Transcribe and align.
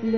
Hallo 0.00 0.12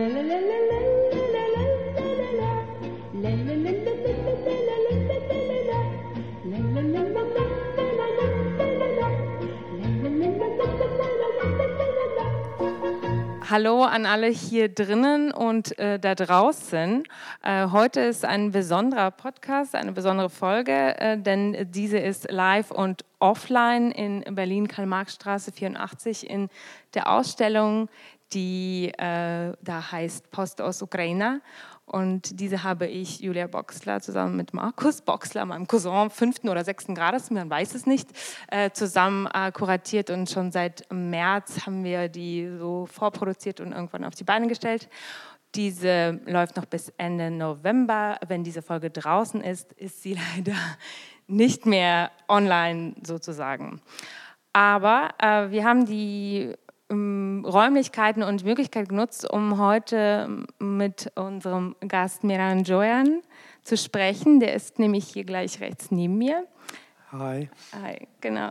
an 13.84 14.04
alle 14.04 14.26
hier 14.26 14.68
drinnen 14.68 15.32
und 15.32 15.78
äh, 15.78 15.98
da 15.98 16.14
draußen. 16.14 17.04
Äh, 17.42 17.68
heute 17.70 18.00
ist 18.00 18.26
ein 18.26 18.50
besonderer 18.50 19.10
Podcast, 19.10 19.74
eine 19.74 19.92
besondere 19.92 20.28
Folge, 20.28 21.00
äh, 21.00 21.18
denn 21.18 21.70
diese 21.70 21.98
ist 21.98 22.30
live 22.30 22.70
und 22.70 23.06
offline 23.18 23.92
in 23.92 24.34
Berlin, 24.34 24.68
Karl-Marx-Straße 24.68 25.52
84 25.52 26.28
in 26.28 26.50
der 26.94 27.10
Ausstellung, 27.10 27.88
die 28.32 28.92
äh, 28.98 29.52
da 29.60 29.92
heißt 29.92 30.30
Post 30.30 30.60
aus 30.60 30.82
Ukraine. 30.82 31.40
Und 31.90 32.38
diese 32.38 32.62
habe 32.62 32.86
ich, 32.86 33.18
Julia 33.18 33.48
Boxler, 33.48 34.00
zusammen 34.00 34.36
mit 34.36 34.54
Markus 34.54 35.02
Boxler, 35.02 35.44
meinem 35.44 35.66
Cousin 35.66 36.08
fünften 36.08 36.48
oder 36.48 36.64
sechsten 36.64 36.94
Grades, 36.94 37.30
man 37.32 37.50
weiß 37.50 37.74
es 37.74 37.84
nicht, 37.84 38.08
äh, 38.48 38.70
zusammen 38.70 39.26
äh, 39.34 39.50
kuratiert. 39.50 40.08
Und 40.10 40.30
schon 40.30 40.52
seit 40.52 40.86
März 40.92 41.66
haben 41.66 41.82
wir 41.82 42.08
die 42.08 42.48
so 42.58 42.86
vorproduziert 42.86 43.60
und 43.60 43.72
irgendwann 43.72 44.04
auf 44.04 44.14
die 44.14 44.22
Beine 44.22 44.46
gestellt. 44.46 44.88
Diese 45.56 46.20
läuft 46.26 46.56
noch 46.56 46.66
bis 46.66 46.92
Ende 46.96 47.28
November. 47.32 48.18
Wenn 48.28 48.44
diese 48.44 48.62
Folge 48.62 48.90
draußen 48.90 49.42
ist, 49.42 49.72
ist 49.72 50.00
sie 50.02 50.16
leider 50.36 50.56
nicht 51.26 51.66
mehr 51.66 52.12
online 52.28 52.94
sozusagen. 53.02 53.80
Aber 54.52 55.10
äh, 55.18 55.50
wir 55.50 55.64
haben 55.64 55.86
die 55.86 56.54
Räumlichkeiten 56.90 58.22
und 58.22 58.44
Möglichkeiten 58.44 58.88
genutzt, 58.88 59.30
um 59.30 59.58
heute 59.58 60.44
mit 60.58 61.12
unserem 61.14 61.76
Gast 61.86 62.24
Miran 62.24 62.64
Joyan 62.64 63.22
zu 63.62 63.76
sprechen. 63.76 64.40
Der 64.40 64.54
ist 64.54 64.78
nämlich 64.78 65.06
hier 65.06 65.24
gleich 65.24 65.60
rechts 65.60 65.90
neben 65.90 66.18
mir. 66.18 66.46
Hi. 67.12 67.48
Hi, 67.80 68.08
genau. 68.20 68.50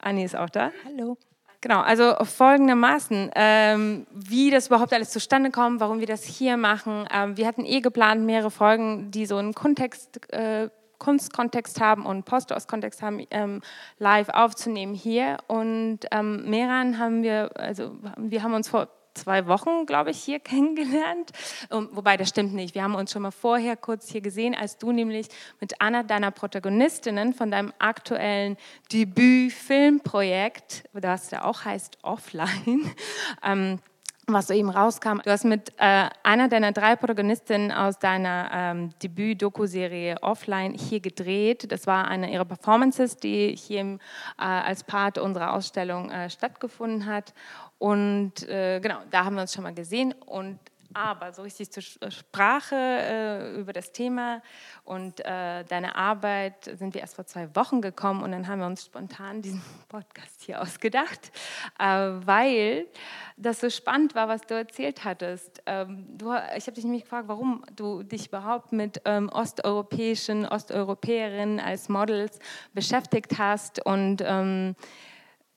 Anni 0.00 0.24
ist 0.24 0.36
auch 0.36 0.50
da. 0.50 0.70
Hallo. 0.84 1.16
Genau, 1.60 1.80
also 1.80 2.14
folgendermaßen, 2.22 3.32
ähm, 3.34 4.06
wie 4.12 4.50
das 4.50 4.68
überhaupt 4.68 4.92
alles 4.92 5.10
zustande 5.10 5.50
kommt, 5.50 5.80
warum 5.80 5.98
wir 5.98 6.06
das 6.06 6.22
hier 6.22 6.56
machen. 6.56 7.04
Ähm, 7.12 7.36
wir 7.36 7.48
hatten 7.48 7.64
eh 7.64 7.80
geplant, 7.80 8.24
mehrere 8.24 8.52
Folgen, 8.52 9.10
die 9.10 9.26
so 9.26 9.36
einen 9.38 9.54
Kontext 9.54 10.32
äh, 10.32 10.68
Kunstkontext 10.98 11.80
haben 11.80 12.06
und 12.06 12.24
Postdocs-Kontext 12.24 13.02
haben, 13.02 13.24
ähm, 13.30 13.60
live 13.98 14.28
aufzunehmen 14.28 14.94
hier. 14.94 15.38
Und 15.46 16.00
ähm, 16.10 16.48
Meran 16.48 16.98
haben 16.98 17.22
wir, 17.22 17.50
also 17.54 17.96
wir 18.16 18.42
haben 18.42 18.54
uns 18.54 18.68
vor 18.68 18.88
zwei 19.18 19.46
Wochen, 19.46 19.86
glaube 19.86 20.10
ich, 20.10 20.18
hier 20.22 20.38
kennengelernt. 20.44 21.32
Um, 21.70 21.88
wobei, 21.92 22.16
das 22.16 22.30
stimmt 22.30 22.54
nicht. 22.54 22.74
Wir 22.74 22.82
haben 22.82 22.94
uns 22.94 23.12
schon 23.12 23.22
mal 23.22 23.30
vorher 23.30 23.76
kurz 23.76 24.10
hier 24.10 24.20
gesehen, 24.20 24.54
als 24.54 24.78
du 24.78 24.92
nämlich 24.92 25.28
mit 25.60 25.80
einer 25.80 26.04
deiner 26.04 26.30
Protagonistinnen 26.30 27.34
von 27.34 27.50
deinem 27.50 27.72
aktuellen 27.78 28.56
Debüt-Filmprojekt, 28.92 30.84
das 30.92 31.28
da 31.28 31.42
auch 31.42 31.64
heißt 31.64 31.98
Offline, 32.02 32.90
ähm, 33.44 33.80
was 34.32 34.50
eben 34.50 34.70
rauskam. 34.70 35.18
Du 35.24 35.30
hast 35.30 35.44
mit 35.44 35.72
äh, 35.78 36.08
einer 36.22 36.48
deiner 36.48 36.72
drei 36.72 36.96
Protagonistinnen 36.96 37.72
aus 37.72 37.98
deiner 37.98 38.50
ähm, 38.52 38.90
Debüt-Doku-Serie 39.02 40.16
Offline 40.22 40.74
hier 40.74 41.00
gedreht. 41.00 41.70
Das 41.70 41.86
war 41.86 42.08
eine 42.08 42.32
ihrer 42.32 42.44
Performances, 42.44 43.16
die 43.16 43.56
hier 43.56 43.80
äh, 43.80 43.96
als 44.36 44.84
Part 44.84 45.18
unserer 45.18 45.52
Ausstellung 45.52 46.10
äh, 46.10 46.30
stattgefunden 46.30 47.06
hat. 47.06 47.32
Und 47.78 48.48
äh, 48.48 48.80
genau, 48.80 48.98
da 49.10 49.24
haben 49.24 49.36
wir 49.36 49.42
uns 49.42 49.54
schon 49.54 49.64
mal 49.64 49.74
gesehen. 49.74 50.14
Und 50.26 50.58
aber 50.94 51.32
so 51.32 51.42
richtig 51.42 51.70
zur 51.70 51.82
äh, 52.00 52.10
Sprache 52.10 52.74
äh, 52.74 53.60
über 53.60 53.72
das 53.72 53.92
Thema 53.92 54.42
und 54.84 55.20
äh, 55.20 55.64
deine 55.64 55.96
Arbeit 55.96 56.64
sind 56.64 56.94
wir 56.94 57.00
erst 57.00 57.16
vor 57.16 57.26
zwei 57.26 57.54
Wochen 57.54 57.80
gekommen 57.80 58.22
und 58.22 58.32
dann 58.32 58.48
haben 58.48 58.60
wir 58.60 58.66
uns 58.66 58.86
spontan 58.86 59.42
diesen 59.42 59.62
Podcast 59.88 60.42
hier 60.42 60.60
ausgedacht, 60.60 61.30
äh, 61.78 61.84
weil 61.84 62.86
das 63.36 63.60
so 63.60 63.70
spannend 63.70 64.14
war, 64.14 64.28
was 64.28 64.42
du 64.42 64.54
erzählt 64.54 65.04
hattest. 65.04 65.62
Ähm, 65.66 66.06
du, 66.16 66.32
ich 66.56 66.66
habe 66.66 66.72
dich 66.72 66.84
nämlich 66.84 67.02
gefragt, 67.02 67.28
warum 67.28 67.64
du 67.76 68.02
dich 68.02 68.28
überhaupt 68.28 68.72
mit 68.72 69.02
ähm, 69.04 69.28
osteuropäischen, 69.28 70.46
Osteuropäerinnen 70.46 71.60
als 71.60 71.88
Models 71.88 72.38
beschäftigt 72.72 73.38
hast 73.38 73.84
und 73.84 74.22
ähm, 74.24 74.74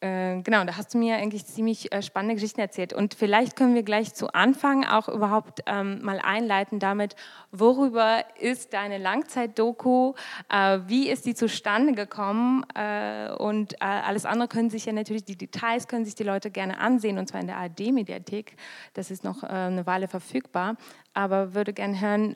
äh, 0.02 0.42
genau, 0.42 0.64
da 0.66 0.78
hast 0.78 0.94
du 0.94 0.98
mir 0.98 1.16
eigentlich 1.18 1.46
ziemlich 1.46 1.92
äh, 1.94 2.02
spannende 2.02 2.34
Geschichten 2.34 2.60
erzählt. 2.60 2.92
Und 2.92 3.14
vielleicht 3.14 3.56
können 3.56 3.76
wir 3.76 3.84
gleich 3.84 4.16
zu 4.16 4.34
Anfang 4.34 4.84
auch 4.84 5.08
überhaupt 5.08 5.62
ähm, 5.68 6.02
mal 6.02 6.20
einleiten 6.20 6.80
damit, 6.80 7.16
worüber 7.52 8.24
ist 8.40 8.74
deine 8.74 8.98
Langzeitdoku, 8.98 10.14
äh, 10.50 10.80
wie 10.88 11.08
ist 11.08 11.28
die 11.28 11.36
zustande 11.36 11.94
gekommen 11.94 12.66
äh, 12.74 13.32
und 13.32 13.74
äh, 13.74 13.86
alles 13.86 14.26
andere 14.26 14.48
können 14.48 14.72
sich 14.72 14.88
ja 14.88 14.94
natürlich, 14.94 15.24
die 15.24 15.38
Details 15.38 15.88
können 15.88 16.04
sich 16.04 16.16
die 16.16 16.24
Leute 16.24 16.50
gerne 16.50 16.80
ansehen 16.80 17.20
und 17.20 17.28
zwar 17.28 17.42
in 17.42 17.48
der 17.48 17.58
ARD-Mediathek. 17.58 18.56
Das 18.96 19.12
ist 19.12 19.24
noch 19.24 19.44
eine 19.44 19.86
Weile 19.86 20.08
verfügbar, 20.08 20.78
aber 21.14 21.54
würde 21.54 21.74
gerne 21.74 22.02
hören, 22.02 22.36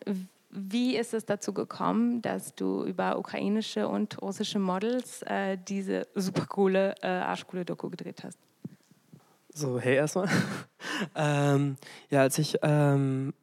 wie 0.55 0.95
ist 0.95 1.13
es 1.13 1.25
dazu 1.25 1.53
gekommen, 1.53 2.21
dass 2.21 2.55
du 2.55 2.83
über 2.85 3.17
ukrainische 3.17 3.88
und 3.88 4.21
russische 4.21 4.59
Models 4.59 5.21
äh, 5.23 5.57
diese 5.57 6.07
super 6.16 6.45
coole, 6.45 6.95
äh, 7.01 7.07
arschcoole 7.07 7.66
Doku 7.66 7.89
gedreht 7.89 8.23
hast? 8.23 8.39
So, 9.53 9.79
hey 9.79 9.95
erstmal. 9.95 10.29
ähm, 11.16 11.77
ja, 12.09 12.21
als 12.21 12.38
ich 12.38 12.57
ähm, 12.61 13.33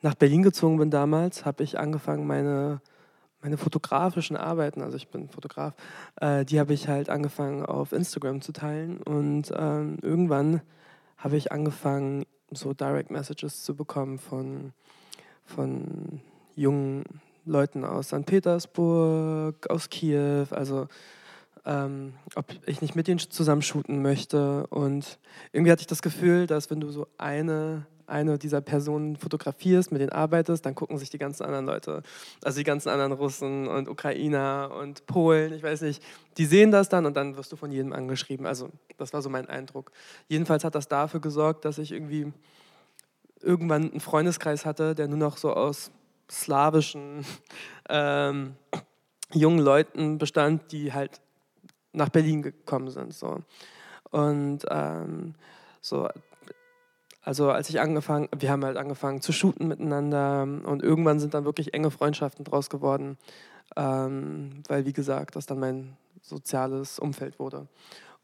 nach 0.00 0.14
Berlin 0.14 0.42
gezogen 0.42 0.78
bin 0.78 0.90
damals, 0.90 1.44
habe 1.44 1.62
ich 1.62 1.78
angefangen, 1.78 2.26
meine, 2.26 2.80
meine 3.40 3.56
fotografischen 3.56 4.36
Arbeiten, 4.36 4.82
also 4.82 4.96
ich 4.96 5.08
bin 5.08 5.28
Fotograf, 5.28 5.74
äh, 6.20 6.44
die 6.44 6.60
habe 6.60 6.72
ich 6.72 6.88
halt 6.88 7.10
angefangen 7.10 7.64
auf 7.64 7.92
Instagram 7.92 8.42
zu 8.42 8.52
teilen 8.52 8.98
und 8.98 9.52
ähm, 9.56 9.98
irgendwann 10.02 10.60
habe 11.16 11.36
ich 11.36 11.52
angefangen, 11.52 12.26
so 12.50 12.72
Direct 12.72 13.10
Messages 13.10 13.62
zu 13.64 13.74
bekommen 13.74 14.18
von 14.18 14.72
von 15.44 16.20
jungen 16.56 17.04
Leuten 17.46 17.84
aus 17.84 18.08
St. 18.08 18.24
Petersburg, 18.24 19.68
aus 19.68 19.90
Kiew, 19.90 20.46
also 20.50 20.88
ähm, 21.66 22.14
ob 22.34 22.46
ich 22.66 22.80
nicht 22.82 22.94
mit 22.94 23.08
denen 23.08 23.18
zusammen 23.18 23.62
shooten 23.62 24.02
möchte. 24.02 24.66
Und 24.68 25.18
irgendwie 25.52 25.72
hatte 25.72 25.82
ich 25.82 25.86
das 25.86 26.02
Gefühl, 26.02 26.46
dass 26.46 26.70
wenn 26.70 26.80
du 26.80 26.90
so 26.90 27.06
eine, 27.16 27.86
eine 28.06 28.38
dieser 28.38 28.60
Personen 28.60 29.16
fotografierst, 29.16 29.90
mit 29.90 30.00
denen 30.00 30.12
arbeitest, 30.12 30.64
dann 30.66 30.74
gucken 30.74 30.98
sich 30.98 31.10
die 31.10 31.18
ganzen 31.18 31.44
anderen 31.44 31.66
Leute, 31.66 32.02
also 32.42 32.58
die 32.58 32.64
ganzen 32.64 32.90
anderen 32.90 33.12
Russen 33.12 33.66
und 33.66 33.88
Ukrainer 33.88 34.70
und 34.78 35.06
Polen, 35.06 35.54
ich 35.54 35.62
weiß 35.62 35.82
nicht, 35.82 36.02
die 36.36 36.44
sehen 36.44 36.70
das 36.70 36.88
dann 36.88 37.06
und 37.06 37.16
dann 37.16 37.36
wirst 37.36 37.52
du 37.52 37.56
von 37.56 37.72
jedem 37.72 37.92
angeschrieben. 37.92 38.46
Also 38.46 38.68
das 38.98 39.12
war 39.12 39.22
so 39.22 39.30
mein 39.30 39.48
Eindruck. 39.48 39.90
Jedenfalls 40.28 40.64
hat 40.64 40.74
das 40.74 40.88
dafür 40.88 41.20
gesorgt, 41.20 41.64
dass 41.64 41.78
ich 41.78 41.92
irgendwie 41.92 42.32
irgendwann 43.44 43.90
einen 43.90 44.00
Freundeskreis 44.00 44.66
hatte, 44.66 44.94
der 44.94 45.08
nur 45.08 45.18
noch 45.18 45.36
so 45.36 45.52
aus 45.52 45.90
slawischen 46.30 47.24
ähm, 47.88 48.56
jungen 49.32 49.58
Leuten 49.58 50.18
bestand, 50.18 50.72
die 50.72 50.92
halt 50.92 51.20
nach 51.92 52.08
Berlin 52.08 52.42
gekommen 52.42 52.90
sind. 52.90 53.14
So. 53.14 53.40
Und 54.10 54.60
ähm, 54.70 55.34
so, 55.80 56.08
also 57.22 57.50
als 57.50 57.68
ich 57.70 57.80
angefangen, 57.80 58.28
wir 58.36 58.50
haben 58.50 58.64
halt 58.64 58.76
angefangen 58.76 59.20
zu 59.20 59.32
shooten 59.32 59.68
miteinander 59.68 60.42
und 60.42 60.82
irgendwann 60.82 61.20
sind 61.20 61.34
dann 61.34 61.44
wirklich 61.44 61.74
enge 61.74 61.90
Freundschaften 61.90 62.44
draus 62.44 62.68
geworden, 62.70 63.18
ähm, 63.76 64.62
weil 64.68 64.86
wie 64.86 64.92
gesagt, 64.92 65.36
das 65.36 65.46
dann 65.46 65.58
mein 65.58 65.96
soziales 66.20 66.98
Umfeld 66.98 67.38
wurde. 67.38 67.66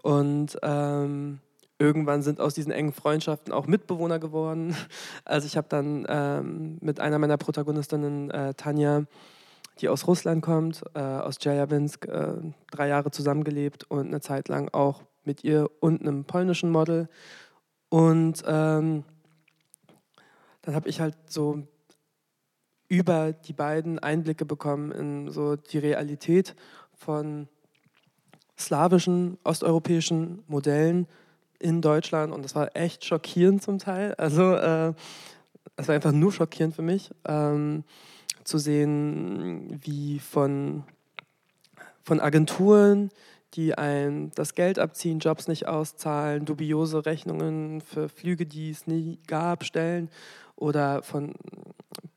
Und 0.03 0.59
ähm, 0.63 1.41
irgendwann 1.81 2.23
sind 2.23 2.41
aus 2.41 2.55
diesen 2.55 2.73
engen 2.73 2.93
Freundschaften 2.93 3.53
auch 3.53 3.67
Mitbewohner 3.67 4.19
geworden. 4.19 4.77
Also 5.25 5.47
ich 5.47 5.57
habe 5.57 5.69
dann 5.69 6.07
ähm, 6.09 6.79
mit 6.81 7.01
einer 7.01 7.19
meiner 7.19 7.37
Protagonistinnen, 7.37 8.31
äh, 8.31 8.55
Tanja, 8.55 9.05
die 9.81 9.89
aus 9.89 10.07
Russland 10.07 10.43
kommt, 10.43 10.83
äh, 10.95 11.01
aus 11.01 11.39
Dzeljabinsk, 11.39 12.07
äh, 12.07 12.35
drei 12.71 12.89
Jahre 12.89 13.11
zusammengelebt 13.11 13.85
und 13.85 14.09
eine 14.09 14.21
Zeit 14.21 14.49
lang 14.49 14.69
auch 14.73 15.03
mit 15.25 15.45
ihr 15.45 15.71
und 15.81 16.01
einem 16.01 16.25
polnischen 16.25 16.71
Model. 16.71 17.09
Und 17.89 18.43
ähm, 18.47 19.05
dann 20.63 20.75
habe 20.75 20.89
ich 20.89 21.01
halt 21.01 21.17
so 21.27 21.63
über 22.89 23.33
die 23.33 23.53
beiden 23.53 23.99
Einblicke 23.99 24.45
bekommen 24.45 24.91
in 24.91 25.31
so 25.31 25.57
die 25.57 25.79
Realität 25.79 26.57
von 26.93 27.49
slawischen, 28.59 29.39
osteuropäischen 29.45 30.43
Modellen 30.49 31.07
in 31.61 31.83
Deutschland 31.83 32.33
und 32.33 32.45
das 32.45 32.55
war 32.55 32.75
echt 32.75 33.05
schockierend 33.05 33.63
zum 33.63 33.79
Teil. 33.79 34.15
Also 34.15 34.55
äh, 34.55 34.93
es 35.77 35.89
war 35.89 35.95
einfach 35.95 36.13
nur 36.13 36.33
schockierend 36.33 36.75
für 36.75 36.83
mich 36.83 37.11
ähm, 37.27 37.85
zu 38.45 38.59
sehen, 38.59 39.81
wie 39.83 40.19
von, 40.19 40.85
von 42.03 42.21
Agenturen, 42.21 43.11
die 43.55 43.75
einem 43.77 44.31
das 44.35 44.55
Geld 44.55 44.79
abziehen, 44.79 45.19
Jobs 45.19 45.49
nicht 45.49 45.67
auszahlen, 45.69 46.45
dubiose 46.45 47.05
Rechnungen 47.05 47.81
für 47.81 48.09
Flüge, 48.09 48.47
die 48.47 48.71
es 48.71 48.87
nie 48.87 49.19
gab, 49.27 49.65
stellen 49.65 50.09
oder 50.57 51.03
von 51.03 51.35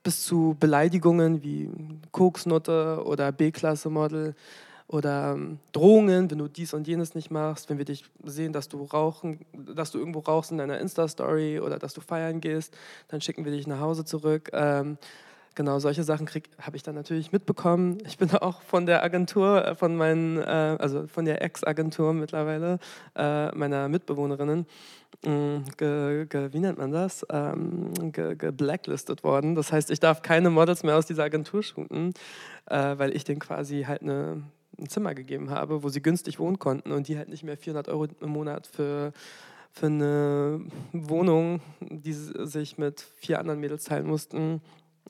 bis 0.03 0.23
zu 0.23 0.55
Beleidigungen 0.59 1.43
wie 1.43 1.69
Koksnutte 2.11 3.01
oder 3.05 3.31
B-Klasse-Model 3.31 4.35
oder 4.93 5.33
ähm, 5.33 5.57
Drohungen, 5.71 6.29
wenn 6.29 6.37
du 6.37 6.47
dies 6.47 6.73
und 6.73 6.87
jenes 6.87 7.15
nicht 7.15 7.31
machst, 7.31 7.69
wenn 7.69 7.79
wir 7.79 7.85
dich 7.85 8.05
sehen, 8.23 8.53
dass 8.53 8.69
du 8.69 8.83
rauchen, 8.83 9.39
dass 9.53 9.91
du 9.91 9.97
irgendwo 9.97 10.19
rauchst 10.19 10.51
in 10.51 10.59
deiner 10.59 10.79
Insta-Story 10.79 11.59
oder 11.59 11.79
dass 11.79 11.95
du 11.95 12.01
feiern 12.01 12.39
gehst, 12.41 12.77
dann 13.07 13.19
schicken 13.19 13.43
wir 13.43 13.51
dich 13.51 13.65
nach 13.65 13.79
Hause 13.79 14.05
zurück. 14.05 14.51
Ähm, 14.53 14.99
genau, 15.55 15.79
solche 15.79 16.03
Sachen 16.03 16.29
habe 16.61 16.77
ich 16.77 16.83
dann 16.83 16.93
natürlich 16.93 17.31
mitbekommen. 17.31 17.97
Ich 18.05 18.19
bin 18.19 18.29
auch 18.35 18.61
von 18.61 18.85
der 18.85 19.03
Agentur, 19.03 19.65
äh, 19.65 19.75
von 19.75 19.95
meinen, 19.95 20.37
äh, 20.37 20.77
also 20.79 21.07
von 21.07 21.25
der 21.25 21.41
Ex-Agentur 21.41 22.13
mittlerweile, 22.13 22.77
äh, 23.15 23.47
meiner 23.55 23.89
Mitbewohnerinnen, 23.89 24.67
mm, 25.25 25.57
ge, 25.75 26.27
ge, 26.27 26.53
wie 26.53 26.59
nennt 26.59 26.77
man 26.77 26.91
das, 26.91 27.25
ähm, 27.31 28.11
geblacklistet 28.11 29.23
ge 29.23 29.29
worden. 29.29 29.55
Das 29.55 29.71
heißt, 29.71 29.89
ich 29.89 29.99
darf 29.99 30.21
keine 30.21 30.51
Models 30.51 30.83
mehr 30.83 30.97
aus 30.97 31.07
dieser 31.07 31.23
Agentur 31.23 31.63
shooten, 31.63 32.13
äh, 32.67 32.95
weil 32.99 33.15
ich 33.15 33.23
denen 33.23 33.39
quasi 33.39 33.85
halt 33.87 34.03
eine 34.03 34.43
ein 34.79 34.89
Zimmer 34.89 35.13
gegeben 35.13 35.49
habe, 35.49 35.83
wo 35.83 35.89
sie 35.89 36.01
günstig 36.01 36.39
wohnen 36.39 36.59
konnten 36.59 36.91
und 36.91 37.07
die 37.07 37.17
halt 37.17 37.29
nicht 37.29 37.43
mehr 37.43 37.57
400 37.57 37.89
Euro 37.89 38.07
im 38.21 38.29
Monat 38.29 38.67
für, 38.67 39.13
für 39.71 39.87
eine 39.87 40.61
Wohnung, 40.91 41.61
die 41.79 42.13
sich 42.13 42.77
mit 42.77 43.01
vier 43.17 43.39
anderen 43.39 43.59
Mädels 43.59 43.85
teilen 43.85 44.07
mussten. 44.07 44.61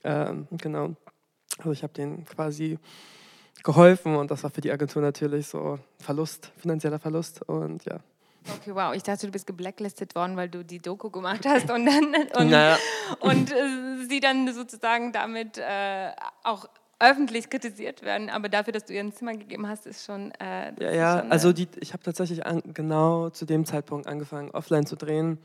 Ähm, 0.03 0.47
genau. 0.51 0.95
Also 1.57 1.71
ich 1.71 1.83
habe 1.83 1.93
denen 1.93 2.25
quasi 2.25 2.79
geholfen 3.63 4.15
und 4.15 4.31
das 4.31 4.43
war 4.43 4.49
für 4.49 4.61
die 4.61 4.71
Agentur 4.71 5.01
natürlich 5.01 5.47
so 5.47 5.79
Verlust, 5.99 6.51
finanzieller 6.57 6.99
Verlust 6.99 7.41
und 7.43 7.85
ja. 7.85 7.99
Okay, 8.57 8.75
wow. 8.75 8.93
Ich 8.93 9.03
dachte, 9.03 9.25
du 9.25 9.31
bist 9.31 9.47
geblacklistet 9.47 10.15
worden, 10.15 10.35
weil 10.35 10.49
du 10.49 10.65
die 10.65 10.79
Doku 10.79 11.09
gemacht 11.09 11.45
hast 11.47 11.71
und 11.71 11.85
dann 11.85 12.13
und, 12.37 12.49
naja. 12.49 12.77
und 13.21 13.51
äh, 13.51 14.05
sie 14.09 14.19
dann 14.19 14.53
sozusagen 14.53 15.13
damit 15.13 15.57
äh, 15.57 16.11
auch 16.43 16.67
öffentlich 16.99 17.49
kritisiert 17.49 18.01
werden, 18.01 18.29
aber 18.29 18.49
dafür, 18.49 18.73
dass 18.73 18.85
du 18.85 18.93
ihr 18.93 19.01
ein 19.01 19.11
Zimmer 19.11 19.33
gegeben 19.33 19.67
hast, 19.67 19.85
ist 19.85 20.05
schon. 20.05 20.31
Äh, 20.39 20.73
ja, 20.81 20.91
ja, 20.91 21.19
schon, 21.19 21.31
also 21.31 21.53
die, 21.53 21.67
ich 21.79 21.93
habe 21.93 22.03
tatsächlich 22.03 22.45
an, 22.45 22.61
genau 22.73 23.29
zu 23.29 23.45
dem 23.45 23.65
Zeitpunkt 23.65 24.07
angefangen, 24.07 24.51
offline 24.51 24.85
zu 24.85 24.95
drehen, 24.95 25.39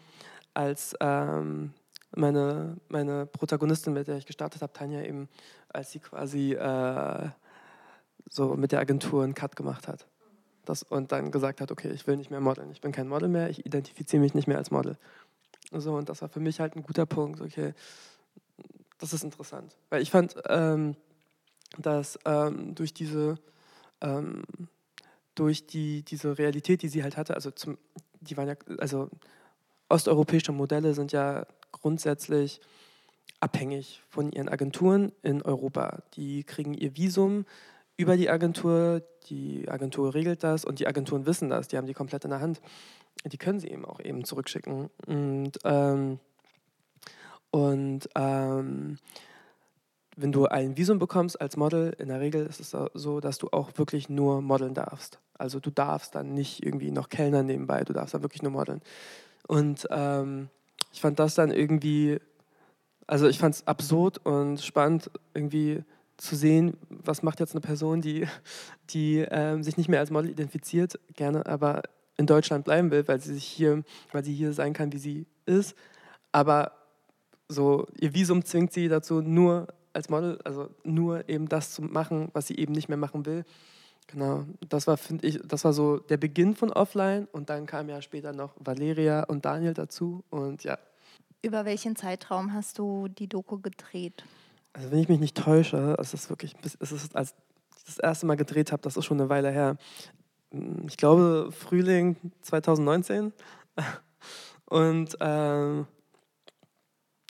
als 0.55 0.95
ähm, 1.01 1.73
meine, 2.15 2.77
meine 2.89 3.27
Protagonistin, 3.27 3.93
mit 3.93 4.09
der 4.09 4.17
ich 4.17 4.27
gestartet 4.27 4.63
habe, 4.63 4.73
Tanja 4.73 5.03
eben, 5.03 5.29
als 5.69 5.93
sie 5.93 5.99
quasi 5.99 6.55
äh, 6.55 7.29
so 8.31 8.55
mit 8.55 8.73
der 8.73 8.81
Agentur 8.81 9.25
einen 9.25 9.35
Cut 9.35 9.57
gemacht 9.57 9.89
hat. 9.89 10.07
Das, 10.65 10.83
und 10.83 11.13
dann 11.13 11.31
gesagt 11.31 11.61
hat, 11.61 11.73
okay, 11.73 11.91
ich 11.91 12.07
will 12.07 12.17
nicht 12.17 12.31
mehr 12.31 12.41
modeln, 12.41 12.71
ich 12.71 12.81
bin 12.81 12.93
kein 12.93 13.09
Model 13.09 13.29
mehr, 13.29 13.49
ich 13.49 13.65
identifiziere 13.65 14.21
mich 14.21 14.35
nicht 14.35 14.49
mehr 14.49 14.59
als 14.59 14.71
Model. 14.71 14.99
So, 15.73 15.95
und 15.95 16.09
das 16.09 16.23
war 16.23 16.29
für 16.29 16.41
mich 16.41 16.61
halt 16.61 16.77
ein 16.77 16.83
guter 16.83 17.07
Punkt, 17.07 17.41
okay, 17.41 17.75
das 18.99 19.13
ist 19.13 19.25
interessant. 19.25 19.77
Weil 19.91 20.03
ich 20.03 20.11
fand, 20.11 20.35
ähm, 20.49 20.97
dass 21.77 22.19
ähm, 22.25 22.75
durch 22.75 22.95
diese 22.95 23.39
ähm, 24.01 24.43
durch 25.39 25.67
die, 25.67 26.03
diese 26.03 26.37
Realität, 26.37 26.83
die 26.83 26.89
sie 26.89 27.03
halt 27.03 27.17
hatte, 27.17 27.35
also 27.35 27.51
zum, 27.51 27.79
die 28.21 28.37
waren 28.37 28.49
ja, 28.49 28.57
also 28.79 29.09
osteuropäische 29.89 30.53
Modelle 30.53 30.95
sind 30.95 31.13
ja 31.13 31.47
grundsätzlich 31.71 32.61
abhängig 33.41 34.03
von 34.09 34.33
ihren 34.33 34.49
Agenturen 34.49 35.13
in 35.23 35.43
Europa. 35.43 36.03
Die 36.15 36.43
kriegen 36.43 36.75
ihr 36.75 36.97
Visum 36.97 37.45
über 37.97 38.17
die 38.17 38.31
Agentur, 38.31 39.03
die 39.29 39.69
Agentur 39.69 40.15
regelt 40.15 40.43
das 40.43 40.65
und 40.65 40.81
die 40.81 40.89
Agenturen 40.89 41.27
wissen 41.27 41.49
das, 41.49 41.69
die 41.69 41.77
haben 41.77 41.87
die 41.87 41.95
komplett 41.95 42.25
in 42.25 42.31
der 42.31 42.41
Hand. 42.41 42.61
Die 43.25 43.39
können 43.39 43.61
sie 43.61 43.69
eben 43.69 43.85
auch 43.85 44.01
eben 44.01 44.25
zurückschicken. 44.25 44.91
Und, 45.07 45.53
ähm, 45.65 46.19
und 47.51 48.09
ähm, 48.15 48.99
wenn 50.21 50.33
du 50.33 50.47
ein 50.47 50.77
Visum 50.77 50.99
bekommst 50.99 51.41
als 51.41 51.57
Model, 51.57 51.95
in 51.99 52.09
der 52.09 52.21
Regel 52.21 52.45
ist 52.47 52.61
es 52.61 52.77
so, 52.95 53.21
dass 53.21 53.39
du 53.39 53.49
auch 53.53 53.71
wirklich 53.77 54.09
nur 54.09 54.43
modeln 54.43 54.75
darfst. 54.75 55.21
Also 55.35 55.61
du 55.61 55.71
darfst 55.71 56.17
dann 56.17 56.35
nicht 56.35 56.65
irgendwie 56.65 56.91
noch 56.91 57.09
Kellner 57.09 57.45
nebenbei, 57.45 57.85
du 57.85 57.93
darfst 57.93 58.15
dann 58.15 58.23
wirklich 58.23 58.43
nur 58.43 58.51
modeln. 58.51 58.83
Und 59.47 59.87
ähm, 59.91 60.49
ich 60.93 61.01
fand 61.01 61.21
das 61.21 61.37
dann 61.37 61.53
irgendwie, 61.53 62.19
also 63.07 63.29
ich 63.29 63.39
fand 63.39 63.55
es 63.55 63.67
absurd 63.69 64.19
und 64.27 64.61
spannend, 64.61 65.09
irgendwie 65.35 65.85
zu 66.17 66.35
sehen, 66.35 66.77
was 66.89 67.23
macht 67.23 67.39
jetzt 67.39 67.55
eine 67.55 67.61
Person, 67.61 68.01
die, 68.01 68.27
die 68.91 69.25
ähm, 69.31 69.63
sich 69.63 69.77
nicht 69.77 69.89
mehr 69.89 70.01
als 70.01 70.11
Model 70.11 70.31
identifiziert, 70.31 70.99
gerne 71.15 71.47
aber 71.47 71.83
in 72.17 72.27
Deutschland 72.27 72.65
bleiben 72.65 72.91
will, 72.91 73.07
weil 73.07 73.21
sie 73.21 73.35
sich 73.35 73.45
hier, 73.45 73.85
weil 74.11 74.25
sie 74.25 74.35
hier 74.35 74.53
sein 74.53 74.73
kann, 74.73 74.93
wie 74.93 74.99
sie 74.99 75.27
ist, 75.47 75.77
aber 76.33 76.73
so 77.49 77.87
ihr 78.01 78.13
Visum 78.15 78.45
zwingt 78.45 78.73
sie 78.73 78.89
dazu, 78.89 79.23
nur 79.23 79.69
als 79.99 80.09
Model, 80.09 80.39
also 80.45 80.71
nur 80.85 81.29
eben 81.29 81.49
das 81.49 81.73
zu 81.73 81.83
machen, 81.83 82.31
was 82.33 82.47
sie 82.47 82.57
eben 82.57 82.73
nicht 82.73 82.89
mehr 82.89 82.97
machen 82.97 83.27
will. 83.27 83.45
Genau, 84.07 84.47
das 84.69 84.87
war, 84.87 84.97
finde 84.97 85.27
ich, 85.27 85.39
das 85.45 85.65
war 85.65 85.75
so 85.75 85.99
der 85.99 86.17
Beginn 86.17 86.55
von 86.55 86.73
Offline 86.73 87.29
und 87.33 87.51
dann 87.51 87.67
kam 87.67 87.91
ja 87.91 88.01
später 88.01 88.33
noch 88.33 88.55
Valeria 88.59 89.25
und 89.25 89.45
Daniel 89.45 89.75
dazu 89.75 90.25
und 90.31 90.65
ja. 90.65 90.79
Über 91.43 91.67
welchen 91.67 91.95
Zeitraum 91.95 92.55
hast 92.55 92.79
du 92.79 93.09
die 93.09 93.29
Doku 93.29 93.59
gedreht? 93.59 94.25
Also 94.73 94.91
wenn 94.91 94.99
ich 94.99 95.09
mich 95.09 95.21
nicht 95.21 95.37
täusche, 95.37 95.97
es 95.99 96.15
ist 96.15 96.31
wirklich, 96.31 96.55
es 96.81 96.93
ist, 96.93 97.15
als 97.15 97.35
ich 97.77 97.85
das 97.85 97.99
erste 97.99 98.27
Mal 98.27 98.37
gedreht 98.37 98.73
habe, 98.73 98.81
das 98.83 98.97
ist 98.97 99.05
schon 99.05 99.21
eine 99.21 99.29
Weile 99.29 99.51
her. 99.51 99.77
Ich 100.87 100.97
glaube 100.97 101.51
Frühling 101.53 102.17
2019 102.43 103.33
und 104.67 105.17
ähm, 105.21 105.87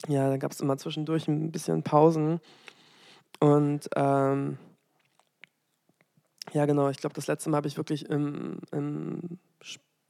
ja, 0.06 0.28
da 0.28 0.36
gab 0.36 0.52
es 0.52 0.60
immer 0.60 0.78
zwischendurch 0.78 1.26
ein 1.26 1.50
bisschen 1.50 1.82
Pausen. 1.82 2.40
Und 3.40 3.88
ähm, 3.96 4.58
ja, 6.52 6.66
genau, 6.66 6.88
ich 6.88 6.98
glaube, 6.98 7.14
das 7.14 7.26
letzte 7.26 7.50
Mal 7.50 7.58
habe 7.58 7.68
ich 7.68 7.76
wirklich 7.76 8.08
im, 8.08 8.60
im, 8.72 9.38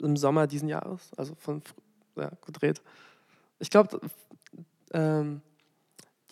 im, 0.01 0.17
Sommer 0.17 0.47
diesen 0.47 0.69
Jahres, 0.69 1.11
also 1.17 1.35
von 1.35 1.63
ja, 2.17 2.31
gedreht. 2.45 2.83
Ich 3.59 3.71
glaube, 3.71 4.01
ähm, 4.93 5.41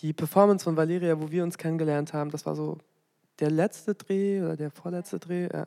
die 0.01 0.13
Performance 0.13 0.65
von 0.65 0.77
Valeria, 0.77 1.21
wo 1.21 1.31
wir 1.31 1.43
uns 1.43 1.59
kennengelernt 1.59 2.13
haben, 2.13 2.31
das 2.31 2.47
war 2.47 2.55
so 2.55 2.79
der 3.41 3.51
letzte 3.51 3.95
Dreh 3.95 4.43
oder 4.43 4.57
der 4.57 4.71
vorletzte 4.71 5.19
Dreh. 5.19 5.49
Ja. 5.53 5.67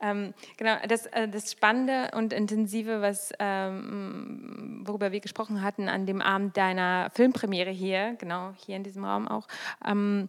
Ähm, 0.00 0.34
genau, 0.56 0.76
das, 0.88 1.06
äh, 1.06 1.28
das 1.28 1.52
Spannende 1.52 2.10
und 2.14 2.32
Intensive, 2.32 3.00
was, 3.00 3.32
ähm, 3.38 4.82
worüber 4.86 5.12
wir 5.12 5.20
gesprochen 5.20 5.62
hatten 5.62 5.88
an 5.88 6.06
dem 6.06 6.20
Abend 6.20 6.56
deiner 6.56 7.10
Filmpremiere 7.14 7.70
hier, 7.70 8.16
genau 8.18 8.52
hier 8.56 8.76
in 8.76 8.82
diesem 8.82 9.04
Raum 9.04 9.28
auch, 9.28 9.46
ähm, 9.84 10.28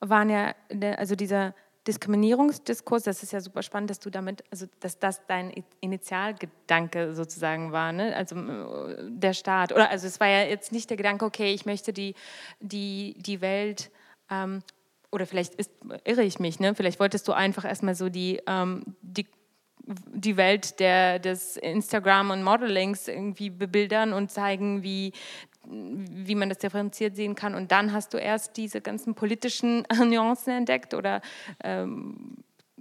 waren 0.00 0.30
ja, 0.30 0.54
also 0.96 1.14
dieser 1.14 1.54
Diskriminierungsdiskurs, 1.86 3.02
das 3.02 3.22
ist 3.22 3.32
ja 3.32 3.40
super 3.40 3.62
spannend, 3.62 3.90
dass 3.90 4.00
du 4.00 4.08
damit, 4.08 4.42
also 4.50 4.66
dass 4.80 4.98
das 4.98 5.26
dein 5.26 5.52
Initialgedanke 5.80 7.12
sozusagen 7.12 7.72
war, 7.72 7.92
ne? 7.92 8.16
also 8.16 8.36
der 9.08 9.34
Staat. 9.34 9.72
Oder 9.72 9.90
also 9.90 10.06
es 10.06 10.18
war 10.18 10.28
ja 10.28 10.44
jetzt 10.44 10.72
nicht 10.72 10.88
der 10.88 10.96
Gedanke, 10.96 11.26
okay, 11.26 11.52
ich 11.52 11.66
möchte 11.66 11.92
die, 11.92 12.14
die, 12.60 13.14
die 13.18 13.42
Welt 13.42 13.90
ähm, 14.30 14.62
oder 15.14 15.26
vielleicht 15.26 15.54
ist, 15.54 15.70
irre 16.04 16.24
ich 16.24 16.40
mich, 16.40 16.58
ne? 16.58 16.74
vielleicht 16.74 16.98
wolltest 16.98 17.28
du 17.28 17.32
einfach 17.32 17.64
erstmal 17.64 17.94
so 17.94 18.08
die, 18.08 18.42
ähm, 18.48 18.82
die, 19.00 19.26
die 19.86 20.36
Welt 20.36 20.80
der, 20.80 21.20
des 21.20 21.56
Instagram 21.56 22.30
und 22.30 22.42
Modelings 22.42 23.06
irgendwie 23.06 23.48
bebildern 23.48 24.12
und 24.12 24.32
zeigen, 24.32 24.82
wie, 24.82 25.12
wie 25.66 26.34
man 26.34 26.48
das 26.48 26.58
differenziert 26.58 27.14
sehen 27.14 27.36
kann. 27.36 27.54
Und 27.54 27.70
dann 27.70 27.92
hast 27.92 28.12
du 28.12 28.18
erst 28.18 28.56
diese 28.56 28.80
ganzen 28.80 29.14
politischen 29.14 29.86
Nuancen 30.04 30.52
entdeckt 30.52 30.94
oder 30.94 31.20
ähm, 31.62 32.33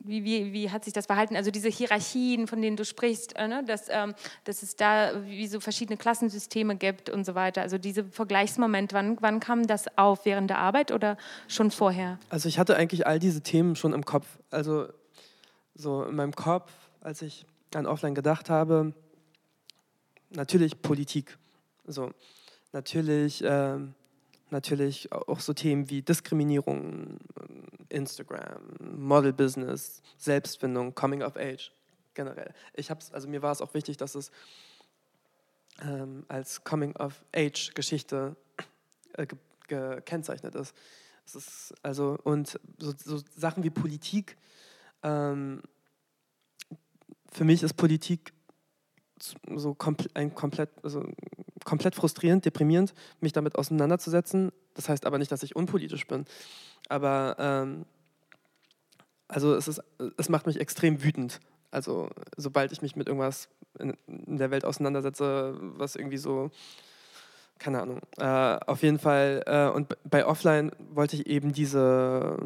wie, 0.03 0.23
wie, 0.23 0.53
wie 0.53 0.69
hat 0.69 0.83
sich 0.83 0.93
das 0.93 1.05
verhalten? 1.05 1.35
Also 1.35 1.51
diese 1.51 1.69
Hierarchien, 1.69 2.47
von 2.47 2.61
denen 2.61 2.77
du 2.77 2.85
sprichst, 2.85 3.35
äh, 3.35 3.47
ne? 3.47 3.63
dass, 3.65 3.87
ähm, 3.89 4.13
dass 4.43 4.63
es 4.63 4.75
da 4.75 5.11
wie 5.25 5.47
so 5.47 5.59
verschiedene 5.59 5.97
Klassensysteme 5.97 6.75
gibt 6.75 7.09
und 7.09 7.25
so 7.25 7.35
weiter. 7.35 7.61
Also 7.61 7.77
diese 7.77 8.03
Vergleichsmoment, 8.03 8.93
wann, 8.93 9.17
wann 9.21 9.39
kam 9.39 9.65
das 9.65 9.85
auf? 9.97 10.25
Während 10.25 10.49
der 10.49 10.59
Arbeit 10.59 10.91
oder 10.91 11.17
schon 11.47 11.71
vorher? 11.71 12.19
Also 12.29 12.49
ich 12.49 12.59
hatte 12.59 12.75
eigentlich 12.75 13.07
all 13.07 13.19
diese 13.19 13.41
Themen 13.41 13.75
schon 13.75 13.93
im 13.93 14.05
Kopf. 14.05 14.27
Also 14.51 14.87
so 15.75 16.03
in 16.03 16.15
meinem 16.15 16.35
Kopf, 16.35 16.71
als 17.01 17.21
ich 17.21 17.45
an 17.73 17.85
Offline 17.85 18.15
gedacht 18.15 18.49
habe, 18.49 18.93
natürlich 20.29 20.81
Politik. 20.81 21.37
So, 21.85 22.11
natürlich... 22.71 23.43
Ähm, 23.45 23.95
natürlich 24.53 25.11
auch 25.11 25.41
so 25.41 25.53
Themen 25.53 25.89
wie 25.89 26.01
Diskriminierung, 26.01 27.19
Instagram, 27.89 28.61
Model 28.97 29.33
Business, 29.33 30.01
Selbstfindung, 30.17 30.95
Coming 30.95 31.21
of 31.21 31.35
Age 31.35 31.71
generell. 32.13 32.53
Ich 32.73 32.89
hab's, 32.89 33.11
also 33.11 33.27
mir 33.27 33.41
war 33.41 33.51
es 33.51 33.61
auch 33.61 33.73
wichtig, 33.73 33.97
dass 33.97 34.15
es 34.15 34.31
ähm, 35.81 36.25
als 36.29 36.63
Coming 36.63 36.95
of 36.95 37.25
Age 37.35 37.73
Geschichte 37.73 38.37
äh, 39.13 39.27
gekennzeichnet 39.67 40.55
ist. 40.55 40.73
Es 41.25 41.35
ist 41.35 41.73
also 41.83 42.17
und 42.23 42.59
so, 42.77 42.93
so 42.97 43.21
Sachen 43.35 43.63
wie 43.63 43.69
Politik 43.69 44.37
ähm, 45.03 45.61
für 47.31 47.43
mich 47.43 47.63
ist 47.63 47.73
Politik 47.73 48.33
so 49.55 49.73
kompl 49.73 50.09
ein 50.13 50.35
komplett, 50.35 50.69
also 50.83 51.05
komplett 51.63 51.95
frustrierend, 51.95 52.45
deprimierend, 52.45 52.93
mich 53.21 53.33
damit 53.33 53.55
auseinanderzusetzen. 53.55 54.51
Das 54.73 54.89
heißt 54.89 55.05
aber 55.05 55.17
nicht, 55.17 55.31
dass 55.31 55.43
ich 55.43 55.55
unpolitisch 55.55 56.07
bin. 56.07 56.25
Aber 56.89 57.35
ähm, 57.39 57.85
also 59.27 59.55
es, 59.55 59.67
ist, 59.67 59.81
es 60.17 60.29
macht 60.29 60.45
mich 60.45 60.59
extrem 60.59 61.03
wütend. 61.03 61.39
Also 61.71 62.09
sobald 62.37 62.71
ich 62.71 62.81
mich 62.81 62.95
mit 62.95 63.07
irgendwas 63.07 63.49
in, 63.79 63.97
in 64.07 64.37
der 64.37 64.51
Welt 64.51 64.65
auseinandersetze, 64.65 65.57
was 65.59 65.95
irgendwie 65.95 66.17
so, 66.17 66.51
keine 67.57 67.81
Ahnung, 67.81 68.01
äh, 68.17 68.59
auf 68.67 68.83
jeden 68.83 68.99
Fall. 68.99 69.43
Äh, 69.45 69.69
und 69.69 69.95
bei 70.03 70.25
Offline 70.25 70.71
wollte 70.93 71.15
ich 71.15 71.25
eben 71.27 71.53
diese, 71.53 72.37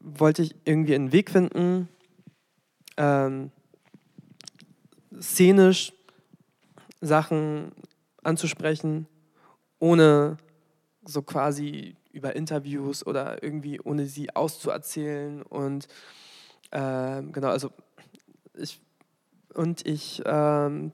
wollte 0.00 0.42
ich 0.42 0.54
irgendwie 0.64 0.94
einen 0.94 1.12
Weg 1.12 1.30
finden, 1.30 1.88
ähm, 2.96 3.50
szenisch 5.20 5.92
Sachen 7.00 7.72
anzusprechen, 8.22 9.06
ohne 9.78 10.36
so 11.04 11.22
quasi 11.22 11.96
über 12.12 12.34
Interviews 12.36 13.06
oder 13.06 13.42
irgendwie 13.42 13.80
ohne 13.80 14.06
sie 14.06 14.34
auszuerzählen. 14.34 15.42
Und 15.42 15.86
äh, 16.70 17.22
genau, 17.22 17.48
also 17.48 17.70
ich 18.54 18.80
und 19.54 19.86
ich, 19.86 20.22
ähm, 20.24 20.90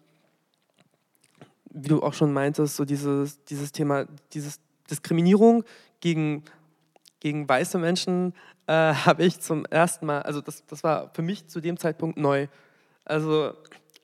wie 1.70 1.88
du 1.88 2.02
auch 2.02 2.14
schon 2.14 2.32
meintest, 2.32 2.76
so 2.76 2.84
dieses, 2.84 3.44
dieses 3.44 3.72
Thema, 3.72 4.06
dieses 4.32 4.60
Diskriminierung 4.90 5.64
gegen, 6.00 6.44
gegen 7.20 7.48
weiße 7.48 7.78
Menschen 7.78 8.32
äh, 8.66 8.72
habe 8.94 9.24
ich 9.24 9.40
zum 9.40 9.66
ersten 9.66 10.06
Mal, 10.06 10.22
also 10.22 10.40
das, 10.40 10.64
das 10.66 10.84
war 10.84 11.10
für 11.14 11.22
mich 11.22 11.46
zu 11.48 11.60
dem 11.60 11.78
Zeitpunkt 11.78 12.16
neu. 12.16 12.46
Also 13.04 13.52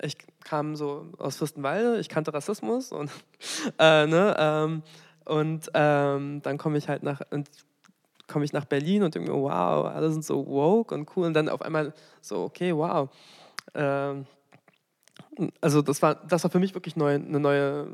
ich 0.02 0.16
kam 0.44 0.76
so 0.76 1.06
aus 1.18 1.36
Fürstenwalde, 1.36 1.98
ich 1.98 2.08
kannte 2.08 2.32
Rassismus 2.32 2.92
und, 2.92 3.10
äh, 3.78 4.06
ne, 4.06 4.36
ähm, 4.38 4.82
und 5.24 5.70
ähm, 5.74 6.42
dann 6.42 6.58
komme 6.58 6.78
ich 6.78 6.88
halt 6.88 7.02
nach, 7.02 7.20
komme 8.26 8.44
ich 8.44 8.52
nach 8.52 8.64
Berlin 8.64 9.02
und 9.02 9.14
denke 9.14 9.30
mir, 9.30 9.38
wow, 9.38 9.86
alle 9.86 10.10
sind 10.10 10.24
so 10.24 10.46
woke 10.46 10.94
und 10.94 11.08
cool 11.16 11.26
und 11.26 11.34
dann 11.34 11.48
auf 11.48 11.62
einmal 11.62 11.92
so, 12.20 12.42
okay, 12.44 12.74
wow. 12.74 13.08
Ähm, 13.74 14.26
also 15.60 15.82
das 15.82 16.02
war, 16.02 16.14
das 16.14 16.42
war 16.44 16.50
für 16.50 16.58
mich 16.58 16.74
wirklich 16.74 16.96
neu, 16.96 17.14
ein 17.14 17.30
neues 17.30 17.88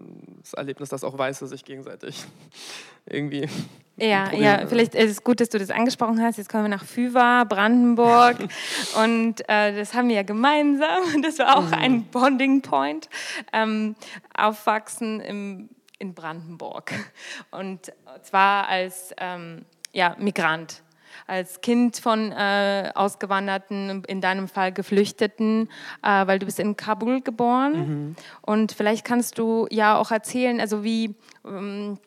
Erlebnis, 0.55 0.88
dass 0.88 1.05
auch 1.05 1.17
Weiße 1.17 1.47
sich 1.47 1.65
gegenseitig 1.65 2.25
irgendwie. 3.07 3.49
Ja, 3.97 4.33
ja, 4.33 4.67
vielleicht 4.67 4.95
ist 4.95 5.11
es 5.11 5.25
gut, 5.25 5.41
dass 5.41 5.49
du 5.49 5.59
das 5.59 5.71
angesprochen 5.71 6.21
hast. 6.23 6.37
Jetzt 6.37 6.50
kommen 6.50 6.65
wir 6.65 6.69
nach 6.69 6.85
Füwa, 6.85 7.45
Brandenburg 7.45 8.37
und 9.03 9.49
äh, 9.49 9.75
das 9.75 9.95
haben 9.95 10.09
wir 10.09 10.17
ja 10.17 10.23
gemeinsam. 10.23 11.05
Das 11.23 11.38
war 11.38 11.57
auch 11.57 11.67
mhm. 11.67 11.75
ein 11.75 12.05
Bonding 12.05 12.62
Point. 12.62 13.09
Ähm, 13.53 13.97
aufwachsen 14.37 15.21
im, 15.21 15.71
in 15.99 16.15
Brandenburg 16.15 16.93
und 17.50 17.93
zwar 18.23 18.69
als 18.69 19.15
ähm, 19.19 19.65
ja, 19.93 20.15
Migrant 20.19 20.83
als 21.27 21.61
Kind 21.61 21.97
von 21.97 22.33
äh, 22.33 22.91
Ausgewanderten, 22.95 24.05
in 24.07 24.21
deinem 24.21 24.49
Fall 24.49 24.73
Geflüchteten, 24.73 25.69
äh, 26.03 26.27
weil 26.27 26.39
du 26.39 26.47
bist 26.47 26.61
in 26.61 26.77
Kabul 26.77 27.21
geboren. 27.21 27.73
Mhm. 27.73 28.17
Und 28.43 28.73
vielleicht 28.73 29.05
kannst 29.05 29.39
du 29.39 29.67
ja 29.71 29.97
auch 29.97 30.11
erzählen, 30.11 30.61
also 30.61 30.85
wie... 30.85 31.15
Ähm, 31.45 31.99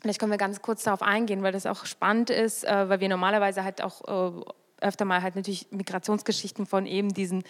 Vielleicht 0.00 0.20
können 0.20 0.30
wir 0.30 0.38
ganz 0.38 0.62
kurz 0.62 0.84
darauf 0.84 1.02
eingehen, 1.02 1.42
weil 1.42 1.50
das 1.50 1.66
auch 1.66 1.84
spannend 1.84 2.30
ist, 2.30 2.64
äh, 2.64 2.88
weil 2.88 3.00
wir 3.00 3.08
normalerweise 3.08 3.64
halt 3.64 3.82
auch 3.82 4.36
äh, 4.36 4.40
öfter 4.80 5.04
mal 5.04 5.22
halt 5.22 5.34
natürlich 5.34 5.66
Migrationsgeschichten 5.72 6.66
von 6.66 6.86
eben 6.86 7.12
diesen 7.12 7.42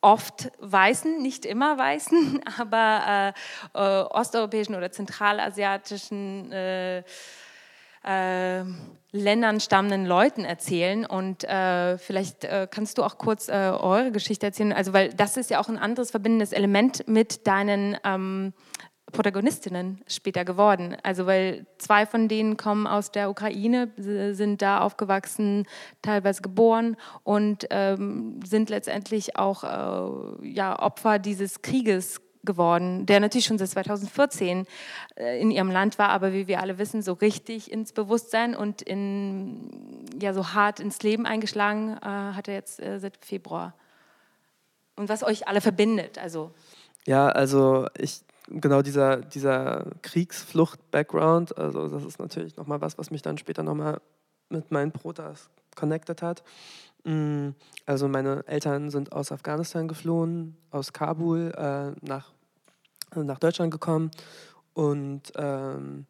oft 0.00 0.52
weißen, 0.60 1.20
nicht 1.20 1.44
immer 1.44 1.76
weißen, 1.76 2.40
aber 2.58 3.34
äh, 3.74 3.78
äh, 3.78 4.02
osteuropäischen 4.04 4.74
oder 4.74 4.92
zentralasiatischen 4.92 6.52
äh, 6.52 7.02
äh, 8.04 8.64
Ländern 9.10 9.60
stammenden 9.60 10.06
Leuten 10.06 10.44
erzählen. 10.44 11.06
Und 11.06 11.44
äh, 11.44 11.98
vielleicht 11.98 12.44
äh, 12.44 12.68
kannst 12.70 12.98
du 12.98 13.04
auch 13.04 13.18
kurz 13.18 13.48
äh, 13.48 13.52
eure 13.52 14.12
Geschichte 14.12 14.46
erzählen, 14.46 14.72
also 14.72 14.92
weil 14.92 15.10
das 15.14 15.36
ist 15.36 15.50
ja 15.50 15.60
auch 15.60 15.68
ein 15.68 15.78
anderes 15.78 16.10
verbindendes 16.10 16.52
Element 16.52 17.06
mit 17.08 17.46
deinen 17.46 17.96
ähm, 18.04 18.52
Protagonistinnen 19.12 20.02
später 20.06 20.44
geworden. 20.44 20.96
Also 21.02 21.26
weil 21.26 21.66
zwei 21.78 22.06
von 22.06 22.28
denen 22.28 22.56
kommen 22.56 22.86
aus 22.86 23.10
der 23.10 23.30
Ukraine, 23.30 23.90
sind 23.96 24.60
da 24.62 24.80
aufgewachsen, 24.80 25.66
teilweise 26.02 26.42
geboren 26.42 26.96
und 27.22 27.66
ähm, 27.70 28.40
sind 28.44 28.70
letztendlich 28.70 29.36
auch 29.36 29.64
äh, 29.64 30.48
ja, 30.48 30.78
Opfer 30.78 31.18
dieses 31.18 31.62
Krieges 31.62 32.20
geworden, 32.48 33.06
der 33.06 33.20
natürlich 33.20 33.46
schon 33.46 33.58
seit 33.58 33.68
2014 33.68 34.66
äh, 35.14 35.40
in 35.40 35.52
ihrem 35.52 35.70
Land 35.70 36.00
war, 36.00 36.08
aber 36.08 36.32
wie 36.32 36.48
wir 36.48 36.60
alle 36.60 36.78
wissen, 36.78 37.02
so 37.02 37.12
richtig 37.12 37.70
ins 37.70 37.92
Bewusstsein 37.92 38.56
und 38.56 38.82
in, 38.82 40.08
ja, 40.20 40.34
so 40.34 40.54
hart 40.54 40.80
ins 40.80 41.00
Leben 41.02 41.26
eingeschlagen 41.26 41.96
äh, 42.02 42.06
hat 42.06 42.48
er 42.48 42.54
jetzt 42.54 42.82
äh, 42.82 42.98
seit 42.98 43.24
Februar. 43.24 43.74
Und 44.96 45.08
was 45.08 45.22
euch 45.22 45.46
alle 45.46 45.60
verbindet, 45.60 46.18
also. 46.18 46.50
Ja, 47.06 47.28
also 47.28 47.86
ich, 47.96 48.22
genau 48.48 48.82
dieser, 48.82 49.18
dieser 49.18 49.84
Kriegsflucht-Background, 50.02 51.56
also 51.56 51.86
das 51.88 52.04
ist 52.04 52.18
natürlich 52.18 52.56
nochmal 52.56 52.80
was, 52.80 52.98
was 52.98 53.10
mich 53.10 53.22
dann 53.22 53.38
später 53.38 53.62
nochmal 53.62 54.00
mit 54.48 54.70
meinen 54.70 54.90
Protas 54.92 55.50
connected 55.76 56.22
hat. 56.22 56.42
Mm, 57.04 57.50
also 57.86 58.08
meine 58.08 58.44
Eltern 58.46 58.90
sind 58.90 59.12
aus 59.12 59.32
Afghanistan 59.32 59.88
geflohen, 59.88 60.56
aus 60.70 60.92
Kabul 60.92 61.52
äh, 61.56 61.92
nach, 62.06 62.32
nach 63.14 63.38
Deutschland 63.38 63.70
gekommen. 63.70 64.10
Und 64.74 65.32
ähm, 65.36 66.06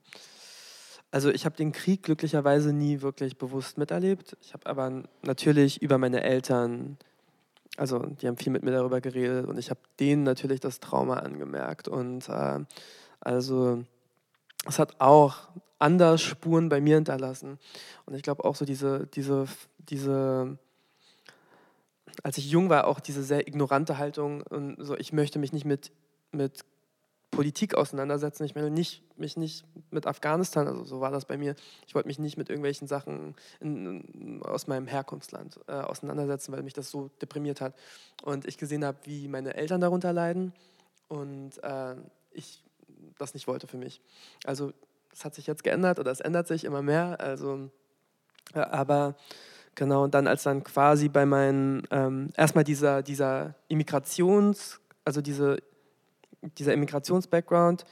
also 1.11 1.31
ich 1.31 1.47
habe 1.47 1.57
den 1.57 1.73
Krieg 1.73 2.03
glücklicherweise 2.03 2.73
nie 2.73 3.01
wirklich 3.01 3.39
bewusst 3.39 3.79
miterlebt. 3.79 4.37
Ich 4.43 4.53
habe 4.53 4.67
aber 4.67 5.05
natürlich 5.23 5.81
über 5.81 5.97
meine 5.97 6.23
Eltern, 6.23 6.99
also 7.77 7.99
die 7.99 8.29
haben 8.29 8.37
viel 8.37 8.53
mit 8.53 8.63
mir 8.63 8.73
darüber 8.73 9.01
geredet 9.01 9.47
und 9.47 9.59
ich 9.59 9.71
habe 9.71 9.81
denen 10.01 10.23
natürlich 10.23 10.61
das 10.61 10.81
Trauma 10.81 11.19
angemerkt. 11.21 11.89
Und 11.89 12.29
äh, 12.29 12.61
also 13.21 13.85
es 14.67 14.79
hat 14.79 15.01
auch 15.01 15.49
anders 15.79 16.21
Spuren 16.21 16.69
bei 16.69 16.81
mir 16.81 16.97
hinterlassen. 16.97 17.59
Und 18.05 18.15
ich 18.15 18.23
glaube 18.23 18.45
auch 18.45 18.57
so 18.57 18.65
diese, 18.65 19.07
diese, 19.07 19.47
diese 19.79 20.59
als 22.23 22.39
ich 22.39 22.51
jung 22.51 22.69
war, 22.69 22.87
auch 22.87 23.01
diese 23.01 23.23
sehr 23.23 23.47
ignorante 23.47 23.99
Haltung 23.99 24.43
und 24.43 24.77
so, 24.79 24.97
ich 24.97 25.13
möchte 25.13 25.39
mich 25.39 25.53
nicht 25.53 25.65
mit, 25.65 25.93
mit 26.33 26.65
Politik 27.31 27.75
auseinandersetzen. 27.75 28.45
Ich 28.45 28.55
möchte 28.55 28.71
nicht, 28.71 29.03
mich 29.19 29.37
nicht 29.37 29.65
mit 29.91 30.07
Afghanistan, 30.07 30.67
also 30.67 30.85
so 30.85 31.01
war 31.01 31.11
das 31.11 31.25
bei 31.25 31.37
mir, 31.37 31.55
ich 31.87 31.95
wollte 31.95 32.09
mich 32.09 32.19
nicht 32.19 32.37
mit 32.37 32.49
irgendwelchen 32.49 32.89
Sachen 32.89 33.35
in, 33.61 34.43
aus 34.43 34.67
meinem 34.67 34.87
Herkunftsland 34.87 35.61
äh, 35.69 35.73
auseinandersetzen, 35.73 36.53
weil 36.53 36.63
mich 36.63 36.75
das 36.75 36.91
so 36.91 37.11
deprimiert 37.21 37.61
hat. 37.61 37.75
Und 38.23 38.47
ich 38.47 38.59
gesehen 38.59 38.85
habe, 38.85 38.99
wie 39.05 39.29
meine 39.29 39.55
Eltern 39.55 39.81
darunter 39.81 40.13
leiden 40.13 40.53
und 41.09 41.63
äh, 41.63 41.97
ich 42.33 42.65
das 43.19 43.35
nicht 43.35 43.47
wollte 43.47 43.67
für 43.67 43.77
mich. 43.77 44.01
Also 44.45 44.73
es 45.13 45.25
hat 45.25 45.35
sich 45.35 45.47
jetzt 45.47 45.65
geändert 45.65 45.99
oder 45.99 46.11
es 46.11 46.21
ändert 46.21 46.49
sich 46.49 46.65
immer 46.65 46.83
mehr. 46.83 47.21
Also, 47.21 47.71
äh, 48.55 48.61
aber 48.61 49.17
Genau, 49.79 50.03
und 50.03 50.13
dann 50.13 50.27
als 50.27 50.43
dann 50.43 50.65
quasi 50.65 51.09
bei 51.09 51.25
meinen, 51.25 51.87
ähm, 51.93 52.31
erstmal 52.37 52.65
dieser, 52.65 53.01
dieser 53.01 53.55
Immigrations, 53.69 54.81
also 55.05 55.21
diese, 55.21 55.59
dieser 56.43 56.73
Immigrations-Background, 56.73 57.85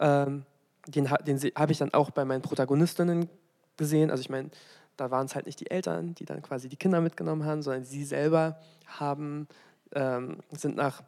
ähm, 0.00 0.44
den, 0.86 1.08
den 1.26 1.38
habe 1.54 1.72
ich 1.72 1.78
dann 1.78 1.94
auch 1.94 2.10
bei 2.10 2.24
meinen 2.24 2.42
Protagonistinnen 2.42 3.28
gesehen. 3.76 4.10
Also 4.10 4.20
ich 4.20 4.30
meine, 4.30 4.50
da 4.96 5.10
waren 5.10 5.26
es 5.26 5.34
halt 5.34 5.46
nicht 5.46 5.60
die 5.60 5.70
Eltern, 5.70 6.14
die 6.14 6.24
dann 6.24 6.42
quasi 6.42 6.68
die 6.68 6.76
Kinder 6.76 7.00
mitgenommen 7.00 7.44
haben, 7.44 7.62
sondern 7.62 7.84
sie 7.84 8.04
selber 8.04 8.58
haben, 8.86 9.48
ähm, 9.94 10.38
sind 10.50 10.76
nach 10.76 11.02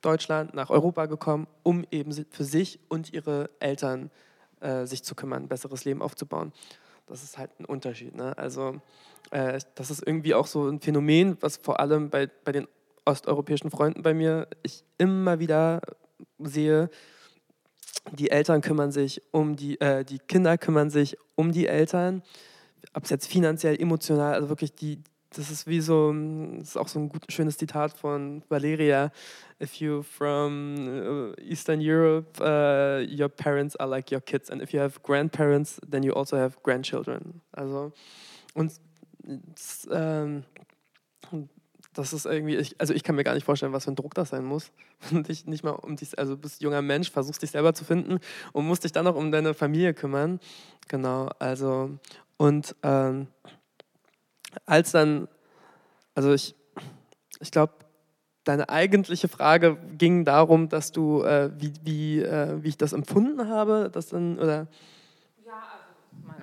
Deutschland, 0.00 0.54
nach 0.54 0.70
Europa 0.70 1.06
gekommen, 1.06 1.46
um 1.62 1.84
eben 1.90 2.12
für 2.30 2.44
sich 2.44 2.80
und 2.88 3.12
ihre 3.12 3.50
Eltern 3.58 4.10
äh, 4.60 4.86
sich 4.86 5.02
zu 5.02 5.14
kümmern, 5.14 5.44
ein 5.44 5.48
besseres 5.48 5.84
Leben 5.84 6.02
aufzubauen. 6.02 6.52
Das 7.06 7.22
ist 7.22 7.38
halt 7.38 7.50
ein 7.58 7.64
Unterschied. 7.64 8.14
Ne? 8.14 8.36
Also 8.38 8.80
äh, 9.30 9.58
das 9.74 9.90
ist 9.90 10.06
irgendwie 10.06 10.34
auch 10.34 10.46
so 10.46 10.68
ein 10.68 10.80
Phänomen, 10.80 11.36
was 11.40 11.56
vor 11.56 11.80
allem 11.80 12.08
bei, 12.08 12.30
bei 12.44 12.52
den 12.52 12.68
osteuropäischen 13.04 13.70
Freunden 13.70 14.02
bei 14.02 14.14
mir 14.14 14.46
ich 14.62 14.84
immer 14.98 15.38
wieder 15.38 15.80
sehe. 16.42 16.90
Die 18.12 18.30
Eltern 18.30 18.60
kümmern 18.60 18.92
sich 18.92 19.22
um 19.30 19.56
die, 19.56 19.80
äh, 19.80 20.04
die 20.04 20.18
Kinder 20.18 20.56
kümmern 20.58 20.90
sich 20.90 21.16
um 21.34 21.52
die 21.52 21.66
Eltern, 21.66 22.22
ob 22.94 23.04
es 23.04 23.10
jetzt 23.10 23.26
finanziell, 23.26 23.80
emotional, 23.80 24.34
also 24.34 24.48
wirklich 24.48 24.74
die, 24.74 25.02
das 25.30 25.50
ist 25.50 25.66
wie 25.66 25.80
so, 25.80 26.12
das 26.58 26.70
ist 26.70 26.76
auch 26.76 26.88
so 26.88 26.98
ein 26.98 27.08
gut, 27.08 27.30
schönes 27.30 27.56
Zitat 27.56 27.92
von 27.92 28.42
Valeria. 28.48 29.12
If 29.62 29.74
you 29.74 30.02
from 30.02 31.34
uh, 31.36 31.40
Eastern 31.40 31.80
Europe, 31.80 32.40
uh, 32.40 33.04
your 33.06 33.28
parents 33.28 33.76
are 33.76 33.88
like 33.88 34.10
your 34.10 34.20
kids, 34.20 34.50
and 34.50 34.62
if 34.62 34.72
you 34.72 34.80
have 34.80 35.02
grandparents, 35.02 35.80
then 35.88 36.02
you 36.02 36.14
also 36.14 36.36
have 36.36 36.56
grandchildren. 36.62 37.42
Also 37.52 37.92
und 38.54 38.72
ähm, 39.90 40.44
das 41.94 42.12
ist 42.12 42.24
irgendwie, 42.24 42.56
ich, 42.56 42.80
also 42.80 42.94
ich 42.94 43.02
kann 43.02 43.16
mir 43.16 43.24
gar 43.24 43.34
nicht 43.34 43.44
vorstellen, 43.44 43.72
was 43.72 43.84
für 43.84 43.92
ein 43.92 43.96
Druck 43.96 44.14
das 44.14 44.30
sein 44.30 44.44
muss. 44.44 44.70
Wenn 45.10 45.22
dich 45.22 45.46
nicht 45.46 45.64
mal 45.64 45.72
um 45.72 45.96
dich, 45.96 46.18
also 46.18 46.36
bist 46.36 46.62
junger 46.62 46.82
Mensch, 46.82 47.10
versuchst 47.10 47.42
dich 47.42 47.50
selber 47.50 47.74
zu 47.74 47.84
finden 47.84 48.18
und 48.52 48.66
musst 48.66 48.84
dich 48.84 48.92
dann 48.92 49.04
noch 49.04 49.16
um 49.16 49.32
deine 49.32 49.54
Familie 49.54 49.94
kümmern. 49.94 50.40
Genau, 50.88 51.30
also 51.38 51.98
und 52.36 52.74
ähm, 52.82 53.26
als 54.66 54.92
dann, 54.92 55.28
also 56.14 56.32
ich, 56.32 56.54
ich 57.40 57.50
glaube, 57.50 57.74
deine 58.44 58.68
eigentliche 58.68 59.28
Frage 59.28 59.76
ging 59.98 60.24
darum, 60.24 60.68
dass 60.68 60.92
du, 60.92 61.22
äh, 61.22 61.50
wie, 61.58 61.72
wie, 61.82 62.22
äh, 62.22 62.62
wie 62.62 62.68
ich 62.68 62.78
das 62.78 62.92
empfunden 62.92 63.48
habe, 63.48 63.90
dass 63.92 64.08
dann, 64.08 64.38
oder 64.38 64.68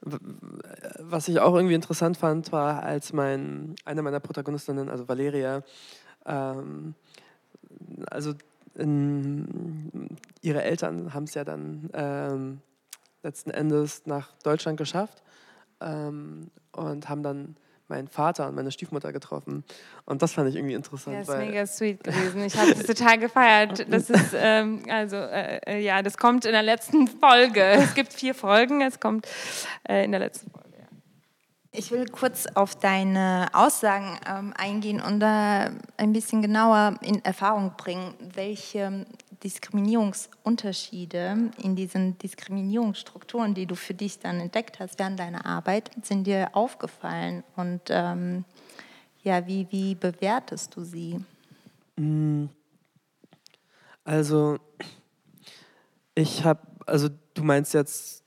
was 0.00 1.28
ich 1.28 1.38
auch 1.40 1.54
irgendwie 1.54 1.74
interessant 1.74 2.16
fand, 2.16 2.50
war, 2.52 2.82
als 2.82 3.12
mein, 3.12 3.76
eine 3.84 4.00
meiner 4.02 4.20
Protagonistinnen, 4.20 4.88
also 4.90 5.08
Valeria, 5.08 5.62
ähm, 6.26 6.94
also 8.10 8.34
in, 8.74 10.16
ihre 10.42 10.62
Eltern 10.62 11.14
haben 11.14 11.24
es 11.24 11.34
ja 11.34 11.44
dann 11.44 11.90
ähm, 11.92 12.60
letzten 13.22 13.50
Endes 13.50 14.06
nach 14.06 14.32
Deutschland 14.42 14.76
geschafft 14.76 15.22
ähm, 15.80 16.50
und 16.72 17.08
haben 17.08 17.22
dann 17.22 17.56
meinen 17.88 18.08
Vater 18.08 18.48
und 18.48 18.54
meine 18.54 18.70
Stiefmutter 18.72 19.12
getroffen. 19.12 19.64
Und 20.06 20.22
das 20.22 20.32
fand 20.32 20.48
ich 20.48 20.56
irgendwie 20.56 20.74
interessant. 20.74 21.14
Ja, 21.14 21.20
das 21.20 21.28
ist 21.28 21.38
mega 21.38 21.66
sweet 21.66 22.02
gewesen. 22.02 22.42
Ich 22.44 22.56
habe 22.56 22.70
es 22.70 22.86
total 22.86 23.18
gefeiert. 23.18 23.86
Das 23.90 24.08
ist, 24.08 24.34
ähm, 24.34 24.82
also, 24.88 25.16
äh, 25.16 25.60
äh, 25.66 25.80
ja, 25.80 26.02
das 26.02 26.16
kommt 26.16 26.46
in 26.46 26.52
der 26.52 26.62
letzten 26.62 27.08
Folge. 27.08 27.62
Es 27.62 27.94
gibt 27.94 28.12
vier 28.12 28.34
Folgen, 28.34 28.80
es 28.80 29.00
kommt 29.00 29.28
äh, 29.88 30.04
in 30.04 30.12
der 30.12 30.20
letzten 30.20 30.50
Folge. 30.50 30.73
Ich 31.76 31.90
will 31.90 32.06
kurz 32.06 32.46
auf 32.54 32.76
deine 32.76 33.48
Aussagen 33.52 34.16
ähm, 34.28 34.54
eingehen 34.56 35.00
und 35.00 35.18
da 35.18 35.72
ein 35.96 36.12
bisschen 36.12 36.40
genauer 36.40 36.94
in 37.00 37.24
Erfahrung 37.24 37.72
bringen, 37.76 38.14
welche 38.20 39.04
Diskriminierungsunterschiede 39.42 41.50
in 41.60 41.74
diesen 41.74 42.16
Diskriminierungsstrukturen, 42.18 43.54
die 43.54 43.66
du 43.66 43.74
für 43.74 43.92
dich 43.92 44.20
dann 44.20 44.38
entdeckt 44.38 44.78
hast 44.78 45.00
während 45.00 45.18
deiner 45.18 45.44
Arbeit, 45.46 45.90
sind 46.04 46.28
dir 46.28 46.50
aufgefallen 46.52 47.42
und 47.56 47.80
ähm, 47.88 48.44
ja, 49.24 49.44
wie, 49.48 49.66
wie 49.70 49.96
bewertest 49.96 50.76
du 50.76 50.84
sie? 50.84 51.24
Mm. 51.96 52.44
Also, 54.04 54.58
ich 56.14 56.44
habe, 56.44 56.60
also 56.86 57.08
du 57.32 57.42
meinst 57.42 57.74
jetzt 57.74 58.23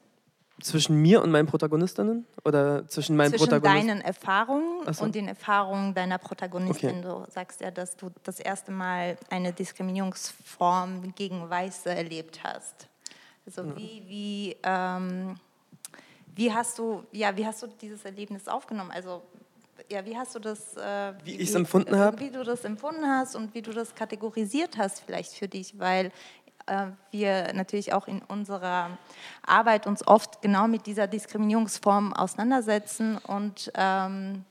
zwischen 0.61 1.01
mir 1.01 1.21
und 1.21 1.31
meinen 1.31 1.47
Protagonistinnen 1.47 2.25
oder 2.43 2.87
zwischen 2.87 3.15
meinen 3.15 3.29
zwischen 3.29 3.45
Protagonisten? 3.45 3.87
deinen 3.87 4.01
Erfahrungen 4.01 4.93
so. 4.93 5.03
und 5.03 5.13
den 5.13 5.27
Erfahrungen 5.27 5.93
deiner 5.93 6.17
Protagonistin. 6.17 6.89
Okay. 6.89 7.01
Du 7.01 7.25
sagst 7.31 7.61
ja, 7.61 7.69
dass 7.69 7.95
du 7.95 8.09
das 8.23 8.39
erste 8.39 8.71
Mal 8.71 9.17
eine 9.29 9.53
Diskriminierungsform 9.53 11.13
gegen 11.15 11.49
Weiße 11.49 11.89
erlebt 11.89 12.41
hast. 12.43 12.87
Also 13.45 13.63
ja. 13.63 13.77
wie, 13.77 14.03
wie, 14.07 14.55
ähm, 14.63 15.35
wie 16.35 16.51
hast 16.51 16.79
du 16.79 17.03
ja 17.11 17.35
wie 17.35 17.45
hast 17.45 17.61
du 17.61 17.67
dieses 17.67 18.03
Erlebnis 18.03 18.47
aufgenommen? 18.47 18.91
Also 18.91 19.21
ja, 19.89 20.05
wie 20.05 20.17
hast 20.17 20.35
du 20.35 20.39
das, 20.39 20.75
äh, 20.75 21.13
wie, 21.23 21.37
wie 21.37 21.41
ich 21.41 21.49
es 21.49 21.55
empfunden 21.55 21.95
habe, 21.95 22.19
wie 22.19 22.31
du 22.31 22.43
das 22.43 22.65
empfunden 22.65 23.05
hast 23.05 23.35
und 23.35 23.53
wie 23.53 23.61
du 23.61 23.71
das 23.71 23.93
kategorisiert 23.93 24.77
hast 24.77 25.01
vielleicht 25.01 25.33
für 25.33 25.47
dich, 25.47 25.79
weil 25.79 26.11
wir 27.11 27.53
natürlich 27.53 27.93
auch 27.93 28.07
in 28.07 28.21
unserer 28.21 28.97
Arbeit 29.45 29.87
uns 29.87 30.05
oft 30.05 30.41
genau 30.41 30.67
mit 30.67 30.85
dieser 30.85 31.07
Diskriminierungsform 31.07 32.13
auseinandersetzen 32.13 33.17
und 33.17 33.71
ähm, 33.75 34.45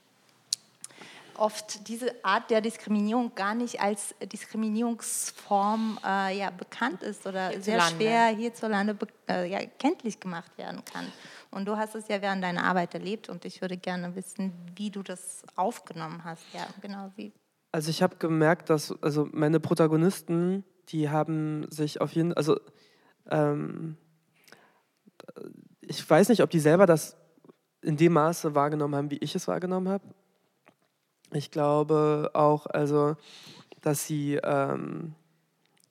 oft 1.39 1.89
diese 1.89 2.13
Art 2.25 2.51
der 2.51 2.61
Diskriminierung 2.61 3.35
gar 3.35 3.55
nicht 3.55 3.81
als 3.81 4.15
Diskriminierungsform 4.21 5.99
äh, 6.05 6.39
ja, 6.39 6.51
bekannt 6.51 7.03
ist 7.03 7.27
oder 7.27 7.61
sehr 7.61 7.81
schwer 7.81 8.29
hierzulande 8.29 8.97
äh, 9.29 9.51
ja, 9.51 9.61
kenntlich 9.79 10.21
gemacht 10.21 10.57
werden 10.57 10.83
kann. 10.85 11.07
Und 11.51 11.67
du 11.67 11.77
hast 11.77 11.95
es 11.95 12.09
ja 12.09 12.21
während 12.21 12.43
deiner 12.43 12.65
Arbeit 12.65 12.95
erlebt 12.95 13.29
und 13.29 13.45
ich 13.45 13.61
würde 13.61 13.77
gerne 13.77 14.15
wissen, 14.15 14.53
wie 14.75 14.91
du 14.91 15.03
das 15.03 15.43
aufgenommen 15.55 16.23
hast. 16.25 16.43
Ja, 16.53 16.67
genau 16.81 17.11
wie. 17.17 17.33
Also 17.73 17.91
ich 17.91 18.03
habe 18.03 18.17
gemerkt, 18.17 18.71
dass 18.71 18.95
also 19.03 19.29
meine 19.33 19.61
Protagonisten 19.61 20.65
die 20.89 21.11
haben 21.11 21.71
sich 21.71 22.01
auf 22.01 22.13
jeden 22.13 22.33
also 22.33 22.59
ähm, 23.31 23.97
ich 25.81 26.09
weiß 26.09 26.29
nicht, 26.29 26.43
ob 26.43 26.51
die 26.51 26.61
selber 26.61 26.87
das 26.87 27.17
in 27.83 27.97
dem 27.97 28.13
Maße 28.13 28.55
wahrgenommen 28.55 28.95
haben, 28.95 29.11
wie 29.11 29.19
ich 29.19 29.35
es 29.35 29.47
wahrgenommen 29.47 29.89
habe. 29.89 30.05
Ich 31.33 31.51
glaube 31.51 32.31
auch, 32.35 32.67
also, 32.67 33.17
dass 33.81 34.07
sie 34.07 34.41
ähm, 34.43 35.15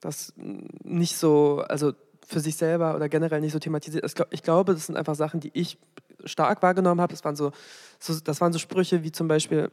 das 0.00 0.32
nicht 0.36 1.16
so, 1.16 1.64
also 1.68 1.92
für 2.26 2.40
sich 2.40 2.56
selber 2.56 2.94
oder 2.96 3.08
generell 3.08 3.40
nicht 3.40 3.52
so 3.52 3.58
thematisiert. 3.58 4.04
Ich 4.30 4.42
glaube, 4.42 4.74
das 4.74 4.86
sind 4.86 4.96
einfach 4.96 5.14
Sachen, 5.14 5.40
die 5.40 5.50
ich 5.54 5.78
stark 6.24 6.62
wahrgenommen 6.62 7.00
habe. 7.00 7.12
Das 7.12 7.24
waren 7.24 7.36
so, 7.36 7.52
so, 7.98 8.18
das 8.20 8.40
waren 8.40 8.52
so 8.52 8.58
Sprüche 8.58 9.04
wie 9.04 9.12
zum 9.12 9.28
Beispiel, 9.28 9.70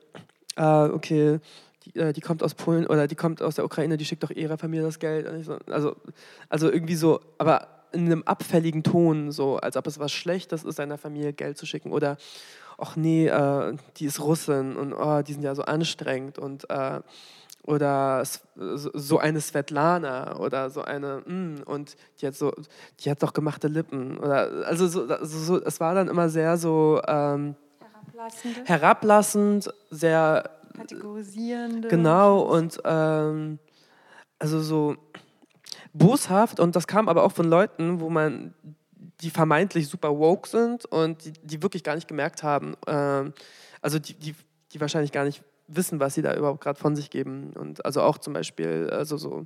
äh, 0.56 0.86
okay, 0.90 1.40
die, 1.86 2.00
äh, 2.00 2.14
die, 2.14 2.22
kommt 2.22 2.44
aus 2.44 2.54
Polen 2.54 2.88
oder 2.88 3.08
die 3.08 3.16
kommt 3.16 3.42
aus 3.42 3.56
der 3.56 3.66
Ukraine, 3.66 3.98
die 3.98 4.06
schickt 4.06 4.24
doch 4.24 4.32
ihrer 4.32 4.58
Familie 4.58 4.86
das 4.86 5.00
Geld. 5.00 5.28
Also, 5.68 5.96
also 6.50 6.72
irgendwie 6.72 6.96
so, 6.96 7.20
aber 7.38 7.68
in 7.94 8.06
einem 8.06 8.24
abfälligen 8.24 8.84
Ton, 8.84 9.32
so 9.32 9.58
als 9.58 9.78
ob 9.78 9.88
es 9.88 10.00
was 10.00 10.12
Schlechtes 10.12 10.64
ist, 10.64 10.76
seiner 10.76 10.98
Familie 10.98 11.32
Geld 11.34 11.58
zu 11.58 11.66
schicken. 11.66 11.92
Oder, 11.92 12.18
ach 12.78 12.96
nee, 12.96 13.28
äh, 13.28 13.76
die 13.98 14.06
ist 14.06 14.20
Russin 14.20 14.76
und 14.76 14.94
oh, 14.94 15.22
die 15.22 15.34
sind 15.34 15.44
ja 15.44 15.56
so 15.56 15.64
anstrengend 15.64 16.40
und 16.40 16.70
äh, 16.70 17.02
oder 17.66 18.24
so 18.56 19.20
eine 19.20 19.40
Svetlana 19.40 20.38
oder 20.38 20.70
so 20.70 20.82
eine 20.82 21.24
mm, 21.26 21.64
und 21.66 21.96
die 22.20 22.28
hat 22.28 22.36
so 22.36 22.52
die 23.00 23.10
hat 23.10 23.24
doch 23.24 23.32
gemachte 23.32 23.70
Lippen 23.70 24.18
oder 24.18 24.66
also 24.66 24.88
so, 24.88 25.08
so 25.22 25.64
es 25.64 25.80
war 25.80 25.96
dann 25.96 26.10
immer 26.10 26.28
sehr 26.28 26.58
so 26.58 27.02
ähm, 27.08 27.56
herablassend 28.66 29.74
sehr 29.90 30.50
kategorisierende. 30.74 31.88
Genau, 31.88 32.42
und 32.42 32.80
ähm, 32.86 33.60
also 34.40 34.62
so 34.62 34.96
boshaft 35.94 36.60
und 36.60 36.76
das 36.76 36.88
kam 36.88 37.08
aber 37.08 37.24
auch 37.24 37.32
von 37.32 37.48
Leuten, 37.48 38.00
wo 38.00 38.10
man 38.10 38.54
die 39.22 39.30
vermeintlich 39.30 39.88
super 39.88 40.18
woke 40.18 40.48
sind 40.48 40.86
und 40.86 41.26
die, 41.26 41.34
die 41.44 41.62
wirklich 41.64 41.84
gar 41.84 41.96
nicht 41.96 42.08
gemerkt 42.08 42.44
haben, 42.44 42.76
ähm, 42.88 43.34
also 43.82 44.00
die, 44.00 44.14
die, 44.14 44.36
die 44.72 44.82
wahrscheinlich 44.82 45.12
gar 45.12 45.24
nicht 45.24 45.44
wissen, 45.68 46.00
was 46.00 46.16
sie 46.16 46.22
da 46.22 46.36
überhaupt 46.36 46.62
gerade 46.62 46.80
von 46.80 46.96
sich 46.96 47.10
geben. 47.10 47.54
Und 47.54 47.86
also 47.86 48.02
auch 48.02 48.18
zum 48.18 48.34
Beispiel, 48.34 48.90
also 48.92 49.18
so, 49.18 49.46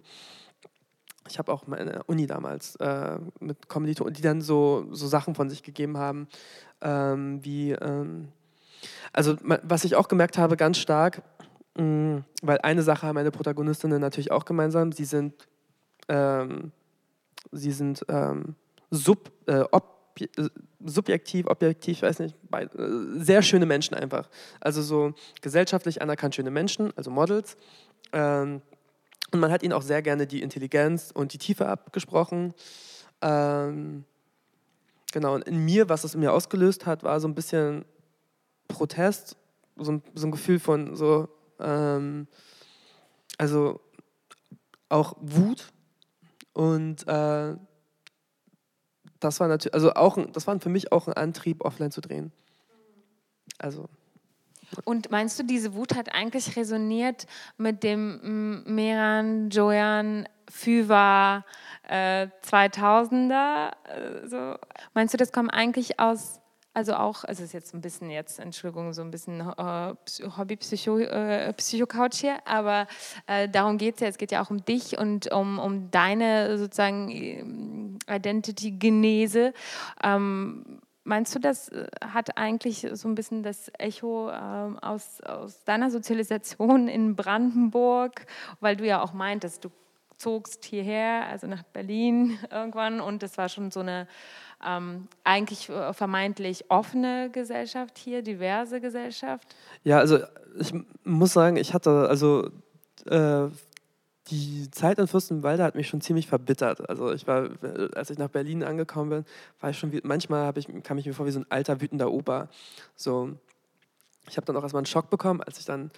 ich 1.27 1.37
habe 1.37 1.51
auch 1.51 1.67
meine 1.67 2.03
Uni 2.03 2.27
damals 2.27 2.75
äh, 2.77 3.19
mit 3.39 3.67
Kommilitonen, 3.67 4.13
die 4.13 4.21
dann 4.21 4.41
so, 4.41 4.87
so 4.91 5.07
Sachen 5.07 5.35
von 5.35 5.49
sich 5.49 5.63
gegeben 5.63 5.97
haben, 5.97 6.27
ähm, 6.81 7.43
wie 7.43 7.71
ähm, 7.71 8.29
also 9.13 9.35
was 9.41 9.83
ich 9.83 9.95
auch 9.95 10.07
gemerkt 10.07 10.37
habe, 10.37 10.57
ganz 10.57 10.77
stark, 10.77 11.21
mm, 11.77 12.17
weil 12.41 12.59
eine 12.59 12.83
Sache 12.83 13.07
haben 13.07 13.15
meine 13.15 13.31
Protagonistinnen 13.31 14.01
natürlich 14.01 14.31
auch 14.31 14.45
gemeinsam, 14.45 14.91
sie 14.91 15.05
sind, 15.05 15.33
ähm, 16.09 16.71
sie 17.51 17.71
sind 17.71 18.05
ähm, 18.09 18.55
sub, 18.89 19.31
äh, 19.47 19.63
ob, 19.71 19.97
subjektiv, 20.83 21.47
objektiv, 21.47 22.01
weiß 22.01 22.19
nicht, 22.19 22.35
äh, 22.51 22.67
sehr 23.15 23.41
schöne 23.41 23.65
Menschen 23.65 23.95
einfach. 23.95 24.29
Also 24.59 24.81
so 24.81 25.13
gesellschaftlich 25.41 26.01
anerkannt 26.01 26.35
schöne 26.35 26.51
Menschen, 26.51 26.91
also 26.95 27.11
Models. 27.11 27.57
Ähm, 28.13 28.61
und 29.31 29.39
man 29.39 29.51
hat 29.51 29.63
ihnen 29.63 29.73
auch 29.73 29.81
sehr 29.81 30.01
gerne 30.01 30.25
die 30.25 30.41
Intelligenz 30.41 31.11
und 31.13 31.33
die 31.33 31.37
Tiefe 31.37 31.67
abgesprochen. 31.67 32.53
Ähm, 33.21 34.05
genau, 35.11 35.35
und 35.35 35.43
in 35.43 35.65
mir, 35.65 35.89
was 35.89 36.03
es 36.03 36.13
in 36.13 36.21
mir 36.21 36.31
ausgelöst 36.31 36.85
hat, 36.85 37.03
war 37.03 37.19
so 37.19 37.27
ein 37.27 37.35
bisschen 37.35 37.85
Protest, 38.67 39.37
so 39.75 39.91
ein, 39.91 40.03
so 40.13 40.27
ein 40.27 40.31
Gefühl 40.31 40.59
von 40.59 40.95
so, 40.95 41.29
ähm, 41.59 42.27
also 43.37 43.79
auch 44.89 45.15
Wut 45.19 45.71
und 46.53 47.07
äh, 47.07 47.55
das 49.19 49.39
war 49.39 49.47
natürlich, 49.47 49.73
also 49.73 49.93
auch, 49.93 50.17
das 50.31 50.47
war 50.47 50.59
für 50.59 50.69
mich 50.69 50.91
auch 50.91 51.07
ein 51.07 51.13
Antrieb, 51.13 51.63
offline 51.63 51.91
zu 51.91 52.01
drehen. 52.01 52.31
Also. 53.57 53.89
Und 54.83 55.11
meinst 55.11 55.39
du, 55.39 55.43
diese 55.43 55.73
Wut 55.75 55.95
hat 55.95 56.13
eigentlich 56.13 56.55
resoniert 56.55 57.25
mit 57.57 57.83
dem 57.83 58.63
Meran, 58.65 59.49
Joyan, 59.49 60.27
Füva 60.49 61.45
äh, 61.87 62.27
2000er? 62.43 63.71
Äh, 63.85 64.27
so? 64.27 64.55
Meinst 64.93 65.13
du, 65.13 65.17
das 65.17 65.31
kommt 65.31 65.53
eigentlich 65.53 65.99
aus 65.99 66.41
also 66.77 66.93
auch, 66.93 67.23
also 67.23 67.43
ist 67.43 67.53
jetzt 67.53 67.73
ein 67.73 67.81
bisschen 67.81 68.11
jetzt, 68.11 68.37
Entschuldigung, 68.37 68.93
so 68.93 69.01
ein 69.01 69.09
bisschen 69.09 69.39
äh, 69.39 69.95
Hobby-Psycho-Couch 70.37 72.13
äh, 72.13 72.19
hier, 72.19 72.37
aber 72.45 72.85
äh, 73.25 73.49
darum 73.49 73.79
geht 73.79 73.95
es 73.95 74.01
ja, 74.01 74.07
es 74.07 74.19
geht 74.19 74.31
ja 74.31 74.43
auch 74.43 74.51
um 74.51 74.63
dich 74.63 74.95
und 74.95 75.31
um, 75.31 75.57
um 75.57 75.89
deine 75.89 76.55
sozusagen 76.59 77.09
ähm, 77.09 77.97
Identity-Genese. 78.07 79.53
Ähm, 80.03 80.79
Meinst 81.03 81.33
du, 81.33 81.39
das 81.39 81.69
äh, 81.69 81.87
hat 82.01 82.37
eigentlich 82.37 82.85
so 82.91 83.07
ein 83.07 83.15
bisschen 83.15 83.41
das 83.41 83.71
Echo 83.79 84.29
ähm, 84.29 84.77
aus, 84.77 85.21
aus 85.21 85.63
deiner 85.63 85.89
Sozialisation 85.89 86.87
in 86.89 87.15
Brandenburg, 87.15 88.27
weil 88.59 88.75
du 88.75 88.85
ja 88.85 89.01
auch 89.01 89.13
meintest, 89.13 89.65
du 89.65 89.71
zogst 90.17 90.65
hierher, 90.65 91.27
also 91.27 91.47
nach 91.47 91.63
Berlin 91.63 92.37
irgendwann 92.51 92.99
und 92.99 93.23
das 93.23 93.37
war 93.37 93.49
schon 93.49 93.71
so 93.71 93.79
eine 93.79 94.07
ähm, 94.65 95.07
eigentlich 95.23 95.69
äh, 95.69 95.93
vermeintlich 95.93 96.65
offene 96.69 97.29
Gesellschaft 97.31 97.97
hier, 97.97 98.21
diverse 98.21 98.81
Gesellschaft? 98.81 99.55
Ja, 99.83 99.99
also 99.99 100.19
ich 100.59 100.73
muss 101.03 101.33
sagen, 101.33 101.57
ich 101.57 101.73
hatte, 101.73 102.07
also 102.09 102.49
äh, 103.05 103.49
die 104.29 104.69
Zeit 104.71 104.99
in 104.99 105.07
Fürstenwalde 105.07 105.63
hat 105.63 105.75
mich 105.75 105.87
schon 105.87 106.01
ziemlich 106.01 106.27
verbittert. 106.27 106.89
Also 106.89 107.13
ich 107.13 107.27
war, 107.27 107.49
als 107.95 108.09
ich 108.09 108.17
nach 108.17 108.29
Berlin 108.29 108.63
angekommen 108.63 109.09
bin, 109.09 109.25
war 109.61 109.69
ich 109.69 109.79
schon 109.79 109.91
wie, 109.91 110.01
manchmal 110.03 110.51
ich, 110.57 110.67
kam 110.83 110.97
ich 110.97 111.05
mir 111.05 111.13
vor 111.13 111.25
wie 111.25 111.31
so 111.31 111.39
ein 111.39 111.45
alter, 111.49 111.79
wütender 111.79 112.11
Opa. 112.11 112.49
So, 112.95 113.29
ich 114.27 114.35
habe 114.35 114.45
dann 114.45 114.57
auch 114.57 114.63
erstmal 114.63 114.81
einen 114.81 114.87
Schock 114.87 115.09
bekommen, 115.09 115.41
als 115.41 115.59
ich 115.59 115.65
dann 115.65 115.91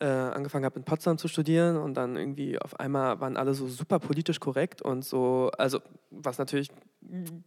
äh, 0.00 0.06
angefangen 0.06 0.64
habe 0.64 0.78
in 0.78 0.84
Potsdam 0.84 1.18
zu 1.18 1.28
studieren 1.28 1.76
und 1.76 1.94
dann 1.94 2.16
irgendwie 2.16 2.58
auf 2.58 2.78
einmal 2.80 3.20
waren 3.20 3.36
alle 3.36 3.54
so 3.54 3.68
super 3.68 4.00
politisch 4.00 4.40
korrekt 4.40 4.82
und 4.82 5.04
so, 5.04 5.50
also 5.56 5.80
was 6.10 6.38
natürlich 6.38 6.68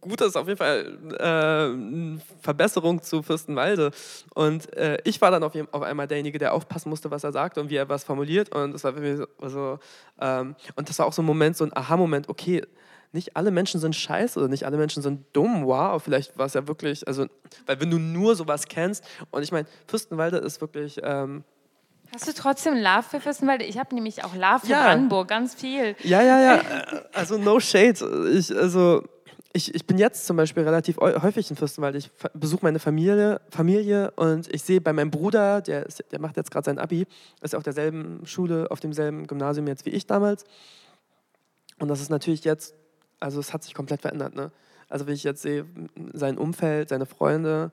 gut 0.00 0.20
ist, 0.20 0.36
auf 0.36 0.46
jeden 0.46 0.56
Fall 0.56 0.98
äh, 1.18 2.20
Verbesserung 2.40 3.02
zu 3.02 3.22
Fürstenwalde. 3.22 3.90
Und 4.34 4.72
äh, 4.76 4.98
ich 5.04 5.20
war 5.20 5.30
dann 5.30 5.42
auf, 5.42 5.52
auf, 5.72 5.82
einmal 5.82 6.06
derjenige, 6.06 6.38
der 6.38 6.54
aufpassen 6.54 6.88
musste, 6.88 7.10
was 7.10 7.24
er 7.24 7.32
sagt 7.32 7.58
und 7.58 7.68
wie 7.68 7.76
er 7.76 7.88
was 7.88 8.04
formuliert. 8.04 8.54
Und 8.54 8.72
das 8.72 8.84
war 8.84 8.94
für 8.94 9.00
mich 9.00 9.26
so, 9.42 9.78
ähm, 10.20 10.54
und 10.76 10.88
das 10.88 10.98
war 10.98 11.06
auch 11.06 11.12
so 11.12 11.22
ein 11.22 11.26
Moment, 11.26 11.56
so 11.56 11.64
ein 11.64 11.76
Aha-Moment, 11.76 12.28
okay, 12.28 12.62
nicht 13.12 13.36
alle 13.36 13.50
Menschen 13.50 13.80
sind 13.80 13.96
scheiße 13.96 14.38
oder 14.38 14.48
nicht 14.48 14.64
alle 14.64 14.76
Menschen 14.76 15.02
sind 15.02 15.24
dumm. 15.32 15.66
Wow, 15.66 16.02
vielleicht 16.02 16.38
war 16.38 16.46
es 16.46 16.54
ja 16.54 16.68
wirklich, 16.68 17.06
also, 17.06 17.26
weil 17.66 17.80
wenn 17.80 17.90
du 17.90 17.98
nur 17.98 18.36
sowas 18.36 18.68
kennst, 18.68 19.04
und 19.30 19.42
ich 19.42 19.50
meine, 19.50 19.66
Fürstenwalde 19.86 20.38
ist 20.38 20.60
wirklich. 20.60 21.00
Ähm, 21.02 21.44
Hast 22.12 22.26
du 22.26 22.32
trotzdem 22.32 22.74
Love 22.74 23.02
für 23.02 23.20
Fürstenwalde? 23.20 23.64
Ich 23.64 23.78
habe 23.78 23.94
nämlich 23.94 24.24
auch 24.24 24.34
Love 24.34 24.60
für 24.60 24.72
ja. 24.72 24.84
Brandenburg, 24.84 25.28
ganz 25.28 25.54
viel. 25.54 25.94
Ja, 26.02 26.22
ja, 26.22 26.40
ja. 26.40 26.62
Also 27.12 27.36
no 27.36 27.60
shade. 27.60 28.30
Ich, 28.32 28.54
also, 28.56 29.04
ich, 29.52 29.74
ich 29.74 29.86
bin 29.86 29.98
jetzt 29.98 30.26
zum 30.26 30.36
Beispiel 30.36 30.62
relativ 30.62 30.98
häufig 30.98 31.50
in 31.50 31.56
Fürstenwalde. 31.56 31.98
Ich 31.98 32.10
besuche 32.32 32.60
meine 32.62 32.78
Familie, 32.78 33.40
Familie 33.50 34.10
und 34.12 34.52
ich 34.52 34.62
sehe 34.62 34.80
bei 34.80 34.92
meinem 34.92 35.10
Bruder, 35.10 35.60
der, 35.60 35.84
ist, 35.86 36.02
der 36.10 36.20
macht 36.20 36.36
jetzt 36.36 36.50
gerade 36.50 36.64
sein 36.64 36.78
Abi, 36.78 37.06
ist 37.42 37.54
auf 37.54 37.62
derselben 37.62 38.24
Schule, 38.26 38.70
auf 38.70 38.80
demselben 38.80 39.26
Gymnasium 39.26 39.66
jetzt 39.66 39.84
wie 39.84 39.90
ich 39.90 40.06
damals. 40.06 40.44
Und 41.78 41.88
das 41.88 42.00
ist 42.00 42.10
natürlich 42.10 42.44
jetzt, 42.44 42.74
also 43.20 43.38
es 43.38 43.52
hat 43.52 43.64
sich 43.64 43.74
komplett 43.74 44.00
verändert. 44.00 44.34
Ne? 44.34 44.50
Also 44.88 45.06
wie 45.06 45.12
ich 45.12 45.24
jetzt 45.24 45.42
sehe, 45.42 45.66
sein 46.14 46.38
Umfeld, 46.38 46.88
seine 46.88 47.06
Freunde, 47.06 47.70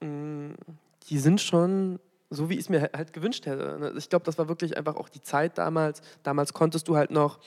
die 0.00 1.18
sind 1.18 1.40
schon 1.40 1.98
so 2.30 2.48
wie 2.48 2.54
ich 2.54 2.60
es 2.60 2.68
mir 2.68 2.90
halt 2.94 3.12
gewünscht 3.12 3.46
hätte. 3.46 3.78
Ne? 3.78 3.92
Ich 3.96 4.08
glaube, 4.08 4.24
das 4.24 4.38
war 4.38 4.48
wirklich 4.48 4.76
einfach 4.76 4.96
auch 4.96 5.08
die 5.08 5.20
Zeit 5.20 5.58
damals. 5.58 6.00
Damals 6.22 6.52
konntest 6.52 6.88
du 6.88 6.96
halt 6.96 7.10
noch 7.10 7.40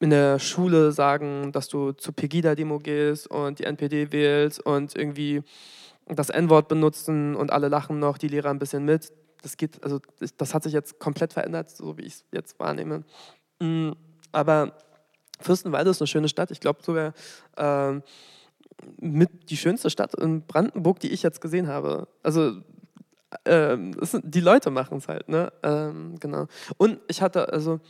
in 0.00 0.10
der 0.10 0.38
Schule 0.38 0.92
sagen, 0.92 1.52
dass 1.52 1.68
du 1.68 1.92
zur 1.92 2.14
Pegida-Demo 2.14 2.78
gehst 2.78 3.28
und 3.28 3.58
die 3.58 3.64
NPD 3.64 4.12
wählst 4.12 4.64
und 4.64 4.96
irgendwie 4.96 5.42
das 6.06 6.30
N-Wort 6.30 6.68
benutzen 6.68 7.36
und 7.36 7.52
alle 7.52 7.68
lachen 7.68 7.98
noch, 7.98 8.16
die 8.16 8.28
Lehrer 8.28 8.50
ein 8.50 8.58
bisschen 8.58 8.84
mit. 8.84 9.12
Das 9.42 9.56
geht, 9.56 9.82
also 9.84 10.00
das 10.36 10.54
hat 10.54 10.62
sich 10.62 10.72
jetzt 10.72 10.98
komplett 10.98 11.32
verändert, 11.32 11.70
so 11.70 11.98
wie 11.98 12.02
ich 12.02 12.14
es 12.14 12.24
jetzt 12.32 12.58
wahrnehme. 12.58 13.04
Mm, 13.60 13.90
aber 14.32 14.72
Fürstenwalde 15.40 15.90
ist 15.90 16.00
eine 16.00 16.08
schöne 16.08 16.28
Stadt. 16.28 16.50
Ich 16.50 16.60
glaube 16.60 16.80
sogar 16.82 17.12
äh, 17.56 18.00
mit 19.00 19.50
die 19.50 19.56
schönste 19.56 19.90
Stadt 19.90 20.14
in 20.14 20.46
Brandenburg, 20.46 21.00
die 21.00 21.10
ich 21.10 21.22
jetzt 21.22 21.40
gesehen 21.40 21.68
habe. 21.68 22.08
Also 22.22 22.62
ähm, 23.44 23.94
die 24.22 24.40
Leute 24.40 24.70
machen 24.70 24.98
es 24.98 25.08
halt, 25.08 25.28
ne? 25.28 25.52
Ähm, 25.62 26.16
genau. 26.18 26.46
Und 26.76 27.00
ich 27.08 27.20
hatte, 27.22 27.52
also 27.52 27.80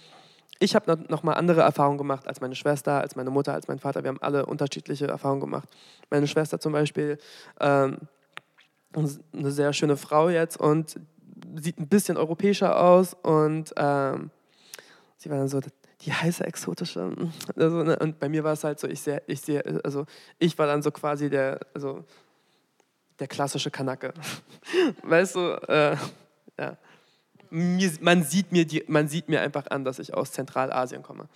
ich 0.58 0.74
habe 0.74 0.98
noch 1.08 1.22
mal 1.22 1.34
andere 1.34 1.60
Erfahrungen 1.60 1.98
gemacht 1.98 2.26
als 2.26 2.40
meine 2.40 2.56
Schwester, 2.56 3.00
als 3.00 3.14
meine 3.14 3.30
Mutter, 3.30 3.54
als 3.54 3.68
mein 3.68 3.78
Vater. 3.78 4.02
Wir 4.02 4.08
haben 4.08 4.20
alle 4.20 4.46
unterschiedliche 4.46 5.06
Erfahrungen 5.06 5.40
gemacht. 5.40 5.68
Meine 6.10 6.26
Schwester 6.26 6.58
zum 6.58 6.72
Beispiel, 6.72 7.18
ähm, 7.60 7.98
eine 8.92 9.50
sehr 9.50 9.72
schöne 9.72 9.96
Frau 9.96 10.28
jetzt 10.28 10.58
und 10.58 10.98
sieht 11.56 11.78
ein 11.78 11.88
bisschen 11.88 12.16
europäischer 12.16 12.80
aus 12.80 13.14
und 13.14 13.72
ähm, 13.76 14.30
sie 15.16 15.30
war 15.30 15.38
dann 15.38 15.48
so 15.48 15.60
die 16.00 16.12
heiße 16.12 16.44
exotische. 16.44 17.12
Also, 17.54 17.82
ne? 17.82 17.98
Und 17.98 18.18
bei 18.18 18.28
mir 18.28 18.44
war 18.44 18.52
es 18.52 18.64
halt 18.64 18.80
so, 18.80 18.88
ich 18.88 19.00
sehe, 19.00 19.22
ich 19.26 19.40
sehe, 19.40 19.62
also 19.84 20.06
ich 20.38 20.58
war 20.58 20.66
dann 20.66 20.82
so 20.82 20.90
quasi 20.90 21.28
der, 21.30 21.60
also 21.74 22.04
der 23.20 23.28
klassische 23.28 23.70
Kanake. 23.70 24.12
weißt 25.02 25.36
du, 25.36 25.40
äh, 25.68 25.96
ja. 26.58 26.76
Mir, 27.50 27.90
man, 28.00 28.24
sieht 28.24 28.52
mir 28.52 28.66
die, 28.66 28.84
man 28.88 29.08
sieht 29.08 29.28
mir 29.28 29.40
einfach 29.40 29.68
an, 29.70 29.84
dass 29.84 29.98
ich 29.98 30.12
aus 30.12 30.32
Zentralasien 30.32 31.02
komme. 31.02 31.28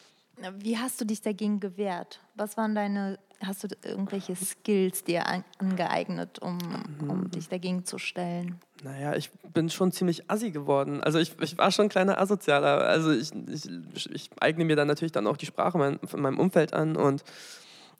Wie 0.59 0.77
hast 0.79 1.01
du 1.01 1.05
dich 1.05 1.21
dagegen 1.21 1.61
gewehrt? 1.61 2.21
Was 2.35 2.57
waren 2.57 2.75
deine, 2.75 3.18
hast 3.40 3.64
du 3.64 3.68
irgendwelche 3.85 4.35
Skills 4.35 5.05
dir 5.05 5.25
angeeignet, 5.59 6.38
um, 6.40 6.59
um 7.01 7.21
mhm. 7.21 7.31
dich 7.31 7.49
dagegen 7.49 7.85
zu 7.85 7.99
stellen? 7.99 8.59
Naja, 8.83 9.14
ich 9.14 9.31
bin 9.53 9.71
schon 9.71 9.92
ziemlich 9.92 10.31
assi 10.31 10.51
geworden. 10.51 11.03
Also 11.03 11.18
ich, 11.18 11.40
ich 11.40 11.57
war 11.59 11.71
schon 11.71 11.87
ein 11.87 11.90
kleiner 11.90 12.21
Asozialer. 12.21 12.79
Also 12.81 13.12
ich, 13.12 13.31
ich, 13.49 14.11
ich 14.11 14.31
eigne 14.40 14.64
mir 14.64 14.77
dann 14.77 14.88
natürlich 14.88 15.12
dann 15.12 15.27
auch 15.27 15.37
die 15.37 15.47
Sprache 15.47 15.79
mein, 15.79 15.99
von 16.01 16.21
meinem 16.21 16.38
Umfeld 16.38 16.73
an 16.73 16.97
und 16.97 17.23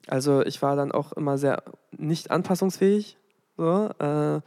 also 0.07 0.41
ich 0.43 0.61
war 0.61 0.75
dann 0.75 0.91
auch 0.91 1.13
immer 1.13 1.37
sehr 1.37 1.63
nicht 1.91 2.29
anpassungsfähig. 2.29 3.17
So, 3.57 3.89
äh, 3.99 4.39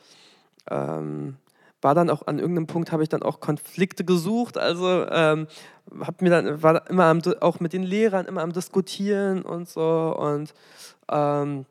ähm, 0.70 1.36
war 1.82 1.94
dann 1.94 2.10
auch 2.10 2.26
an 2.26 2.38
irgendeinem 2.38 2.66
Punkt 2.66 2.90
habe 2.90 3.02
ich 3.02 3.08
dann 3.08 3.22
auch 3.22 3.40
Konflikte 3.40 4.04
gesucht. 4.04 4.58
Also 4.58 5.06
ähm, 5.08 5.46
habe 6.00 6.16
mir 6.24 6.30
dann 6.30 6.62
war 6.62 6.88
immer 6.90 7.04
am, 7.04 7.22
auch 7.40 7.60
mit 7.60 7.72
den 7.72 7.82
Lehrern 7.82 8.26
immer 8.26 8.42
am 8.42 8.52
diskutieren 8.52 9.42
und 9.42 9.68
so 9.68 10.16
und 10.18 10.52
ähm, 11.10 11.66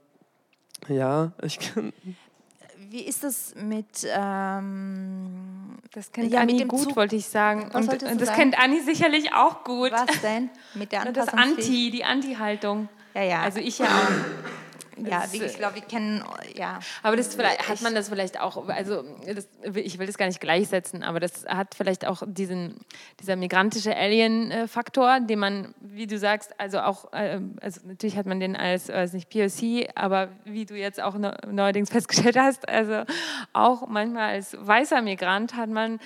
ja, 0.88 1.32
ich 1.42 1.60
kann. 1.74 1.92
Wie 2.90 3.02
ist 3.02 3.24
das 3.24 3.56
mit 3.56 4.06
ähm, 4.06 5.80
das 5.92 6.12
kennt 6.12 6.32
ja, 6.32 6.42
Anni 6.42 6.64
gut, 6.64 6.82
Zug. 6.82 6.96
wollte 6.96 7.16
ich 7.16 7.26
sagen. 7.26 7.70
Was 7.74 7.88
und, 7.88 8.04
und 8.04 8.22
das 8.22 8.30
sagen? 8.30 8.40
kennt 8.40 8.60
Anni 8.60 8.80
sicherlich 8.82 9.34
auch 9.34 9.64
gut. 9.64 9.92
Was 9.92 10.22
denn? 10.22 10.50
Mit 10.76 10.92
der 10.92 11.04
Das 11.12 11.30
Anti, 11.30 11.90
die 11.92 12.06
Anti-Haltung. 12.06 12.88
Ja, 13.14 13.24
ja. 13.24 13.42
Also 13.42 13.60
ich 13.60 13.80
ja 13.80 13.88
auch. 13.88 14.65
Ja, 14.98 15.26
wie, 15.32 15.44
ich 15.44 15.58
glaube, 15.58 15.76
wir 15.76 15.82
kennen, 15.82 16.24
ja. 16.56 16.80
Aber 17.04 17.16
das 17.18 17.36
vielleicht, 17.36 17.68
hat 17.68 17.82
man 17.82 17.94
das 17.96 18.10
vielleicht 18.10 18.40
auch, 18.40 18.68
also 18.68 19.04
das, 19.26 19.48
ich 19.76 20.00
will 20.00 20.08
das 20.08 20.18
gar 20.18 20.28
nicht 20.28 20.40
gleichsetzen, 20.40 21.04
aber 21.04 21.20
das 21.20 21.46
hat 21.46 21.76
vielleicht 21.76 22.06
auch 22.06 22.24
diesen, 22.26 22.80
dieser 23.20 23.36
migrantische 23.36 23.96
Alien-Faktor, 23.96 25.20
den 25.20 25.40
man, 25.40 25.76
wie 25.82 26.08
du 26.08 26.18
sagst, 26.18 26.60
also 26.60 26.80
auch, 26.80 27.10
ähm, 27.14 27.58
also 27.62 27.82
natürlich 27.86 28.16
hat 28.18 28.26
man 28.26 28.40
den 28.40 28.56
als, 28.56 28.90
als 28.90 29.14
nicht 29.14 29.30
POC, 29.30 29.90
aber 29.96 30.30
wie 30.46 30.66
du 30.66 30.76
jetzt 30.76 31.02
auch 31.02 31.16
neuerdings 31.16 31.90
festgestellt 31.90 32.38
hast, 32.38 32.70
also 32.70 33.04
auch 33.54 33.88
manchmal 33.88 34.34
als 34.34 34.56
weißer 34.60 35.02
Migrant 35.02 35.56
hat 35.56 35.70
man 35.70 36.00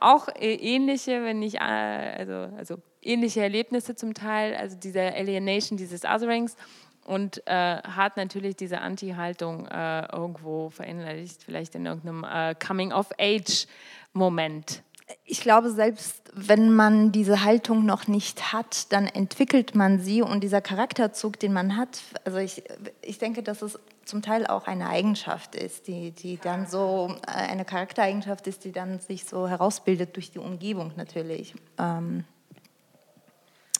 auch 0.00 0.28
ähnliche, 0.38 1.22
wenn 1.22 1.38
nicht, 1.38 1.56
äh, 1.56 1.58
also, 1.58 2.56
also 2.56 2.76
ähnliche 3.02 3.42
Erlebnisse 3.42 3.94
zum 3.94 4.14
Teil, 4.14 4.54
also 4.54 4.76
dieser 4.76 5.14
Alienation, 5.14 5.76
dieses 5.76 6.04
Otherings 6.04 6.56
und 7.04 7.46
äh, 7.46 7.82
hat 7.82 8.16
natürlich 8.16 8.56
diese 8.56 8.80
Anti-Haltung 8.80 9.66
äh, 9.66 10.06
irgendwo 10.12 10.70
verinnerlicht, 10.70 11.42
vielleicht 11.42 11.74
in 11.74 11.84
irgendeinem 11.86 12.24
äh, 12.24 12.54
Coming-of-Age-Moment. 12.54 14.84
Ich 15.24 15.40
glaube, 15.40 15.70
selbst 15.70 16.22
wenn 16.32 16.72
man 16.72 17.12
diese 17.12 17.44
Haltung 17.44 17.84
noch 17.84 18.08
nicht 18.08 18.52
hat, 18.52 18.92
dann 18.92 19.06
entwickelt 19.06 19.74
man 19.74 20.00
sie 20.00 20.22
und 20.22 20.42
dieser 20.42 20.62
Charakterzug, 20.62 21.38
den 21.38 21.52
man 21.52 21.76
hat, 21.76 22.00
also 22.24 22.38
ich, 22.38 22.62
ich 23.02 23.18
denke, 23.18 23.42
dass 23.42 23.62
es 23.62 23.78
zum 24.04 24.22
Teil 24.22 24.46
auch 24.46 24.66
eine 24.66 24.88
Eigenschaft 24.88 25.54
ist, 25.54 25.86
die, 25.86 26.12
die 26.12 26.38
dann 26.38 26.66
so, 26.66 27.14
äh, 27.26 27.30
eine 27.30 27.64
Charaktereigenschaft 27.64 28.46
ist, 28.46 28.64
die 28.64 28.72
dann 28.72 29.00
sich 29.00 29.24
so 29.24 29.48
herausbildet 29.48 30.16
durch 30.16 30.30
die 30.30 30.38
Umgebung 30.38 30.92
natürlich. 30.96 31.54
Ähm, 31.78 32.24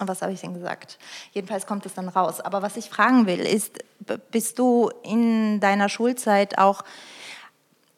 was 0.08 0.22
habe 0.22 0.32
ich 0.32 0.40
denn 0.40 0.54
gesagt? 0.54 0.98
Jedenfalls 1.32 1.66
kommt 1.66 1.86
es 1.86 1.94
dann 1.94 2.08
raus. 2.08 2.40
Aber 2.40 2.62
was 2.62 2.76
ich 2.76 2.88
fragen 2.90 3.26
will, 3.26 3.40
ist, 3.40 3.78
bist 4.30 4.58
du 4.58 4.90
in 5.02 5.60
deiner 5.60 5.88
Schulzeit 5.88 6.58
auch 6.58 6.84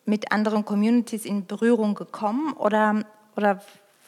mit 0.05 0.33
anderen 0.33 0.65
Communities 0.65 1.25
in 1.25 1.47
Berührung 1.47 1.95
gekommen 1.95 2.53
oder, 2.55 3.05
oder 3.37 3.61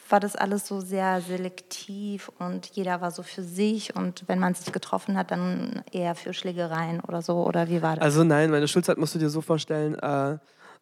war 0.09 0.19
das 0.19 0.35
alles 0.35 0.67
so 0.67 0.79
sehr 0.79 1.21
selektiv 1.21 2.31
und 2.39 2.67
jeder 2.67 3.01
war 3.01 3.11
so 3.11 3.23
für 3.23 3.43
sich 3.43 3.95
und 3.95 4.23
wenn 4.27 4.39
man 4.39 4.53
sich 4.53 4.71
getroffen 4.71 5.17
hat, 5.17 5.31
dann 5.31 5.83
eher 5.91 6.15
für 6.15 6.33
Schlägereien 6.33 7.01
oder 7.01 7.21
so? 7.21 7.45
Oder 7.45 7.67
wie 7.67 7.81
war 7.81 7.95
das? 7.95 8.03
Also 8.03 8.23
nein, 8.23 8.51
meine 8.51 8.67
Schulzeit 8.67 8.97
musst 8.97 9.15
du 9.15 9.19
dir 9.19 9.29
so 9.29 9.41
vorstellen, 9.41 9.95
äh, 9.95 10.37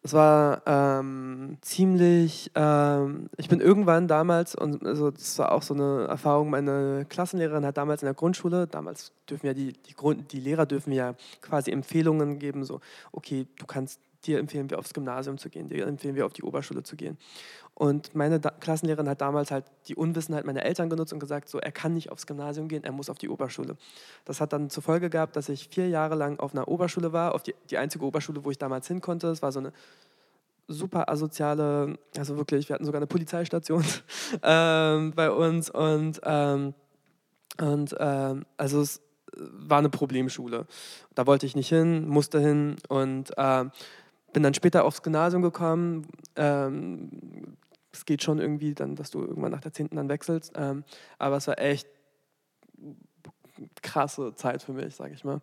es 0.06 0.12
war 0.12 0.62
ähm, 0.66 1.58
ziemlich, 1.62 2.52
ähm, 2.54 3.28
ich 3.36 3.48
bin 3.48 3.60
irgendwann 3.60 4.06
damals, 4.06 4.54
und 4.54 4.86
also 4.86 5.10
das 5.10 5.38
war 5.38 5.50
auch 5.50 5.62
so 5.62 5.74
eine 5.74 6.06
Erfahrung, 6.08 6.48
meine 6.50 7.04
Klassenlehrerin 7.08 7.66
hat 7.66 7.76
damals 7.76 8.02
in 8.02 8.06
der 8.06 8.14
Grundschule, 8.14 8.68
damals 8.68 9.12
dürfen 9.28 9.46
ja 9.46 9.54
die, 9.54 9.72
die, 9.72 9.94
Grund, 9.94 10.32
die 10.32 10.40
Lehrer 10.40 10.64
dürfen 10.64 10.92
ja 10.92 11.14
quasi 11.42 11.72
Empfehlungen 11.72 12.38
geben, 12.38 12.64
so, 12.64 12.80
okay, 13.10 13.46
du 13.58 13.66
kannst, 13.66 14.00
dir 14.26 14.38
empfehlen 14.38 14.70
wir 14.70 14.78
aufs 14.78 14.94
Gymnasium 14.94 15.38
zu 15.38 15.50
gehen, 15.50 15.68
dir 15.68 15.86
empfehlen 15.86 16.14
wir 16.14 16.26
auf 16.26 16.32
die 16.32 16.42
Oberschule 16.42 16.82
zu 16.82 16.96
gehen. 16.96 17.16
Und 17.74 18.14
meine 18.14 18.40
da 18.40 18.50
Klassenlehrerin 18.50 19.08
hat 19.08 19.20
damals 19.20 19.50
halt 19.50 19.66
die 19.88 19.94
Unwissenheit 19.94 20.46
meiner 20.46 20.64
Eltern 20.64 20.88
genutzt 20.88 21.12
und 21.12 21.18
gesagt, 21.18 21.48
so, 21.48 21.58
er 21.58 21.72
kann 21.72 21.92
nicht 21.92 22.10
aufs 22.10 22.26
Gymnasium 22.26 22.68
gehen, 22.68 22.84
er 22.84 22.92
muss 22.92 23.10
auf 23.10 23.18
die 23.18 23.28
Oberschule. 23.28 23.76
Das 24.24 24.40
hat 24.40 24.54
dann 24.54 24.70
zur 24.70 24.82
Folge 24.82 25.10
gehabt, 25.10 25.36
dass 25.36 25.50
ich 25.50 25.68
vier 25.68 25.88
Jahre 25.88 26.14
lang 26.14 26.38
auf 26.40 26.54
einer 26.54 26.68
Oberschule 26.68 27.12
war, 27.12 27.34
auf 27.34 27.42
die, 27.42 27.54
die 27.68 27.76
einzige 27.76 28.04
Oberschule, 28.04 28.44
wo 28.44 28.50
ich 28.50 28.58
damals 28.58 28.88
hin 28.88 29.02
konnte. 29.02 29.28
Es 29.28 29.42
war 29.42 29.52
so 29.52 29.58
eine 29.58 29.72
super 30.68 31.10
asoziale, 31.10 31.98
also 32.16 32.36
wirklich, 32.36 32.68
wir 32.68 32.74
hatten 32.74 32.84
sogar 32.84 32.98
eine 32.98 33.06
Polizeistation 33.06 33.84
ähm, 34.42 35.12
bei 35.14 35.30
uns 35.30 35.70
und, 35.70 36.20
ähm, 36.24 36.74
und 37.60 37.94
ähm, 37.98 38.46
also 38.56 38.80
es 38.80 39.02
war 39.36 39.78
eine 39.78 39.90
Problemschule. 39.90 40.66
Da 41.14 41.26
wollte 41.26 41.46
ich 41.46 41.56
nicht 41.56 41.68
hin, 41.68 42.08
musste 42.08 42.40
hin 42.40 42.76
und 42.88 43.32
ähm, 43.36 43.70
bin 44.36 44.42
dann 44.42 44.52
später 44.52 44.84
aufs 44.84 45.00
Gymnasium 45.00 45.40
gekommen. 45.40 46.06
Ähm, 46.36 47.56
es 47.90 48.04
geht 48.04 48.22
schon 48.22 48.38
irgendwie 48.38 48.74
dann, 48.74 48.94
dass 48.94 49.10
du 49.10 49.22
irgendwann 49.22 49.50
nach 49.50 49.62
der 49.62 49.72
10. 49.72 49.88
dann 49.92 50.10
wechselst. 50.10 50.52
Ähm, 50.56 50.84
aber 51.16 51.38
es 51.38 51.46
war 51.46 51.58
echt 51.58 51.88
krasse 53.80 54.34
Zeit 54.34 54.62
für 54.62 54.74
mich, 54.74 54.94
sage 54.94 55.14
ich 55.14 55.24
mal. 55.24 55.40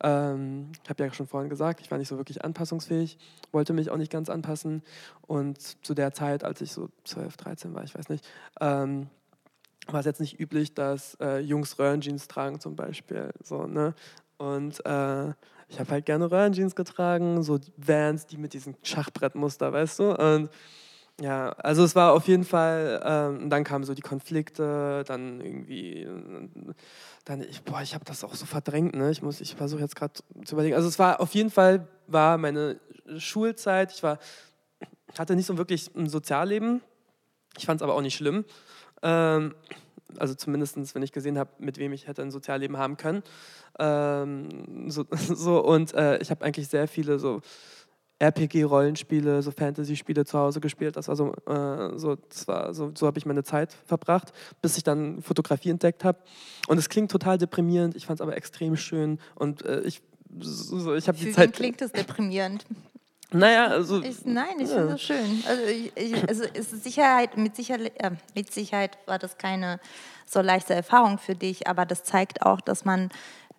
Ähm, 0.00 0.70
ich 0.80 0.88
habe 0.88 1.02
ja 1.02 1.12
schon 1.12 1.26
vorhin 1.26 1.50
gesagt, 1.50 1.80
ich 1.80 1.90
war 1.90 1.98
nicht 1.98 2.06
so 2.06 2.18
wirklich 2.18 2.44
anpassungsfähig, 2.44 3.18
wollte 3.50 3.72
mich 3.72 3.90
auch 3.90 3.96
nicht 3.96 4.12
ganz 4.12 4.30
anpassen. 4.30 4.84
Und 5.22 5.84
zu 5.84 5.94
der 5.94 6.14
Zeit, 6.14 6.44
als 6.44 6.60
ich 6.60 6.70
so 6.70 6.88
12, 7.02 7.36
13 7.36 7.74
war, 7.74 7.82
ich 7.82 7.96
weiß 7.96 8.10
nicht, 8.10 8.24
ähm, 8.60 9.08
war 9.88 9.98
es 9.98 10.06
jetzt 10.06 10.20
nicht 10.20 10.38
üblich, 10.38 10.72
dass 10.72 11.16
äh, 11.20 11.38
Jungs 11.38 11.80
Röhrenjeans 11.80 12.28
tragen 12.28 12.60
zum 12.60 12.76
Beispiel. 12.76 13.32
So, 13.42 13.66
ne? 13.66 13.96
Und 14.38 14.84
äh, 14.84 15.28
ich 15.68 15.80
habe 15.80 15.90
halt 15.90 16.06
gerne 16.06 16.30
Röhrenjeans 16.30 16.74
getragen, 16.74 17.42
so 17.42 17.58
Vans, 17.76 18.26
die 18.26 18.36
mit 18.36 18.52
diesem 18.52 18.76
Schachbrettmuster, 18.82 19.72
weißt 19.72 19.98
du? 19.98 20.14
Und 20.14 20.50
ja, 21.20 21.50
also 21.52 21.82
es 21.82 21.96
war 21.96 22.12
auf 22.12 22.28
jeden 22.28 22.44
Fall, 22.44 23.00
ähm, 23.02 23.48
dann 23.48 23.64
kamen 23.64 23.84
so 23.84 23.94
die 23.94 24.02
Konflikte, 24.02 25.02
dann 25.06 25.40
irgendwie, 25.40 26.06
dann, 27.24 27.40
ich, 27.40 27.62
boah, 27.62 27.80
ich 27.80 27.94
habe 27.94 28.04
das 28.04 28.22
auch 28.22 28.34
so 28.34 28.44
verdrängt, 28.44 28.94
ne? 28.94 29.10
Ich 29.10 29.22
muss, 29.22 29.40
ich 29.40 29.56
versuche 29.56 29.80
jetzt 29.80 29.96
gerade 29.96 30.12
zu 30.44 30.54
überlegen. 30.54 30.76
Also 30.76 30.88
es 30.88 30.98
war 30.98 31.20
auf 31.20 31.34
jeden 31.34 31.50
Fall, 31.50 31.88
war 32.06 32.36
meine 32.36 32.78
Schulzeit, 33.16 33.92
ich 33.92 34.02
war, 34.02 34.18
hatte 35.18 35.36
nicht 35.36 35.46
so 35.46 35.56
wirklich 35.56 35.90
ein 35.96 36.06
Sozialleben, 36.06 36.82
ich 37.56 37.64
fand 37.64 37.80
es 37.80 37.82
aber 37.82 37.94
auch 37.94 38.02
nicht 38.02 38.16
schlimm. 38.16 38.44
Ähm, 39.02 39.54
also 40.18 40.34
zumindest, 40.34 40.94
wenn 40.94 41.02
ich 41.02 41.12
gesehen 41.12 41.38
habe, 41.38 41.50
mit 41.58 41.78
wem 41.78 41.92
ich 41.92 42.06
hätte 42.06 42.22
ein 42.22 42.30
Sozialleben 42.30 42.76
haben 42.76 42.96
können. 42.96 43.22
Ähm, 43.78 44.90
so, 44.90 45.04
so, 45.10 45.64
und 45.64 45.94
äh, 45.94 46.18
ich 46.18 46.30
habe 46.30 46.44
eigentlich 46.44 46.68
sehr 46.68 46.88
viele 46.88 47.18
so 47.18 47.40
RPG-Rollenspiele, 48.18 49.42
so 49.42 49.50
Fantasy-Spiele 49.50 50.24
zu 50.24 50.38
Hause 50.38 50.60
gespielt. 50.60 50.96
Das 50.96 51.08
war 51.08 51.16
so, 51.16 51.34
äh, 51.46 51.98
so, 51.98 52.16
so, 52.30 52.92
so 52.94 53.06
habe 53.06 53.18
ich 53.18 53.26
meine 53.26 53.44
Zeit 53.44 53.76
verbracht, 53.84 54.32
bis 54.62 54.76
ich 54.78 54.84
dann 54.84 55.20
Fotografie 55.20 55.70
entdeckt 55.70 56.02
habe. 56.04 56.18
Und 56.68 56.78
es 56.78 56.88
klingt 56.88 57.10
total 57.10 57.36
deprimierend, 57.36 57.94
ich 57.94 58.06
fand 58.06 58.20
es 58.20 58.22
aber 58.22 58.36
extrem 58.36 58.76
schön 58.76 59.18
und 59.34 59.64
äh, 59.64 59.80
ich, 59.82 60.02
so, 60.40 60.94
ich 60.94 61.08
habe 61.08 61.18
die 61.18 61.32
Zeit. 61.32 61.52
klingt 61.52 61.82
es 61.82 61.92
deprimierend? 61.92 62.64
Naja, 63.38 63.68
also. 63.68 64.02
Ich, 64.02 64.24
nein, 64.24 64.58
ich 64.58 64.70
ja. 64.70 64.76
finde 64.76 64.94
es 64.94 65.02
schön. 65.02 65.44
Also, 65.46 65.62
ich, 65.66 66.28
also 66.28 66.44
ist 66.44 66.82
Sicherheit, 66.82 67.36
mit, 67.36 67.56
Sicherheit, 67.56 67.92
äh, 67.96 68.10
mit 68.34 68.52
Sicherheit 68.52 68.98
war 69.06 69.18
das 69.18 69.38
keine 69.38 69.80
so 70.26 70.40
leichte 70.40 70.74
Erfahrung 70.74 71.18
für 71.18 71.34
dich, 71.34 71.68
aber 71.68 71.86
das 71.86 72.04
zeigt 72.04 72.42
auch, 72.42 72.60
dass 72.60 72.84
man 72.84 73.10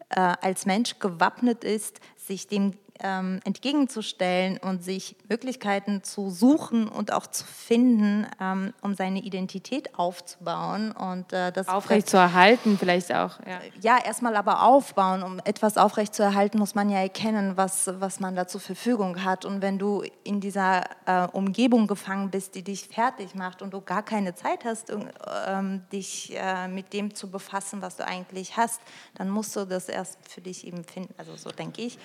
äh, 0.10 0.20
als 0.20 0.66
Mensch 0.66 1.00
gewappnet 1.00 1.64
ist, 1.64 2.00
sich 2.16 2.48
dem 2.48 2.74
ähm, 3.02 3.40
entgegenzustellen 3.44 4.58
und 4.58 4.84
sich 4.84 5.16
Möglichkeiten 5.30 6.04
zu 6.04 6.30
suchen 6.30 6.88
und 6.88 7.14
auch 7.14 7.28
zu 7.28 7.46
finden, 7.46 8.28
ähm, 8.42 8.74
um 8.82 8.96
seine 8.96 9.20
Identität 9.20 9.98
aufzubauen 9.98 10.92
und 10.92 11.34
äh, 11.34 11.52
das 11.52 11.68
aufrecht 11.68 12.10
zu 12.10 12.18
erhalten, 12.18 12.78
vielleicht 12.78 13.14
auch. 13.14 13.40
Ja, 13.46 13.60
ja 13.82 14.06
erstmal 14.06 14.36
aber 14.36 14.64
aufbauen. 14.64 15.24
Um 15.24 15.40
etwas 15.44 15.78
aufrecht 15.78 16.14
zu 16.16 16.24
erhalten, 16.24 16.60
muss 16.60 16.76
man 16.76 16.90
ja 16.90 17.00
erkennen, 17.00 17.58
was, 17.58 17.90
was 18.00 18.20
man 18.20 18.36
da 18.36 18.48
zur 18.48 18.62
Verfügung 18.62 19.24
hat. 19.24 19.46
Und 19.46 19.62
wenn 19.62 19.78
du 19.80 20.04
in 20.24 20.40
dieser 20.40 20.84
äh, 21.06 21.28
Umgebung 21.32 21.88
gefangen 21.88 22.30
bist, 22.30 22.56
die 22.56 22.64
dich 22.64 22.88
fertig 22.88 23.36
macht 23.36 23.62
und 23.62 23.74
du 23.74 23.82
gar 23.82 24.04
keine 24.04 24.36
Zeit 24.36 24.66
hast, 24.66 24.92
ähm, 24.92 25.82
dich 25.92 26.36
äh, 26.36 26.68
mit 26.68 26.94
dem 26.94 27.14
zu 27.14 27.30
befassen, 27.30 27.82
was 27.82 27.98
du 27.98 28.06
eigentlich 28.06 28.58
hast, 28.58 28.82
dann 29.16 29.30
musst 29.30 29.56
du 29.56 29.66
das 29.66 29.90
erst 29.90 30.18
für 30.28 30.42
dich 30.42 30.66
eben 30.66 30.84
finden. 30.84 31.14
Also 31.18 31.36
so 31.36 31.50
denke 31.52 31.82
ich. 31.82 31.98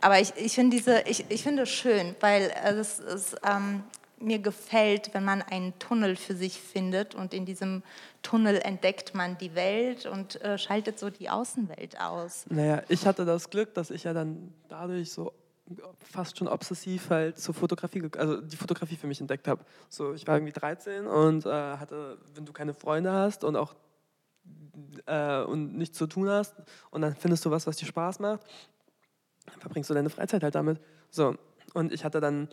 Aber 0.00 0.20
ich, 0.20 0.31
ich 0.36 0.54
finde 0.54 0.76
diese, 0.76 1.02
ich, 1.02 1.24
ich 1.28 1.42
finde 1.42 1.62
es 1.62 1.70
schön, 1.70 2.14
weil 2.20 2.52
es, 2.64 2.98
es 2.98 3.34
ähm, 3.44 3.82
mir 4.22 4.38
gefällt, 4.38 5.12
wenn 5.14 5.24
man 5.24 5.42
einen 5.42 5.78
Tunnel 5.78 6.16
für 6.16 6.34
sich 6.34 6.60
findet 6.60 7.14
und 7.14 7.34
in 7.34 7.44
diesem 7.44 7.82
Tunnel 8.22 8.60
entdeckt 8.62 9.14
man 9.14 9.36
die 9.38 9.54
Welt 9.54 10.06
und 10.06 10.40
äh, 10.42 10.58
schaltet 10.58 10.98
so 10.98 11.10
die 11.10 11.28
Außenwelt 11.28 12.00
aus. 12.00 12.44
Naja, 12.48 12.82
ich 12.88 13.06
hatte 13.06 13.24
das 13.24 13.50
Glück, 13.50 13.74
dass 13.74 13.90
ich 13.90 14.04
ja 14.04 14.12
dann 14.12 14.52
dadurch 14.68 15.10
so 15.10 15.32
fast 16.00 16.38
schon 16.38 16.48
obsessiv 16.48 17.10
halt 17.10 17.38
zur 17.38 17.54
Fotografie, 17.54 18.08
also 18.16 18.40
die 18.40 18.56
Fotografie 18.56 18.96
für 18.96 19.06
mich 19.06 19.20
entdeckt 19.20 19.48
habe. 19.48 19.64
So, 19.88 20.12
ich 20.12 20.26
war 20.26 20.36
irgendwie 20.36 20.52
13 20.52 21.06
und 21.06 21.46
äh, 21.46 21.50
hatte, 21.50 22.18
wenn 22.34 22.44
du 22.44 22.52
keine 22.52 22.74
Freunde 22.74 23.12
hast 23.12 23.44
und 23.44 23.56
auch 23.56 23.74
äh, 25.06 25.42
und 25.42 25.76
nichts 25.76 25.98
zu 25.98 26.06
tun 26.06 26.28
hast 26.28 26.54
und 26.90 27.02
dann 27.02 27.14
findest 27.14 27.44
du 27.44 27.50
was, 27.50 27.66
was 27.66 27.76
dir 27.76 27.86
Spaß 27.86 28.18
macht, 28.18 28.40
verbringst 29.58 29.90
du 29.90 29.94
deine 29.94 30.10
Freizeit 30.10 30.42
halt 30.42 30.54
damit. 30.54 30.80
So, 31.10 31.34
und 31.74 31.92
ich 31.92 32.04
hatte 32.04 32.20
dann, 32.20 32.48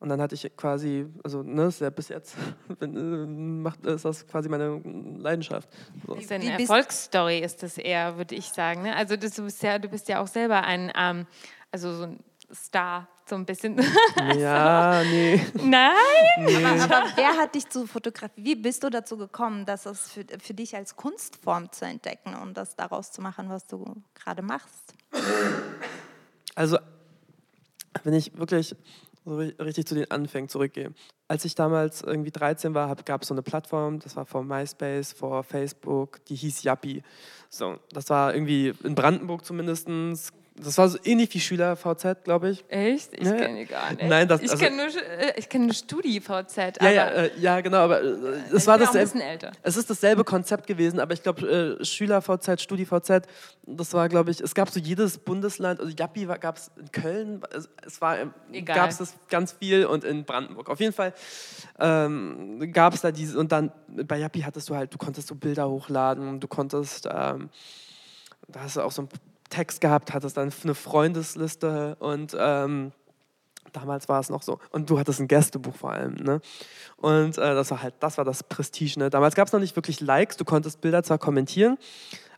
und 0.00 0.08
dann 0.08 0.20
hatte 0.20 0.34
ich 0.34 0.56
quasi, 0.56 1.06
also 1.24 1.42
ne, 1.42 1.70
ja 1.78 1.90
bis 1.90 2.08
jetzt 2.08 2.36
bin, 2.78 2.96
äh, 2.96 3.26
macht, 3.62 3.84
ist 3.86 4.04
das 4.04 4.26
quasi 4.26 4.48
meine 4.48 4.80
Leidenschaft. 5.18 5.68
So. 6.06 6.14
Ist 6.14 6.30
eine 6.30 6.58
Erfolgsstory 6.58 7.40
ist 7.40 7.62
das 7.62 7.78
eher, 7.78 8.16
würde 8.16 8.34
ich 8.34 8.46
sagen. 8.46 8.82
Ne? 8.82 8.94
Also 8.94 9.16
das, 9.16 9.32
du, 9.32 9.44
bist 9.44 9.62
ja, 9.62 9.78
du 9.78 9.88
bist 9.88 10.08
ja 10.08 10.20
auch 10.20 10.28
selber 10.28 10.62
ein, 10.62 10.92
ähm, 10.96 11.26
also 11.70 11.94
so 11.94 12.04
ein 12.04 12.20
Star, 12.54 13.08
so 13.28 13.34
ein 13.34 13.44
bisschen. 13.44 13.78
Ja, 14.36 15.02
nee. 15.04 15.40
Nein? 15.54 15.92
Nee. 16.38 16.64
Aber, 16.64 16.96
aber, 16.96 17.04
wer 17.14 17.36
hat 17.36 17.54
dich 17.54 17.68
zu 17.68 17.86
fotografieren? 17.86 18.44
Wie 18.44 18.54
bist 18.54 18.82
du 18.82 18.90
dazu 18.90 19.16
gekommen, 19.16 19.64
das 19.66 19.82
für, 20.10 20.24
für 20.38 20.54
dich 20.54 20.74
als 20.74 20.96
Kunstform 20.96 21.70
zu 21.72 21.84
entdecken 21.84 22.34
und 22.34 22.56
das 22.56 22.76
daraus 22.76 23.12
zu 23.12 23.20
machen, 23.20 23.48
was 23.48 23.66
du 23.66 24.02
gerade 24.14 24.42
machst? 24.42 24.94
Also, 26.58 26.76
wenn 28.02 28.14
ich 28.14 28.36
wirklich 28.36 28.74
so 29.24 29.36
richtig 29.36 29.86
zu 29.86 29.94
den 29.94 30.10
Anfängen 30.10 30.48
zurückgehe. 30.48 30.92
Als 31.28 31.44
ich 31.44 31.54
damals 31.54 32.02
irgendwie 32.02 32.32
13 32.32 32.74
war, 32.74 32.96
gab 32.96 33.22
es 33.22 33.28
so 33.28 33.34
eine 33.34 33.42
Plattform, 33.42 34.00
das 34.00 34.16
war 34.16 34.26
vor 34.26 34.42
MySpace, 34.42 35.12
vor 35.12 35.44
Facebook, 35.44 36.24
die 36.24 36.34
hieß 36.34 36.64
Yappi. 36.64 37.04
So, 37.48 37.78
das 37.92 38.10
war 38.10 38.34
irgendwie 38.34 38.74
in 38.82 38.96
Brandenburg 38.96 39.44
zumindest, 39.44 39.86
das 40.62 40.78
war 40.78 40.88
so 40.88 40.98
ähnlich 41.04 41.32
wie 41.34 41.40
Schüler-VZ, 41.40 42.24
glaube 42.24 42.50
ich. 42.50 42.64
Echt? 42.68 43.12
Ich 43.12 43.26
ja, 43.26 43.32
kenne 43.32 43.58
die 43.58 43.66
gar 43.66 43.90
nicht. 43.92 44.04
Nein, 44.04 44.26
das, 44.26 44.42
ich 44.42 44.50
also, 44.50 44.64
kenne 44.64 44.76
nur, 44.76 44.86
äh, 44.86 45.40
kenn 45.42 45.66
nur 45.66 45.74
Studi-VZ. 45.74 46.82
Ja, 46.82 46.90
ja, 46.90 47.06
äh, 47.08 47.30
ja, 47.38 47.60
genau, 47.60 47.78
aber 47.78 48.02
äh, 48.02 48.16
es 48.52 48.66
war 48.66 48.78
dasselbe. 48.78 49.22
älter. 49.22 49.52
Es 49.62 49.76
ist 49.76 49.88
dasselbe 49.88 50.24
Konzept 50.24 50.66
gewesen, 50.66 51.00
aber 51.00 51.14
ich 51.14 51.22
glaube, 51.22 51.78
äh, 51.80 51.84
Schüler-VZ, 51.84 52.60
Studi-VZ, 52.60 53.26
das 53.66 53.92
war, 53.94 54.08
glaube 54.08 54.30
ich, 54.30 54.40
es 54.40 54.54
gab 54.54 54.70
so 54.70 54.80
jedes 54.80 55.18
Bundesland, 55.18 55.80
also 55.80 55.92
Jappi 55.96 56.26
gab 56.40 56.56
es 56.56 56.70
in 56.76 56.90
Köln, 56.90 57.40
es, 57.54 57.68
es 57.86 58.00
war, 58.00 58.16
gab 58.64 58.90
es 58.90 58.98
das 58.98 59.14
ganz 59.28 59.52
viel 59.52 59.86
und 59.86 60.04
in 60.04 60.24
Brandenburg. 60.24 60.68
Auf 60.70 60.80
jeden 60.80 60.92
Fall 60.92 61.12
ähm, 61.78 62.72
gab 62.72 62.94
es 62.94 63.02
da 63.02 63.12
diese, 63.12 63.38
und 63.38 63.52
dann 63.52 63.72
bei 63.86 64.18
Jappi 64.18 64.40
hattest 64.40 64.68
du 64.68 64.76
halt, 64.76 64.92
du 64.92 64.98
konntest 64.98 65.28
so 65.28 65.34
Bilder 65.34 65.68
hochladen, 65.68 66.40
du 66.40 66.48
konntest, 66.48 67.06
ähm, 67.06 67.50
da 68.48 68.60
hast 68.60 68.76
du 68.76 68.80
auch 68.82 68.92
so 68.92 69.02
ein 69.02 69.08
Text 69.48 69.80
gehabt, 69.80 70.12
hattest 70.12 70.36
dann 70.36 70.52
eine 70.62 70.74
Freundesliste 70.74 71.96
und 72.00 72.36
ähm, 72.38 72.92
Damals 73.72 74.08
war 74.08 74.20
es 74.20 74.30
noch 74.30 74.42
so. 74.42 74.58
Und 74.70 74.88
du 74.90 74.98
hattest 74.98 75.20
ein 75.20 75.28
Gästebuch 75.28 75.74
vor 75.74 75.92
allem. 75.92 76.14
Ne? 76.14 76.40
Und 76.96 77.38
äh, 77.38 77.54
das 77.54 77.70
war 77.70 77.82
halt, 77.82 77.94
das 78.00 78.18
war 78.18 78.24
das 78.24 78.42
Prestige. 78.42 78.98
Ne? 78.98 79.10
Damals 79.10 79.34
gab 79.34 79.46
es 79.46 79.52
noch 79.52 79.60
nicht 79.60 79.76
wirklich 79.76 80.00
Likes. 80.00 80.36
Du 80.36 80.44
konntest 80.44 80.80
Bilder 80.80 81.02
zwar 81.02 81.18
kommentieren, 81.18 81.78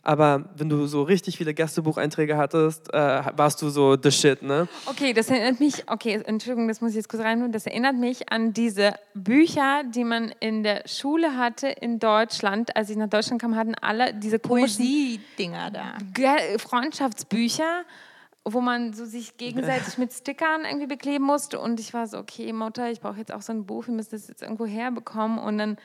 aber 0.03 0.45
wenn 0.55 0.69
du 0.69 0.87
so 0.87 1.03
richtig 1.03 1.37
viele 1.37 1.53
Gästebucheinträge 1.53 2.37
hattest, 2.37 2.93
äh, 2.93 3.23
warst 3.35 3.61
du 3.61 3.69
so 3.69 3.95
the 4.01 4.11
shit, 4.11 4.41
ne? 4.41 4.67
Okay, 4.87 5.13
das 5.13 5.29
erinnert 5.29 5.59
mich, 5.59 5.83
okay, 5.87 6.21
Entschuldigung, 6.25 6.67
das 6.67 6.81
muss 6.81 6.91
ich 6.91 6.97
jetzt 6.97 7.09
kurz 7.09 7.21
reinholen, 7.21 7.51
das 7.51 7.67
erinnert 7.67 7.95
mich 7.95 8.31
an 8.31 8.53
diese 8.53 8.95
Bücher, 9.13 9.83
die 9.83 10.03
man 10.03 10.33
in 10.39 10.63
der 10.63 10.83
Schule 10.87 11.37
hatte 11.37 11.67
in 11.67 11.99
Deutschland. 11.99 12.75
Als 12.75 12.89
ich 12.89 12.97
nach 12.97 13.09
Deutschland 13.09 13.41
kam, 13.41 13.55
hatten 13.55 13.75
alle 13.75 14.13
diese 14.13 14.39
Poesie-Dinger 14.39 15.71
da. 15.71 16.57
Freundschaftsbücher 16.57 17.83
wo 18.43 18.59
man 18.59 18.93
so 18.93 19.05
sich 19.05 19.37
gegenseitig 19.37 19.97
mit 19.97 20.11
Stickern 20.13 20.61
irgendwie 20.65 20.87
bekleben 20.87 21.23
musste 21.23 21.59
und 21.59 21.79
ich 21.79 21.93
war 21.93 22.07
so, 22.07 22.17
okay, 22.17 22.51
Mutter, 22.53 22.89
ich 22.89 22.99
brauche 22.99 23.17
jetzt 23.17 23.31
auch 23.31 23.43
so 23.43 23.53
ein 23.53 23.65
Buch, 23.65 23.85
wir 23.87 23.93
müssen 23.93 24.11
das 24.11 24.27
jetzt 24.27 24.41
irgendwo 24.41 24.65
herbekommen 24.65 25.37
und 25.37 25.59
dann 25.59 25.77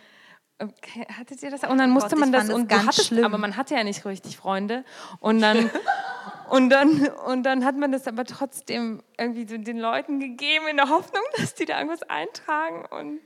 Okay, 0.58 1.06
hattet 1.18 1.42
ihr 1.42 1.50
das? 1.50 1.64
Und 1.64 1.76
dann 1.76 1.90
musste 1.90 2.10
Gott, 2.10 2.20
man 2.20 2.32
das, 2.32 2.46
das 2.46 2.54
und 2.54 2.68
ganz 2.68 2.86
hattest, 2.86 3.08
schlimm. 3.08 3.24
aber 3.24 3.36
man 3.36 3.58
hatte 3.58 3.74
ja 3.74 3.84
nicht 3.84 4.04
richtig 4.06 4.38
Freunde. 4.38 4.84
Und 5.20 5.40
dann, 5.42 5.70
und 6.50 6.70
dann, 6.70 7.08
und 7.26 7.42
dann 7.42 7.64
hat 7.64 7.76
man 7.76 7.92
das 7.92 8.06
aber 8.06 8.24
trotzdem 8.24 9.02
irgendwie 9.18 9.46
so 9.46 9.58
den 9.58 9.78
Leuten 9.78 10.18
gegeben 10.18 10.66
in 10.70 10.76
der 10.78 10.88
Hoffnung, 10.88 11.22
dass 11.36 11.54
die 11.54 11.66
da 11.66 11.78
irgendwas 11.78 12.02
eintragen. 12.04 12.86
Und 12.86 13.20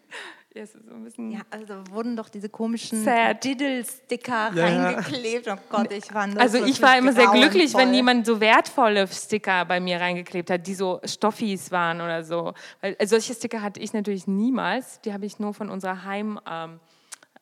ja, 0.55 0.62
es 0.62 0.75
ist 0.75 0.88
so 0.88 0.93
ein 0.93 1.05
bisschen. 1.05 1.31
Ja, 1.31 1.43
also 1.51 1.75
wurden 1.90 2.16
doch 2.16 2.29
diese 2.29 2.49
komischen 2.49 3.05
Diddle-Sticker 3.05 4.51
ja, 4.53 4.64
reingeklebt. 4.64 5.47
Oh 5.47 5.57
Gott, 5.69 5.93
ich 5.93 6.12
war 6.12 6.29
Also 6.37 6.64
ich 6.64 6.83
war 6.83 6.99
immer 6.99 7.12
sehr 7.12 7.29
glücklich, 7.29 7.75
wenn 7.75 7.95
jemand 7.95 8.27
so 8.27 8.40
wertvolle 8.40 9.07
Sticker 9.07 9.64
bei 9.66 9.79
mir 9.79 10.01
reingeklebt 10.01 10.51
hat, 10.51 10.66
die 10.66 10.75
so 10.75 11.01
Stoffis 11.05 11.71
waren 11.71 12.01
oder 12.01 12.25
so. 12.25 12.55
Weil 12.81 12.97
also 12.99 13.11
solche 13.11 13.35
Sticker 13.35 13.62
hatte 13.62 13.79
ich 13.79 13.93
natürlich 13.93 14.27
niemals. 14.27 15.01
Die 15.03 15.12
habe 15.12 15.27
ich 15.27 15.38
nur 15.38 15.55
von 15.55 15.71
unserer 15.71 16.03
Heim. 16.03 16.40
Ähm, 16.51 16.81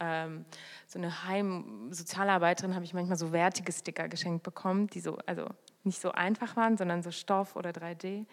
ähm, 0.00 0.44
so 0.86 0.98
eine 0.98 1.24
Heimsozialarbeiterin 1.24 2.74
habe 2.74 2.84
ich 2.84 2.94
manchmal 2.94 3.18
so 3.18 3.32
wertige 3.32 3.72
Sticker 3.72 4.08
geschenkt 4.08 4.42
bekommen, 4.42 4.86
die 4.88 5.00
so, 5.00 5.18
also 5.26 5.46
nicht 5.84 6.00
so 6.00 6.12
einfach 6.12 6.56
waren, 6.56 6.76
sondern 6.76 7.02
so 7.02 7.10
Stoff 7.10 7.56
oder 7.56 7.70
3D. 7.70 8.26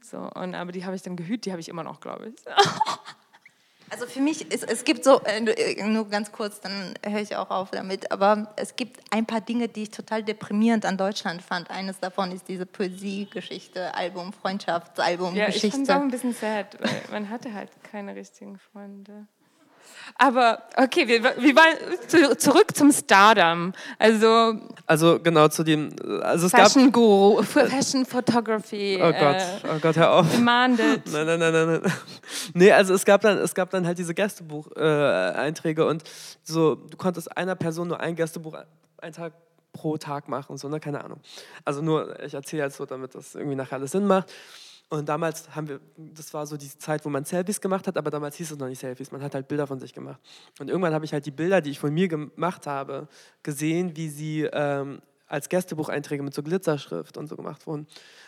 So, 0.00 0.18
und, 0.18 0.54
aber 0.54 0.72
die 0.72 0.84
habe 0.84 0.96
ich 0.96 1.02
dann 1.02 1.16
gehütet, 1.16 1.46
die 1.46 1.50
habe 1.52 1.60
ich 1.60 1.68
immer 1.68 1.84
noch, 1.84 2.00
glaube 2.00 2.28
ich. 2.28 2.34
Also 3.92 4.06
für 4.06 4.20
mich, 4.22 4.50
ist, 4.50 4.64
es 4.64 4.84
gibt 4.84 5.04
so, 5.04 5.20
äh, 5.24 5.84
nur 5.86 6.08
ganz 6.08 6.32
kurz, 6.32 6.60
dann 6.60 6.94
höre 7.04 7.20
ich 7.20 7.36
auch 7.36 7.50
auf 7.50 7.72
damit, 7.72 8.10
aber 8.10 8.50
es 8.56 8.74
gibt 8.74 9.00
ein 9.10 9.26
paar 9.26 9.42
Dinge, 9.42 9.68
die 9.68 9.82
ich 9.82 9.90
total 9.90 10.22
deprimierend 10.22 10.86
an 10.86 10.96
Deutschland 10.96 11.42
fand. 11.42 11.70
Eines 11.70 12.00
davon 12.00 12.32
ist 12.32 12.48
diese 12.48 12.64
Poesie-Geschichte, 12.64 13.94
Album, 13.94 14.32
Freundschaftsalbum, 14.32 15.34
ja, 15.36 15.44
Geschichte. 15.44 15.66
Ich 15.66 15.72
fand 15.74 15.88
es 15.90 15.94
auch 15.94 16.00
ein 16.00 16.10
bisschen 16.10 16.32
sad, 16.32 16.78
weil 16.80 17.02
man 17.10 17.28
hatte 17.28 17.52
halt 17.52 17.68
keine 17.82 18.16
richtigen 18.16 18.58
Freunde. 18.58 19.26
Aber 20.16 20.62
okay, 20.76 21.06
wir, 21.08 21.22
wir 21.22 21.56
waren 21.56 22.38
zurück 22.38 22.74
zum 22.74 22.92
Stardom. 22.92 23.72
Also, 23.98 24.54
also 24.86 25.18
genau 25.20 25.48
zu 25.48 25.64
dem. 25.64 25.90
Also 26.22 26.46
es 26.46 26.52
Fashion 26.52 26.84
gab, 26.86 26.94
Guru, 26.94 27.42
Fashion 27.42 28.04
Photography. 28.04 28.98
Oh 29.00 29.12
Gott, 29.12 29.36
äh, 29.36 29.46
oh 29.64 29.78
Gott, 29.80 29.96
hör 29.96 30.12
auf. 30.12 30.30
Demanded. 30.32 31.02
Nein, 31.12 31.26
nein, 31.26 31.38
nein, 31.38 31.52
nein, 31.52 31.80
nein. 31.82 31.92
Nee, 32.54 32.72
also 32.72 32.94
es 32.94 33.04
gab 33.04 33.20
dann, 33.22 33.38
es 33.38 33.54
gab 33.54 33.70
dann 33.70 33.86
halt 33.86 33.98
diese 33.98 34.14
Gästebuch-Einträge 34.14 35.82
äh, 35.82 35.86
und 35.86 36.04
so, 36.42 36.74
du 36.74 36.96
konntest 36.96 37.36
einer 37.36 37.54
Person 37.54 37.88
nur 37.88 38.00
ein 38.00 38.16
Gästebuch 38.16 38.56
einen 38.98 39.12
Tag 39.12 39.32
pro 39.72 39.96
Tag 39.96 40.28
machen, 40.28 40.56
so, 40.58 40.68
ne? 40.68 40.80
Keine 40.80 41.02
Ahnung. 41.02 41.20
Also 41.64 41.82
nur, 41.82 42.22
ich 42.22 42.34
erzähle 42.34 42.64
jetzt 42.64 42.76
so, 42.76 42.86
damit 42.86 43.14
das 43.14 43.34
irgendwie 43.34 43.56
nachher 43.56 43.76
alles 43.76 43.92
Sinn 43.92 44.06
macht. 44.06 44.32
Und 44.92 45.08
damals 45.08 45.48
haben 45.56 45.68
wir, 45.68 45.80
das 45.96 46.34
war 46.34 46.46
so 46.46 46.58
die 46.58 46.68
Zeit, 46.68 47.02
wo 47.06 47.08
man 47.08 47.24
Selfies 47.24 47.62
gemacht 47.62 47.86
hat, 47.86 47.96
aber 47.96 48.10
damals 48.10 48.36
hieß 48.36 48.50
es 48.50 48.58
noch 48.58 48.68
nicht 48.68 48.78
Selfies, 48.78 49.10
man 49.10 49.22
hat 49.22 49.34
halt 49.34 49.48
Bilder 49.48 49.66
von 49.66 49.80
sich 49.80 49.94
gemacht. 49.94 50.20
Und 50.60 50.68
irgendwann 50.68 50.92
habe 50.92 51.06
ich 51.06 51.14
halt 51.14 51.24
die 51.24 51.30
Bilder, 51.30 51.62
die 51.62 51.70
ich 51.70 51.78
von 51.78 51.94
mir 51.94 52.08
gemacht 52.08 52.66
habe, 52.66 53.08
gesehen, 53.42 53.96
wie 53.96 54.10
sie 54.10 54.42
ähm, 54.52 55.00
als 55.28 55.48
Gästebucheinträge 55.48 56.22
mit 56.22 56.34
so 56.34 56.42
Glitzerschrift 56.42 57.16
und 57.16 57.26
so 57.26 57.36
gemacht 57.36 57.66
wurden. 57.66 57.86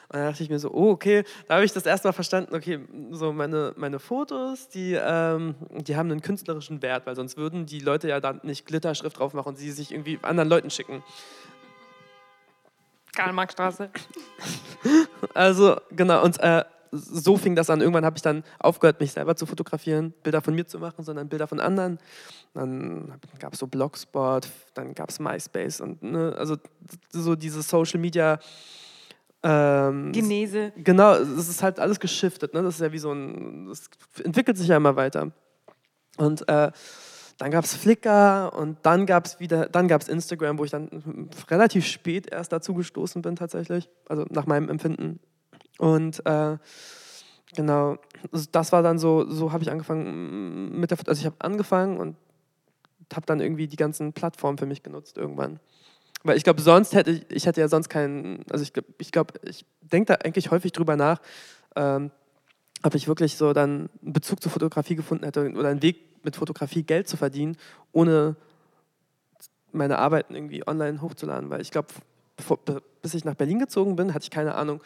Und 0.08 0.14
dann 0.14 0.30
dachte 0.30 0.42
ich 0.42 0.48
mir 0.48 0.58
so, 0.58 0.72
oh, 0.72 0.92
okay, 0.92 1.24
da 1.48 1.56
habe 1.56 1.66
ich 1.66 1.72
das 1.74 1.84
erstmal 1.84 2.14
verstanden, 2.14 2.54
okay, 2.54 2.80
so 3.10 3.34
meine, 3.34 3.74
meine 3.76 3.98
Fotos, 3.98 4.68
die, 4.68 4.98
ähm, 4.98 5.56
die 5.70 5.96
haben 5.96 6.10
einen 6.10 6.22
künstlerischen 6.22 6.80
Wert, 6.80 7.04
weil 7.04 7.14
sonst 7.14 7.36
würden 7.36 7.66
die 7.66 7.80
Leute 7.80 8.08
ja 8.08 8.20
da 8.20 8.40
nicht 8.42 8.64
Glitterschrift 8.64 9.18
drauf 9.18 9.34
machen 9.34 9.48
und 9.48 9.56
sie 9.56 9.70
sich 9.70 9.92
irgendwie 9.92 10.18
anderen 10.22 10.48
Leuten 10.48 10.70
schicken. 10.70 11.02
Karl-Marx-Straße. 13.14 13.90
Also, 15.32 15.80
genau, 15.90 16.22
und 16.22 16.38
äh, 16.40 16.62
so 16.94 17.36
fing 17.36 17.56
das 17.56 17.70
an. 17.70 17.80
Irgendwann 17.80 18.04
habe 18.04 18.16
ich 18.16 18.22
dann 18.22 18.44
aufgehört, 18.58 19.00
mich 19.00 19.12
selber 19.12 19.36
zu 19.36 19.46
fotografieren, 19.46 20.12
Bilder 20.22 20.40
von 20.40 20.54
mir 20.54 20.66
zu 20.66 20.78
machen, 20.78 21.04
sondern 21.04 21.28
Bilder 21.28 21.46
von 21.46 21.60
anderen. 21.60 21.98
Dann 22.52 23.14
gab 23.38 23.54
es 23.54 23.58
so 23.58 23.66
Blogspot, 23.66 24.48
dann 24.74 24.94
gab 24.94 25.10
es 25.10 25.18
MySpace 25.18 25.80
und 25.80 26.02
ne, 26.02 26.34
also 26.38 26.56
so 27.10 27.34
diese 27.34 27.62
Social 27.62 27.98
Media. 27.98 28.38
Ähm, 29.42 30.12
Genese. 30.12 30.72
Genau, 30.76 31.14
es 31.14 31.48
ist 31.48 31.62
halt 31.62 31.80
alles 31.80 32.00
geschiftet. 32.00 32.54
Ne? 32.54 32.62
Das 32.62 32.76
ist 32.76 32.80
ja 32.80 32.92
wie 32.92 32.98
so 32.98 33.12
ein, 33.12 33.68
das 33.68 33.90
entwickelt 34.22 34.56
sich 34.56 34.68
ja 34.68 34.76
immer 34.76 34.96
weiter. 34.96 35.32
Und 36.16 36.48
äh, 36.48 36.70
dann 37.38 37.50
gab 37.50 37.64
es 37.64 37.74
Flickr 37.74 38.52
und 38.56 38.78
dann 38.82 39.06
gab 39.06 39.26
es 39.26 39.40
wieder, 39.40 39.68
dann 39.68 39.88
gab 39.88 40.02
es 40.02 40.08
Instagram, 40.08 40.58
wo 40.58 40.64
ich 40.64 40.70
dann 40.70 41.28
relativ 41.50 41.86
spät 41.86 42.30
erst 42.30 42.52
dazu 42.52 42.74
gestoßen 42.74 43.22
bin 43.22 43.36
tatsächlich, 43.36 43.88
also 44.08 44.24
nach 44.30 44.46
meinem 44.46 44.68
Empfinden. 44.68 45.18
Und 45.78 46.24
äh, 46.26 46.58
genau, 47.54 47.96
das 48.52 48.72
war 48.72 48.82
dann 48.82 48.98
so, 48.98 49.28
so 49.28 49.52
habe 49.52 49.64
ich 49.64 49.70
angefangen 49.70 50.78
mit 50.78 50.90
der, 50.90 50.98
also 51.06 51.18
ich 51.18 51.26
habe 51.26 51.36
angefangen 51.40 51.98
und 51.98 52.16
habe 53.12 53.26
dann 53.26 53.40
irgendwie 53.40 53.66
die 53.66 53.76
ganzen 53.76 54.12
Plattformen 54.12 54.58
für 54.58 54.66
mich 54.66 54.82
genutzt 54.82 55.18
irgendwann. 55.18 55.58
Weil 56.22 56.36
ich 56.36 56.44
glaube, 56.44 56.62
sonst 56.62 56.94
hätte 56.94 57.10
ich, 57.10 57.26
ich 57.30 57.46
hätte 57.46 57.60
ja 57.60 57.68
sonst 57.68 57.88
keinen, 57.88 58.44
also 58.50 58.62
ich 58.62 58.72
glaube, 58.72 58.88
ich, 58.98 59.12
glaub, 59.12 59.32
ich 59.44 59.66
denke 59.82 60.12
da 60.12 60.14
eigentlich 60.24 60.50
häufig 60.50 60.72
drüber 60.72 60.96
nach, 60.96 61.20
ähm, 61.76 62.10
ob 62.82 62.94
ich 62.94 63.08
wirklich 63.08 63.36
so 63.36 63.52
dann 63.52 63.90
einen 64.02 64.12
Bezug 64.12 64.42
zur 64.42 64.52
Fotografie 64.52 64.94
gefunden 64.94 65.24
hätte 65.24 65.50
oder 65.50 65.68
einen 65.68 65.82
Weg 65.82 66.13
mit 66.24 66.36
Fotografie 66.36 66.82
Geld 66.82 67.08
zu 67.08 67.16
verdienen, 67.16 67.56
ohne 67.92 68.36
meine 69.72 69.98
Arbeiten 69.98 70.34
irgendwie 70.34 70.66
online 70.66 71.00
hochzuladen. 71.00 71.50
Weil 71.50 71.60
ich 71.60 71.70
glaube, 71.70 71.88
bis 73.02 73.14
ich 73.14 73.24
nach 73.24 73.34
Berlin 73.34 73.58
gezogen 73.58 73.96
bin, 73.96 74.14
hatte 74.14 74.24
ich 74.24 74.30
keine 74.30 74.54
Ahnung, 74.54 74.80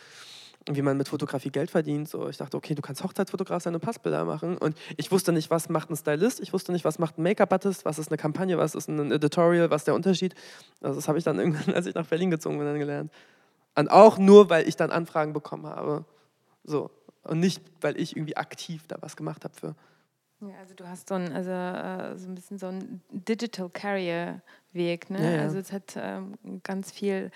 wie 0.71 0.83
man 0.83 0.97
mit 0.97 1.09
Fotografie 1.09 1.51
Geld 1.51 1.71
verdient. 1.71 2.09
So, 2.09 2.29
ich 2.29 2.37
dachte, 2.37 2.57
okay, 2.57 2.75
du 2.75 2.83
kannst 2.83 3.03
Hochzeitsfotograf 3.03 3.63
sein 3.63 3.75
und 3.75 3.81
Passbilder 3.81 4.25
machen. 4.25 4.59
Und 4.59 4.77
ich 4.97 5.11
wusste 5.11 5.33
nicht, 5.33 5.51
was 5.51 5.69
macht 5.69 5.91
ein 5.91 5.97
Stylist, 5.97 6.41
ich 6.41 6.53
wusste 6.53 6.73
nicht, 6.73 6.85
was 6.85 6.99
macht 6.99 7.19
ein 7.19 7.23
Make-up-Artist, 7.23 7.85
was 7.85 7.99
ist 7.99 8.11
eine 8.11 8.19
Kampagne, 8.19 8.59
was 8.59 8.75
ist 8.75 8.89
ein 8.89 9.11
Editorial, 9.11 9.71
was 9.71 9.83
ist 9.83 9.87
der 9.87 9.95
Unterschied. 9.95 10.35
Also 10.81 10.97
das 10.97 11.09
habe 11.09 11.19
ich 11.19 11.25
dann 11.25 11.39
irgendwann, 11.39 11.75
als 11.75 11.87
ich 11.87 11.95
nach 11.95 12.07
Berlin 12.07 12.31
gezogen 12.31 12.59
bin, 12.59 12.67
dann 12.67 12.79
gelernt. 12.79 13.13
Und 13.77 13.91
auch 13.91 14.19
nur, 14.19 14.51
weil 14.51 14.69
ich 14.69 14.77
dann 14.77 14.91
Anfragen 14.91 15.33
bekommen 15.33 15.67
habe. 15.67 16.05
So. 16.65 16.91
Und 17.23 17.41
nicht, 17.41 17.63
weil 17.81 17.99
ich 17.99 18.17
irgendwie 18.17 18.37
aktiv 18.37 18.85
da 18.89 18.97
was 19.01 19.17
gemacht 19.17 19.45
habe 19.45 19.55
für. 19.55 19.75
Ja, 20.41 20.55
also 20.61 20.75
du 20.75 20.89
hast 20.89 21.09
so 21.09 21.15
ein, 21.17 21.33
also, 21.33 21.51
äh, 21.51 22.17
so 22.17 22.29
ein 22.29 22.35
bisschen 22.35 22.59
so 22.59 22.67
ein 22.67 23.03
Digital 23.11 23.69
Carrier 23.71 24.41
Weg, 24.73 25.11
ne? 25.11 25.23
Ja, 25.23 25.31
ja. 25.37 25.43
Also 25.43 25.59
es 25.59 25.73
hat 25.73 25.95
ähm, 25.97 26.35
ganz 26.63 26.91
viel 26.93 27.31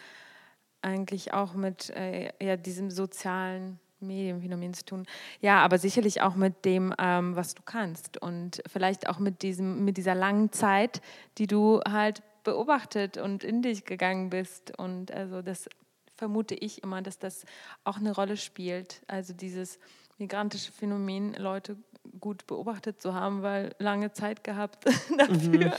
eigentlich 0.83 1.33
auch 1.33 1.55
mit 1.55 1.91
äh, 1.91 2.33
ja, 2.45 2.57
diesem 2.57 2.91
sozialen 2.91 3.81
Medienphänomen 4.01 4.75
zu 4.75 4.85
tun. 4.85 5.07
Ja, 5.41 5.61
aber 5.61 5.79
sicherlich 5.79 6.21
auch 6.23 6.35
mit 6.35 6.65
dem, 6.65 6.95
ähm, 6.99 7.37
was 7.37 7.55
du 7.55 7.63
kannst 7.65 8.21
und 8.21 8.63
vielleicht 8.67 9.09
auch 9.09 9.19
mit 9.19 9.43
diesem, 9.43 9.85
mit 9.85 9.97
dieser 9.97 10.15
langen 10.15 10.53
Zeit, 10.53 11.01
die 11.39 11.47
du 11.47 11.81
halt 11.89 12.23
beobachtet 12.45 13.17
und 13.17 13.45
in 13.45 13.63
dich 13.63 13.85
gegangen 13.85 14.31
bist. 14.31 14.77
Und 14.77 15.13
also 15.13 15.43
das 15.43 15.69
vermute 16.17 16.55
ich 16.55 16.83
immer, 16.83 17.03
dass 17.03 17.19
das 17.19 17.45
auch 17.85 17.97
eine 17.97 18.15
Rolle 18.15 18.37
spielt. 18.37 19.03
Also 19.07 19.33
dieses 19.33 19.79
migrantische 20.19 20.73
Phänomen, 20.73 21.35
Leute 21.35 21.77
gut 22.21 22.47
beobachtet 22.47 23.01
zu 23.01 23.15
haben, 23.15 23.43
weil 23.43 23.75
lange 23.79 24.13
Zeit 24.13 24.45
gehabt 24.45 24.85
dafür, 25.19 25.69
mhm. 25.69 25.73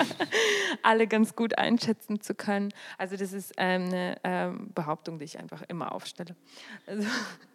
alle 0.82 1.08
ganz 1.08 1.36
gut 1.36 1.58
einschätzen 1.58 2.22
zu 2.22 2.36
können. 2.36 2.74
Also 2.98 3.16
das 3.16 3.34
ist 3.34 3.54
ähm, 3.58 3.86
eine 3.86 4.18
ähm, 4.24 4.72
Behauptung, 4.74 5.20
die 5.20 5.26
ich 5.26 5.40
einfach 5.40 5.62
immer 5.68 5.92
aufstelle. 5.92 6.36
Also, 6.88 7.08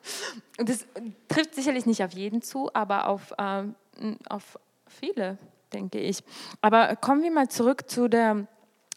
das 0.58 0.86
trifft 1.28 1.54
sicherlich 1.54 1.86
nicht 1.86 2.02
auf 2.02 2.12
jeden 2.12 2.42
zu, 2.42 2.70
aber 2.74 3.08
auf, 3.08 3.32
ähm, 3.38 3.74
auf 4.28 4.58
viele, 4.86 5.38
denke 5.72 5.98
ich. 5.98 6.22
Aber 6.60 6.96
kommen 6.96 7.22
wir 7.22 7.30
mal 7.30 7.48
zurück 7.48 7.90
zu 7.90 8.08
der 8.08 8.46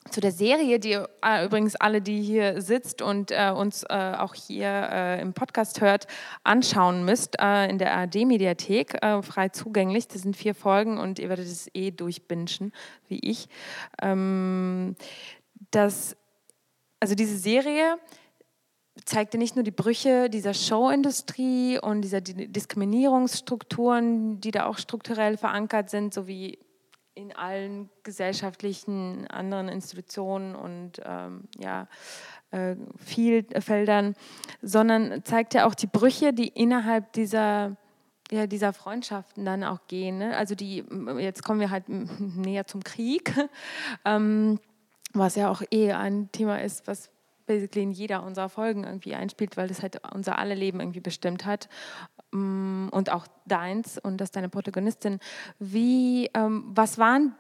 zu 0.10 0.20
der 0.20 0.32
Serie, 0.32 0.80
die 0.80 0.94
äh, 0.94 1.46
übrigens 1.46 1.76
alle, 1.76 2.02
die 2.02 2.22
hier 2.22 2.62
sitzt 2.62 3.02
und 3.02 3.32
äh, 3.32 3.52
uns 3.52 3.84
äh, 3.84 4.16
auch 4.18 4.34
hier 4.34 4.68
äh, 4.68 5.22
im 5.22 5.34
Podcast 5.34 5.80
hört, 5.80 6.08
anschauen 6.44 7.06
müsst, 7.06 7.40
äh, 7.40 7.70
in 7.70 7.78
der 7.78 7.94
ARD-Mediathek, 7.94 9.04
äh, 9.04 9.22
frei 9.22 9.50
zugänglich. 9.50 10.08
Das 10.08 10.24
sind 10.24 10.36
vier 10.36 10.56
Folgen 10.56 10.98
und 10.98 11.20
ihr 11.20 11.30
werdet 11.30 11.46
es 11.46 11.70
eh 11.74 11.92
durchbingen, 11.92 12.72
wie 13.08 13.20
ich. 13.20 13.48
Ähm, 14.02 14.96
das, 15.70 16.18
also 17.00 17.14
diese 17.14 17.38
Serie 17.38 17.98
zeigte 19.06 19.38
nicht 19.38 19.56
nur 19.56 19.64
die 19.64 19.72
Brüche 19.72 20.30
dieser 20.30 20.54
Showindustrie 20.54 21.80
und 21.80 22.02
dieser 22.02 22.20
Diskriminierungsstrukturen, 22.22 24.42
die 24.42 24.52
da 24.52 24.66
auch 24.66 24.78
strukturell 24.78 25.38
verankert 25.38 25.90
sind, 25.90 26.14
sowie 26.14 26.60
in 27.22 27.36
allen 27.36 27.90
gesellschaftlichen 28.04 29.28
anderen 29.28 29.70
Institutionen 29.70 30.56
und 30.56 31.02
ähm, 31.06 31.44
ja, 31.60 31.88
äh, 32.52 32.76
Feldern, 33.60 34.16
sondern 34.62 35.24
zeigt 35.24 35.54
ja 35.54 35.66
auch 35.66 35.76
die 35.76 35.88
Brüche, 35.88 36.34
die 36.34 36.48
innerhalb 36.48 37.14
dieser 37.14 37.78
ja, 38.32 38.48
dieser 38.48 38.72
Freundschaften 38.72 39.44
dann 39.44 39.66
auch 39.66 39.88
gehen. 39.88 40.20
Ne? 40.20 40.38
Also 40.38 40.56
die, 40.56 40.86
jetzt 41.18 41.44
kommen 41.44 41.60
wir 41.60 41.70
halt 41.70 41.90
näher 41.90 42.66
zum 42.66 42.82
Krieg, 42.82 43.34
ähm, 44.06 44.60
was 45.14 45.36
ja 45.36 45.50
auch 45.50 45.62
eh 45.70 45.92
ein 45.92 46.32
Thema 46.32 46.62
ist, 46.62 46.88
was 46.88 47.10
basically 47.46 47.84
in 47.84 47.92
jeder 47.92 48.24
unserer 48.24 48.48
Folgen 48.48 48.86
irgendwie 48.86 49.16
einspielt, 49.16 49.58
weil 49.58 49.68
das 49.68 49.82
halt 49.82 50.02
unser 50.14 50.40
alle 50.40 50.56
Leben 50.56 50.80
irgendwie 50.80 51.02
bestimmt 51.02 51.46
hat 51.46 51.68
und 52.34 53.10
auch 53.10 53.28
deins 53.46 53.98
und 53.98 54.18
das 54.18 54.32
deine 54.32 54.48
Protagonistin. 54.48 55.20
Wie, 55.60 56.30
ähm, 56.34 56.64
was 56.68 56.98
waren, 56.98 57.36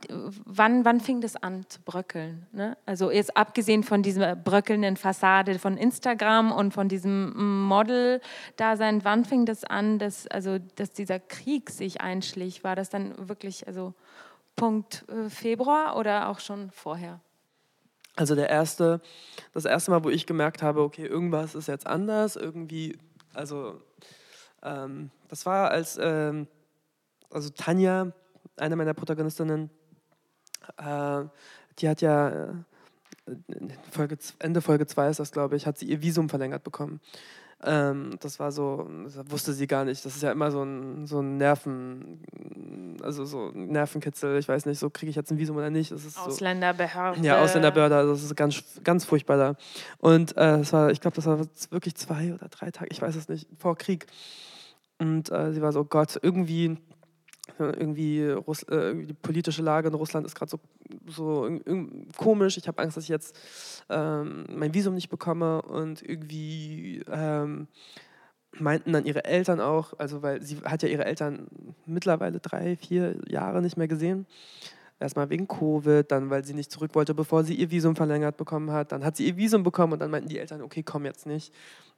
wann, 0.45 0.83
wann 0.83 0.99
fing 0.99 1.21
das 1.21 1.37
an 1.37 1.65
zu 1.69 1.81
bröckeln? 1.81 2.45
Ne? 2.51 2.77
Also 2.85 3.09
jetzt 3.09 3.37
abgesehen 3.37 3.83
von 3.83 4.03
dieser 4.03 4.35
bröckelnden 4.35 4.97
Fassade 4.97 5.59
von 5.59 5.77
Instagram 5.77 6.51
und 6.51 6.73
von 6.73 6.89
diesem 6.89 7.67
Model-Dasein, 7.67 9.05
wann 9.05 9.23
fing 9.23 9.45
das 9.45 9.63
an, 9.63 9.97
dass, 9.97 10.27
also, 10.27 10.57
dass 10.75 10.91
dieser 10.91 11.19
Krieg 11.19 11.69
sich 11.69 12.01
einschlich? 12.01 12.63
War 12.65 12.75
das 12.75 12.89
dann 12.89 13.29
wirklich 13.29 13.67
also 13.67 13.93
Punkt 14.57 15.05
äh, 15.07 15.29
Februar 15.29 15.95
oder 15.97 16.27
auch 16.27 16.39
schon 16.39 16.69
vorher? 16.71 17.21
Also 18.17 18.35
der 18.35 18.49
erste, 18.49 18.99
das 19.53 19.63
erste 19.63 19.91
Mal, 19.91 20.03
wo 20.03 20.09
ich 20.09 20.25
gemerkt 20.25 20.61
habe, 20.61 20.81
okay, 20.81 21.05
irgendwas 21.05 21.55
ist 21.55 21.69
jetzt 21.69 21.87
anders, 21.87 22.35
irgendwie, 22.35 22.97
also 23.33 23.79
ähm, 24.63 25.11
das 25.27 25.45
war 25.45 25.71
als, 25.71 25.97
ähm, 26.01 26.47
also 27.29 27.49
Tanja, 27.49 28.11
eine 28.57 28.75
meiner 28.75 28.93
Protagonistinnen, 28.93 29.69
äh, 30.77 31.23
die 31.79 31.89
hat 31.89 32.01
ja 32.01 32.29
äh, 32.29 32.53
Folge, 33.91 34.17
Ende 34.39 34.61
Folge 34.61 34.87
2 34.87 35.09
ist 35.09 35.19
das, 35.19 35.31
glaube 35.31 35.55
ich, 35.55 35.65
hat 35.65 35.77
sie 35.77 35.85
ihr 35.85 36.01
Visum 36.01 36.29
verlängert 36.29 36.63
bekommen. 36.63 36.99
Ähm, 37.63 38.17
das 38.19 38.39
war 38.39 38.51
so, 38.51 38.89
das 39.03 39.19
wusste 39.29 39.53
sie 39.53 39.67
gar 39.67 39.85
nicht. 39.85 40.03
Das 40.03 40.15
ist 40.15 40.23
ja 40.23 40.31
immer 40.31 40.49
so 40.49 40.63
ein, 40.63 41.05
so 41.05 41.19
ein 41.19 41.37
Nerven, 41.37 42.19
also 43.03 43.25
so 43.25 43.51
ein 43.53 43.67
Nervenkitzel. 43.67 44.39
Ich 44.39 44.47
weiß 44.47 44.65
nicht, 44.65 44.79
so 44.79 44.89
kriege 44.89 45.11
ich 45.11 45.15
jetzt 45.15 45.31
ein 45.31 45.37
Visum 45.37 45.57
oder 45.57 45.69
nicht. 45.69 45.91
Das 45.91 46.03
ist 46.03 46.17
Ausländerbehörde. 46.17 47.19
So, 47.19 47.25
ja, 47.25 47.41
Ausländerbehörde. 47.41 47.95
Also 47.95 48.13
das 48.13 48.23
ist 48.23 48.35
ganz, 48.35 48.63
ganz 48.83 49.05
furchtbar 49.05 49.37
da. 49.37 49.55
Und 49.99 50.31
äh, 50.31 50.57
das 50.57 50.73
war, 50.73 50.89
ich 50.89 51.01
glaube, 51.01 51.15
das 51.15 51.27
war 51.27 51.39
wirklich 51.69 51.95
zwei 51.95 52.33
oder 52.33 52.47
drei 52.49 52.71
Tage, 52.71 52.89
ich 52.91 53.01
weiß 53.01 53.15
es 53.15 53.29
nicht, 53.29 53.47
vor 53.59 53.77
Krieg. 53.77 54.07
Und 55.01 55.31
äh, 55.31 55.51
sie 55.51 55.63
war 55.63 55.71
so, 55.73 55.79
oh 55.79 55.85
Gott, 55.85 56.19
irgendwie 56.21 56.77
irgendwie 57.59 58.27
Russ 58.29 58.63
äh, 58.63 58.93
die 58.95 59.13
politische 59.13 59.61
Lage 59.61 59.87
in 59.87 59.93
Russland 59.93 60.25
ist 60.25 60.35
gerade 60.35 60.51
so, 60.51 60.59
so 61.07 61.59
komisch. 62.17 62.57
Ich 62.57 62.67
habe 62.67 62.81
Angst, 62.81 62.97
dass 62.97 63.05
ich 63.05 63.09
jetzt 63.09 63.35
ähm, 63.89 64.45
mein 64.49 64.73
Visum 64.73 64.93
nicht 64.93 65.09
bekomme 65.09 65.61
und 65.63 66.01
irgendwie 66.01 67.03
ähm, 67.11 67.67
meinten 68.59 68.93
dann 68.93 69.05
ihre 69.05 69.25
Eltern 69.25 69.59
auch, 69.59 69.93
also 69.97 70.21
weil 70.21 70.41
sie 70.43 70.57
hat 70.63 70.83
ja 70.83 70.89
ihre 70.89 71.05
Eltern 71.05 71.47
mittlerweile 71.85 72.39
drei, 72.39 72.75
vier 72.75 73.15
Jahre 73.27 73.61
nicht 73.61 73.77
mehr 73.77 73.87
gesehen. 73.87 74.27
Erstmal 74.99 75.31
wegen 75.31 75.47
Covid, 75.47 76.11
dann 76.11 76.29
weil 76.29 76.45
sie 76.45 76.53
nicht 76.53 76.71
zurück 76.71 76.93
wollte, 76.93 77.15
bevor 77.15 77.43
sie 77.43 77.55
ihr 77.55 77.71
Visum 77.71 77.95
verlängert 77.95 78.37
bekommen 78.37 78.71
hat. 78.71 78.91
Dann 78.91 79.03
hat 79.03 79.17
sie 79.17 79.27
ihr 79.27 79.35
Visum 79.35 79.63
bekommen 79.63 79.93
und 79.93 79.99
dann 79.99 80.11
meinten 80.11 80.29
die 80.29 80.37
Eltern, 80.37 80.61
okay, 80.61 80.83
komm 80.83 81.05
jetzt 81.05 81.25
nicht, 81.25 81.53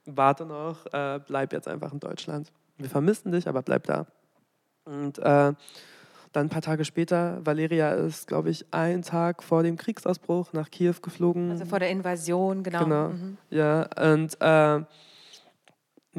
warte 0.06 0.46
noch, 0.46 0.86
äh, 0.92 1.20
bleib 1.26 1.52
jetzt 1.52 1.68
einfach 1.68 1.92
in 1.92 2.00
Deutschland. 2.00 2.50
Wir 2.78 2.88
vermissen 2.88 3.32
dich, 3.32 3.48
aber 3.48 3.62
bleib 3.62 3.84
da. 3.84 4.06
Und 4.84 5.18
äh, 5.18 5.52
dann 6.34 6.46
ein 6.46 6.48
paar 6.48 6.62
Tage 6.62 6.84
später, 6.84 7.38
Valeria 7.46 7.92
ist, 7.92 8.26
glaube 8.26 8.50
ich, 8.50 8.66
einen 8.72 9.02
Tag 9.02 9.42
vor 9.42 9.62
dem 9.62 9.76
Kriegsausbruch 9.76 10.52
nach 10.52 10.70
Kiew 10.70 10.94
geflogen. 11.00 11.52
Also 11.52 11.64
vor 11.64 11.78
der 11.78 11.90
Invasion, 11.90 12.62
genau. 12.62 12.84
Genau, 12.84 13.08
mhm. 13.10 13.38
ja. 13.50 13.88
Und 14.12 14.36
äh, 14.40 14.84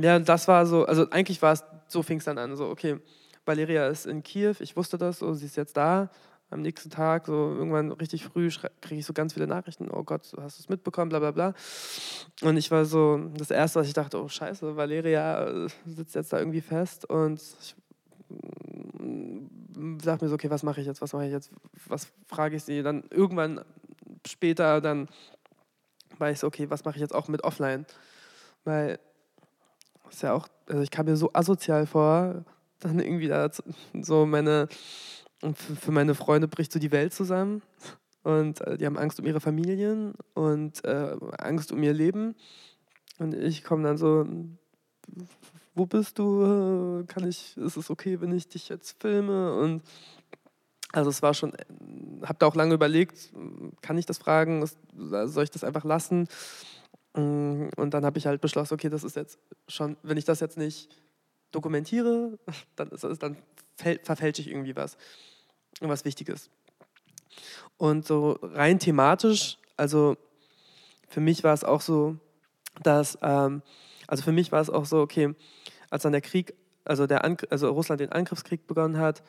ja, 0.01 0.20
das 0.20 0.47
war 0.47 0.66
so, 0.66 0.86
also 0.86 1.10
eigentlich 1.10 1.41
war 1.41 1.53
es, 1.53 1.64
so 1.88 2.01
fing 2.01 2.20
es 2.20 2.24
dann 2.24 2.38
an, 2.38 2.56
so, 2.56 2.70
okay, 2.70 2.99
Valeria 3.45 3.88
ist 3.88 4.06
in 4.06 4.24
Kiew, 4.24 4.56
ich 4.60 4.76
wusste 4.76 4.97
das, 4.97 5.20
so, 5.20 5.34
sie 5.34 5.45
ist 5.45 5.58
jetzt 5.58 5.76
da. 5.78 6.10
Am 6.50 6.62
nächsten 6.62 6.89
Tag, 6.89 7.26
so 7.26 7.34
irgendwann 7.34 7.91
richtig 7.91 8.24
früh, 8.24 8.50
kriege 8.82 9.00
ich 9.00 9.06
so 9.06 9.14
ganz 9.14 9.34
viele 9.34 9.48
Nachrichten, 9.48 9.89
oh 9.89 10.04
Gott, 10.04 10.32
hast 10.39 10.60
du 10.60 10.62
es 10.62 10.70
mitbekommen, 10.70 11.10
bla 11.10 11.20
bla 11.20 11.32
bla. 11.32 11.54
Und 12.41 12.58
ich 12.58 12.70
war 12.70 12.86
so, 12.86 13.18
das 13.36 13.52
Erste, 13.52 13.80
was 13.80 13.88
ich 13.88 13.93
dachte, 13.93 14.22
oh 14.22 14.28
scheiße, 14.28 14.76
Valeria 14.76 15.48
äh, 15.48 15.68
sitzt 15.86 16.16
jetzt 16.16 16.32
da 16.34 16.39
irgendwie 16.39 16.62
fest 16.62 17.10
und 17.10 17.41
ich 17.41 17.76
sag 20.04 20.22
mir 20.22 20.30
so, 20.30 20.36
okay, 20.36 20.50
was 20.50 20.64
mache 20.64 20.82
ich 20.82 20.88
jetzt, 20.88 21.02
was 21.02 21.14
mache 21.14 21.26
ich 21.26 21.32
jetzt, 21.32 21.52
was 21.88 22.08
frage 22.28 22.56
ich 22.56 22.64
sie, 22.64 22.84
dann 22.84 23.04
irgendwann 23.10 23.62
später, 24.26 24.82
dann 24.82 25.08
weiß 26.18 26.34
ich 26.36 26.39
so, 26.39 26.48
okay, 26.48 26.70
was 26.70 26.86
mache 26.86 26.96
ich 26.96 27.02
jetzt 27.02 27.14
auch 27.14 27.28
mit 27.28 27.43
offline, 27.43 27.86
weil 28.64 29.00
ist 30.10 30.22
ja 30.22 30.34
auch, 30.34 30.48
also 30.68 30.82
ich 30.82 30.91
kam 30.91 31.06
mir 31.06 31.18
so 31.18 31.32
asozial 31.34 31.86
vor, 31.86 32.46
dann 32.80 33.00
irgendwie 33.00 33.28
da 33.28 33.50
so 34.02 34.26
meine, 34.26 34.68
für 35.54 35.91
meine 35.91 36.16
Freunde 36.16 36.48
bricht 36.48 36.72
so 36.72 36.80
die 36.80 36.91
Welt 36.91 37.14
zusammen 37.14 37.62
und 38.24 38.62
äh, 38.62 38.78
die 38.78 38.86
haben 38.86 38.98
Angst 38.98 39.20
um 39.20 39.26
ihre 39.26 39.39
Familien 39.39 40.14
und 40.34 40.84
äh, 40.84 41.16
Angst 41.38 41.72
um 41.72 41.82
ihr 41.84 41.93
Leben 41.93 42.36
und 43.20 43.34
ich 43.34 43.64
komme 43.64 43.84
dann 43.84 43.98
so 43.98 44.26
wo 45.76 45.86
bist 45.86 46.18
du? 46.18 47.04
Kann 47.08 47.28
ich, 47.28 47.56
ist 47.58 47.78
es 47.78 47.89
okay, 47.89 48.20
wenn 48.22 48.32
ich 48.32 48.48
dich 48.48 48.70
jetzt 48.70 49.00
filme? 49.02 49.56
Und 49.58 49.84
also 50.93 51.10
es 51.10 51.22
war 51.22 51.34
schon, 51.34 51.52
habe 52.24 52.39
da 52.39 52.48
auch 52.48 52.56
lange 52.56 52.74
überlegt, 52.74 53.34
kann 53.82 53.98
ich 53.98 54.06
das 54.06 54.18
fragen? 54.18 54.66
Soll 54.96 55.43
ich 55.43 55.52
das 55.52 55.66
einfach 55.66 55.84
lassen? 55.84 56.28
Und 57.14 57.89
dann 57.91 58.06
habe 58.06 58.18
ich 58.18 58.26
halt 58.26 58.41
beschlossen, 58.41 58.74
okay, 58.74 58.89
das 58.89 59.04
ist 59.04 59.16
jetzt 59.18 59.38
schon, 59.68 59.98
wenn 60.02 60.18
ich 60.18 60.26
das 60.26 60.39
jetzt 60.39 60.58
nicht 60.58 60.89
dokumentiere, 61.52 62.39
dann, 62.76 62.89
ist 62.89 63.04
dann 63.22 63.38
verfälsche 63.76 64.41
ich 64.41 64.50
irgendwie 64.50 64.76
was, 64.76 64.98
was 65.82 66.05
Wichtiges. 66.05 66.49
Und 67.78 68.05
so 68.05 68.39
rein 68.41 68.80
thematisch, 68.80 69.57
also 69.78 70.17
für 71.07 71.19
mich 71.19 71.43
war 71.43 71.53
es 71.53 71.63
auch 71.63 71.82
so, 71.82 72.17
dass, 72.84 73.17
ähm, 73.21 73.61
also 74.07 74.23
für 74.23 74.32
mich 74.32 74.51
war 74.51 74.61
es 74.61 74.69
auch 74.69 74.86
so, 74.86 74.99
okay, 74.99 75.34
als 75.89 76.03
dann 76.03 76.11
der 76.11 76.21
Krieg, 76.21 76.53
also, 76.84 77.07
der 77.07 77.23
also 77.49 77.69
Russland 77.69 77.99
den 77.99 78.11
Angriffskrieg 78.11 78.67
begonnen 78.67 78.97
hat, 78.97 79.23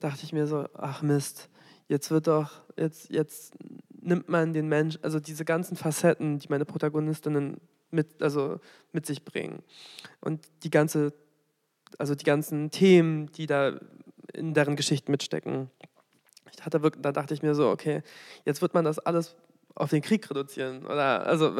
dachte 0.00 0.24
ich 0.24 0.32
mir 0.32 0.46
so, 0.46 0.68
ach 0.74 1.02
Mist, 1.02 1.48
jetzt 1.88 2.10
wird 2.10 2.26
doch, 2.26 2.62
jetzt, 2.76 3.10
jetzt 3.10 3.54
nimmt 3.90 4.28
man 4.28 4.52
den 4.52 4.68
Mensch, 4.68 4.98
also 5.02 5.20
diese 5.20 5.44
ganzen 5.44 5.76
Facetten, 5.76 6.38
die 6.38 6.48
meine 6.48 6.64
Protagonistinnen 6.64 7.60
mit, 7.90 8.22
also 8.22 8.58
mit 8.92 9.06
sich 9.06 9.24
bringen 9.24 9.62
und 10.20 10.46
die 10.64 10.70
ganze, 10.70 11.12
also 11.98 12.14
die 12.14 12.24
ganzen 12.24 12.70
Themen, 12.70 13.30
die 13.32 13.46
da 13.46 13.78
in 14.32 14.54
deren 14.54 14.76
Geschichten 14.76 15.10
mitstecken. 15.10 15.70
Hatte 16.60 16.80
da 16.80 17.12
dachte 17.12 17.34
ich 17.34 17.42
mir 17.42 17.54
so, 17.54 17.70
okay, 17.70 18.02
jetzt 18.44 18.62
wird 18.62 18.74
man 18.74 18.84
das 18.84 18.98
alles 18.98 19.36
auf 19.74 19.90
den 19.90 20.02
Krieg 20.02 20.28
reduzieren. 20.30 20.84
Oder, 20.84 21.26
also, 21.26 21.56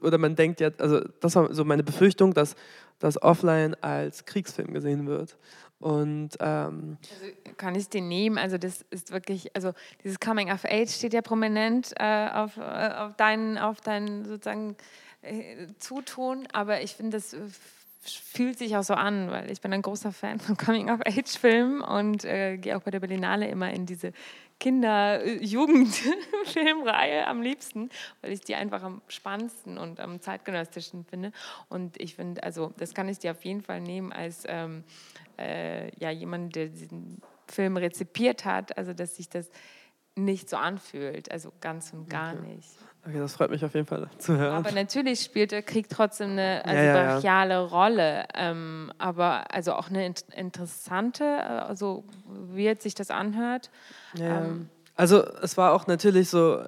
oder 0.00 0.18
man 0.18 0.34
denkt 0.36 0.60
ja, 0.60 0.70
also 0.78 1.00
das 1.20 1.34
war 1.36 1.52
so 1.54 1.64
meine 1.64 1.82
Befürchtung, 1.82 2.34
dass 2.34 2.56
das 2.98 3.20
offline 3.22 3.74
als 3.80 4.24
Kriegsfilm 4.24 4.72
gesehen 4.72 5.06
wird. 5.06 5.36
Und 5.78 6.36
ähm, 6.38 6.96
also 7.10 7.32
kann 7.56 7.74
ich 7.74 7.88
den 7.88 8.06
nehmen? 8.06 8.38
Also 8.38 8.56
das 8.56 8.84
ist 8.90 9.10
wirklich, 9.10 9.54
also 9.56 9.72
dieses 10.04 10.20
Coming 10.20 10.50
of 10.52 10.64
Age 10.64 10.88
steht 10.88 11.12
ja 11.12 11.22
prominent 11.22 11.92
äh, 11.98 12.28
auf, 12.32 12.56
äh, 12.56 12.60
auf 12.60 13.16
deinen, 13.16 13.58
auf 13.58 13.80
deinen 13.80 14.24
sozusagen 14.24 14.76
äh, 15.22 15.66
Zutun, 15.78 16.46
aber 16.52 16.82
ich 16.82 16.94
finde 16.94 17.16
das 17.16 17.36
fühlt 18.02 18.58
sich 18.58 18.76
auch 18.76 18.82
so 18.82 18.94
an, 18.94 19.30
weil 19.30 19.48
ich 19.50 19.60
bin 19.60 19.72
ein 19.72 19.82
großer 19.82 20.12
Fan 20.12 20.40
von 20.40 20.56
Coming-of-Age-Filmen 20.56 21.82
und 21.82 22.24
äh, 22.24 22.56
gehe 22.56 22.76
auch 22.76 22.82
bei 22.82 22.90
der 22.90 22.98
Berlinale 23.00 23.48
immer 23.48 23.72
in 23.72 23.86
diese 23.86 24.12
Kinder-Jugendfilmreihe 24.58 27.26
am 27.26 27.40
liebsten, 27.42 27.90
weil 28.20 28.32
ich 28.32 28.42
die 28.42 28.54
einfach 28.54 28.82
am 28.82 29.00
spannendsten 29.08 29.78
und 29.78 29.98
am 29.98 30.20
zeitgenössischen 30.20 31.04
finde. 31.04 31.32
Und 31.68 32.00
ich 32.00 32.14
finde, 32.14 32.44
also 32.44 32.72
das 32.76 32.94
kann 32.94 33.08
ich 33.08 33.18
dir 33.18 33.32
auf 33.32 33.44
jeden 33.44 33.62
Fall 33.62 33.80
nehmen 33.80 34.12
als 34.12 34.44
ähm, 34.46 34.84
äh, 35.38 35.90
ja, 35.98 36.10
jemand, 36.10 36.54
der 36.54 36.68
diesen 36.68 37.20
Film 37.48 37.76
rezipiert 37.76 38.44
hat, 38.44 38.78
also 38.78 38.92
dass 38.92 39.16
sich 39.16 39.28
das 39.28 39.50
nicht 40.14 40.48
so 40.48 40.56
anfühlt, 40.56 41.32
also 41.32 41.52
ganz 41.60 41.92
und 41.92 42.08
gar 42.08 42.34
okay. 42.34 42.54
nicht. 42.54 42.68
Okay, 43.04 43.18
das 43.18 43.34
freut 43.34 43.50
mich 43.50 43.64
auf 43.64 43.74
jeden 43.74 43.86
Fall 43.86 44.08
zu 44.18 44.36
hören. 44.36 44.54
Aber 44.54 44.70
natürlich 44.70 45.22
spielt 45.22 45.50
der 45.50 45.62
Krieg 45.62 45.88
trotzdem 45.88 46.30
eine 46.30 46.64
also 46.64 46.82
ja, 46.82 46.92
brachiale 46.92 47.54
ja. 47.54 47.60
Rolle, 47.60 48.26
ähm, 48.34 48.92
aber 48.98 49.52
also 49.52 49.72
auch 49.72 49.90
eine 49.90 50.14
interessante, 50.36 51.44
also 51.44 52.04
wie 52.54 52.62
jetzt 52.62 52.84
sich 52.84 52.94
das 52.94 53.10
anhört. 53.10 53.70
Ähm, 54.20 54.68
also 54.94 55.24
es 55.42 55.56
war 55.56 55.72
auch 55.72 55.88
natürlich 55.88 56.30
so 56.30 56.62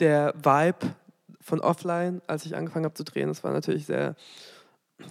der 0.00 0.34
Vibe 0.34 0.94
von 1.40 1.60
offline, 1.60 2.22
als 2.26 2.44
ich 2.44 2.56
angefangen 2.56 2.84
habe 2.84 2.94
zu 2.94 3.04
drehen. 3.04 3.28
Das 3.28 3.44
war 3.44 3.52
natürlich 3.52 3.86
sehr 3.86 4.16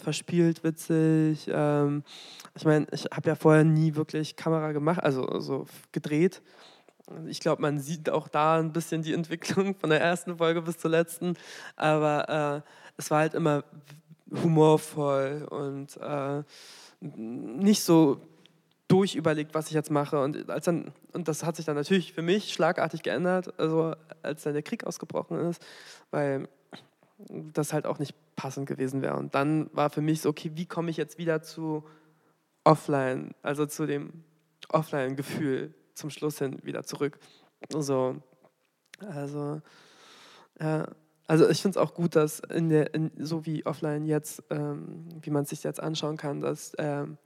verspielt, 0.03 0.65
witzig. 0.65 1.49
Ähm, 1.51 2.03
ich 2.55 2.65
meine, 2.65 2.87
ich 2.91 3.05
habe 3.05 3.29
ja 3.29 3.35
vorher 3.35 3.63
nie 3.63 3.95
wirklich 3.95 4.35
Kamera 4.35 4.73
gemacht, 4.73 5.01
also 5.01 5.39
so 5.39 5.65
gedreht. 5.93 6.41
Ich 7.27 7.39
glaube, 7.39 7.61
man 7.61 7.79
sieht 7.79 8.09
auch 8.09 8.27
da 8.27 8.59
ein 8.59 8.73
bisschen 8.73 9.01
die 9.01 9.13
Entwicklung 9.13 9.75
von 9.75 9.89
der 9.89 10.01
ersten 10.01 10.37
Folge 10.37 10.61
bis 10.61 10.77
zur 10.77 10.91
letzten. 10.91 11.35
Aber 11.75 12.63
äh, 12.65 12.69
es 12.97 13.11
war 13.11 13.19
halt 13.19 13.33
immer 13.33 13.63
humorvoll 14.31 15.47
und 15.49 15.97
äh, 15.97 16.43
nicht 17.01 17.83
so 17.83 18.21
durchüberlegt, 18.87 19.53
was 19.53 19.67
ich 19.67 19.73
jetzt 19.73 19.91
mache. 19.91 20.21
Und, 20.21 20.49
als 20.49 20.65
dann, 20.65 20.91
und 21.13 21.27
das 21.27 21.43
hat 21.43 21.55
sich 21.55 21.65
dann 21.65 21.75
natürlich 21.75 22.13
für 22.13 22.21
mich 22.21 22.53
schlagartig 22.53 23.03
geändert, 23.03 23.57
also 23.59 23.95
als 24.21 24.43
dann 24.43 24.53
der 24.53 24.63
Krieg 24.63 24.85
ausgebrochen 24.85 25.39
ist, 25.39 25.65
weil 26.11 26.47
das 27.27 27.71
halt 27.73 27.85
auch 27.85 27.99
nicht 27.99 28.15
passend 28.35 28.67
gewesen 28.67 29.01
wäre. 29.01 29.15
Und 29.15 29.35
dann 29.35 29.69
war 29.73 29.89
für 29.89 30.01
mich 30.01 30.21
so, 30.21 30.29
okay, 30.29 30.51
wie 30.55 30.65
komme 30.65 30.89
ich 30.89 30.97
jetzt 30.97 31.17
wieder 31.17 31.41
zu 31.41 31.83
Offline, 32.63 33.33
also 33.41 33.65
zu 33.65 33.85
dem 33.85 34.23
Offline-Gefühl 34.69 35.73
zum 35.93 36.09
Schluss 36.09 36.39
hin 36.39 36.59
wieder 36.63 36.83
zurück. 36.83 37.19
So, 37.69 38.21
also, 38.99 39.61
ja, 40.59 40.87
also 41.27 41.49
ich 41.49 41.61
finde 41.61 41.79
es 41.79 41.83
auch 41.85 41.93
gut, 41.93 42.15
dass 42.15 42.39
in 42.39 42.69
der, 42.69 42.93
in, 42.93 43.11
so 43.17 43.45
wie 43.45 43.65
offline 43.65 44.05
jetzt, 44.05 44.43
ähm, 44.49 45.07
wie 45.21 45.29
man 45.29 45.45
sich 45.45 45.63
jetzt 45.63 45.79
anschauen 45.79 46.17
kann, 46.17 46.41
dass 46.41 46.73
ähm, 46.77 47.17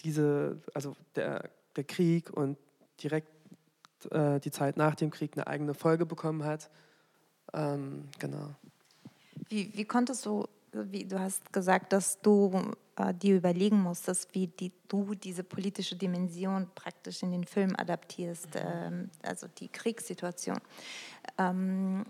diese, 0.00 0.60
also 0.74 0.94
der, 1.14 1.50
der 1.76 1.84
Krieg 1.84 2.30
und 2.30 2.58
direkt 3.02 3.28
äh, 4.10 4.40
die 4.40 4.50
Zeit 4.50 4.76
nach 4.76 4.94
dem 4.94 5.10
Krieg 5.10 5.32
eine 5.36 5.46
eigene 5.46 5.74
Folge 5.74 6.06
bekommen 6.06 6.44
hat. 6.44 6.70
Ähm, 7.52 8.08
genau. 8.18 8.54
Wie, 9.48 9.72
wie 9.74 9.84
konntest 9.84 10.26
du, 10.26 10.46
wie, 10.72 11.04
du 11.04 11.18
hast 11.18 11.52
gesagt, 11.52 11.92
dass 11.92 12.20
du 12.20 12.72
äh, 12.96 13.12
dir 13.14 13.36
überlegen 13.36 13.80
musstest, 13.80 14.34
wie 14.34 14.46
die, 14.46 14.72
du 14.88 15.14
diese 15.14 15.42
politische 15.42 15.96
Dimension 15.96 16.68
praktisch 16.74 17.22
in 17.22 17.32
den 17.32 17.44
Film 17.44 17.74
adaptierst, 17.76 18.48
ähm, 18.54 19.10
also 19.22 19.46
die 19.58 19.68
Kriegssituation. 19.68 20.58
Ähm, 21.38 22.06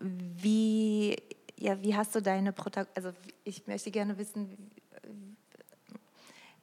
wie, 0.00 1.16
ja, 1.58 1.80
wie 1.82 1.94
hast 1.96 2.14
du 2.14 2.22
deine 2.22 2.52
Protagonistin, 2.52 3.04
also 3.04 3.16
ich 3.44 3.66
möchte 3.66 3.90
gerne 3.90 4.18
wissen, 4.18 4.70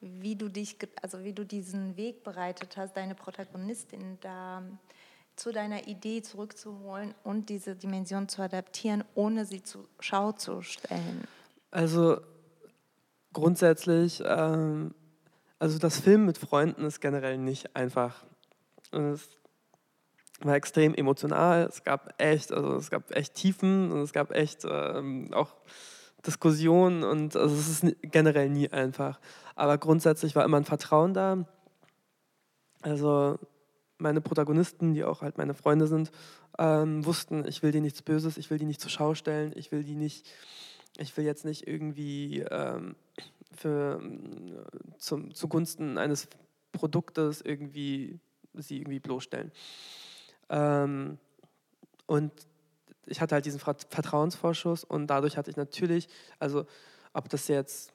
wie 0.01 0.36
du 0.36 0.49
dich, 0.49 0.78
also 1.01 1.24
wie 1.24 1.34
du 1.34 1.45
diesen 1.45 1.95
Weg 1.95 2.24
bereitet 2.24 2.76
hast, 2.76 2.97
deine 2.97 3.16
Protagonistin 3.16 4.18
da 4.22 4.61
zu 5.36 5.51
deiner 5.51 5.88
Idee 5.88 6.22
zurückzuholen 6.22 7.16
und 7.24 7.49
diese 7.49 7.76
Dimension 7.76 8.28
zu 8.28 8.41
adaptieren, 8.41 9.03
ohne 9.16 9.45
sie 9.45 9.64
zur 9.64 9.86
Schau 9.99 10.34
zu 10.34 10.61
stellen? 10.61 11.24
Also 11.72 12.20
grundsätzlich, 13.34 14.21
ähm, 14.25 14.93
also 15.59 15.79
das 15.79 15.99
Film 15.99 16.25
mit 16.25 16.38
Freunden 16.38 16.86
ist 16.86 17.01
generell 17.01 17.38
nicht 17.38 17.75
einfach. 17.75 18.23
Es 18.91 19.29
war 20.41 20.55
extrem 20.55 20.93
emotional. 20.93 21.63
Es 21.63 21.84
gab 21.84 22.13
echt, 22.21 22.51
also 22.51 22.75
es 22.75 22.89
gab 22.89 23.15
echt 23.15 23.36
Tiefen 23.36 23.91
und 23.91 24.01
es 24.01 24.13
gab 24.13 24.31
echt 24.31 24.65
ähm, 24.69 25.34
auch 25.34 25.55
Diskussionen 26.25 27.03
und 27.03 27.36
also 27.36 27.55
es 27.55 27.84
ist 27.84 27.95
generell 28.01 28.49
nie 28.49 28.69
einfach. 28.69 29.19
Aber 29.55 29.77
grundsätzlich 29.77 30.36
war 30.36 30.45
immer 30.45 30.57
ein 30.57 30.65
Vertrauen 30.65 31.13
da. 31.13 31.45
Also 32.81 33.39
meine 33.97 34.21
Protagonisten, 34.21 34.93
die 34.93 35.03
auch 35.03 35.21
halt 35.21 35.38
meine 35.38 35.53
Freunde 35.53 35.88
sind, 35.88 36.11
ähm, 36.57 37.05
wussten, 37.05 37.45
ich 37.47 37.63
will 37.63 37.71
die 37.71 37.81
nichts 37.81 38.01
Böses, 38.01 38.38
ich 38.38 38.49
will 38.49 38.57
die 38.57 38.65
nicht 38.65 38.81
zur 38.81 38.91
Schau 38.91 39.15
stellen, 39.15 39.53
ich 39.55 39.71
will 39.71 39.84
die 39.84 39.95
nicht, 39.95 40.27
ich 40.98 41.16
will 41.18 41.26
jetzt 41.26 41.46
nicht 41.46 41.68
irgendwie 41.68 42.41
ähm, 42.50 42.96
für, 43.52 44.02
zum, 44.98 45.34
zugunsten 45.34 45.98
eines 45.98 46.28
Produktes 46.72 47.41
irgendwie 47.41 48.20
sie 48.54 48.78
irgendwie 48.78 49.00
bloßstellen. 49.00 49.52
Ähm, 50.50 51.18
und 52.06 52.32
ich 53.06 53.22
hatte 53.22 53.36
halt 53.36 53.46
diesen 53.46 53.60
Vertrauensvorschuss 53.60 54.84
und 54.84 55.08
dadurch 55.08 55.38
hatte 55.38 55.50
ich 55.50 55.58
natürlich, 55.58 56.08
also 56.39 56.66
ob 57.14 57.30
das 57.30 57.48
jetzt 57.48 57.91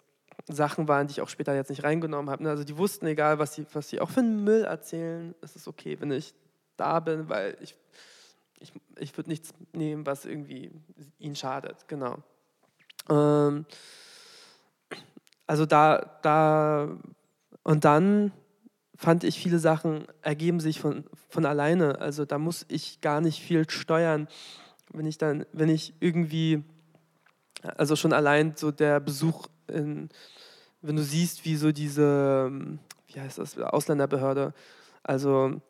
Sachen 0.46 0.88
waren, 0.88 1.06
die 1.06 1.12
ich 1.12 1.20
auch 1.20 1.28
später 1.28 1.54
jetzt 1.54 1.70
nicht 1.70 1.84
reingenommen 1.84 2.30
habe. 2.30 2.42
Ne? 2.44 2.50
Also 2.50 2.64
die 2.64 2.76
wussten, 2.76 3.06
egal 3.06 3.38
was 3.38 3.54
sie, 3.54 3.66
was 3.72 3.88
sie 3.88 4.00
auch 4.00 4.10
für 4.10 4.20
einen 4.20 4.44
Müll 4.44 4.64
erzählen, 4.64 5.34
es 5.40 5.56
ist 5.56 5.68
okay, 5.68 6.00
wenn 6.00 6.10
ich 6.10 6.34
da 6.76 7.00
bin, 7.00 7.28
weil 7.28 7.56
ich, 7.60 7.74
ich, 8.60 8.72
ich 8.98 9.16
würde 9.16 9.30
nichts 9.30 9.52
nehmen, 9.72 10.06
was 10.06 10.24
irgendwie 10.24 10.70
ihnen 11.18 11.36
schadet. 11.36 11.88
Genau. 11.88 12.22
Ähm, 13.08 13.66
also 15.46 15.66
da, 15.66 16.18
da 16.22 16.88
und 17.62 17.84
dann 17.84 18.32
fand 18.96 19.24
ich, 19.24 19.38
viele 19.38 19.58
Sachen 19.58 20.06
ergeben 20.22 20.60
sich 20.60 20.80
von, 20.80 21.04
von 21.28 21.46
alleine. 21.46 22.00
Also 22.00 22.24
da 22.24 22.38
muss 22.38 22.66
ich 22.68 23.00
gar 23.00 23.20
nicht 23.20 23.40
viel 23.40 23.68
steuern. 23.70 24.28
Wenn 24.92 25.06
ich 25.06 25.18
dann, 25.18 25.46
wenn 25.52 25.68
ich 25.68 25.94
irgendwie, 26.00 26.64
also 27.62 27.94
schon 27.94 28.12
allein 28.12 28.54
so 28.56 28.72
der 28.72 29.00
Besuch 29.00 29.46
in, 29.68 30.08
wenn 30.82 30.96
du 30.96 31.02
siehst, 31.02 31.44
wie 31.44 31.56
so 31.56 31.72
diese, 31.72 32.50
wie 33.06 33.20
heißt 33.20 33.38
das, 33.38 33.58
Ausländerbehörde, 33.58 34.52
also 35.02 35.60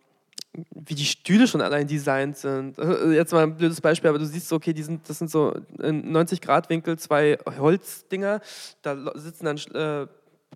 wie 0.74 0.94
die 0.94 1.04
Stühle 1.04 1.46
schon 1.46 1.61
allein 1.61 1.86
designt 1.86 2.36
sind. 2.36 2.76
Jetzt 2.78 3.32
mal 3.32 3.42
ein 3.42 3.56
blödes 3.56 3.80
Beispiel, 3.80 4.11
aber 4.11 4.18
du 4.18 4.26
siehst 4.26 4.48
so, 4.48 4.56
okay, 4.56 4.72
die 4.72 4.82
sind, 4.82 5.09
das 5.09 5.18
sind 5.18 5.30
so 5.30 5.54
in 5.80 6.11
90 6.12 6.40
Grad 6.40 6.68
Winkel 6.68 6.98
zwei 6.98 7.38
Holzdinger, 7.59 8.40
da 8.82 9.12
sitzen 9.18 9.44
dann 9.44 9.56
äh, 9.74 10.06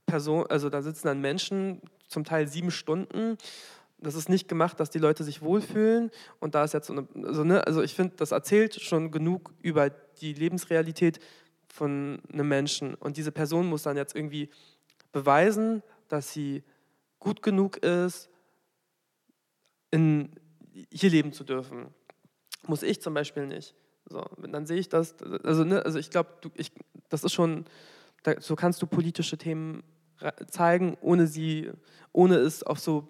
Personen, 0.06 0.46
also 0.48 0.68
da 0.68 0.82
sitzen 0.82 1.06
dann 1.06 1.20
Menschen, 1.20 1.80
zum 2.12 2.24
Teil 2.24 2.46
sieben 2.46 2.70
Stunden. 2.70 3.36
Das 3.98 4.14
ist 4.14 4.28
nicht 4.28 4.48
gemacht, 4.48 4.78
dass 4.78 4.90
die 4.90 4.98
Leute 4.98 5.24
sich 5.24 5.42
wohlfühlen. 5.42 6.10
Und 6.40 6.54
da 6.54 6.64
ist 6.64 6.74
jetzt 6.74 6.88
so 6.88 6.92
eine, 6.92 7.08
also, 7.26 7.44
ne, 7.44 7.66
also 7.66 7.82
ich 7.82 7.94
finde, 7.94 8.14
das 8.16 8.32
erzählt 8.32 8.80
schon 8.80 9.10
genug 9.10 9.52
über 9.62 9.90
die 9.90 10.34
Lebensrealität 10.34 11.20
von 11.68 12.20
einem 12.32 12.48
Menschen. 12.48 12.94
Und 12.94 13.16
diese 13.16 13.32
Person 13.32 13.66
muss 13.66 13.84
dann 13.84 13.96
jetzt 13.96 14.14
irgendwie 14.14 14.50
beweisen, 15.12 15.82
dass 16.08 16.32
sie 16.32 16.62
gut 17.18 17.42
genug 17.42 17.78
ist, 17.78 18.28
in, 19.92 20.30
hier 20.90 21.10
leben 21.10 21.32
zu 21.32 21.44
dürfen. 21.44 21.86
Muss 22.66 22.82
ich 22.82 23.00
zum 23.00 23.14
Beispiel 23.14 23.46
nicht. 23.46 23.74
So, 24.06 24.24
dann 24.50 24.66
sehe 24.66 24.78
ich 24.78 24.88
das, 24.88 25.14
also, 25.44 25.62
ne, 25.62 25.84
also 25.84 25.98
ich 25.98 26.10
glaube, 26.10 26.30
das 27.08 27.22
ist 27.22 27.32
schon, 27.32 27.64
da, 28.24 28.40
so 28.40 28.56
kannst 28.56 28.82
du 28.82 28.86
politische 28.86 29.38
Themen 29.38 29.84
zeigen, 30.48 30.96
ohne 31.00 31.26
sie, 31.26 31.70
ohne 32.12 32.36
es 32.36 32.62
auch 32.64 32.76
so, 32.76 33.08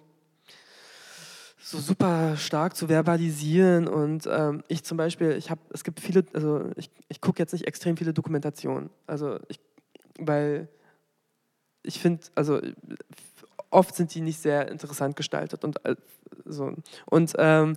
so 1.59 1.79
super 1.79 2.37
stark 2.37 2.77
zu 2.77 2.89
verbalisieren. 2.89 3.89
Und 3.89 4.27
ähm, 4.31 4.65
ich 4.69 4.85
zum 4.85 4.97
Beispiel, 4.97 5.33
ich 5.33 5.51
habe, 5.51 5.61
es 5.71 5.85
gibt 5.85 6.01
viele, 6.01 6.25
also 6.33 6.71
ich, 6.77 6.91
ich 7.09 7.21
gucke 7.21 7.39
jetzt 7.39 7.53
nicht 7.53 7.67
extrem 7.67 7.97
viele 7.97 8.13
Dokumentationen, 8.13 8.91
also 9.07 9.39
ich, 9.49 9.61
weil 10.19 10.69
ich 11.83 11.99
finde, 11.99 12.23
also 12.35 12.61
oft 13.73 13.95
sind 13.95 14.15
die 14.15 14.21
nicht 14.21 14.41
sehr 14.41 14.69
interessant 14.69 15.17
gestaltet 15.17 15.65
und 15.65 15.81
so. 16.45 16.75
Und 17.07 17.35
ähm, 17.39 17.77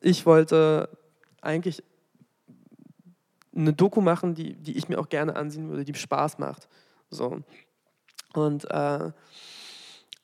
ich 0.00 0.26
wollte 0.26 0.88
eigentlich 1.40 1.82
eine 3.54 3.72
Doku 3.72 4.00
machen, 4.00 4.34
die, 4.34 4.54
die 4.54 4.76
ich 4.76 4.88
mir 4.88 4.98
auch 4.98 5.08
gerne 5.08 5.36
ansehen 5.36 5.68
würde, 5.68 5.84
die 5.84 5.94
Spaß 5.94 6.38
macht. 6.38 6.68
So. 7.10 7.40
Und 8.34 8.70
äh, 8.70 9.10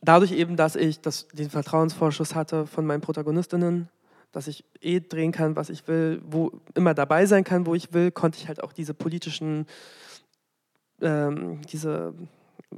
dadurch 0.02 0.32
eben, 0.32 0.56
dass 0.56 0.76
ich 0.76 1.00
das, 1.00 1.26
den 1.28 1.50
Vertrauensvorschuss 1.50 2.34
hatte 2.34 2.66
von 2.66 2.86
meinen 2.86 3.00
Protagonistinnen, 3.00 3.88
dass 4.30 4.46
ich 4.46 4.64
eh 4.80 5.00
drehen 5.00 5.32
kann, 5.32 5.56
was 5.56 5.70
ich 5.70 5.86
will, 5.88 6.20
wo 6.24 6.52
immer 6.74 6.94
dabei 6.94 7.26
sein 7.26 7.44
kann, 7.44 7.66
wo 7.66 7.74
ich 7.74 7.92
will, 7.92 8.10
konnte 8.10 8.38
ich 8.38 8.48
halt 8.48 8.62
auch 8.62 8.72
diese 8.72 8.94
politischen, 8.94 9.66
ähm, 11.00 11.60
diese 11.72 12.14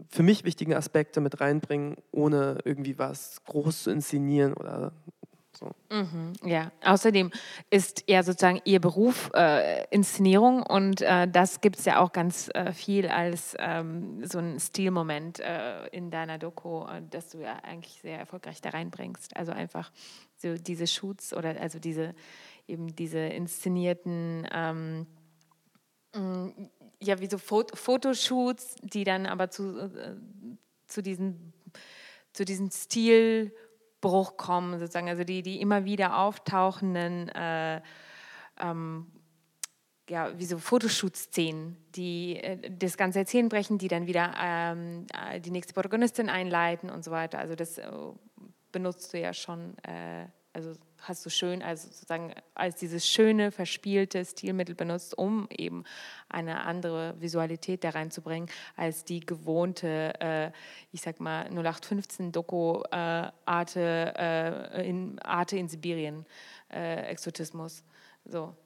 für 0.08 0.22
mich 0.22 0.44
wichtigen 0.44 0.74
Aspekte 0.74 1.20
mit 1.20 1.40
reinbringen, 1.40 1.96
ohne 2.12 2.58
irgendwie 2.64 2.98
was 2.98 3.42
groß 3.44 3.84
zu 3.84 3.90
inszenieren 3.90 4.54
oder 4.54 4.92
so. 5.56 5.70
Mhm, 5.90 6.34
ja, 6.44 6.70
außerdem 6.84 7.30
ist 7.70 8.04
ja 8.06 8.22
sozusagen 8.22 8.60
Ihr 8.64 8.80
Beruf 8.80 9.30
äh, 9.34 9.84
Inszenierung 9.88 10.62
und 10.62 11.00
äh, 11.00 11.26
das 11.26 11.60
gibt 11.60 11.78
es 11.78 11.84
ja 11.86 11.98
auch 12.00 12.12
ganz 12.12 12.50
äh, 12.54 12.72
viel 12.72 13.08
als 13.08 13.56
ähm, 13.58 14.24
so 14.24 14.38
ein 14.38 14.60
Stilmoment 14.60 15.40
äh, 15.40 15.86
in 15.88 16.10
deiner 16.10 16.38
Doku, 16.38 16.84
äh, 16.84 17.02
dass 17.10 17.30
du 17.30 17.38
ja 17.38 17.56
eigentlich 17.62 18.00
sehr 18.02 18.18
erfolgreich 18.18 18.60
da 18.60 18.70
reinbringst. 18.70 19.36
Also 19.36 19.52
einfach 19.52 19.90
so 20.36 20.54
diese 20.54 20.86
Shoots 20.86 21.32
oder 21.32 21.60
also 21.60 21.78
diese 21.78 22.14
eben 22.68 22.94
diese 22.94 23.20
inszenierten 23.20 24.46
ähm, 24.52 25.06
mm, 26.14 26.48
ja 27.02 27.20
wie 27.20 27.26
so 27.26 27.38
Fot 27.38 27.76
Fotoshoots, 27.76 28.76
die 28.82 29.04
dann 29.04 29.26
aber 29.26 29.50
zu, 29.50 29.78
äh, 29.78 30.16
zu 30.86 31.02
diesen 31.02 31.52
zu 32.32 32.44
diesen 32.44 32.70
Stil 32.70 33.52
Bruch 34.00 34.36
kommen, 34.36 34.78
sozusagen, 34.78 35.08
also 35.08 35.24
die, 35.24 35.42
die 35.42 35.60
immer 35.60 35.84
wieder 35.84 36.18
auftauchenden 36.18 37.28
äh, 37.30 37.80
ähm, 38.60 39.06
ja, 40.08 40.38
wie 40.38 40.44
so 40.44 40.58
Fotoshoot-Szenen, 40.58 41.76
die 41.96 42.36
äh, 42.36 42.70
das 42.70 42.96
Ganze 42.96 43.20
erzählen 43.20 43.48
brechen, 43.48 43.78
die 43.78 43.88
dann 43.88 44.06
wieder 44.06 44.34
ähm, 44.40 45.06
äh, 45.12 45.40
die 45.40 45.50
nächste 45.50 45.72
Protagonistin 45.72 46.28
einleiten 46.28 46.90
und 46.90 47.04
so 47.04 47.10
weiter. 47.10 47.38
Also 47.38 47.54
das 47.56 47.78
äh, 47.78 47.90
benutzt 48.70 49.12
du 49.12 49.18
ja 49.18 49.32
schon, 49.32 49.76
äh, 49.78 50.26
also 50.56 50.72
hast 51.02 51.24
du 51.26 51.30
schön, 51.30 51.62
also 51.62 51.88
sozusagen 51.88 52.32
als 52.54 52.76
dieses 52.76 53.06
schöne, 53.06 53.52
verspielte 53.52 54.24
Stilmittel 54.24 54.74
benutzt, 54.74 55.18
um 55.18 55.46
eben 55.50 55.84
eine 56.30 56.62
andere 56.62 57.14
Visualität 57.20 57.84
da 57.84 57.90
reinzubringen, 57.90 58.48
als 58.74 59.04
die 59.04 59.20
gewohnte, 59.20 60.18
äh, 60.18 60.50
ich 60.92 61.02
sag 61.02 61.20
mal, 61.20 61.46
0815-Doku-Arte 61.48 64.14
äh, 64.16 64.80
äh, 64.80 64.88
in, 64.88 65.18
Arte 65.18 65.58
in 65.58 65.68
Sibirien, 65.68 66.24
äh, 66.72 67.02
Exotismus. 67.02 67.84
So. 68.24 68.56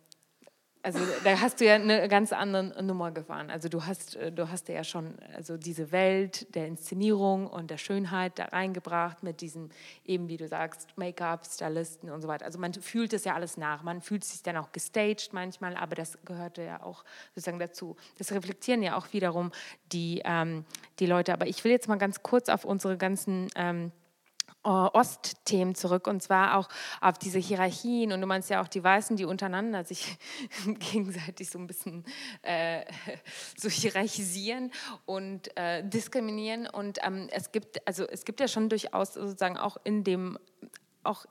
Also 0.83 0.99
da 1.25 1.39
hast 1.39 1.61
du 1.61 1.67
ja 1.67 1.75
eine 1.75 2.09
ganz 2.09 2.33
andere 2.33 2.83
Nummer 2.83 3.11
gefahren. 3.11 3.51
Also 3.51 3.69
du 3.69 3.85
hast, 3.85 4.17
äh, 4.17 4.33
du 4.33 4.51
hast 4.51 4.69
ja 4.69 4.83
schon 4.83 5.15
also 5.37 5.59
diese 5.59 5.93
Welt 5.93 6.55
der 6.55 6.67
Inszenierung 6.67 7.47
und 7.49 7.71
der 7.71 7.77
Schönheit 7.77 8.39
da 8.39 8.47
reingebracht 8.47 9.23
mit 9.23 9.43
diesen 9.43 9.71
eben, 10.07 10.29
wie 10.29 10.39
du 10.39 10.49
sagst, 10.49 10.89
Make-up, 10.97 11.45
Stylisten 11.45 12.09
und 12.09 12.23
so 12.23 12.29
weiter. 12.29 12.47
Also 12.47 12.59
man 12.59 12.73
fühlt 12.73 13.13
es 13.13 13.25
ja 13.25 13.35
alles 13.35 13.59
nach. 13.59 13.83
Man 13.83 14.01
fühlt 14.01 14.25
sich 14.25 14.43
dann 14.43 14.57
auch 14.57 14.73
gestaged 14.73 15.33
manchmal, 15.33 15.77
aber 15.77 15.95
das 15.95 16.19
gehörte 16.25 16.63
ja 16.63 16.83
auch 16.83 17.05
sozusagen 17.35 17.59
dazu. 17.59 17.97
Das 18.17 18.33
reflektieren 18.33 18.83
ja 18.83 18.97
auch 18.97 19.13
wiederum 19.13 19.53
die, 19.93 20.23
ähm, 20.25 20.65
die 20.99 21.07
Leute. 21.07 21.35
Aber 21.35 21.47
ich 21.47 21.63
will 21.63 21.73
jetzt 21.73 21.89
mal 21.89 21.97
ganz 21.97 22.23
kurz 22.23 22.49
auf 22.49 22.65
unsere 22.65 22.97
ganzen 22.97 23.49
ähm, 23.55 23.89
äh, 23.89 24.00
Ostthemen 24.63 25.75
zurück 25.75 26.07
und 26.07 26.23
zwar 26.23 26.57
auch 26.57 26.69
auf 27.01 27.19
diese 27.19 27.39
Hierarchien. 27.39 28.13
Und 28.13 28.21
du 28.21 28.27
meinst 28.27 28.51
ja 28.51 28.61
auch 28.61 28.69
die 28.69 28.85
Weißen, 28.85 29.17
die 29.17 29.25
untereinander 29.25 29.85
sich 29.85 30.19
gegenseitig 30.93 31.51
so 31.51 31.59
ein 31.59 31.67
bisschen 31.67 32.05
äh, 32.43 32.85
so 33.57 33.69
hierarchisieren 33.69 34.71
und 35.07 35.57
äh, 35.57 35.83
diskriminieren. 35.89 36.67
Und 36.67 36.99
ähm, 37.03 37.29
es 37.31 37.53
gibt 37.53 37.87
also 37.87 38.05
es 38.05 38.25
gibt 38.25 38.41
ja 38.41 38.49
schon 38.49 38.69
durchaus 38.69 39.15
sozusagen 39.15 39.57
auch 39.57 39.77
in 39.85 40.05
dem 40.05 40.39
auch 41.03 41.25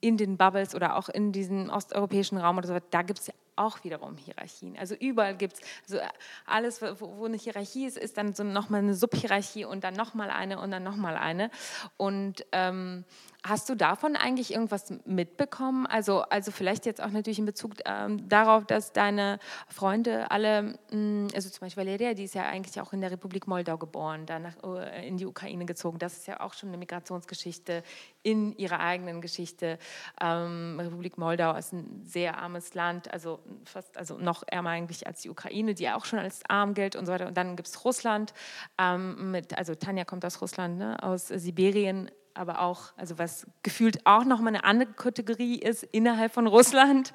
in 0.00 0.16
den 0.16 0.36
Bubbles 0.38 0.74
oder 0.74 0.96
auch 0.96 1.08
in 1.08 1.32
diesem 1.32 1.68
osteuropäischen 1.68 2.38
Raum 2.38 2.58
oder 2.58 2.68
so, 2.68 2.78
da 2.90 3.02
gibt 3.02 3.18
es 3.18 3.26
ja 3.26 3.34
auch 3.60 3.84
wiederum 3.84 4.16
Hierarchien. 4.16 4.76
Also 4.78 4.94
überall 4.94 5.36
gibt 5.36 5.54
es, 5.54 5.60
also 5.88 6.04
alles, 6.46 6.80
wo, 6.80 7.18
wo, 7.18 7.26
eine 7.26 7.36
Hierarchie 7.36 7.84
ist, 7.84 7.98
ist 7.98 8.16
dann 8.16 8.34
so 8.34 8.42
nochmal 8.42 8.80
eine 8.80 8.94
Subhierarchie 8.94 9.66
und 9.66 9.84
dann 9.84 9.94
nochmal 9.94 10.30
eine 10.30 10.58
und 10.58 10.70
dann 10.70 10.82
nochmal 10.82 11.16
eine. 11.16 11.50
Und 11.98 12.46
ähm, 12.52 13.04
Hast 13.42 13.70
du 13.70 13.74
davon 13.74 14.16
eigentlich 14.16 14.52
irgendwas 14.52 14.92
mitbekommen? 15.06 15.86
Also, 15.86 16.20
also 16.22 16.50
vielleicht 16.50 16.84
jetzt 16.84 17.02
auch 17.02 17.10
natürlich 17.10 17.38
in 17.38 17.46
Bezug 17.46 17.72
ähm, 17.86 18.28
darauf, 18.28 18.66
dass 18.66 18.92
deine 18.92 19.38
Freunde 19.66 20.30
alle, 20.30 20.62
mh, 20.62 20.76
hm, 20.90 21.28
also 21.34 21.48
zum 21.48 21.60
Beispiel 21.60 21.84
Valeria, 21.86 22.12
die 22.12 22.24
ist 22.24 22.34
ja 22.34 22.44
eigentlich 22.44 22.78
auch 22.82 22.92
in 22.92 23.00
der 23.00 23.10
Republik 23.10 23.46
Moldau 23.46 23.78
geboren, 23.78 24.26
danach 24.26 24.56
äh, 24.62 25.08
in 25.08 25.16
die 25.16 25.24
Ukraine 25.24 25.64
gezogen. 25.64 25.98
Das 25.98 26.18
ist 26.18 26.26
ja 26.26 26.40
auch 26.40 26.52
schon 26.52 26.68
eine 26.68 26.76
Migrationsgeschichte 26.76 27.82
in 28.22 28.54
ihrer 28.58 28.80
eigenen 28.80 29.22
Geschichte. 29.22 29.78
Ähm, 30.20 30.78
Republik 30.78 31.16
Moldau 31.16 31.56
ist 31.56 31.72
ein 31.72 32.02
sehr 32.04 32.36
armes 32.36 32.74
Land, 32.74 33.10
also 33.10 33.40
fast, 33.64 33.96
also 33.96 34.16
noch 34.18 34.42
ärmer 34.46 34.70
eigentlich 34.70 35.06
als 35.06 35.22
die 35.22 35.30
Ukraine, 35.30 35.74
die 35.74 35.84
ja 35.84 35.96
auch 35.96 36.04
schon 36.04 36.18
als 36.18 36.40
arm 36.48 36.74
gilt 36.74 36.96
und 36.96 37.06
so 37.06 37.12
weiter. 37.12 37.26
Und 37.26 37.36
dann 37.36 37.56
gibt 37.56 37.68
es 37.68 37.84
Russland 37.84 38.32
ähm, 38.78 39.30
mit, 39.30 39.56
also 39.56 39.74
Tanja 39.74 40.04
kommt 40.04 40.24
aus 40.24 40.40
Russland, 40.40 40.78
ne, 40.78 41.02
aus 41.02 41.28
Sibirien 41.28 42.10
aber 42.34 42.60
auch, 42.60 42.92
also 42.96 43.18
was 43.18 43.46
gefühlt 43.62 44.06
auch 44.06 44.24
nochmal 44.24 44.54
eine 44.54 44.64
andere 44.64 44.92
Kategorie 44.92 45.58
ist 45.58 45.82
innerhalb 45.82 46.32
von 46.32 46.46
Russland. 46.46 47.12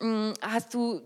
Mm, 0.00 0.32
hast 0.40 0.74
du 0.74 1.02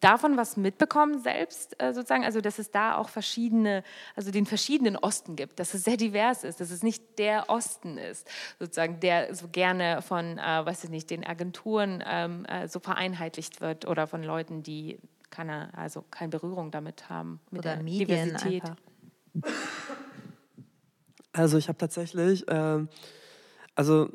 davon 0.00 0.36
was 0.36 0.56
mitbekommen 0.56 1.20
selbst 1.20 1.80
äh, 1.82 1.92
sozusagen, 1.92 2.24
also 2.24 2.40
dass 2.40 2.58
es 2.58 2.70
da 2.70 2.96
auch 2.96 3.08
verschiedene, 3.08 3.82
also 4.14 4.30
den 4.30 4.46
verschiedenen 4.46 4.96
Osten 4.96 5.36
gibt, 5.36 5.58
dass 5.58 5.74
es 5.74 5.84
sehr 5.84 5.96
divers 5.96 6.44
ist, 6.44 6.60
dass 6.60 6.70
es 6.70 6.82
nicht 6.82 7.18
der 7.18 7.48
Osten 7.48 7.98
ist, 7.98 8.28
sozusagen, 8.58 9.00
der 9.00 9.34
so 9.34 9.48
gerne 9.48 10.02
von, 10.02 10.38
äh, 10.38 10.66
weiß 10.66 10.84
ich 10.84 10.90
nicht, 10.90 11.10
den 11.10 11.26
Agenturen 11.26 12.04
ähm, 12.06 12.44
äh, 12.46 12.68
so 12.68 12.80
vereinheitlicht 12.80 13.60
wird 13.60 13.86
oder 13.86 14.06
von 14.06 14.22
Leuten, 14.22 14.62
die 14.62 14.98
keine, 15.30 15.76
also 15.76 16.04
keine 16.10 16.30
Berührung 16.30 16.70
damit 16.70 17.08
haben, 17.08 17.40
mit 17.50 17.60
oder 17.60 17.74
der 17.74 17.82
Medien 17.82 18.06
Diversität. 18.06 18.64
Einfach. 18.64 18.76
Also 21.32 21.58
ich 21.58 21.68
habe 21.68 21.78
tatsächlich, 21.78 22.44
ähm, 22.48 22.88
also 23.74 24.08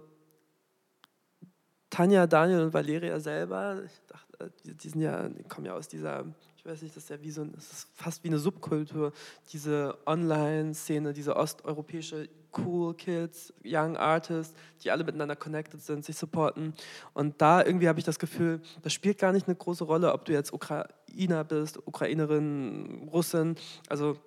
Tanja, 1.91 2.25
Daniel 2.25 2.61
und 2.61 2.73
Valeria 2.73 3.19
selber, 3.19 3.83
ich 3.85 4.01
dachte, 4.07 4.20
die, 4.65 4.89
sind 4.89 5.01
ja, 5.01 5.27
die 5.29 5.43
kommen 5.43 5.65
ja 5.65 5.73
aus 5.73 5.87
dieser, 5.87 6.25
ich 6.57 6.65
weiß 6.65 6.81
nicht, 6.81 6.95
das 6.95 7.03
ist 7.03 7.09
ja 7.09 7.21
wie 7.21 7.31
so, 7.31 7.43
das 7.45 7.71
ist 7.71 7.87
fast 7.93 8.23
wie 8.23 8.29
eine 8.29 8.39
Subkultur, 8.39 9.13
diese 9.51 9.97
Online-Szene, 10.05 11.13
diese 11.13 11.35
osteuropäische 11.35 12.29
Cool 12.57 12.93
Kids, 12.95 13.53
Young 13.63 13.95
Artists, 13.95 14.53
die 14.83 14.91
alle 14.91 15.03
miteinander 15.03 15.35
connected 15.35 15.81
sind, 15.81 16.03
sich 16.03 16.17
supporten. 16.17 16.73
Und 17.13 17.41
da 17.41 17.63
irgendwie 17.63 17.87
habe 17.87 17.99
ich 17.99 18.05
das 18.05 18.19
Gefühl, 18.19 18.61
das 18.81 18.93
spielt 18.93 19.17
gar 19.17 19.31
nicht 19.31 19.47
eine 19.47 19.55
große 19.55 19.83
Rolle, 19.83 20.13
ob 20.13 20.25
du 20.25 20.33
jetzt 20.33 20.51
Ukrainer 20.51 21.43
bist, 21.43 21.77
Ukrainerin, 21.87 23.09
Russin, 23.11 23.55
also 23.87 24.17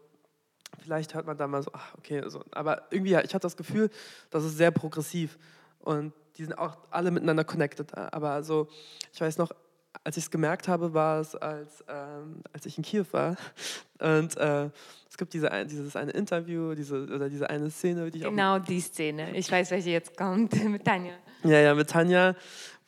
vielleicht 0.83 1.15
hört 1.15 1.27
man 1.27 1.37
da 1.37 1.47
mal 1.47 1.63
so, 1.63 1.71
ach, 1.73 1.95
okay, 1.99 2.23
so. 2.29 2.43
aber 2.51 2.83
irgendwie, 2.91 3.13
ja, 3.13 3.21
ich 3.23 3.35
hatte 3.35 3.45
das 3.45 3.57
Gefühl, 3.57 3.91
das 4.31 4.45
ist 4.45 4.57
sehr 4.57 4.71
progressiv 4.71 5.39
und 5.79 6.13
die 6.37 6.45
sind 6.45 6.59
auch 6.59 6.79
alle 6.91 7.11
miteinander 7.11 7.45
connected. 7.45 7.97
Aber 7.97 8.43
so, 8.43 8.69
ich 9.13 9.21
weiß 9.21 9.39
noch, 9.39 9.53
als 10.05 10.17
ich 10.17 10.25
es 10.25 10.31
gemerkt 10.31 10.69
habe, 10.69 10.93
war 10.93 11.21
es, 11.21 11.35
als, 11.35 11.83
ähm, 11.89 12.43
als 12.53 12.67
ich 12.67 12.77
in 12.77 12.85
Kiew 12.85 13.07
war 13.13 13.37
und 13.99 14.37
äh, 14.37 14.69
es 15.09 15.17
gibt 15.17 15.33
diese, 15.33 15.49
dieses 15.67 15.95
eine 15.95 16.11
Interview, 16.11 16.75
diese, 16.75 17.05
oder 17.05 17.29
diese 17.29 17.49
eine 17.49 17.71
Szene, 17.71 18.11
die 18.11 18.21
Genau 18.21 18.59
die 18.59 18.81
Szene. 18.81 19.37
Ich 19.37 19.51
weiß, 19.51 19.71
welche 19.71 19.91
jetzt 19.91 20.17
kommt, 20.17 20.53
mit 20.69 20.85
Tanja. 20.85 21.13
Ja, 21.45 21.61
ja, 21.61 21.75
mit 21.75 21.89
Tanja, 21.89 22.35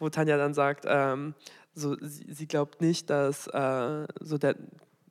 wo 0.00 0.08
Tanja 0.08 0.36
dann 0.36 0.52
sagt, 0.52 0.84
ähm, 0.88 1.34
so, 1.74 1.96
sie, 2.00 2.26
sie, 2.32 2.48
glaubt 2.48 2.80
nicht, 2.80 3.10
dass 3.10 3.46
äh, 3.46 4.06
so 4.18 4.38
der, 4.38 4.56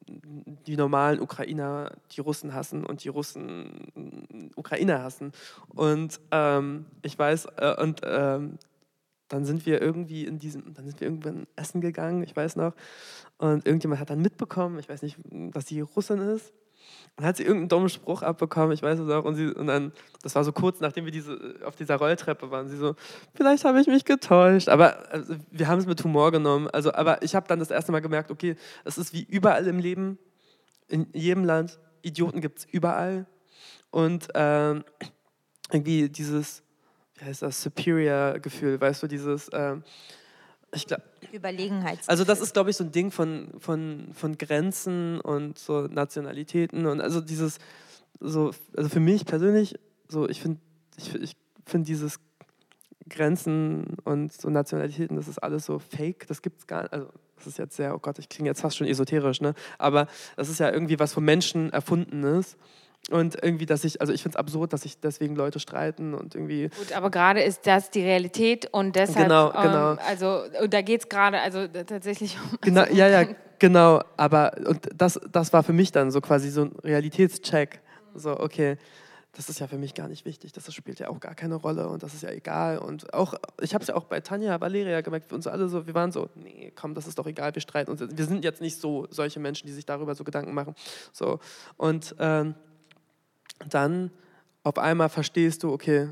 die 0.08 0.76
normalen 0.76 1.22
Ukrainer 1.22 1.91
die 2.12 2.22
Russen 2.22 2.53
hassen 2.53 2.86
und 2.86 3.03
die 3.03 3.10
Russen 3.10 4.51
Ukrainer 4.56 5.01
hassen. 5.01 5.32
Und 5.70 6.20
ähm, 6.32 6.86
ich 7.01 7.18
weiß, 7.18 7.47
äh, 7.58 7.82
und 7.82 8.01
ähm, 8.03 8.58
dann 9.28 9.45
sind 9.45 9.65
wir 9.65 9.82
irgendwie 9.82 10.26
in 10.26 10.39
diesem, 10.39 10.73
dann 10.73 10.86
sind 10.86 10.99
wir 10.99 11.07
irgendwann 11.07 11.47
essen 11.55 11.82
gegangen, 11.82 12.23
ich 12.23 12.36
weiß 12.36 12.55
noch. 12.55 12.73
Und 13.38 13.65
irgendjemand 13.65 13.99
hat 14.01 14.09
dann 14.09 14.21
mitbekommen, 14.21 14.80
ich 14.80 14.88
weiß 14.88 15.01
nicht, 15.01 15.17
dass 15.51 15.67
sie 15.67 15.82
Russin 15.82 16.19
ist. 16.19 16.53
Dann 17.15 17.26
hat 17.26 17.38
sie 17.38 17.43
irgendeinen 17.43 17.69
dummen 17.69 17.89
Spruch 17.89 18.21
abbekommen, 18.21 18.71
ich 18.71 18.84
weiß 18.84 18.99
es 18.99 19.09
auch. 19.09 19.23
Und, 19.23 19.36
sie, 19.36 19.47
und 19.47 19.67
dann, 19.67 19.93
das 20.21 20.36
war 20.36 20.43
so 20.43 20.51
kurz, 20.51 20.80
nachdem 20.82 21.05
wir 21.05 21.11
diese, 21.11 21.55
auf 21.65 21.76
dieser 21.76 21.95
Rolltreppe 21.95 22.51
waren, 22.51 22.67
sie 22.67 22.78
so, 22.78 22.95
vielleicht 23.34 23.63
habe 23.65 23.80
ich 23.80 23.88
mich 23.88 24.05
getäuscht. 24.05 24.69
Aber 24.69 25.11
also, 25.11 25.36
wir 25.49 25.67
haben 25.67 25.80
es 25.80 25.88
mit 25.88 26.03
Humor 26.03 26.32
genommen. 26.32 26.67
Also, 26.67 26.93
aber 26.93 27.23
ich 27.23 27.34
habe 27.34 27.47
dann 27.47 27.59
das 27.59 27.71
erste 27.71 27.91
Mal 27.91 28.01
gemerkt, 28.01 28.32
okay, 28.32 28.55
es 28.84 28.97
ist 28.97 29.13
wie 29.13 29.23
überall 29.23 29.65
im 29.67 29.80
Leben, 29.80 30.19
in 30.88 31.07
jedem 31.13 31.45
Land, 31.45 31.80
Idioten 32.01 32.41
gibt 32.41 32.59
es 32.59 32.65
überall. 32.65 33.26
Und 33.89 34.28
ähm, 34.36 34.84
irgendwie 35.71 36.09
dieses, 36.09 36.64
wie 37.18 37.26
heißt 37.26 37.41
das, 37.41 37.61
Superior-Gefühl, 37.61 38.80
weißt 38.80 39.03
du, 39.03 39.07
dieses... 39.07 39.49
Ähm, 39.53 39.84
ich 40.74 40.88
glaub, 40.88 41.01
Überlegenheits. 41.32 42.09
Also 42.09 42.24
das 42.24 42.41
ist, 42.41 42.53
glaube 42.53 42.70
ich, 42.70 42.78
so 42.78 42.84
ein 42.84 42.91
Ding 42.91 43.11
von, 43.11 43.49
von, 43.59 44.09
von 44.13 44.38
Grenzen 44.38 45.20
und 45.22 45.57
so 45.57 45.88
Nationalitäten 45.88 46.86
und 46.86 47.01
also 47.01 47.22
dieses, 47.22 47.59
so, 48.20 48.51
also 48.76 48.89
für 48.89 48.99
mich 48.99 49.26
persönlich, 49.26 49.76
so 50.07 50.28
ich 50.28 50.41
finde, 50.41 50.59
ich, 50.97 51.16
ich 51.16 51.38
finde 51.66 51.88
dieses 51.88 52.20
Grenzen 53.09 53.97
und 54.03 54.34
so 54.34 54.49
Nationalitäten, 54.49 55.16
das 55.16 55.28
ist 55.28 55.39
alles 55.39 55.66
so 55.66 55.80
fake, 55.80 56.28
das 56.28 56.41
gibt 56.41 56.59
es 56.59 56.68
gar 56.68 56.84
nicht, 56.84 56.93
also 56.93 57.09
das 57.38 57.47
ist 57.47 57.57
jetzt 57.57 57.76
sehr, 57.76 57.93
oh 57.95 57.99
Gott, 57.99 58.20
ich 58.20 58.30
klinge 58.30 58.49
jetzt 58.49 58.61
fast 58.61 58.78
schon 58.78 58.88
esoterisch, 58.88 59.41
ne? 59.41 59.53
aber 59.78 60.07
das 60.36 60.49
ist 60.49 60.59
ja 60.59 60.72
irgendwie 60.72 60.99
was 60.99 61.13
von 61.13 61.24
Menschen 61.24 61.72
erfunden 61.72 62.24
ist 62.24 62.57
und 63.12 63.38
irgendwie, 63.41 63.66
dass 63.66 63.84
ich, 63.84 64.01
also 64.01 64.12
ich 64.14 64.24
finde 64.24 64.36
es 64.36 64.39
absurd, 64.39 64.74
dass 64.74 64.82
sich 64.82 64.99
deswegen 64.99 65.36
Leute 65.36 65.60
streiten 65.60 66.16
und 66.16 66.34
irgendwie. 66.34 66.70
Gut, 66.70 66.91
aber 66.93 67.12
gerade 67.12 67.43
ist 67.43 67.68
das 67.68 67.91
die 67.91 68.01
Realität 68.01 68.68
und 68.72 68.95
deshalb. 68.95 69.28
Genau, 69.28 69.51
genau. 69.51 69.91
Ähm, 69.91 69.99
also, 70.08 70.41
da 70.68 70.82
geht 70.82 71.01
es 71.01 71.10
gerade, 71.10 71.39
also 71.39 71.68
tatsächlich 71.68 72.38
um. 72.39 72.58
Genau, 72.62 72.82
also, 72.82 72.93
ja, 72.95 73.08
ja, 73.08 73.28
genau. 73.60 74.01
Aber, 74.18 74.53
und 74.66 74.89
das, 74.95 75.20
das 75.32 75.53
war 75.53 75.62
für 75.62 75.74
mich 75.74 75.91
dann 75.91 76.10
so 76.10 76.20
quasi 76.20 76.49
so 76.49 76.64
ein 76.64 76.72
Realitätscheck. 76.84 77.80
So, 78.16 78.39
okay, 78.39 78.78
das 79.34 79.49
ist 79.49 79.60
ja 79.60 79.68
für 79.68 79.78
mich 79.78 79.93
gar 79.93 80.08
nicht 80.08 80.26
wichtig, 80.26 80.53
das 80.53 80.74
spielt 80.74 80.99
ja 80.99 81.10
auch 81.10 81.20
gar 81.20 81.36
keine 81.36 81.56
Rolle 81.56 81.89
und 81.89 82.01
das 82.01 82.14
ist 82.14 82.24
ja 82.24 82.32
egal. 82.32 82.78
Und 82.78 83.14
auch, 83.14 83.36
ich 83.62 83.74
habe 83.74 83.82
es 83.82 83.89
ja 83.89 83.95
auch 83.95 84.06
bei 84.06 84.22
Tanja, 84.22 84.60
Valeria 84.62 85.01
gemerkt, 85.01 85.30
wir 85.30 85.36
uns 85.36 85.45
alle 85.45 85.68
so, 85.68 85.86
wir 85.86 85.93
waren 85.93 86.12
so, 86.12 86.30
nee, 86.36 86.72
komm, 86.76 86.95
das 86.95 87.06
ist 87.06 87.20
doch 87.20 87.28
egal, 87.28 87.53
wir 87.53 87.62
streiten 87.62 87.91
uns. 87.91 87.99
Wir 87.99 88.26
sind 88.26 88.43
jetzt 88.43 88.62
nicht 88.62 88.80
so 88.80 89.06
solche 89.10 89.39
Menschen, 89.39 89.68
die 89.68 89.74
sich 89.74 89.86
darüber 89.86 90.16
so 90.16 90.24
Gedanken 90.24 90.56
machen. 90.56 90.74
So, 91.12 91.39
und. 91.78 92.16
Ähm, 92.18 92.56
dann 93.70 94.12
auf 94.64 94.78
einmal 94.78 95.10
verstehst 95.10 95.64
du, 95.64 95.72
okay, 95.72 96.10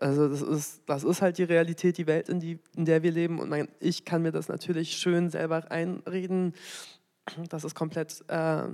Also 0.00 0.28
das 0.28 0.42
ist, 0.42 0.82
das 0.86 1.04
ist 1.04 1.22
halt 1.22 1.38
die 1.38 1.44
Realität, 1.44 1.96
die 1.96 2.06
Welt, 2.06 2.28
in, 2.28 2.38
die, 2.40 2.58
in 2.76 2.84
der 2.84 3.02
wir 3.02 3.12
leben. 3.12 3.38
Und 3.40 3.48
mein, 3.48 3.68
ich 3.80 4.04
kann 4.04 4.22
mir 4.22 4.32
das 4.32 4.48
natürlich 4.48 4.92
schön 4.96 5.30
selber 5.30 5.70
einreden, 5.70 6.54
dass 7.48 7.64
es 7.64 7.74
komplett 7.74 8.24
äh, 8.28 8.68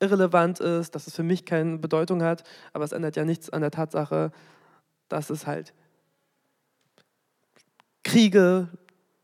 irrelevant 0.00 0.60
ist, 0.60 0.94
dass 0.94 1.06
es 1.06 1.14
für 1.14 1.22
mich 1.22 1.44
keine 1.44 1.78
Bedeutung 1.78 2.22
hat. 2.22 2.44
Aber 2.72 2.84
es 2.84 2.92
ändert 2.92 3.16
ja 3.16 3.24
nichts 3.24 3.50
an 3.50 3.62
der 3.62 3.70
Tatsache, 3.70 4.32
dass 5.08 5.30
es 5.30 5.46
halt 5.46 5.74
Kriege, 8.04 8.68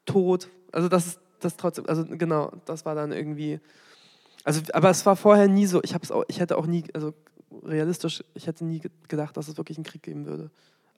Tod, 0.06 0.48
also 0.72 0.88
das 0.88 1.06
ist 1.06 1.20
das 1.40 1.56
trotzdem, 1.56 1.86
also 1.86 2.04
genau, 2.04 2.52
das 2.64 2.84
war 2.84 2.94
dann 2.94 3.12
irgendwie, 3.12 3.60
also 4.44 4.60
aber 4.72 4.90
es 4.90 5.04
war 5.06 5.16
vorher 5.16 5.48
nie 5.48 5.66
so, 5.66 5.80
ich, 5.82 5.94
auch, 5.94 6.24
ich 6.28 6.40
hätte 6.40 6.56
auch 6.56 6.66
nie, 6.66 6.84
also 6.94 7.14
realistisch, 7.62 8.22
ich 8.34 8.46
hätte 8.46 8.64
nie 8.64 8.82
gedacht, 9.08 9.36
dass 9.36 9.48
es 9.48 9.56
wirklich 9.56 9.78
einen 9.78 9.84
Krieg 9.84 10.02
geben 10.02 10.26
würde. 10.26 10.50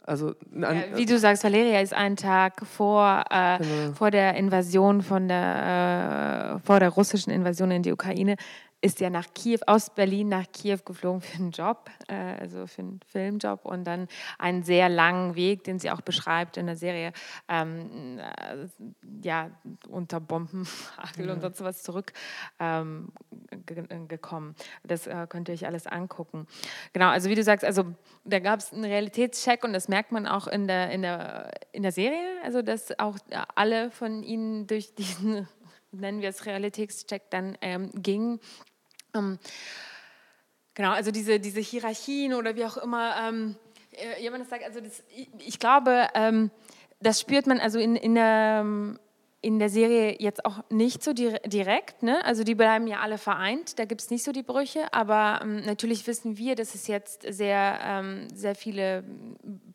Also, 0.04 0.34
an, 0.60 0.82
wie 0.96 1.06
du 1.06 1.16
sagst, 1.18 1.44
Valeria 1.44 1.80
ist 1.80 1.94
einen 1.94 2.16
Tag 2.16 2.66
vor, 2.66 3.24
äh, 3.30 3.58
genau. 3.58 3.92
vor 3.92 4.10
der 4.10 4.34
Invasion 4.34 5.02
von 5.02 5.28
der, 5.28 6.56
äh, 6.56 6.66
vor 6.66 6.80
der 6.80 6.88
russischen 6.88 7.30
Invasion 7.30 7.70
in 7.70 7.82
die 7.82 7.92
Ukraine 7.92 8.36
ist 8.82 8.98
ja 9.00 9.10
nach 9.10 9.32
Kiew, 9.32 9.60
aus 9.66 9.90
Berlin 9.90 10.28
nach 10.28 10.44
Kiew 10.52 10.78
geflogen 10.84 11.20
für 11.20 11.36
einen 11.36 11.52
Job, 11.52 11.88
äh, 12.08 12.14
also 12.14 12.66
für 12.66 12.82
einen 12.82 13.00
Filmjob 13.06 13.64
und 13.64 13.84
dann 13.84 14.08
einen 14.38 14.64
sehr 14.64 14.88
langen 14.88 15.36
Weg, 15.36 15.62
den 15.64 15.78
sie 15.78 15.90
auch 15.90 16.00
beschreibt 16.00 16.56
in 16.56 16.66
der 16.66 16.74
Serie, 16.76 17.12
ähm, 17.48 18.18
äh, 18.18 18.66
ja, 19.22 19.50
unter 19.88 20.20
Bombenhagel 20.20 21.26
ja. 21.26 21.32
und 21.32 21.40
sonst 21.40 21.62
was 21.62 21.82
zurück 21.84 22.12
ähm, 22.58 23.12
gekommen. 24.08 24.56
Das 24.82 25.06
äh, 25.06 25.26
könnt 25.28 25.48
ihr 25.48 25.54
euch 25.54 25.64
alles 25.64 25.86
angucken. 25.86 26.48
Genau, 26.92 27.08
also 27.08 27.30
wie 27.30 27.36
du 27.36 27.44
sagst, 27.44 27.64
also 27.64 27.84
da 28.24 28.40
gab 28.40 28.58
es 28.58 28.72
einen 28.72 28.84
Realitätscheck 28.84 29.62
und 29.62 29.72
das 29.72 29.86
merkt 29.86 30.10
man 30.10 30.26
auch 30.26 30.48
in 30.48 30.66
der, 30.66 30.90
in 30.90 31.02
der, 31.02 31.52
in 31.70 31.84
der 31.84 31.92
Serie, 31.92 32.42
also 32.42 32.62
dass 32.62 32.98
auch 32.98 33.16
alle 33.54 33.92
von 33.92 34.24
ihnen 34.24 34.66
durch 34.66 34.92
diesen 34.96 35.46
nennen 35.92 36.22
wir 36.22 36.30
es 36.30 36.46
Realitätscheck, 36.46 37.30
dann 37.30 37.56
ähm, 37.60 37.90
ging. 37.94 38.40
Ähm, 39.14 39.38
genau, 40.74 40.90
also 40.92 41.10
diese, 41.10 41.40
diese 41.40 41.60
Hierarchien 41.60 42.34
oder 42.34 42.56
wie 42.56 42.64
auch 42.64 42.76
immer 42.76 43.14
ähm, 43.22 43.56
äh, 43.92 44.22
jemand 44.22 44.48
sagt, 44.48 44.64
also 44.64 44.80
das, 44.80 45.02
ich, 45.14 45.28
ich, 45.38 45.58
glaube, 45.58 46.08
ähm, 46.14 46.50
das 47.00 47.20
spürt 47.20 47.46
man 47.46 47.60
also 47.60 47.78
in, 47.78 47.96
in 47.96 48.14
der 48.14 48.64
in 49.42 49.58
der 49.58 49.68
Serie 49.68 50.16
jetzt 50.20 50.44
auch 50.44 50.62
nicht 50.70 51.02
so 51.02 51.12
direkt. 51.12 52.02
Ne? 52.02 52.24
Also 52.24 52.44
die 52.44 52.54
bleiben 52.54 52.86
ja 52.86 53.00
alle 53.00 53.18
vereint, 53.18 53.78
da 53.78 53.84
gibt 53.84 54.00
es 54.00 54.10
nicht 54.10 54.22
so 54.22 54.30
die 54.30 54.44
Brüche, 54.44 54.92
aber 54.92 55.40
ähm, 55.42 55.64
natürlich 55.66 56.06
wissen 56.06 56.38
wir, 56.38 56.54
dass 56.54 56.76
es 56.76 56.86
jetzt 56.86 57.26
sehr, 57.28 57.78
ähm, 57.82 58.28
sehr 58.32 58.54
viele 58.54 59.04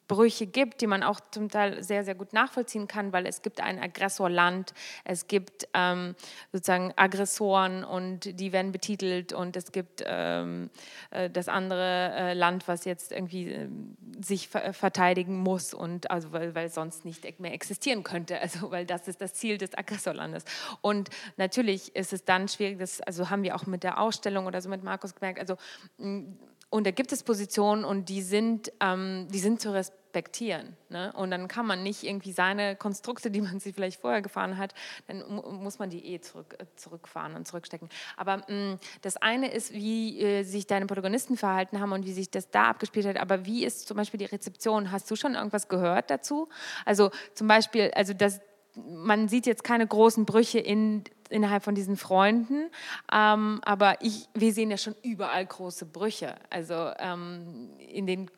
Brüche 0.07 0.47
gibt, 0.47 0.79
die 0.79 0.87
man 0.87 1.03
auch 1.03 1.19
zum 1.19 1.49
Teil 1.49 1.83
sehr, 1.83 2.05
sehr 2.05 2.15
gut 2.15 2.31
nachvollziehen 2.31 2.87
kann, 2.87 3.11
weil 3.11 3.25
es 3.25 3.41
gibt 3.41 3.59
ein 3.59 3.77
Aggressorland, 3.77 4.73
es 5.03 5.27
gibt 5.27 5.67
ähm, 5.73 6.15
sozusagen 6.53 6.93
Aggressoren 6.95 7.83
und 7.83 8.39
die 8.39 8.53
werden 8.53 8.71
betitelt 8.71 9.33
und 9.33 9.57
es 9.57 9.73
gibt 9.73 10.03
ähm, 10.05 10.69
äh, 11.11 11.29
das 11.29 11.49
andere 11.49 12.13
äh, 12.13 12.33
Land, 12.33 12.69
was 12.69 12.85
jetzt 12.85 13.11
irgendwie 13.11 13.51
äh, 13.51 13.67
sich 14.23 14.47
ver 14.47 14.73
verteidigen 14.73 15.37
muss 15.39 15.73
und 15.73 16.09
also 16.09 16.31
weil, 16.31 16.55
weil 16.55 16.69
sonst 16.69 17.03
nicht 17.03 17.39
mehr 17.39 17.53
existieren 17.53 18.03
könnte, 18.03 18.39
also 18.39 18.71
weil 18.71 18.85
das 18.85 19.07
ist 19.09 19.19
das 19.19 19.33
Ziel 19.33 19.56
des 19.57 19.77
Aggressorlandes. 19.77 20.43
Und 20.81 21.09
natürlich 21.37 21.95
ist 21.95 22.13
es 22.13 22.25
dann 22.25 22.47
schwierig, 22.47 22.79
das 22.79 23.01
also 23.01 23.29
haben 23.29 23.43
wir 23.43 23.55
auch 23.55 23.65
mit 23.65 23.83
der 23.83 23.99
Ausstellung 23.99 24.45
oder 24.45 24.61
so 24.61 24.69
mit 24.69 24.83
Markus 24.83 25.15
gemerkt, 25.15 25.39
also 25.39 25.57
und 26.69 26.85
da 26.85 26.91
gibt 26.91 27.13
es 27.13 27.23
Positionen 27.23 27.85
und 27.85 28.09
die 28.09 28.21
sind, 28.21 28.73
ähm, 28.81 29.27
die 29.31 29.39
sind 29.39 29.61
zu 29.61 29.71
respektieren. 29.71 30.75
Ne? 30.89 31.13
Und 31.13 31.31
dann 31.31 31.47
kann 31.47 31.65
man 31.65 31.81
nicht 31.81 32.03
irgendwie 32.03 32.33
seine 32.33 32.75
Konstrukte, 32.75 33.31
die 33.31 33.39
man 33.39 33.61
sich 33.61 33.73
vielleicht 33.73 34.01
vorher 34.01 34.21
gefahren 34.21 34.57
hat, 34.57 34.73
dann 35.07 35.23
muss 35.61 35.79
man 35.79 35.89
die 35.89 36.05
eh 36.05 36.19
zurück, 36.19 36.57
äh, 36.59 36.65
zurückfahren 36.75 37.35
und 37.35 37.47
zurückstecken. 37.47 37.87
Aber 38.17 38.37
mh, 38.49 38.73
mm, 38.73 38.79
das 39.01 39.15
eine 39.15 39.49
ist, 39.49 39.71
wie 39.73 40.19
äh, 40.19 40.43
sich 40.43 40.67
deine 40.67 40.87
Protagonisten 40.87 41.37
verhalten 41.37 41.79
haben 41.79 41.93
und 41.93 42.05
wie 42.05 42.13
sich 42.13 42.29
das 42.31 42.49
da 42.49 42.69
abgespielt 42.69 43.05
hat. 43.05 43.17
Aber 43.17 43.45
wie 43.45 43.63
ist 43.63 43.87
zum 43.87 43.95
Beispiel 43.95 44.17
die 44.17 44.25
Rezeption? 44.25 44.91
Hast 44.91 45.09
du 45.09 45.15
schon 45.15 45.35
irgendwas 45.35 45.69
gehört 45.69 46.09
dazu? 46.09 46.49
Also 46.83 47.11
zum 47.33 47.47
Beispiel, 47.47 47.91
also 47.95 48.13
das, 48.13 48.41
man 48.87 49.27
sieht 49.27 49.45
jetzt 49.45 49.63
keine 49.63 49.87
großen 49.87 50.25
Brüche 50.25 50.59
in 50.59 51.03
innerhalb 51.29 51.63
von 51.63 51.75
diesen 51.75 51.97
Freunden. 51.97 52.69
Ähm, 53.11 53.59
aber 53.63 54.01
ich, 54.01 54.27
wir 54.33 54.53
sehen 54.53 54.71
ja 54.71 54.77
schon 54.77 54.95
überall 55.03 55.45
große 55.45 55.85
Brüche. 55.85 56.35
Also 56.49 56.91
ähm, 56.99 57.69
in, 57.79 58.07
den, 58.07 58.31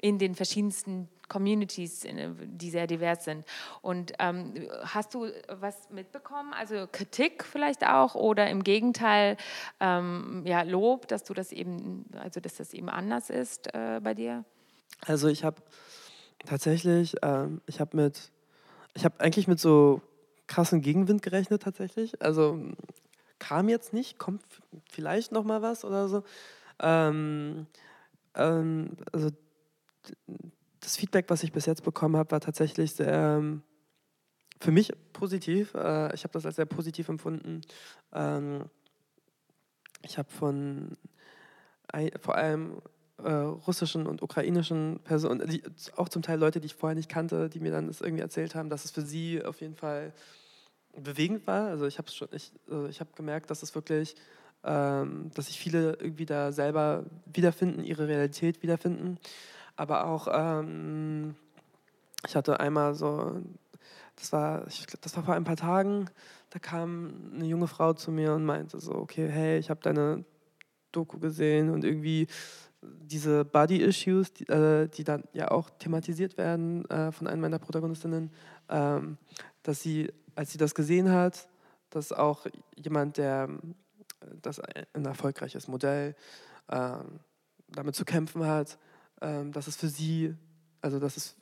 in 0.00 0.18
den 0.18 0.34
verschiedensten 0.34 1.08
Communities, 1.28 2.04
die 2.04 2.70
sehr 2.70 2.86
divers 2.86 3.24
sind. 3.24 3.46
Und 3.82 4.12
ähm, 4.18 4.68
hast 4.82 5.14
du 5.14 5.28
was 5.48 5.88
mitbekommen? 5.90 6.52
Also 6.52 6.86
Kritik 6.90 7.44
vielleicht 7.44 7.86
auch 7.86 8.14
oder 8.14 8.50
im 8.50 8.64
Gegenteil 8.64 9.36
ähm, 9.78 10.42
ja, 10.44 10.62
Lob, 10.62 11.06
dass 11.08 11.22
du 11.22 11.32
das 11.32 11.52
eben, 11.52 12.04
also 12.18 12.40
dass 12.40 12.56
das 12.56 12.74
eben 12.74 12.88
anders 12.88 13.30
ist 13.30 13.72
äh, 13.74 14.00
bei 14.02 14.14
dir? 14.14 14.44
Also 15.06 15.28
ich 15.28 15.44
habe 15.44 15.62
tatsächlich, 16.44 17.14
ähm, 17.22 17.60
ich 17.66 17.80
habe 17.80 17.96
mit, 17.96 18.32
ich 18.94 19.04
habe 19.04 19.20
eigentlich 19.20 19.48
mit 19.48 19.60
so 19.60 20.02
krassen 20.46 20.80
Gegenwind 20.80 21.22
gerechnet 21.22 21.62
tatsächlich. 21.62 22.20
Also 22.22 22.58
kam 23.38 23.68
jetzt 23.68 23.92
nicht, 23.92 24.18
kommt 24.18 24.42
vielleicht 24.90 25.32
noch 25.32 25.44
mal 25.44 25.62
was 25.62 25.84
oder 25.84 26.08
so. 26.08 26.24
Ähm, 26.80 27.66
ähm, 28.34 28.96
also 29.12 29.30
das 30.80 30.96
Feedback, 30.96 31.26
was 31.28 31.42
ich 31.42 31.52
bis 31.52 31.66
jetzt 31.66 31.84
bekommen 31.84 32.16
habe, 32.16 32.30
war 32.32 32.40
tatsächlich 32.40 32.92
sehr 32.92 33.38
ähm, 33.38 33.62
für 34.60 34.72
mich 34.72 34.92
positiv. 35.12 35.74
Äh, 35.74 36.14
ich 36.14 36.24
habe 36.24 36.32
das 36.32 36.46
als 36.46 36.56
sehr 36.56 36.66
positiv 36.66 37.08
empfunden. 37.08 37.62
Ähm, 38.12 38.64
ich 40.02 40.18
habe 40.18 40.30
von 40.30 40.96
vor 42.20 42.36
allem 42.36 42.80
äh, 43.24 43.32
russischen 43.66 44.06
und 44.06 44.22
ukrainischen 44.22 45.00
Personen, 45.04 45.46
die, 45.48 45.62
auch 45.96 46.08
zum 46.08 46.22
Teil 46.22 46.38
Leute, 46.38 46.60
die 46.60 46.66
ich 46.66 46.74
vorher 46.74 46.94
nicht 46.94 47.08
kannte, 47.08 47.48
die 47.48 47.60
mir 47.60 47.72
dann 47.72 47.86
das 47.86 48.00
irgendwie 48.00 48.22
erzählt 48.22 48.54
haben, 48.54 48.70
dass 48.70 48.84
es 48.84 48.90
für 48.90 49.02
sie 49.02 49.44
auf 49.44 49.60
jeden 49.60 49.76
Fall 49.76 50.12
bewegend 50.96 51.46
war. 51.46 51.68
Also 51.68 51.86
ich 51.86 51.98
habe 51.98 52.08
ich, 52.32 52.52
also 52.68 52.86
ich 52.86 53.00
habe 53.00 53.10
gemerkt, 53.14 53.50
dass 53.50 53.62
es 53.62 53.74
wirklich, 53.74 54.16
ähm, 54.64 55.30
dass 55.34 55.46
sich 55.46 55.58
viele 55.58 55.94
irgendwie 56.00 56.26
da 56.26 56.52
selber 56.52 57.04
wiederfinden, 57.26 57.84
ihre 57.84 58.08
Realität 58.08 58.62
wiederfinden. 58.62 59.18
Aber 59.76 60.06
auch, 60.06 60.28
ähm, 60.30 61.34
ich 62.26 62.36
hatte 62.36 62.60
einmal 62.60 62.94
so, 62.94 63.40
das 64.16 64.32
war, 64.32 64.66
ich, 64.66 64.86
das 65.00 65.16
war 65.16 65.24
vor 65.24 65.34
ein 65.34 65.44
paar 65.44 65.56
Tagen, 65.56 66.10
da 66.50 66.58
kam 66.58 67.32
eine 67.34 67.46
junge 67.46 67.68
Frau 67.68 67.92
zu 67.94 68.10
mir 68.10 68.34
und 68.34 68.44
meinte 68.44 68.78
so, 68.80 68.94
okay, 68.94 69.28
hey, 69.28 69.58
ich 69.58 69.70
habe 69.70 69.80
deine 69.82 70.24
Doku 70.92 71.18
gesehen 71.18 71.70
und 71.70 71.84
irgendwie 71.84 72.26
diese 72.82 73.44
Body-Issues, 73.44 74.32
die, 74.32 74.48
äh, 74.48 74.88
die, 74.88 75.04
dann 75.04 75.24
ja 75.32 75.50
auch 75.50 75.70
thematisiert 75.70 76.38
werden 76.38 76.88
äh, 76.90 77.12
von 77.12 77.26
einer 77.26 77.40
meiner 77.40 77.58
Protagonistinnen, 77.58 78.30
ähm, 78.68 79.18
dass 79.62 79.82
sie 79.82 80.10
als 80.34 80.52
sie 80.52 80.58
das 80.58 80.74
gesehen 80.74 81.10
hat, 81.10 81.48
dass 81.90 82.12
auch 82.12 82.46
jemand, 82.76 83.18
der 83.18 83.48
das 84.42 84.60
ein 84.60 85.04
erfolgreiches 85.04 85.68
Modell 85.68 86.14
ähm, 86.70 87.20
damit 87.68 87.94
zu 87.94 88.04
kämpfen 88.04 88.46
hat, 88.46 88.78
ähm, 89.20 89.52
dass 89.52 89.66
es 89.66 89.76
für 89.76 89.88
sie, 89.88 90.34
also 90.80 90.98
dass 90.98 91.16
es 91.16 91.36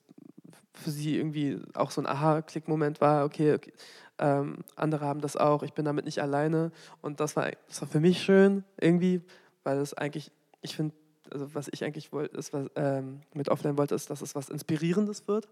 für 0.74 0.90
sie 0.90 1.16
irgendwie 1.16 1.60
auch 1.74 1.90
so 1.90 2.00
ein 2.00 2.06
Aha-Klick-Moment 2.06 3.00
war, 3.00 3.24
okay, 3.24 3.54
okay 3.54 3.72
ähm, 4.18 4.64
andere 4.74 5.04
haben 5.04 5.20
das 5.20 5.36
auch, 5.36 5.62
ich 5.62 5.74
bin 5.74 5.84
damit 5.84 6.04
nicht 6.04 6.20
alleine. 6.20 6.72
Und 7.00 7.20
das 7.20 7.36
war, 7.36 7.50
das 7.68 7.80
war 7.80 7.88
für 7.88 8.00
mich 8.00 8.22
schön 8.22 8.64
irgendwie, 8.80 9.22
weil 9.62 9.78
es 9.78 9.94
eigentlich, 9.94 10.32
ich 10.60 10.74
finde, 10.74 10.94
also 11.32 11.54
was 11.54 11.68
ich 11.72 11.84
eigentlich 11.84 12.12
wollte, 12.12 12.36
ist, 12.36 12.52
was 12.52 12.66
ähm, 12.76 13.20
mit 13.34 13.48
Offline 13.48 13.78
wollte, 13.78 13.94
ist, 13.94 14.10
dass 14.10 14.22
es 14.22 14.34
was 14.34 14.48
Inspirierendes 14.48 15.28
wird 15.28 15.48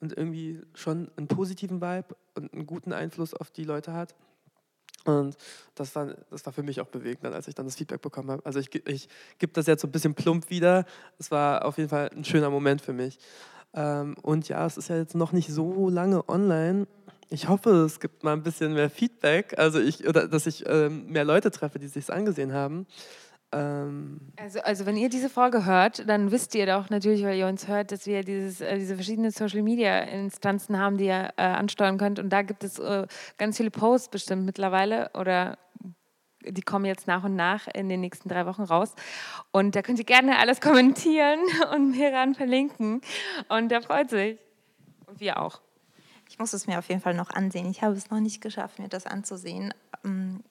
und 0.00 0.16
irgendwie 0.16 0.60
schon 0.74 1.10
einen 1.16 1.28
positiven 1.28 1.80
Vibe 1.80 2.16
und 2.34 2.52
einen 2.52 2.66
guten 2.66 2.92
Einfluss 2.92 3.34
auf 3.34 3.50
die 3.50 3.64
Leute 3.64 3.92
hat. 3.92 4.14
Und 5.04 5.36
das 5.74 5.94
war, 5.94 6.14
das 6.30 6.46
war 6.46 6.52
für 6.52 6.62
mich 6.62 6.80
auch 6.80 6.86
bewegend, 6.86 7.26
als 7.26 7.46
ich 7.46 7.54
dann 7.54 7.66
das 7.66 7.76
Feedback 7.76 8.00
bekommen 8.00 8.30
habe. 8.30 8.44
Also 8.46 8.58
ich, 8.58 8.74
ich 8.88 9.08
gebe 9.38 9.52
das 9.52 9.66
jetzt 9.66 9.82
so 9.82 9.88
ein 9.88 9.92
bisschen 9.92 10.14
plump 10.14 10.48
wieder. 10.48 10.86
Es 11.18 11.30
war 11.30 11.64
auf 11.64 11.76
jeden 11.76 11.90
Fall 11.90 12.10
ein 12.14 12.24
schöner 12.24 12.50
Moment 12.50 12.80
für 12.80 12.94
mich. 12.94 13.18
Ähm, 13.74 14.14
und 14.22 14.48
ja, 14.48 14.64
es 14.64 14.76
ist 14.76 14.88
ja 14.88 14.96
jetzt 14.96 15.14
noch 15.14 15.32
nicht 15.32 15.50
so 15.50 15.90
lange 15.90 16.26
online. 16.28 16.86
Ich 17.28 17.48
hoffe, 17.48 17.70
es 17.84 18.00
gibt 18.00 18.22
mal 18.24 18.32
ein 18.32 18.42
bisschen 18.42 18.74
mehr 18.74 18.90
Feedback, 18.90 19.58
also 19.58 19.80
ich, 19.80 20.06
oder 20.06 20.28
dass 20.28 20.46
ich 20.46 20.64
ähm, 20.66 21.06
mehr 21.06 21.24
Leute 21.24 21.50
treffe, 21.50 21.78
die 21.78 21.88
sich 21.88 22.12
angesehen 22.12 22.52
haben. 22.52 22.86
Ähm 23.54 24.20
also, 24.36 24.60
also 24.60 24.86
wenn 24.86 24.96
ihr 24.96 25.08
diese 25.08 25.28
Folge 25.28 25.64
hört, 25.64 26.08
dann 26.08 26.30
wisst 26.30 26.54
ihr 26.54 26.66
doch 26.66 26.90
natürlich, 26.90 27.22
weil 27.22 27.38
ihr 27.38 27.46
uns 27.46 27.68
hört, 27.68 27.92
dass 27.92 28.06
wir 28.06 28.24
dieses, 28.24 28.60
äh, 28.60 28.78
diese 28.78 28.96
verschiedenen 28.96 29.30
Social-Media-Instanzen 29.30 30.78
haben, 30.78 30.98
die 30.98 31.06
ihr 31.06 31.30
äh, 31.36 31.42
ansteuern 31.42 31.96
könnt. 31.96 32.18
Und 32.18 32.30
da 32.30 32.42
gibt 32.42 32.64
es 32.64 32.78
äh, 32.78 33.06
ganz 33.38 33.56
viele 33.56 33.70
Posts 33.70 34.08
bestimmt 34.08 34.44
mittlerweile 34.44 35.10
oder 35.14 35.58
die 36.46 36.62
kommen 36.62 36.84
jetzt 36.84 37.06
nach 37.06 37.24
und 37.24 37.36
nach 37.36 37.68
in 37.68 37.88
den 37.88 38.00
nächsten 38.00 38.28
drei 38.28 38.44
Wochen 38.44 38.62
raus. 38.62 38.94
Und 39.50 39.76
da 39.76 39.82
könnt 39.82 39.98
ihr 39.98 40.04
gerne 40.04 40.38
alles 40.38 40.60
kommentieren 40.60 41.40
und 41.74 41.92
mir 41.92 42.12
ran 42.12 42.34
verlinken. 42.34 43.00
Und 43.48 43.70
der 43.70 43.82
freut 43.82 44.10
sich. 44.10 44.38
Und 45.06 45.20
wir 45.20 45.40
auch. 45.40 45.60
Ich 46.28 46.38
muss 46.38 46.52
es 46.52 46.66
mir 46.66 46.78
auf 46.78 46.88
jeden 46.88 47.00
Fall 47.00 47.14
noch 47.14 47.30
ansehen. 47.30 47.70
Ich 47.70 47.82
habe 47.82 47.94
es 47.94 48.10
noch 48.10 48.20
nicht 48.20 48.40
geschafft, 48.40 48.78
mir 48.78 48.88
das 48.88 49.06
anzusehen. 49.06 49.72
Ähm, 50.04 50.42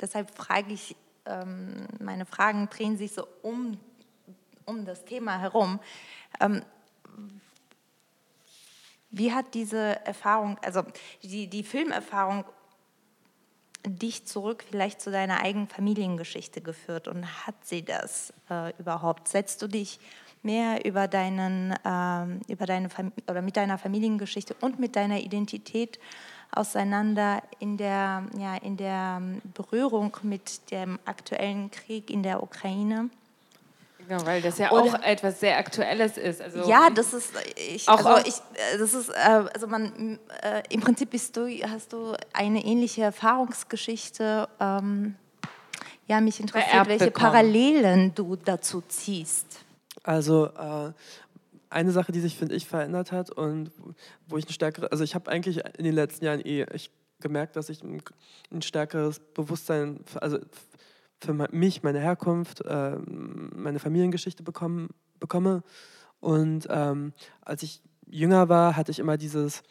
deshalb 0.00 0.34
frage 0.34 0.72
ich, 0.72 0.96
ähm, 1.30 1.86
meine 1.98 2.26
Fragen 2.26 2.68
drehen 2.68 2.96
sich 2.98 3.12
so 3.12 3.26
um, 3.42 3.78
um 4.66 4.84
das 4.84 5.04
Thema 5.04 5.38
herum. 5.38 5.80
Ähm, 6.40 6.62
wie 9.10 9.32
hat 9.32 9.54
diese 9.54 10.04
Erfahrung, 10.06 10.58
also 10.62 10.82
die, 11.22 11.48
die 11.48 11.64
Filmerfahrung 11.64 12.44
dich 13.86 14.26
zurück 14.26 14.64
vielleicht 14.68 15.00
zu 15.00 15.10
deiner 15.10 15.40
eigenen 15.40 15.68
Familiengeschichte 15.68 16.60
geführt 16.60 17.08
und 17.08 17.46
hat 17.46 17.54
sie 17.62 17.84
das 17.84 18.32
äh, 18.50 18.72
überhaupt? 18.78 19.28
Setzt 19.28 19.62
du 19.62 19.68
dich 19.68 19.98
mehr 20.42 20.84
über 20.84 21.08
deinen, 21.08 21.74
ähm, 21.84 22.40
über 22.48 22.66
deine 22.66 22.88
oder 23.28 23.42
mit 23.42 23.56
deiner 23.56 23.78
Familiengeschichte 23.78 24.54
und 24.60 24.78
mit 24.78 24.96
deiner 24.96 25.20
Identität 25.20 25.98
auseinander 26.52 27.42
in 27.58 27.76
der, 27.76 28.24
ja, 28.36 28.56
in 28.56 28.76
der 28.76 29.22
Berührung 29.54 30.16
mit 30.22 30.70
dem 30.70 30.98
aktuellen 31.04 31.70
Krieg 31.70 32.10
in 32.10 32.22
der 32.22 32.42
Ukraine? 32.42 33.10
Genau, 34.08 34.26
weil 34.26 34.42
das 34.42 34.58
ja 34.58 34.72
Oder, 34.72 34.82
auch 34.82 35.02
etwas 35.02 35.38
sehr 35.38 35.56
Aktuelles 35.56 36.16
ist. 36.16 36.40
Also 36.42 36.68
ja, 36.68 36.90
das 36.90 37.12
ist, 37.12 37.32
ich, 37.56 37.88
auch, 37.88 38.04
also 38.04 38.26
ich, 38.26 38.34
das 38.78 38.94
ist, 38.94 39.08
äh, 39.10 39.44
also 39.54 39.68
man, 39.68 40.18
äh, 40.42 40.62
im 40.68 40.80
Prinzip 40.80 41.10
bist 41.10 41.36
du, 41.36 41.46
hast 41.68 41.92
du 41.92 42.14
eine 42.32 42.64
ähnliche 42.64 43.02
Erfahrungsgeschichte. 43.02 44.48
Ähm, 44.58 45.14
ja, 46.08 46.20
mich 46.20 46.40
interessiert, 46.40 46.88
welche 46.88 47.04
bekommen. 47.06 47.30
Parallelen 47.30 48.14
du 48.16 48.34
dazu 48.34 48.82
ziehst. 48.88 49.46
Also 50.02 50.46
äh, 50.46 50.92
eine 51.70 51.92
Sache, 51.92 52.12
die 52.12 52.20
sich, 52.20 52.36
finde 52.36 52.54
ich, 52.54 52.66
verändert 52.66 53.12
hat 53.12 53.30
und 53.30 53.70
wo 54.26 54.36
ich 54.36 54.46
ein 54.46 54.52
stärkeres, 54.52 54.90
also 54.90 55.04
ich 55.04 55.14
habe 55.14 55.30
eigentlich 55.30 55.64
in 55.78 55.84
den 55.84 55.94
letzten 55.94 56.24
Jahren 56.24 56.44
eh 56.44 56.66
ich 56.74 56.90
gemerkt, 57.20 57.56
dass 57.56 57.68
ich 57.68 57.82
ein, 57.82 58.62
stärkeres 58.62 59.20
Bewusstsein, 59.20 60.00
also 60.20 60.38
für 61.20 61.34
mich, 61.34 61.82
meine 61.82 62.00
Herkunft, 62.00 62.62
äh, 62.64 62.96
meine 63.06 63.78
Familiengeschichte 63.78 64.42
bekommen, 64.42 64.88
bekomme. 65.18 65.62
Und 66.18 66.66
ähm, 66.70 67.12
als 67.42 67.62
ich 67.62 67.82
jünger 68.06 68.48
war, 68.48 68.74
hatte 68.76 68.90
ich 68.90 68.98
immer 68.98 69.18
dieses, 69.18 69.62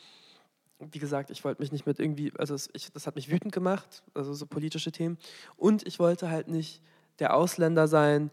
wie 0.80 1.00
gesagt, 1.00 1.32
ich 1.32 1.44
wollte 1.44 1.62
mich 1.62 1.72
nicht 1.72 1.86
mit 1.86 2.00
irgendwie, 2.00 2.32
also 2.38 2.56
ich, 2.74 2.92
das 2.92 3.08
hat 3.08 3.16
mich 3.16 3.32
wütend 3.32 3.52
gemacht, 3.52 4.04
also 4.14 4.34
so 4.34 4.46
politische 4.46 4.92
Themen. 4.92 5.18
Und 5.58 5.86
ich 5.88 6.00
wollte 6.00 6.30
halt 6.30 6.48
nicht 6.48 6.82
der 7.18 7.36
Ausländer 7.36 7.88
sein, 7.88 8.32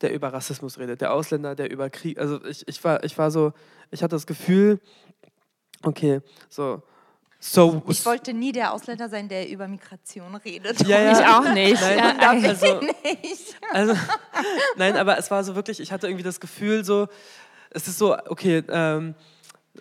der 0.00 0.12
über 0.12 0.32
Rassismus 0.32 0.78
redet, 0.78 1.00
der 1.00 1.12
Ausländer, 1.12 1.54
der 1.54 1.70
über 1.70 1.90
Krieg, 1.90 2.18
also 2.18 2.44
ich, 2.44 2.66
ich, 2.68 2.82
war, 2.84 3.02
ich 3.04 3.16
war 3.16 3.30
so, 3.30 3.52
ich 3.90 4.02
hatte 4.02 4.16
das 4.16 4.26
Gefühl, 4.26 4.80
okay, 5.82 6.20
so, 6.48 6.82
So, 7.38 7.82
ich 7.88 8.04
wollte 8.04 8.32
nie 8.32 8.50
der 8.50 8.72
Ausländer 8.72 9.08
sein, 9.08 9.28
der 9.28 9.48
über 9.48 9.68
Migration 9.68 10.34
redet. 10.36 10.86
Ja, 10.88 11.00
ja. 11.00 11.12
Ich 11.12 11.26
auch 11.26 11.52
nicht. 11.52 11.80
Nein, 11.80 11.98
ja, 11.98 12.30
also, 12.30 12.80
nicht. 12.80 13.56
Also, 13.72 13.94
nein, 14.76 14.96
aber 14.96 15.18
es 15.18 15.30
war 15.30 15.44
so 15.44 15.54
wirklich, 15.54 15.78
ich 15.80 15.92
hatte 15.92 16.06
irgendwie 16.08 16.24
das 16.24 16.40
Gefühl, 16.40 16.84
so, 16.84 17.08
es 17.70 17.86
ist 17.88 17.98
so, 17.98 18.16
okay, 18.28 18.62
ähm, 18.68 19.14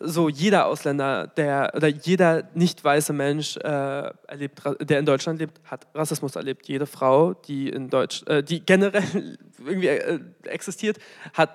so 0.02 0.30
jeder 0.30 0.66
Ausländer, 0.68 1.28
der 1.28 1.72
oder 1.76 1.88
jeder 1.88 2.50
nicht 2.54 2.84
weiße 2.84 3.14
Mensch, 3.14 3.58
äh, 3.58 4.12
erlebt, 4.28 4.62
der 4.80 5.00
in 5.00 5.06
Deutschland 5.06 5.40
lebt, 5.40 5.60
hat 5.66 5.88
Rassismus 5.94 6.36
erlebt. 6.36 6.68
Jede 6.68 6.86
Frau, 6.86 7.34
die 7.34 7.70
in 7.70 7.90
Deutsch, 7.90 8.24
äh, 8.28 8.44
die 8.44 8.66
generell 8.66 9.38
irgendwie 9.60 9.88
äh, 9.88 10.20
existiert, 10.44 10.98
hat 11.34 11.50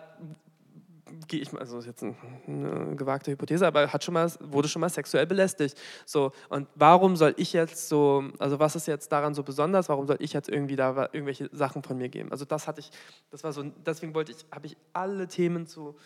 gehe 1.30 1.40
ich 1.40 1.52
mal, 1.52 1.60
also 1.60 1.80
jetzt 1.80 2.02
eine 2.02 2.96
gewagte 2.96 3.30
Hypothese, 3.30 3.66
aber 3.66 3.92
hat 3.92 4.02
schon 4.02 4.14
mal, 4.14 4.30
wurde 4.40 4.68
schon 4.68 4.80
mal 4.80 4.88
sexuell 4.88 5.26
belästigt. 5.26 5.78
So, 6.04 6.32
und 6.48 6.66
warum 6.74 7.16
soll 7.16 7.34
ich 7.36 7.52
jetzt 7.52 7.88
so, 7.88 8.24
also 8.38 8.58
was 8.58 8.74
ist 8.74 8.86
jetzt 8.86 9.10
daran 9.12 9.32
so 9.34 9.42
besonders, 9.42 9.88
warum 9.88 10.06
soll 10.06 10.16
ich 10.18 10.32
jetzt 10.32 10.48
irgendwie 10.48 10.76
da 10.76 11.08
irgendwelche 11.12 11.48
Sachen 11.52 11.82
von 11.82 11.96
mir 11.96 12.08
geben? 12.08 12.32
Also 12.32 12.44
das 12.44 12.66
hatte 12.66 12.80
ich, 12.80 12.90
das 13.30 13.44
war 13.44 13.52
so, 13.52 13.62
deswegen 13.62 14.12
wollte 14.12 14.32
ich, 14.32 14.44
habe 14.50 14.66
ich 14.66 14.76
alle 14.92 15.28
Themen 15.28 15.66
zu, 15.66 15.96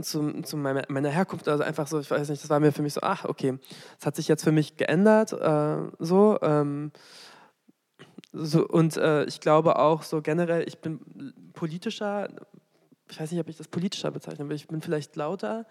zu, 0.00 0.42
zu 0.42 0.56
meiner, 0.56 0.84
meiner, 0.88 1.10
Herkunft, 1.10 1.48
also 1.48 1.62
einfach 1.62 1.86
so, 1.86 2.00
ich 2.00 2.10
weiß 2.10 2.28
nicht, 2.28 2.42
das 2.42 2.50
war 2.50 2.60
mir 2.60 2.72
für 2.72 2.82
mich 2.82 2.94
so, 2.94 3.02
ach, 3.02 3.24
okay, 3.24 3.58
das 3.98 4.06
hat 4.06 4.16
sich 4.16 4.28
jetzt 4.28 4.42
für 4.42 4.52
mich 4.52 4.76
geändert, 4.76 5.32
äh, 5.32 5.76
so, 5.98 6.38
ähm, 6.42 6.92
so, 8.32 8.66
und 8.66 8.96
äh, 8.96 9.24
ich 9.24 9.40
glaube 9.40 9.78
auch 9.78 10.02
so 10.02 10.22
generell, 10.22 10.66
ich 10.66 10.78
bin 10.78 11.00
politischer, 11.52 12.28
ich 13.10 13.20
weiß 13.20 13.30
nicht, 13.30 13.40
ob 13.40 13.48
ich 13.48 13.56
das 13.56 13.68
politischer 13.68 14.10
bezeichne, 14.10 14.44
aber 14.44 14.54
ich 14.54 14.66
bin 14.68 14.80
vielleicht 14.80 15.16
lauter. 15.16 15.66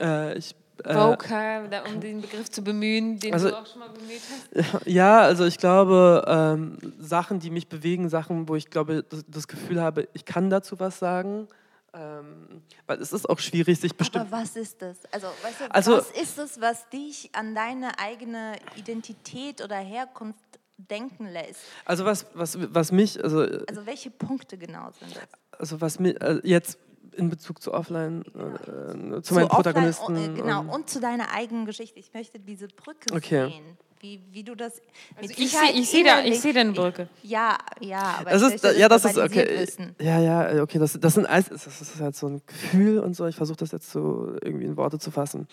Äh, 0.00 0.36
ich, 0.36 0.54
äh, 0.84 0.94
Vocal, 0.94 1.70
um 1.92 2.00
den 2.00 2.20
Begriff 2.20 2.50
zu 2.50 2.62
bemühen, 2.62 3.18
den 3.18 3.32
also, 3.32 3.48
du 3.48 3.56
auch 3.56 3.66
schon 3.66 3.80
mal 3.80 3.88
bemüht 3.88 4.20
hast? 4.54 4.86
Ja, 4.86 5.20
also 5.20 5.44
ich 5.46 5.58
glaube, 5.58 6.24
ähm, 6.26 6.78
Sachen, 6.98 7.38
die 7.38 7.50
mich 7.50 7.68
bewegen, 7.68 8.08
Sachen, 8.08 8.48
wo 8.48 8.56
ich 8.56 8.68
glaube, 8.68 9.04
das, 9.08 9.24
das 9.26 9.48
Gefühl 9.48 9.80
habe, 9.80 10.08
ich 10.12 10.24
kann 10.24 10.50
dazu 10.50 10.78
was 10.78 10.98
sagen. 10.98 11.48
Ähm, 11.94 12.62
weil 12.86 13.00
es 13.00 13.12
ist 13.12 13.28
auch 13.28 13.38
schwierig, 13.38 13.80
sich 13.80 13.96
bestimmt. 13.96 14.26
Aber 14.26 14.42
was 14.42 14.56
ist 14.56 14.82
das? 14.82 14.98
Also, 15.10 15.28
weißt 15.42 15.60
du, 15.60 15.74
also, 15.74 15.92
was 15.98 16.10
ist 16.10 16.38
es, 16.38 16.60
was 16.60 16.88
dich 16.90 17.30
an 17.32 17.54
deine 17.54 17.98
eigene 17.98 18.56
Identität 18.76 19.62
oder 19.62 19.76
Herkunft 19.76 20.38
denken 20.76 21.26
lässt? 21.26 21.60
Also 21.84 22.04
was, 22.04 22.26
was, 22.34 22.58
was 22.74 22.92
mich, 22.92 23.22
also, 23.22 23.40
also 23.40 23.86
welche 23.86 24.10
Punkte 24.10 24.58
genau 24.58 24.90
sind 24.98 25.16
das? 25.16 25.58
Also 25.58 25.80
was 25.80 25.98
mir 25.98 26.20
äh, 26.20 26.40
jetzt 26.44 26.78
in 27.12 27.30
Bezug 27.30 27.62
zu 27.62 27.72
Offline, 27.72 28.22
äh, 28.22 29.14
zu, 29.16 29.20
zu, 29.22 29.34
meinen 29.34 29.48
Protagonisten. 29.48 30.16
Offline, 30.16 30.36
äh, 30.36 30.40
genau, 30.40 30.60
und, 30.60 30.68
und 30.68 30.90
zu 30.90 31.00
deiner 31.00 31.32
eigenen 31.32 31.66
Geschichte. 31.66 31.98
Ich 31.98 32.12
möchte 32.12 32.38
diese 32.38 32.68
Brücke 32.68 33.14
okay. 33.14 33.48
sehen. 33.48 33.78
Wie, 34.06 34.20
wie 34.30 34.44
du 34.44 34.54
das 34.54 34.80
also 35.16 35.34
ich, 35.36 35.50
sehe 35.50 35.72
ich 35.74 35.90
sehe 35.90 36.04
da, 36.04 36.22
ich 36.24 36.40
sehe 36.40 36.52
da 36.52 36.60
eine 36.60 36.70
Brücke. 36.70 37.08
Ja, 37.24 37.58
ja, 37.80 38.18
aber 38.20 38.30
das 38.30 38.42
ist, 38.42 38.62
das 38.62 38.78
ja, 38.78 38.88
das 38.88 39.04
ist 39.04 39.18
okay. 39.18 39.46
Wissen. 39.58 39.96
Ja, 40.00 40.20
ja, 40.20 40.62
okay, 40.62 40.78
das, 40.78 40.96
das, 41.00 41.14
sind, 41.14 41.26
das 41.28 41.50
ist 41.50 42.00
halt 42.00 42.14
so 42.14 42.28
ein 42.28 42.40
Gefühl 42.46 43.00
und 43.00 43.16
so. 43.16 43.26
Ich 43.26 43.34
versuche 43.34 43.56
das 43.56 43.72
jetzt 43.72 43.90
so 43.90 44.36
irgendwie 44.42 44.66
in 44.66 44.76
Worte 44.76 45.00
zu 45.00 45.10
fassen. 45.10 45.48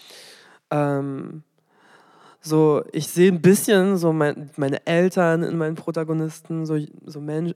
Ähm, 0.69 1.41
so, 2.41 2.83
ich 2.91 3.07
sehe 3.07 3.31
ein 3.31 3.41
bisschen 3.41 3.97
so 3.97 4.13
mein, 4.13 4.51
meine 4.55 4.85
Eltern 4.85 5.41
in 5.41 5.57
meinen 5.57 5.75
Protagonisten, 5.75 6.67
so, 6.67 6.77
so, 7.05 7.21
Men 7.21 7.55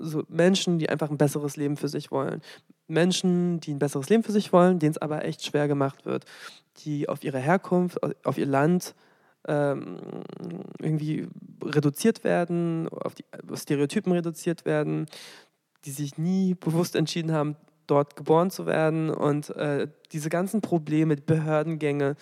so, 0.00 0.22
Menschen, 0.28 0.78
die 0.78 0.88
einfach 0.88 1.10
ein 1.10 1.18
besseres 1.18 1.56
Leben 1.58 1.76
für 1.76 1.88
sich 1.88 2.10
wollen. 2.10 2.40
Menschen, 2.88 3.60
die 3.60 3.74
ein 3.74 3.78
besseres 3.78 4.08
Leben 4.08 4.22
für 4.22 4.32
sich 4.32 4.50
wollen, 4.50 4.78
denen 4.78 4.92
es 4.92 5.02
aber 5.02 5.26
echt 5.26 5.44
schwer 5.44 5.68
gemacht 5.68 6.06
wird, 6.06 6.24
die 6.78 7.10
auf 7.10 7.22
ihre 7.22 7.38
Herkunft, 7.38 7.98
auf 8.24 8.38
ihr 8.38 8.46
Land 8.46 8.94
ähm, 9.48 9.98
irgendwie 10.78 11.28
reduziert 11.62 12.24
werden, 12.24 12.88
auf 12.88 13.14
die 13.14 13.24
Stereotypen 13.54 14.12
reduziert 14.12 14.64
werden, 14.64 15.06
die 15.84 15.90
sich 15.90 16.18
nie 16.18 16.54
bewusst 16.60 16.96
entschieden 16.96 17.32
haben, 17.32 17.56
dort 17.86 18.16
geboren 18.16 18.50
zu 18.50 18.66
werden 18.66 19.10
und 19.10 19.50
äh, 19.50 19.88
diese 20.12 20.28
ganzen 20.30 20.60
Probleme, 20.60 21.16
Behördengänge, 21.16 22.16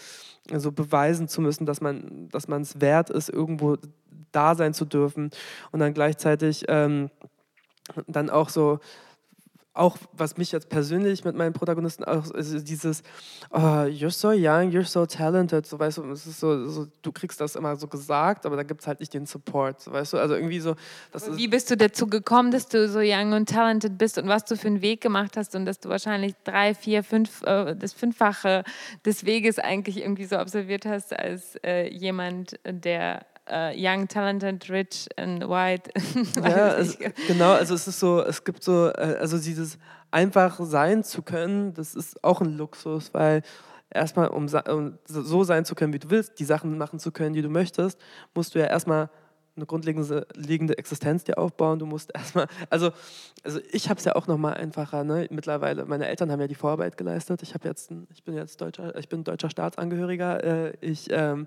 also 0.50 0.72
beweisen 0.72 1.28
zu 1.28 1.40
müssen, 1.40 1.66
dass 1.66 1.80
man 1.80 2.28
dass 2.30 2.48
es 2.48 2.80
wert 2.80 3.10
ist, 3.10 3.28
irgendwo 3.28 3.76
da 4.32 4.54
sein 4.54 4.74
zu 4.74 4.84
dürfen 4.84 5.30
und 5.70 5.80
dann 5.80 5.92
gleichzeitig 5.92 6.64
ähm, 6.68 7.10
dann 8.06 8.30
auch 8.30 8.48
so 8.48 8.78
auch 9.72 9.96
was 10.12 10.36
mich 10.36 10.50
jetzt 10.50 10.68
persönlich 10.68 11.24
mit 11.24 11.36
meinen 11.36 11.52
Protagonisten 11.52 12.02
auch 12.04 12.28
ist 12.32 12.68
dieses 12.68 13.02
oh, 13.50 13.86
you're 13.86 14.10
so 14.10 14.30
young, 14.30 14.70
you're 14.70 14.84
so 14.84 15.06
talented, 15.06 15.64
so 15.66 15.78
weißt 15.78 15.98
du, 15.98 16.10
es 16.10 16.26
ist 16.26 16.40
so, 16.40 16.66
so 16.66 16.86
du 17.02 17.12
kriegst 17.12 17.40
das 17.40 17.54
immer 17.54 17.76
so 17.76 17.86
gesagt, 17.86 18.46
aber 18.46 18.56
da 18.56 18.64
gibt 18.64 18.80
es 18.80 18.86
halt 18.86 19.00
nicht 19.00 19.14
den 19.14 19.26
Support, 19.26 19.80
so, 19.80 19.92
weißt 19.92 20.14
du, 20.14 20.18
also 20.18 20.34
irgendwie 20.34 20.60
so. 20.60 20.74
Wie 21.32 21.48
bist 21.48 21.70
du 21.70 21.76
dazu 21.76 22.08
gekommen, 22.08 22.50
dass 22.50 22.68
du 22.68 22.88
so 22.88 22.98
young 23.00 23.32
und 23.32 23.48
talented 23.48 23.96
bist 23.96 24.18
und 24.18 24.28
was 24.28 24.44
du 24.44 24.56
für 24.56 24.66
einen 24.66 24.82
Weg 24.82 25.00
gemacht 25.00 25.36
hast 25.36 25.54
und 25.54 25.64
dass 25.66 25.78
du 25.78 25.88
wahrscheinlich 25.88 26.34
drei, 26.44 26.74
vier, 26.74 27.04
fünf, 27.04 27.42
äh, 27.42 27.76
das 27.76 27.92
Fünffache 27.92 28.64
des 29.04 29.24
Weges 29.24 29.58
eigentlich 29.58 29.98
irgendwie 29.98 30.24
so 30.24 30.36
absolviert 30.36 30.84
hast 30.84 31.16
als 31.16 31.56
äh, 31.64 31.88
jemand, 31.88 32.58
der 32.64 33.24
uh, 33.50 33.72
young, 33.74 34.06
talented, 34.08 34.68
rich 34.70 35.08
and 35.16 35.48
white. 35.48 35.90
ja, 36.36 36.68
also, 36.68 36.98
genau, 37.26 37.52
also 37.52 37.74
es 37.74 37.86
ist 37.86 38.00
so, 38.00 38.22
es 38.22 38.44
gibt 38.44 38.62
so, 38.62 38.88
äh, 38.88 39.16
also 39.20 39.38
dieses 39.38 39.78
einfach 40.10 40.58
sein 40.62 41.04
zu 41.04 41.22
können, 41.22 41.74
das 41.74 41.94
ist 41.94 42.22
auch 42.24 42.40
ein 42.40 42.56
Luxus, 42.56 43.12
weil 43.14 43.42
erstmal, 43.90 44.28
um, 44.28 44.46
um 44.68 44.98
so 45.04 45.44
sein 45.44 45.64
zu 45.64 45.74
können, 45.74 45.92
wie 45.92 45.98
du 45.98 46.10
willst, 46.10 46.38
die 46.38 46.44
Sachen 46.44 46.78
machen 46.78 46.98
zu 46.98 47.12
können, 47.12 47.34
die 47.34 47.42
du 47.42 47.48
möchtest, 47.48 48.00
musst 48.34 48.54
du 48.54 48.58
ja 48.58 48.66
erstmal 48.66 49.10
eine 49.56 49.66
grundlegende 49.66 50.78
Existenz 50.78 51.24
dir 51.24 51.38
aufbauen. 51.38 51.78
Du 51.78 51.86
musst 51.86 52.14
erstmal, 52.14 52.46
also, 52.70 52.90
also 53.42 53.60
ich 53.72 53.88
habe 53.88 53.98
es 53.98 54.04
ja 54.04 54.16
auch 54.16 54.26
noch 54.26 54.38
mal 54.38 54.54
einfacher. 54.54 55.04
Ne? 55.04 55.26
Mittlerweile, 55.30 55.84
meine 55.84 56.06
Eltern 56.06 56.30
haben 56.30 56.40
ja 56.40 56.46
die 56.46 56.54
Vorarbeit 56.54 56.96
geleistet. 56.96 57.42
Ich 57.42 57.54
habe 57.54 57.68
jetzt, 57.68 57.90
ich 58.12 58.22
bin 58.22 58.34
jetzt 58.34 58.60
deutscher, 58.60 58.96
ich 58.96 59.08
bin 59.08 59.24
deutscher 59.24 59.50
Staatsangehöriger. 59.50 60.44
Äh, 60.44 60.72
ich 60.80 61.08
ähm, 61.10 61.46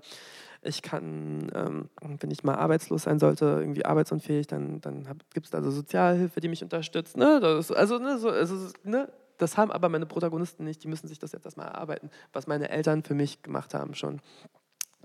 ich 0.64 0.82
kann, 0.82 1.50
ähm, 1.54 1.88
wenn 2.00 2.30
ich 2.30 2.44
mal 2.44 2.54
arbeitslos 2.54 3.04
sein 3.04 3.18
sollte, 3.18 3.44
irgendwie 3.44 3.84
arbeitsunfähig, 3.84 4.46
dann, 4.46 4.80
dann 4.80 5.06
gibt 5.32 5.46
es 5.46 5.50
da 5.50 5.62
so 5.62 5.70
Sozialhilfe, 5.70 6.40
die 6.40 6.48
mich 6.48 6.62
unterstützt. 6.62 7.16
Ne? 7.16 7.40
Das, 7.40 7.70
also, 7.70 7.98
ne, 7.98 8.18
so, 8.18 8.30
also, 8.30 8.56
ne? 8.82 9.08
das 9.38 9.56
haben 9.56 9.70
aber 9.70 9.88
meine 9.88 10.06
Protagonisten 10.06 10.64
nicht, 10.64 10.82
die 10.84 10.88
müssen 10.88 11.08
sich 11.08 11.18
das 11.18 11.32
jetzt 11.32 11.44
erstmal 11.44 11.66
erarbeiten, 11.66 12.10
was 12.32 12.46
meine 12.46 12.68
Eltern 12.70 13.02
für 13.02 13.14
mich 13.14 13.42
gemacht 13.42 13.74
haben 13.74 13.94
schon. 13.94 14.20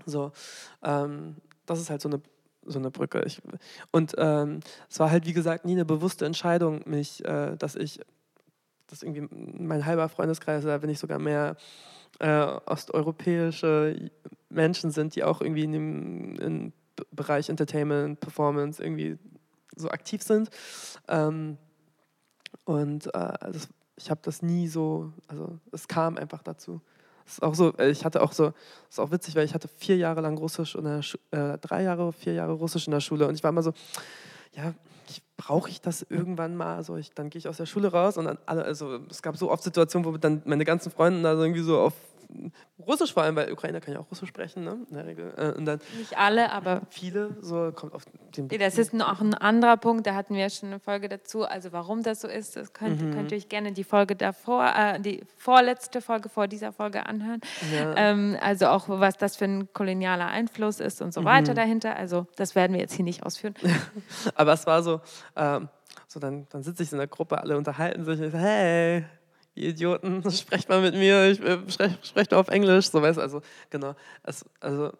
So, 0.06 0.32
ähm, 0.82 1.36
das 1.66 1.80
ist 1.80 1.90
halt 1.90 2.00
so 2.00 2.08
eine 2.08 2.20
so 2.66 2.78
eine 2.78 2.90
Brücke. 2.90 3.22
Ich, 3.24 3.40
und 3.90 4.14
ähm, 4.18 4.60
es 4.88 4.98
war 5.00 5.10
halt, 5.10 5.26
wie 5.26 5.32
gesagt, 5.32 5.64
nie 5.64 5.72
eine 5.72 5.86
bewusste 5.86 6.26
Entscheidung, 6.26 6.82
mich, 6.84 7.24
äh, 7.24 7.56
dass 7.56 7.74
ich, 7.74 8.00
dass 8.86 9.02
irgendwie 9.02 9.26
mein 9.30 9.86
halber 9.86 10.08
Freundeskreis, 10.08 10.64
oder 10.64 10.82
wenn 10.82 10.90
nicht 10.90 10.98
sogar 10.98 11.18
mehr 11.18 11.56
äh, 12.18 12.46
osteuropäische 12.66 14.10
Menschen 14.48 14.90
sind, 14.90 15.14
die 15.14 15.24
auch 15.24 15.40
irgendwie 15.40 15.64
in 15.64 16.36
im 16.36 16.72
Bereich 17.12 17.48
Entertainment, 17.48 18.20
Performance 18.20 18.82
irgendwie 18.82 19.18
so 19.76 19.88
aktiv 19.90 20.22
sind. 20.22 20.50
Ähm, 21.08 21.56
und 22.64 23.06
äh, 23.14 23.32
das, 23.52 23.68
ich 23.96 24.10
habe 24.10 24.20
das 24.22 24.42
nie 24.42 24.68
so, 24.68 25.12
also 25.28 25.58
es 25.72 25.88
kam 25.88 26.16
einfach 26.16 26.42
dazu. 26.42 26.80
Das 27.24 27.34
ist 27.34 27.42
auch 27.42 27.54
so, 27.54 27.76
äh, 27.78 27.90
ich 27.90 28.04
hatte 28.04 28.22
auch 28.22 28.32
so, 28.32 28.46
das 28.46 28.54
ist 28.90 28.98
auch 28.98 29.10
witzig, 29.10 29.34
weil 29.36 29.44
ich 29.44 29.54
hatte 29.54 29.68
vier 29.68 29.96
Jahre 29.96 30.20
lang 30.20 30.36
Russisch 30.38 30.74
in 30.74 30.84
der 30.84 31.00
äh, 31.30 31.58
drei 31.58 31.82
Jahre, 31.82 32.12
vier 32.12 32.34
Jahre 32.34 32.52
Russisch 32.52 32.86
in 32.86 32.92
der 32.92 33.00
Schule 33.00 33.26
und 33.28 33.34
ich 33.34 33.42
war 33.42 33.50
immer 33.50 33.62
so, 33.62 33.72
ja, 34.52 34.74
brauche 35.40 35.70
ich 35.70 35.80
das 35.80 36.04
irgendwann 36.08 36.54
mal? 36.54 36.76
Also 36.76 36.96
ich, 36.96 37.12
dann 37.12 37.30
gehe 37.30 37.38
ich 37.38 37.48
aus 37.48 37.56
der 37.56 37.64
Schule 37.64 37.88
raus 37.88 38.18
und 38.18 38.26
dann 38.26 38.38
alle, 38.44 38.62
also 38.62 39.00
es 39.08 39.22
gab 39.22 39.38
so 39.38 39.50
oft 39.50 39.62
Situationen, 39.62 40.06
wo 40.06 40.16
dann 40.18 40.42
meine 40.44 40.66
ganzen 40.66 40.92
Freunde 40.92 41.22
da 41.22 41.32
irgendwie 41.32 41.62
so 41.62 41.80
auf 41.80 41.94
Russisch 42.78 43.12
vor 43.12 43.22
allem, 43.22 43.36
weil 43.36 43.52
Ukrainer 43.52 43.80
kann 43.80 43.94
ja 43.94 44.00
auch 44.00 44.10
Russisch 44.10 44.28
sprechen, 44.28 44.64
ne? 44.64 44.78
in 44.88 44.96
der 44.96 45.06
Regel. 45.06 45.32
Äh, 45.36 45.52
und 45.52 45.64
dann 45.64 45.80
Nicht 45.98 46.16
alle, 46.16 46.50
aber 46.52 46.82
viele, 46.90 47.36
so 47.40 47.72
kommt 47.72 47.94
auf 47.94 48.04
den 48.36 48.48
Das 48.48 48.78
ist 48.78 48.94
noch 48.94 49.20
ein 49.20 49.34
anderer 49.34 49.76
Punkt, 49.76 50.06
da 50.06 50.14
hatten 50.14 50.34
wir 50.34 50.48
schon 50.50 50.70
eine 50.70 50.80
Folge 50.80 51.08
dazu, 51.08 51.44
also 51.44 51.72
warum 51.72 52.02
das 52.02 52.20
so 52.20 52.28
ist, 52.28 52.56
das 52.56 52.72
könnt, 52.72 53.02
mhm. 53.02 53.12
könnt 53.12 53.32
ihr 53.32 53.38
euch 53.38 53.48
gerne 53.48 53.72
die 53.72 53.84
Folge 53.84 54.16
davor, 54.16 54.72
äh, 54.74 55.00
die 55.00 55.22
vorletzte 55.36 56.00
Folge 56.00 56.28
vor 56.28 56.48
dieser 56.48 56.72
Folge 56.72 57.06
anhören. 57.06 57.40
Ja. 57.72 57.94
Ähm, 57.96 58.36
also 58.40 58.66
auch, 58.68 58.88
was 58.88 59.16
das 59.16 59.36
für 59.36 59.44
ein 59.44 59.72
kolonialer 59.72 60.28
Einfluss 60.28 60.80
ist 60.80 61.02
und 61.02 61.12
so 61.12 61.20
mhm. 61.22 61.26
weiter 61.26 61.54
dahinter, 61.54 61.96
also 61.96 62.26
das 62.36 62.54
werden 62.54 62.72
wir 62.72 62.80
jetzt 62.80 62.94
hier 62.94 63.04
nicht 63.04 63.24
ausführen. 63.24 63.54
aber 64.34 64.52
es 64.52 64.66
war 64.66 64.82
so, 64.82 65.00
ähm, 65.36 65.68
so 66.06 66.18
dann, 66.18 66.46
dann 66.50 66.62
sitze 66.62 66.82
ich 66.82 66.92
in 66.92 66.98
der 66.98 67.06
Gruppe, 67.06 67.38
alle 67.38 67.56
unterhalten 67.56 68.04
sich, 68.04 68.18
und 68.18 68.26
ich 68.26 68.32
so, 68.32 68.38
hey, 68.38 69.04
ihr 69.60 69.70
Idioten, 69.70 70.28
sprecht 70.30 70.68
mal 70.68 70.80
mit 70.80 70.94
mir, 70.94 71.30
ich 71.30 71.40
äh, 71.40 71.58
spreche 71.68 71.98
sprech 72.02 72.32
auf 72.32 72.48
Englisch, 72.48 72.90
so 72.90 73.02
weißt 73.02 73.18
also 73.18 73.42
genau. 73.70 73.94
Es, 74.22 74.44
also 74.60 74.92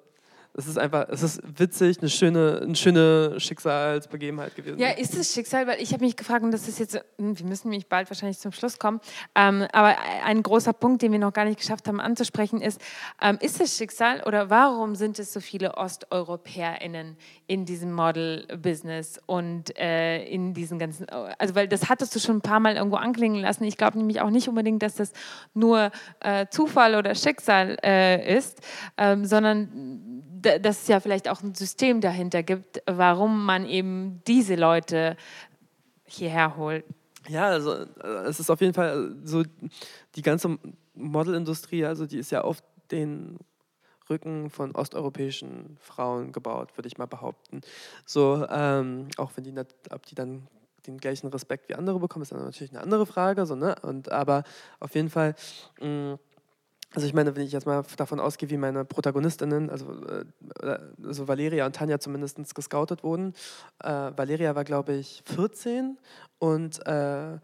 es 0.54 0.66
ist 0.66 0.78
einfach, 0.78 1.06
es 1.08 1.22
ist 1.22 1.40
witzig, 1.58 2.00
eine 2.00 2.08
schöne, 2.08 2.60
eine 2.62 2.74
schöne 2.74 3.38
Schicksalsbegebenheit 3.38 4.56
gewesen. 4.56 4.78
Ja, 4.78 4.90
ist 4.90 5.16
es 5.16 5.32
Schicksal? 5.32 5.66
Weil 5.66 5.80
ich 5.80 5.92
habe 5.92 6.04
mich 6.04 6.16
gefragt, 6.16 6.42
und 6.42 6.50
das 6.50 6.66
ist 6.66 6.78
jetzt, 6.78 7.00
hm, 7.18 7.38
wir 7.38 7.46
müssen 7.46 7.68
nämlich 7.68 7.86
bald 7.86 8.10
wahrscheinlich 8.10 8.38
zum 8.38 8.52
Schluss 8.52 8.78
kommen, 8.78 9.00
ähm, 9.34 9.66
aber 9.72 9.96
ein 10.24 10.42
großer 10.42 10.72
Punkt, 10.72 11.02
den 11.02 11.12
wir 11.12 11.18
noch 11.18 11.32
gar 11.32 11.44
nicht 11.44 11.58
geschafft 11.58 11.86
haben 11.86 12.00
anzusprechen, 12.00 12.60
ist, 12.60 12.80
ähm, 13.22 13.38
ist 13.40 13.60
es 13.60 13.76
Schicksal 13.76 14.22
oder 14.24 14.50
warum 14.50 14.96
sind 14.96 15.18
es 15.18 15.32
so 15.32 15.40
viele 15.40 15.76
OsteuropäerInnen 15.76 17.16
in 17.46 17.64
diesem 17.64 17.92
Model-Business 17.92 19.20
und 19.26 19.76
äh, 19.78 20.24
in 20.24 20.52
diesen 20.52 20.78
ganzen, 20.78 21.08
also 21.08 21.54
weil 21.54 21.68
das 21.68 21.88
hattest 21.88 22.14
du 22.14 22.18
schon 22.18 22.38
ein 22.38 22.42
paar 22.42 22.60
Mal 22.60 22.76
irgendwo 22.76 22.96
anklingen 22.96 23.40
lassen. 23.40 23.64
Ich 23.64 23.76
glaube 23.76 23.98
nämlich 23.98 24.20
auch 24.20 24.30
nicht 24.30 24.48
unbedingt, 24.48 24.82
dass 24.82 24.96
das 24.96 25.12
nur 25.54 25.90
äh, 26.20 26.46
Zufall 26.50 26.96
oder 26.96 27.14
Schicksal 27.14 27.76
äh, 27.84 28.36
ist, 28.36 28.60
ähm, 28.96 29.24
sondern 29.24 30.20
dass 30.42 30.82
es 30.82 30.88
ja 30.88 31.00
vielleicht 31.00 31.28
auch 31.28 31.42
ein 31.42 31.54
System 31.54 32.00
dahinter 32.00 32.42
gibt, 32.42 32.82
warum 32.86 33.44
man 33.44 33.66
eben 33.66 34.22
diese 34.26 34.54
Leute 34.54 35.16
hierher 36.04 36.56
holt. 36.56 36.84
Ja, 37.28 37.48
also 37.48 37.72
äh, 37.74 38.26
es 38.26 38.40
ist 38.40 38.50
auf 38.50 38.60
jeden 38.60 38.74
Fall 38.74 39.14
so, 39.24 39.42
die 40.16 40.22
ganze 40.22 40.58
Modelindustrie, 40.94 41.84
also 41.84 42.06
die 42.06 42.18
ist 42.18 42.30
ja 42.30 42.42
auf 42.42 42.62
den 42.90 43.38
Rücken 44.08 44.50
von 44.50 44.74
osteuropäischen 44.74 45.76
Frauen 45.80 46.32
gebaut, 46.32 46.76
würde 46.76 46.88
ich 46.88 46.98
mal 46.98 47.06
behaupten. 47.06 47.60
So, 48.04 48.46
ähm, 48.50 49.08
auch 49.16 49.30
wenn 49.36 49.44
die, 49.44 49.54
ob 49.90 50.06
die 50.06 50.14
dann 50.14 50.48
den 50.86 50.98
gleichen 50.98 51.28
Respekt 51.28 51.68
wie 51.68 51.74
andere 51.74 52.00
bekommen, 52.00 52.22
ist 52.22 52.32
dann 52.32 52.42
natürlich 52.42 52.72
eine 52.72 52.82
andere 52.82 53.06
Frage. 53.06 53.46
So, 53.46 53.54
ne? 53.54 53.76
Und, 53.82 54.10
aber 54.10 54.42
auf 54.80 54.94
jeden 54.94 55.10
Fall 55.10 55.34
mh, 55.80 56.14
mm, 56.14 56.18
also 56.94 57.06
ich 57.06 57.14
meine, 57.14 57.36
wenn 57.36 57.44
ich 57.44 57.52
jetzt 57.52 57.66
mal 57.66 57.84
davon 57.96 58.18
ausgehe, 58.18 58.50
wie 58.50 58.56
meine 58.56 58.84
Protagonistinnen, 58.84 59.70
also, 59.70 59.92
äh, 60.06 60.78
also 61.04 61.28
Valeria 61.28 61.64
und 61.66 61.76
Tanja 61.76 62.00
zumindest 62.00 62.54
gescoutet 62.54 63.04
wurden. 63.04 63.34
Äh, 63.82 64.10
Valeria 64.16 64.56
war, 64.56 64.64
glaube 64.64 64.94
ich, 64.94 65.22
14 65.26 65.98
und, 66.38 66.84
äh, 66.86 67.38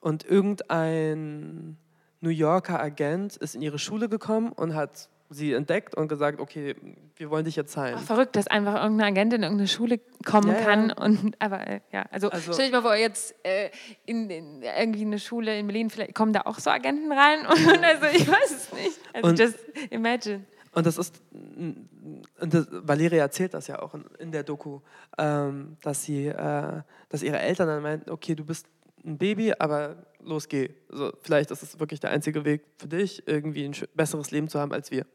und 0.00 0.24
irgendein 0.24 1.78
New 2.20 2.30
Yorker 2.30 2.80
Agent 2.80 3.36
ist 3.36 3.54
in 3.54 3.62
ihre 3.62 3.78
Schule 3.78 4.08
gekommen 4.08 4.52
und 4.52 4.74
hat 4.74 5.08
sie 5.30 5.52
entdeckt 5.52 5.94
und 5.94 6.08
gesagt, 6.08 6.40
okay, 6.40 6.74
wir 7.16 7.30
wollen 7.30 7.44
dich 7.44 7.56
jetzt 7.56 7.72
zahlen. 7.72 7.96
Ach, 7.98 8.02
verrückt, 8.02 8.36
dass 8.36 8.46
einfach 8.46 8.82
irgendeine 8.82 9.10
Agentin 9.10 9.38
in 9.38 9.42
irgendeine 9.42 9.68
Schule 9.68 10.00
kommen 10.24 10.48
ja, 10.48 10.60
kann. 10.60 10.88
Ja. 10.88 11.04
Und, 11.04 11.34
aber 11.38 11.66
äh, 11.66 11.80
ja, 11.92 12.06
also, 12.10 12.30
also 12.30 12.52
stell 12.52 12.66
dich 12.66 12.72
mal 12.72 12.82
vor, 12.82 12.94
jetzt 12.94 13.34
äh, 13.44 13.70
in, 14.06 14.30
in, 14.30 14.62
irgendwie 14.62 15.02
eine 15.02 15.18
Schule 15.18 15.58
in 15.58 15.66
Berlin, 15.66 15.90
vielleicht 15.90 16.14
kommen 16.14 16.32
da 16.32 16.42
auch 16.42 16.58
so 16.58 16.70
Agenten 16.70 17.12
rein. 17.12 17.40
Und, 17.40 17.84
also 17.84 18.06
ich 18.06 18.28
weiß 18.28 18.50
es 18.50 18.72
nicht. 18.72 19.00
Also 19.12 19.28
und, 19.28 19.38
just 19.38 19.58
imagine. 19.90 20.44
Und 20.72 20.86
das 20.86 20.96
ist, 20.96 21.20
und 21.30 22.54
das, 22.54 22.68
Valeria 22.70 23.22
erzählt 23.22 23.54
das 23.54 23.66
ja 23.66 23.80
auch 23.80 23.94
in, 23.94 24.04
in 24.18 24.32
der 24.32 24.44
Doku, 24.44 24.80
ähm, 25.18 25.76
dass 25.82 26.04
sie, 26.04 26.28
äh, 26.28 26.82
dass 27.08 27.22
ihre 27.22 27.38
Eltern 27.38 27.68
dann 27.68 27.82
meinten, 27.82 28.10
okay, 28.10 28.34
du 28.34 28.44
bist 28.44 28.66
ein 29.04 29.18
Baby, 29.18 29.54
aber 29.58 29.96
los 30.28 30.48
geh. 30.48 30.70
Also 30.90 31.12
vielleicht 31.22 31.50
ist 31.50 31.62
es 31.62 31.80
wirklich 31.80 32.00
der 32.00 32.10
einzige 32.10 32.44
Weg 32.44 32.62
für 32.76 32.88
dich, 32.88 33.26
irgendwie 33.26 33.64
ein 33.64 33.74
besseres 33.94 34.30
Leben 34.30 34.48
zu 34.48 34.60
haben 34.60 34.72
als 34.72 34.90
wir. 34.90 35.06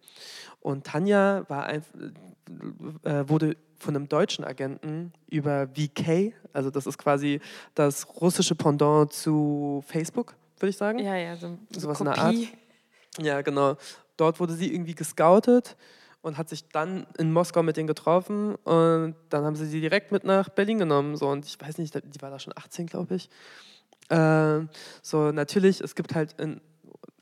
Und 0.59 0.85
Tanja 0.85 1.45
war 1.49 1.65
ein, 1.65 1.83
äh, 3.03 3.23
wurde 3.27 3.55
von 3.77 3.95
einem 3.95 4.09
deutschen 4.09 4.43
Agenten 4.43 5.13
über 5.29 5.67
VK, 5.67 6.33
also 6.53 6.69
das 6.69 6.87
ist 6.87 6.97
quasi 6.97 7.41
das 7.75 8.07
russische 8.21 8.55
Pendant 8.55 9.11
zu 9.11 9.83
Facebook, 9.87 10.35
würde 10.57 10.69
ich 10.69 10.77
sagen. 10.77 10.99
Ja, 10.99 11.15
ja, 11.15 11.35
so, 11.35 11.57
so 11.71 11.81
sowas 11.81 11.99
in 11.99 12.05
der 12.05 12.17
Art. 12.17 12.35
Ja, 13.19 13.41
genau. 13.41 13.75
Dort 14.17 14.39
wurde 14.39 14.53
sie 14.53 14.73
irgendwie 14.73 14.95
gescoutet 14.95 15.75
und 16.21 16.37
hat 16.37 16.49
sich 16.49 16.67
dann 16.69 17.05
in 17.17 17.31
Moskau 17.33 17.61
mit 17.61 17.77
denen 17.77 17.87
getroffen 17.87 18.55
und 18.55 19.15
dann 19.29 19.43
haben 19.43 19.55
sie 19.55 19.65
sie 19.65 19.81
direkt 19.81 20.11
mit 20.11 20.23
nach 20.23 20.49
Berlin 20.49 20.79
genommen. 20.79 21.17
So, 21.17 21.27
und 21.27 21.45
ich 21.45 21.59
weiß 21.59 21.77
nicht, 21.77 21.93
die 21.93 22.21
war 22.21 22.31
da 22.31 22.39
schon 22.39 22.53
18, 22.55 22.87
glaube 22.87 23.15
ich. 23.15 23.29
Äh, 24.13 24.67
so, 25.01 25.31
natürlich, 25.31 25.81
es 25.81 25.95
gibt 25.95 26.13
halt 26.13 26.33
in, 26.39 26.61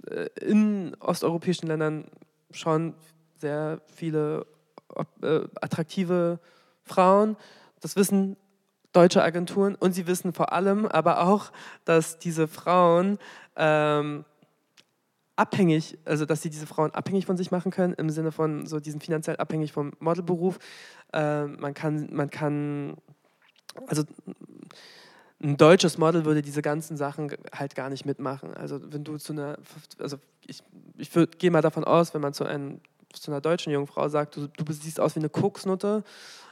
äh, 0.07 0.27
in 0.41 0.95
osteuropäischen 0.99 1.67
Ländern 1.67 2.05
schon 2.51 2.95
sehr 3.37 3.81
viele 3.95 4.45
äh, 5.21 5.41
attraktive 5.61 6.39
Frauen. 6.83 7.37
Das 7.79 7.95
wissen 7.95 8.35
deutsche 8.91 9.23
Agenturen 9.23 9.75
und 9.75 9.93
sie 9.93 10.05
wissen 10.05 10.33
vor 10.33 10.51
allem 10.51 10.85
aber 10.85 11.23
auch, 11.23 11.53
dass 11.85 12.19
diese 12.19 12.49
Frauen 12.49 13.19
ähm, 13.55 14.25
abhängig, 15.37 15.97
also 16.03 16.25
dass 16.25 16.41
sie 16.41 16.49
diese 16.49 16.67
Frauen 16.67 16.91
abhängig 16.91 17.25
von 17.25 17.37
sich 17.37 17.51
machen 17.51 17.71
können, 17.71 17.93
im 17.93 18.09
Sinne 18.09 18.33
von 18.33 18.65
so 18.65 18.81
diesen 18.81 18.99
finanziell 18.99 19.37
abhängig 19.37 19.71
vom 19.71 19.93
Modelberuf. 19.99 20.59
Äh, 21.13 21.45
man 21.45 21.73
kann, 21.73 22.09
man 22.11 22.29
kann, 22.29 22.97
also 23.87 24.03
ein 25.43 25.57
deutsches 25.57 25.97
Model 25.97 26.25
würde 26.25 26.41
diese 26.41 26.61
ganzen 26.61 26.97
Sachen 26.97 27.31
halt 27.53 27.75
gar 27.75 27.89
nicht 27.89 28.05
mitmachen. 28.05 28.53
Also 28.53 28.79
wenn 28.91 29.03
du 29.03 29.17
zu 29.17 29.33
einer, 29.33 29.57
also 29.99 30.17
ich, 30.45 30.61
ich 30.97 31.11
gehe 31.37 31.51
mal 31.51 31.61
davon 31.61 31.83
aus, 31.83 32.13
wenn 32.13 32.21
man 32.21 32.33
zu, 32.33 32.43
einem, 32.43 32.79
zu 33.13 33.31
einer 33.31 33.41
deutschen 33.41 33.73
Jungfrau 33.73 34.07
sagt, 34.09 34.35
du, 34.35 34.47
du 34.47 34.73
siehst 34.73 34.99
aus 34.99 35.15
wie 35.15 35.19
eine 35.19 35.29
Koksnutte, 35.29 36.03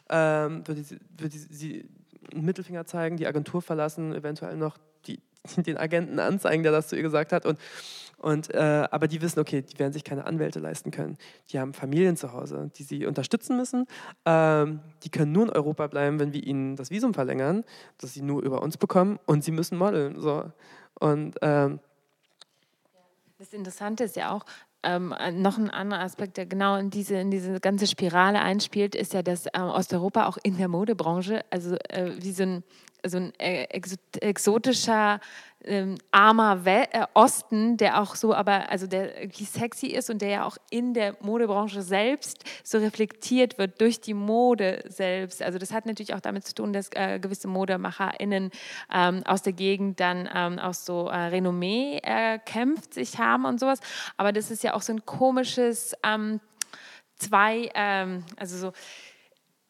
ähm, 0.10 0.68
würde, 0.68 0.84
sie, 0.84 0.98
würde 1.18 1.38
sie 1.38 1.88
einen 2.34 2.46
Mittelfinger 2.46 2.86
zeigen, 2.86 3.18
die 3.18 3.28
Agentur 3.28 3.62
verlassen, 3.62 4.14
eventuell 4.14 4.58
noch 4.58 4.78
die, 5.06 5.20
den 5.58 5.78
Agenten 5.78 6.20
anzeigen, 6.20 6.64
der 6.64 6.72
das 6.72 6.88
zu 6.88 6.96
ihr 6.96 7.04
gesagt 7.04 7.32
hat 7.32 7.46
und 7.46 7.60
und, 8.20 8.54
äh, 8.54 8.88
aber 8.92 9.08
die 9.08 9.22
wissen, 9.22 9.40
okay, 9.40 9.62
die 9.62 9.80
werden 9.80 9.94
sich 9.94 10.04
keine 10.04 10.26
Anwälte 10.26 10.60
leisten 10.60 10.92
können. 10.92 11.18
Die 11.50 11.60
haben 11.60 11.74
Familien 11.74 12.18
zu 12.18 12.34
Hause, 12.34 12.70
die 12.76 12.84
sie 12.84 13.06
unterstützen 13.06 13.58
müssen. 13.58 13.86
Ähm, 14.26 14.82
die 15.04 15.10
können 15.10 15.32
nur 15.32 15.44
in 15.44 15.50
Europa 15.50 15.88
bleiben, 15.88 16.20
wenn 16.20 16.34
wir 16.34 16.44
ihnen 16.44 16.76
das 16.76 16.92
Visum 16.92 17.14
verlängern, 17.14 17.64
das 17.98 18.14
sie 18.14 18.22
nur 18.22 18.44
über 18.44 18.62
uns 18.62 18.78
bekommen. 18.78 19.20
Und 19.26 19.44
sie 19.44 19.52
müssen 19.52 19.78
modeln. 19.78 20.20
So. 20.20 20.52
Und, 21.00 21.38
ähm, 21.42 21.80
das 23.38 23.54
Interessante 23.54 24.04
ist 24.04 24.18
ja 24.18 24.32
auch, 24.32 24.44
ähm, 24.84 25.14
noch 25.34 25.58
ein 25.58 25.70
anderer 25.70 26.02
Aspekt, 26.02 26.38
der 26.38 26.46
genau 26.46 26.78
in 26.78 26.90
diese, 26.90 27.16
in 27.16 27.32
diese 27.32 27.60
ganze 27.60 27.88
Spirale 27.88 28.40
einspielt, 28.40 28.96
ist 28.96 29.14
ja, 29.14 29.22
dass 29.22 29.46
ähm, 29.54 29.64
Osteuropa 29.64 30.26
auch 30.26 30.38
in 30.42 30.58
der 30.58 30.68
Modebranche, 30.68 31.44
also 31.50 31.76
äh, 31.90 32.14
wie 32.22 32.32
so 32.32 32.44
ein, 32.44 32.64
so 33.06 33.18
ein 33.18 33.34
äh, 33.40 33.64
exotischer 34.22 35.20
ähm, 35.64 35.98
armer 36.12 36.66
We 36.66 36.92
äh, 36.92 37.06
Osten, 37.14 37.78
der 37.78 38.02
auch 38.02 38.16
so, 38.16 38.34
aber 38.34 38.70
also 38.70 38.88
der 38.88 39.22
irgendwie 39.22 39.44
sexy 39.44 39.88
ist 39.88 40.10
und 40.10 40.22
der 40.22 40.30
ja 40.30 40.46
auch 40.46 40.58
in 40.70 40.94
der 40.94 41.18
Modebranche 41.22 41.82
selbst 41.82 42.44
so 42.64 42.78
reflektiert 42.78 43.58
wird 43.58 43.82
durch 43.82 44.00
die 44.00 44.14
Mode 44.14 44.84
selbst. 44.88 45.42
Also 45.42 45.60
das 45.60 45.74
hat 45.74 45.86
natürlich 45.86 46.14
auch 46.14 46.22
damit 46.22 46.46
zu 46.46 46.56
tun, 46.56 46.72
dass 46.72 46.90
äh, 46.94 47.20
gewisse 47.20 47.48
ModemacherInnen 47.48 48.52
ähm, 48.94 49.24
aus 49.26 49.42
der 49.42 49.54
Gegend 49.54 50.00
dann 50.00 50.30
ähm, 50.34 50.60
auch 50.60 50.74
so 50.74 51.10
äh, 51.10 51.16
Renommee 51.16 52.00
erkämpft 52.00 52.94
sich 52.94 53.18
haben 53.18 53.46
und 53.46 53.60
sowas. 53.60 53.80
Aber 54.16 54.32
das 54.32 54.52
ist 54.52 54.64
ja 54.64 54.74
auch 54.74 54.82
so 54.82 54.94
ein 54.94 55.06
komisches 55.06 55.94
ähm, 56.04 56.40
zwei, 57.18 57.70
ähm, 57.76 58.24
also 58.38 58.58
so 58.58 58.74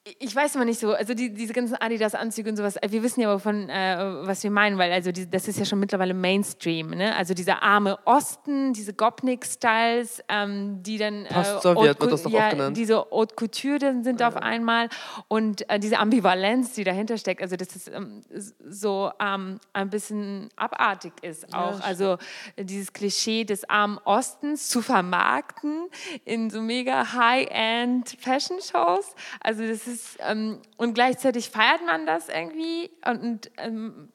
ich 0.06 0.36
weiß 0.36 0.56
immer 0.56 0.66
nicht 0.66 0.80
so, 0.80 0.94
also 0.94 1.14
die, 1.14 1.34
diese 1.34 1.54
ganzen 1.54 1.76
Adidas-Anzüge 1.76 2.50
und 2.50 2.56
sowas, 2.56 2.78
äh, 2.78 2.90
wir 2.90 3.04
wissen 3.04 3.22
ja 3.22 3.34
wovon, 3.34 3.70
äh, 3.70 3.98
was 4.26 4.44
wir 4.44 4.52
meinen, 4.52 4.78
weil 4.78 4.92
also 4.92 5.12
die, 5.12 5.30
das 5.30 5.48
ist 5.48 5.60
ja 5.60 5.66
schon 5.66 5.80
mittlerweile 5.80 6.14
Mainstream, 6.14 6.92
ne? 6.92 7.16
also 7.16 7.34
dieser 7.34 7.62
arme 7.62 8.00
Osten, 8.06 8.74
diese 8.74 8.94
Gopnik-Styles, 8.94 10.24
ähm, 10.30 10.82
die 10.82 10.98
dann... 10.98 11.26
Äh, 11.26 11.34
Post-Sowjet 11.34 12.00
wird 12.00 12.12
das 12.14 12.24
doch 12.24 12.32
ja, 12.32 12.50
genannt. 12.50 12.78
diese 12.78 12.98
Haute 13.12 13.36
Couture 13.36 14.02
sind 14.02 14.22
ja. 14.22 14.30
auf 14.30 14.38
einmal 14.38 14.90
und 15.28 15.70
äh, 15.70 15.80
diese 15.80 16.00
Ambivalenz, 16.00 16.74
die 16.74 16.86
dahinter 16.86 17.18
steckt, 17.18 17.42
also 17.42 17.58
dass 17.58 17.76
es 17.76 17.88
ähm, 17.90 18.22
so 18.70 19.12
ähm, 19.20 19.60
ein 19.74 19.90
bisschen 19.90 20.50
abartig 20.56 21.12
ist 21.22 21.54
auch, 21.54 21.80
ja, 21.80 21.86
also 21.86 22.18
dieses 22.58 22.94
Klischee 22.94 23.44
des 23.44 23.70
armen 23.70 24.00
Ostens 24.06 24.70
zu 24.70 24.82
vermarkten 24.82 25.90
in 26.24 26.50
so 26.50 26.62
mega 26.62 27.14
High-End 27.14 28.18
Fashion-Shows, 28.20 29.14
also 29.42 29.68
das 29.68 29.88
ist 29.88 29.89
ist, 29.90 30.18
ähm, 30.20 30.62
und 30.78 30.94
gleichzeitig 30.94 31.50
feiert 31.50 31.86
man 31.86 32.06
das 32.06 32.30
irgendwie 32.30 32.90
und, 33.06 33.52
ähm, 33.58 34.10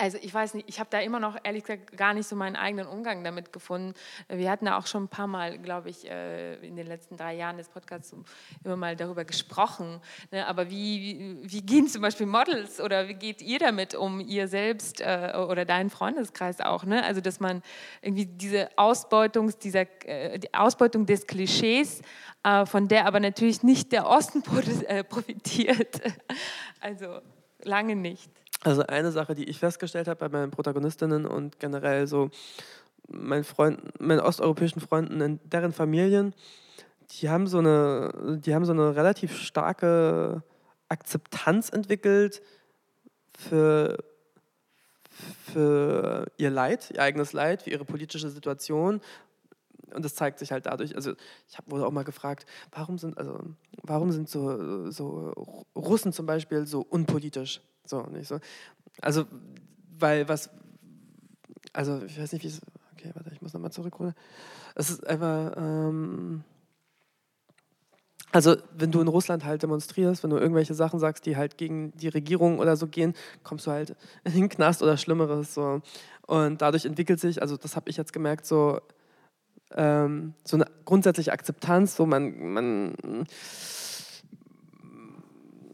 also 0.00 0.18
ich 0.20 0.32
weiß 0.32 0.54
nicht, 0.54 0.68
ich 0.68 0.80
habe 0.80 0.88
da 0.90 1.00
immer 1.00 1.20
noch 1.20 1.36
ehrlich 1.42 1.64
gesagt 1.64 1.96
gar 1.96 2.14
nicht 2.14 2.26
so 2.26 2.34
meinen 2.34 2.56
eigenen 2.56 2.86
Umgang 2.86 3.22
damit 3.22 3.52
gefunden. 3.52 3.94
Wir 4.28 4.50
hatten 4.50 4.64
da 4.64 4.78
auch 4.78 4.86
schon 4.86 5.04
ein 5.04 5.08
paar 5.08 5.26
Mal, 5.26 5.58
glaube 5.58 5.90
ich, 5.90 6.08
äh, 6.08 6.54
in 6.66 6.76
den 6.76 6.86
letzten 6.86 7.16
drei 7.16 7.34
Jahren 7.34 7.58
des 7.58 7.68
Podcasts 7.68 8.14
immer 8.64 8.76
mal 8.76 8.96
darüber 8.96 9.24
gesprochen. 9.24 10.00
Ne? 10.30 10.46
Aber 10.46 10.70
wie, 10.70 11.38
wie 11.42 11.62
gehen 11.62 11.86
zum 11.86 12.02
Beispiel 12.02 12.26
Models 12.26 12.80
oder 12.80 13.08
wie 13.08 13.14
geht 13.14 13.42
ihr 13.42 13.58
damit 13.58 13.94
um, 13.94 14.20
ihr 14.20 14.48
selbst 14.48 15.00
äh, 15.00 15.34
oder 15.36 15.64
deinen 15.66 15.90
Freundeskreis 15.90 16.60
auch? 16.60 16.84
Ne? 16.84 17.04
Also 17.04 17.20
dass 17.20 17.38
man 17.38 17.62
irgendwie 18.00 18.26
diese 18.26 18.70
Ausbeutung, 18.76 19.52
dieser, 19.58 19.86
äh, 20.06 20.38
die 20.38 20.54
Ausbeutung 20.54 21.06
des 21.06 21.26
Klischees, 21.26 22.00
von 22.64 22.88
der 22.88 23.04
aber 23.04 23.20
natürlich 23.20 23.62
nicht 23.62 23.92
der 23.92 24.06
Osten 24.06 24.42
profitiert. 25.10 26.00
Also 26.80 27.20
lange 27.64 27.96
nicht. 27.96 28.30
Also 28.62 28.82
eine 28.86 29.10
Sache, 29.10 29.34
die 29.34 29.44
ich 29.44 29.58
festgestellt 29.58 30.06
habe 30.06 30.18
bei 30.18 30.28
meinen 30.28 30.50
Protagonistinnen 30.50 31.24
und 31.24 31.58
generell 31.60 32.06
so 32.06 32.30
meinen 33.08 33.44
Freunden, 33.44 33.90
meinen 33.98 34.20
osteuropäischen 34.20 34.80
Freunden, 34.80 35.20
in 35.20 35.40
deren 35.44 35.72
Familien, 35.72 36.34
die 37.12 37.28
haben 37.28 37.46
so 37.46 37.58
eine, 37.58 38.38
die 38.44 38.54
haben 38.54 38.64
so 38.64 38.72
eine 38.72 38.94
relativ 38.94 39.36
starke 39.36 40.42
Akzeptanz 40.88 41.70
entwickelt 41.70 42.42
für, 43.36 43.96
für 45.08 46.26
ihr 46.36 46.50
Leid, 46.50 46.90
ihr 46.90 47.02
eigenes 47.02 47.32
Leid, 47.32 47.62
für 47.62 47.70
ihre 47.70 47.84
politische 47.84 48.28
Situation. 48.28 49.00
Und 49.92 50.04
das 50.04 50.14
zeigt 50.14 50.38
sich 50.38 50.52
halt 50.52 50.66
dadurch, 50.66 50.94
also 50.94 51.14
ich 51.48 51.58
habe 51.58 51.70
wurde 51.70 51.86
auch 51.86 51.90
mal 51.90 52.04
gefragt, 52.04 52.46
warum 52.70 52.98
sind, 52.98 53.18
also, 53.18 53.40
warum 53.82 54.12
sind 54.12 54.28
so, 54.28 54.90
so 54.90 55.64
Russen 55.74 56.12
zum 56.12 56.26
Beispiel 56.26 56.66
so 56.66 56.80
unpolitisch? 56.80 57.60
So, 57.84 58.02
nicht 58.02 58.28
so. 58.28 58.40
Also, 59.00 59.26
weil 59.98 60.28
was, 60.28 60.50
also 61.72 62.02
ich 62.04 62.20
weiß 62.20 62.32
nicht, 62.32 62.42
wie 62.42 62.48
es, 62.48 62.60
okay, 62.92 63.10
warte, 63.14 63.30
ich 63.32 63.42
muss 63.42 63.52
nochmal 63.52 63.72
zurückholen. 63.72 64.14
Es 64.74 64.90
ist 64.90 65.06
einfach, 65.06 65.56
ähm, 65.56 66.44
also 68.32 68.56
wenn 68.72 68.92
du 68.92 69.00
in 69.00 69.08
Russland 69.08 69.44
halt 69.44 69.62
demonstrierst, 69.62 70.22
wenn 70.22 70.30
du 70.30 70.36
irgendwelche 70.36 70.74
Sachen 70.74 71.00
sagst, 71.00 71.26
die 71.26 71.36
halt 71.36 71.58
gegen 71.58 71.92
die 71.96 72.08
Regierung 72.08 72.58
oder 72.58 72.76
so 72.76 72.86
gehen, 72.86 73.14
kommst 73.42 73.66
du 73.66 73.72
halt 73.72 73.96
in 74.24 74.32
den 74.32 74.48
Knast 74.48 74.82
oder 74.82 74.96
Schlimmeres. 74.96 75.54
So. 75.54 75.82
Und 76.26 76.62
dadurch 76.62 76.84
entwickelt 76.84 77.20
sich, 77.20 77.42
also 77.42 77.56
das 77.56 77.76
habe 77.76 77.90
ich 77.90 77.96
jetzt 77.96 78.12
gemerkt, 78.12 78.46
so, 78.46 78.80
ähm, 79.74 80.34
so 80.44 80.56
eine 80.56 80.66
grundsätzliche 80.84 81.32
Akzeptanz, 81.32 81.96
so 81.96 82.06
man, 82.06 82.52
man 82.52 83.26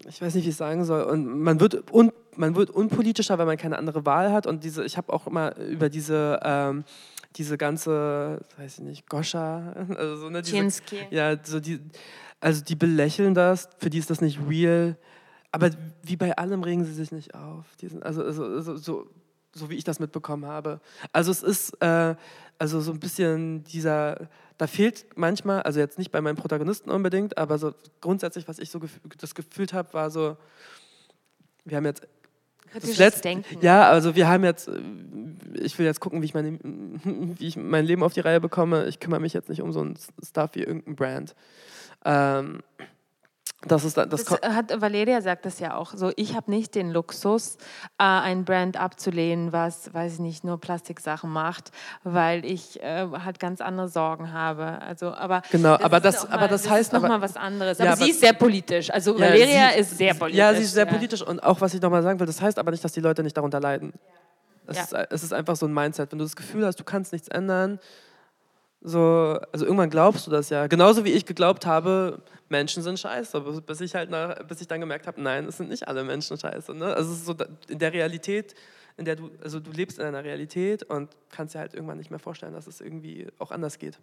ich 0.08 0.20
weiß 0.20 0.34
nicht, 0.34 0.44
wie 0.44 0.48
ich 0.48 0.54
es 0.54 0.58
sagen 0.58 0.84
soll. 0.84 1.02
Und 1.02 1.26
man 1.26 1.60
wird, 1.60 1.92
un, 1.92 2.12
man 2.36 2.54
wird 2.54 2.70
unpolitischer, 2.70 3.38
weil 3.38 3.46
man 3.46 3.56
keine 3.56 3.78
andere 3.78 4.04
Wahl 4.06 4.32
hat. 4.32 4.46
Und 4.46 4.64
diese, 4.64 4.84
ich 4.84 4.96
habe 4.96 5.12
auch 5.12 5.26
immer 5.26 5.56
über 5.56 5.88
diese, 5.88 6.40
ähm, 6.42 6.84
diese 7.36 7.58
ganze, 7.58 8.40
weiß 8.56 8.78
ich 8.78 8.84
nicht, 8.84 9.08
Goscha, 9.08 9.72
also 9.96 10.16
so, 10.16 10.30
ne, 10.30 10.42
diese, 10.42 10.82
ja, 11.10 11.36
so 11.42 11.60
die, 11.60 11.80
also 12.40 12.62
die 12.64 12.76
belächeln 12.76 13.34
das, 13.34 13.68
für 13.78 13.90
die 13.90 13.98
ist 13.98 14.10
das 14.10 14.20
nicht 14.20 14.38
real. 14.48 14.96
Aber 15.52 15.70
wie 16.02 16.16
bei 16.16 16.36
allem 16.36 16.62
regen 16.62 16.84
sie 16.84 16.92
sich 16.92 17.12
nicht 17.12 17.34
auf. 17.34 17.64
Sind, 17.80 18.04
also, 18.04 18.22
also, 18.22 18.44
also 18.44 18.76
so, 18.76 19.10
so 19.56 19.70
wie 19.70 19.74
ich 19.74 19.84
das 19.84 20.00
mitbekommen 20.00 20.46
habe. 20.46 20.80
Also 21.12 21.30
es 21.30 21.42
ist 21.42 21.70
äh, 21.82 22.14
also 22.58 22.80
so 22.80 22.92
ein 22.92 23.00
bisschen 23.00 23.64
dieser 23.64 24.28
da 24.58 24.66
fehlt 24.66 25.06
manchmal, 25.16 25.62
also 25.62 25.80
jetzt 25.80 25.98
nicht 25.98 26.10
bei 26.10 26.20
meinen 26.20 26.36
Protagonisten 26.36 26.90
unbedingt, 26.90 27.36
aber 27.36 27.58
so 27.58 27.74
grundsätzlich, 28.00 28.48
was 28.48 28.58
ich 28.58 28.70
so 28.70 28.80
gef 28.80 29.00
das 29.18 29.34
gefühlt 29.34 29.72
habe, 29.72 29.92
war 29.92 30.10
so, 30.10 30.36
wir 31.64 31.76
haben 31.76 31.84
jetzt 31.84 32.06
das 32.72 32.96
letzte, 32.96 33.22
Denken. 33.22 33.58
Ja, 33.60 33.88
also 33.88 34.16
wir 34.16 34.28
haben 34.28 34.44
jetzt, 34.44 34.70
ich 35.54 35.78
will 35.78 35.86
jetzt 35.86 36.00
gucken, 36.00 36.22
wie 36.22 36.26
ich, 36.26 36.34
meine, 36.34 36.58
wie 37.04 37.46
ich 37.46 37.56
mein 37.56 37.84
Leben 37.84 38.02
auf 38.02 38.14
die 38.14 38.20
Reihe 38.20 38.40
bekomme. 38.40 38.86
Ich 38.86 38.98
kümmere 38.98 39.20
mich 39.20 39.34
jetzt 39.34 39.48
nicht 39.48 39.60
um 39.60 39.72
so 39.72 39.82
ein 39.82 39.98
Stuff 40.22 40.50
wie 40.54 40.62
irgendein 40.62 40.96
Brand. 40.96 41.34
Ähm, 42.04 42.62
das, 43.66 43.84
ist, 43.84 43.96
das, 43.96 44.08
das 44.08 44.30
hat 44.42 44.80
Valeria 44.80 45.20
sagt 45.20 45.44
das 45.46 45.58
ja 45.60 45.76
auch. 45.76 45.92
So, 45.94 46.12
ich 46.16 46.34
habe 46.34 46.50
nicht 46.50 46.74
den 46.74 46.90
Luxus, 46.90 47.56
äh, 47.98 48.04
ein 48.04 48.44
Brand 48.44 48.76
abzulehnen, 48.76 49.52
was, 49.52 49.92
weiß 49.92 50.14
ich 50.14 50.18
nicht, 50.20 50.44
nur 50.44 50.60
Plastiksachen 50.60 51.30
macht, 51.30 51.70
weil 52.04 52.44
ich 52.44 52.82
äh, 52.82 53.06
halt 53.24 53.38
ganz 53.38 53.60
andere 53.60 53.88
Sorgen 53.88 54.32
habe. 54.32 54.80
Also, 54.80 55.12
aber 55.12 55.42
genau, 55.50 55.76
das 55.76 55.84
aber 55.84 56.00
das, 56.00 56.30
aber 56.30 56.48
das, 56.48 56.62
das 56.62 56.70
heißt 56.70 56.92
noch 56.92 57.02
mal 57.02 57.20
was 57.20 57.36
anderes. 57.36 57.80
Aber, 57.80 57.90
ja, 57.90 57.96
sie 57.96 58.10
ist 58.10 58.20
sehr 58.20 58.32
politisch. 58.32 58.90
Also 58.90 59.14
ja, 59.14 59.20
Valeria 59.20 59.70
sie, 59.72 59.80
ist 59.80 59.98
sehr 59.98 60.14
politisch. 60.14 60.38
Ja, 60.38 60.54
sie 60.54 60.62
ist 60.62 60.72
sehr 60.72 60.86
politisch 60.86 61.22
und 61.22 61.42
auch 61.42 61.60
was 61.60 61.74
ich 61.74 61.80
noch 61.80 61.90
mal 61.90 62.02
sagen 62.02 62.18
will, 62.20 62.26
das 62.26 62.40
heißt 62.40 62.58
aber 62.58 62.70
nicht, 62.70 62.84
dass 62.84 62.92
die 62.92 63.00
Leute 63.00 63.22
nicht 63.22 63.36
darunter 63.36 63.60
leiden. 63.60 63.92
Es, 64.66 64.78
ist, 64.78 64.92
es 64.92 65.22
ist 65.22 65.32
einfach 65.32 65.56
so 65.56 65.66
ein 65.66 65.72
Mindset. 65.72 66.10
Wenn 66.10 66.18
du 66.18 66.24
das 66.24 66.34
Gefühl 66.34 66.66
hast, 66.66 66.80
du 66.80 66.84
kannst 66.84 67.12
nichts 67.12 67.28
ändern, 67.28 67.78
so, 68.80 69.38
also 69.52 69.64
irgendwann 69.64 69.90
glaubst 69.90 70.26
du 70.26 70.30
das 70.30 70.50
ja. 70.50 70.66
Genauso 70.66 71.04
wie 71.04 71.10
ich 71.10 71.26
geglaubt 71.26 71.66
habe, 71.66 72.22
Menschen 72.48 72.82
sind 72.82 72.98
scheiße, 72.98 73.40
bis 73.66 73.80
ich 73.80 73.94
halt 73.94 74.10
nach, 74.10 74.42
bis 74.44 74.60
ich 74.60 74.68
dann 74.68 74.80
gemerkt 74.80 75.06
habe, 75.06 75.20
nein, 75.20 75.46
es 75.46 75.56
sind 75.56 75.68
nicht 75.68 75.88
alle 75.88 76.04
Menschen 76.04 76.38
scheiße. 76.38 76.74
Ne? 76.74 76.86
Also 76.94 77.12
es 77.12 77.18
ist 77.18 77.26
so 77.26 77.34
in 77.68 77.78
der 77.78 77.92
Realität, 77.92 78.54
in 78.96 79.04
der 79.04 79.16
du, 79.16 79.30
also 79.42 79.60
du 79.60 79.72
lebst 79.72 79.98
in 79.98 80.04
einer 80.04 80.24
Realität 80.24 80.82
und 80.84 81.10
kannst 81.30 81.54
dir 81.54 81.58
halt 81.58 81.74
irgendwann 81.74 81.98
nicht 81.98 82.10
mehr 82.10 82.18
vorstellen, 82.18 82.52
dass 82.52 82.66
es 82.66 82.80
irgendwie 82.80 83.26
auch 83.38 83.50
anders 83.50 83.78
geht. 83.78 83.98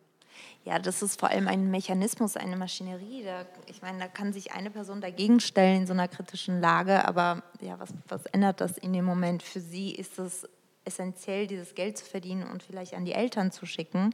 Ja, 0.66 0.80
das 0.80 1.02
ist 1.02 1.20
vor 1.20 1.30
allem 1.30 1.48
ein 1.48 1.70
Mechanismus, 1.70 2.38
eine 2.38 2.58
Maschinerie. 2.58 3.24
Da, 3.24 3.46
ich 3.68 3.82
meine, 3.82 4.00
da 4.00 4.08
kann 4.08 4.34
sich 4.34 4.52
eine 4.52 4.72
Person 4.72 5.00
dagegen 5.02 5.40
stellen 5.40 5.82
in 5.82 5.88
so 5.88 5.94
einer 5.94 6.08
kritischen 6.08 6.60
Lage, 6.60 7.06
aber 7.06 7.44
ja, 7.62 7.80
was, 7.80 7.90
was 8.08 8.26
ändert 8.28 8.62
das 8.62 8.78
in 8.78 8.94
dem 8.94 9.06
Moment? 9.06 9.44
Für 9.44 9.60
sie 9.60 9.92
ist 9.92 10.20
es 10.20 10.48
essentiell, 10.86 11.48
dieses 11.48 11.76
Geld 11.76 11.98
zu 11.98 12.06
verdienen 12.06 12.44
und 12.44 12.64
vielleicht 12.64 12.94
an 12.94 13.06
die 13.06 13.14
Eltern 13.14 13.52
zu 13.52 13.66
schicken. 13.66 14.14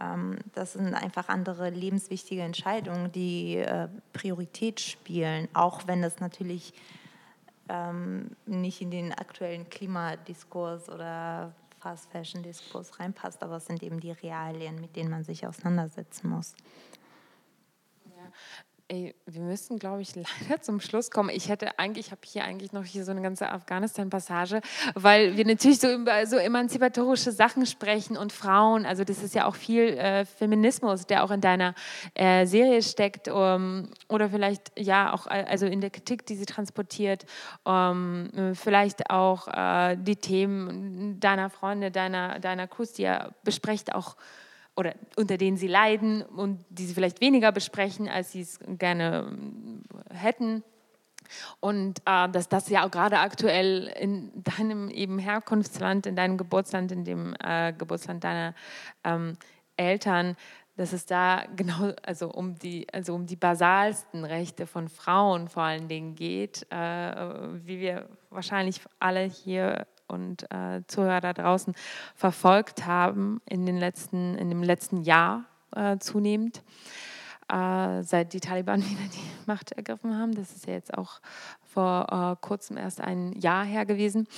Ähm, 0.00 0.38
das 0.54 0.74
sind 0.74 0.94
einfach 0.94 1.28
andere 1.28 1.70
lebenswichtige 1.70 2.42
Entscheidungen, 2.42 3.12
die 3.12 3.56
äh, 3.56 3.88
Priorität 4.12 4.80
spielen, 4.80 5.48
auch 5.52 5.86
wenn 5.86 6.02
das 6.02 6.20
natürlich 6.20 6.72
ähm, 7.68 8.30
nicht 8.46 8.80
in 8.80 8.90
den 8.90 9.12
aktuellen 9.12 9.68
Klimadiskurs 9.68 10.88
oder 10.88 11.52
Fast 11.78 12.10
Fashion 12.10 12.42
Diskurs 12.42 12.98
reinpasst, 12.98 13.42
aber 13.42 13.56
es 13.56 13.66
sind 13.66 13.82
eben 13.82 14.00
die 14.00 14.12
Realien, 14.12 14.80
mit 14.80 14.96
denen 14.96 15.10
man 15.10 15.22
sich 15.22 15.46
auseinandersetzen 15.46 16.30
muss. 16.30 16.54
Ey, 18.88 19.14
wir 19.24 19.40
müssen, 19.40 19.78
glaube 19.78 20.02
ich, 20.02 20.14
leider 20.14 20.60
zum 20.60 20.78
Schluss 20.78 21.10
kommen. 21.10 21.30
Ich 21.30 21.48
hätte 21.48 21.78
eigentlich, 21.78 22.06
ich 22.06 22.12
habe 22.12 22.20
hier 22.26 22.44
eigentlich 22.44 22.72
noch 22.72 22.84
hier 22.84 23.02
so 23.04 23.12
eine 23.12 23.22
ganze 23.22 23.50
Afghanistan-Passage, 23.50 24.60
weil 24.94 25.38
wir 25.38 25.46
natürlich 25.46 25.80
so 25.80 25.90
über 25.90 26.26
so 26.26 26.36
emanzipatorische 26.36 27.32
Sachen 27.32 27.64
sprechen 27.64 28.18
und 28.18 28.30
Frauen. 28.30 28.84
Also 28.84 29.04
das 29.04 29.22
ist 29.22 29.34
ja 29.34 29.46
auch 29.46 29.54
viel 29.54 29.96
äh, 29.96 30.26
Feminismus, 30.26 31.06
der 31.06 31.24
auch 31.24 31.30
in 31.30 31.40
deiner 31.40 31.74
äh, 32.12 32.44
Serie 32.44 32.82
steckt 32.82 33.28
um, 33.28 33.88
oder 34.10 34.28
vielleicht 34.28 34.70
ja 34.78 35.14
auch 35.14 35.28
äh, 35.28 35.46
also 35.48 35.64
in 35.64 35.80
der 35.80 35.90
Kritik, 35.90 36.26
die 36.26 36.36
sie 36.36 36.46
transportiert. 36.46 37.24
Um, 37.64 38.28
vielleicht 38.52 39.08
auch 39.08 39.48
äh, 39.48 39.96
die 39.96 40.16
Themen 40.16 41.18
deiner 41.20 41.48
Freunde, 41.48 41.90
deiner 41.90 42.38
deiner 42.38 42.66
Crews, 42.66 42.92
die 42.92 43.02
ja 43.02 43.30
besprecht 43.44 43.94
auch 43.94 44.16
oder 44.76 44.94
unter 45.16 45.36
denen 45.36 45.56
sie 45.56 45.68
leiden 45.68 46.22
und 46.22 46.64
die 46.68 46.86
sie 46.86 46.94
vielleicht 46.94 47.20
weniger 47.20 47.52
besprechen, 47.52 48.08
als 48.08 48.32
sie 48.32 48.40
es 48.40 48.58
gerne 48.66 49.26
ähm, 49.28 49.82
hätten. 50.10 50.64
Und 51.60 52.00
äh, 52.04 52.28
dass 52.28 52.48
das 52.48 52.68
ja 52.68 52.84
auch 52.86 52.90
gerade 52.90 53.18
aktuell 53.18 53.86
in 53.98 54.30
deinem 54.34 54.90
eben 54.90 55.18
Herkunftsland, 55.18 56.06
in 56.06 56.16
deinem 56.16 56.36
Geburtsland, 56.36 56.92
in 56.92 57.04
dem 57.04 57.34
äh, 57.42 57.72
Geburtsland 57.72 58.24
deiner 58.24 58.54
ähm, 59.04 59.36
Eltern, 59.76 60.36
dass 60.76 60.92
es 60.92 61.06
da 61.06 61.44
genau 61.54 61.92
also 62.02 62.30
um 62.30 62.56
die, 62.56 62.86
also 62.92 63.14
um 63.14 63.26
die 63.26 63.36
basalsten 63.36 64.24
Rechte 64.24 64.66
von 64.66 64.88
Frauen 64.88 65.48
vor 65.48 65.62
allen 65.62 65.88
Dingen 65.88 66.14
geht, 66.14 66.66
äh, 66.70 66.76
wie 67.64 67.78
wir 67.78 68.08
wahrscheinlich 68.30 68.80
alle 68.98 69.22
hier 69.22 69.86
und 70.06 70.50
äh, 70.50 70.82
Zuhörer 70.86 71.20
da 71.20 71.32
draußen 71.32 71.74
verfolgt 72.14 72.86
haben 72.86 73.40
in, 73.48 73.66
den 73.66 73.78
letzten, 73.78 74.34
in 74.36 74.48
dem 74.48 74.62
letzten 74.62 75.02
Jahr 75.02 75.44
äh, 75.74 75.98
zunehmend 75.98 76.62
äh, 77.48 78.02
seit 78.02 78.32
die 78.32 78.40
Taliban 78.40 78.82
wieder 78.88 79.08
die 79.12 79.46
Macht 79.46 79.72
ergriffen 79.72 80.18
haben. 80.18 80.34
Das 80.34 80.54
ist 80.54 80.66
ja 80.66 80.74
jetzt 80.74 80.96
auch 80.96 81.20
vor 81.62 82.06
äh, 82.10 82.46
kurzem 82.46 82.76
erst 82.76 83.00
ein 83.00 83.32
Jahr 83.32 83.64
her 83.64 83.84
gewesen. 83.84 84.28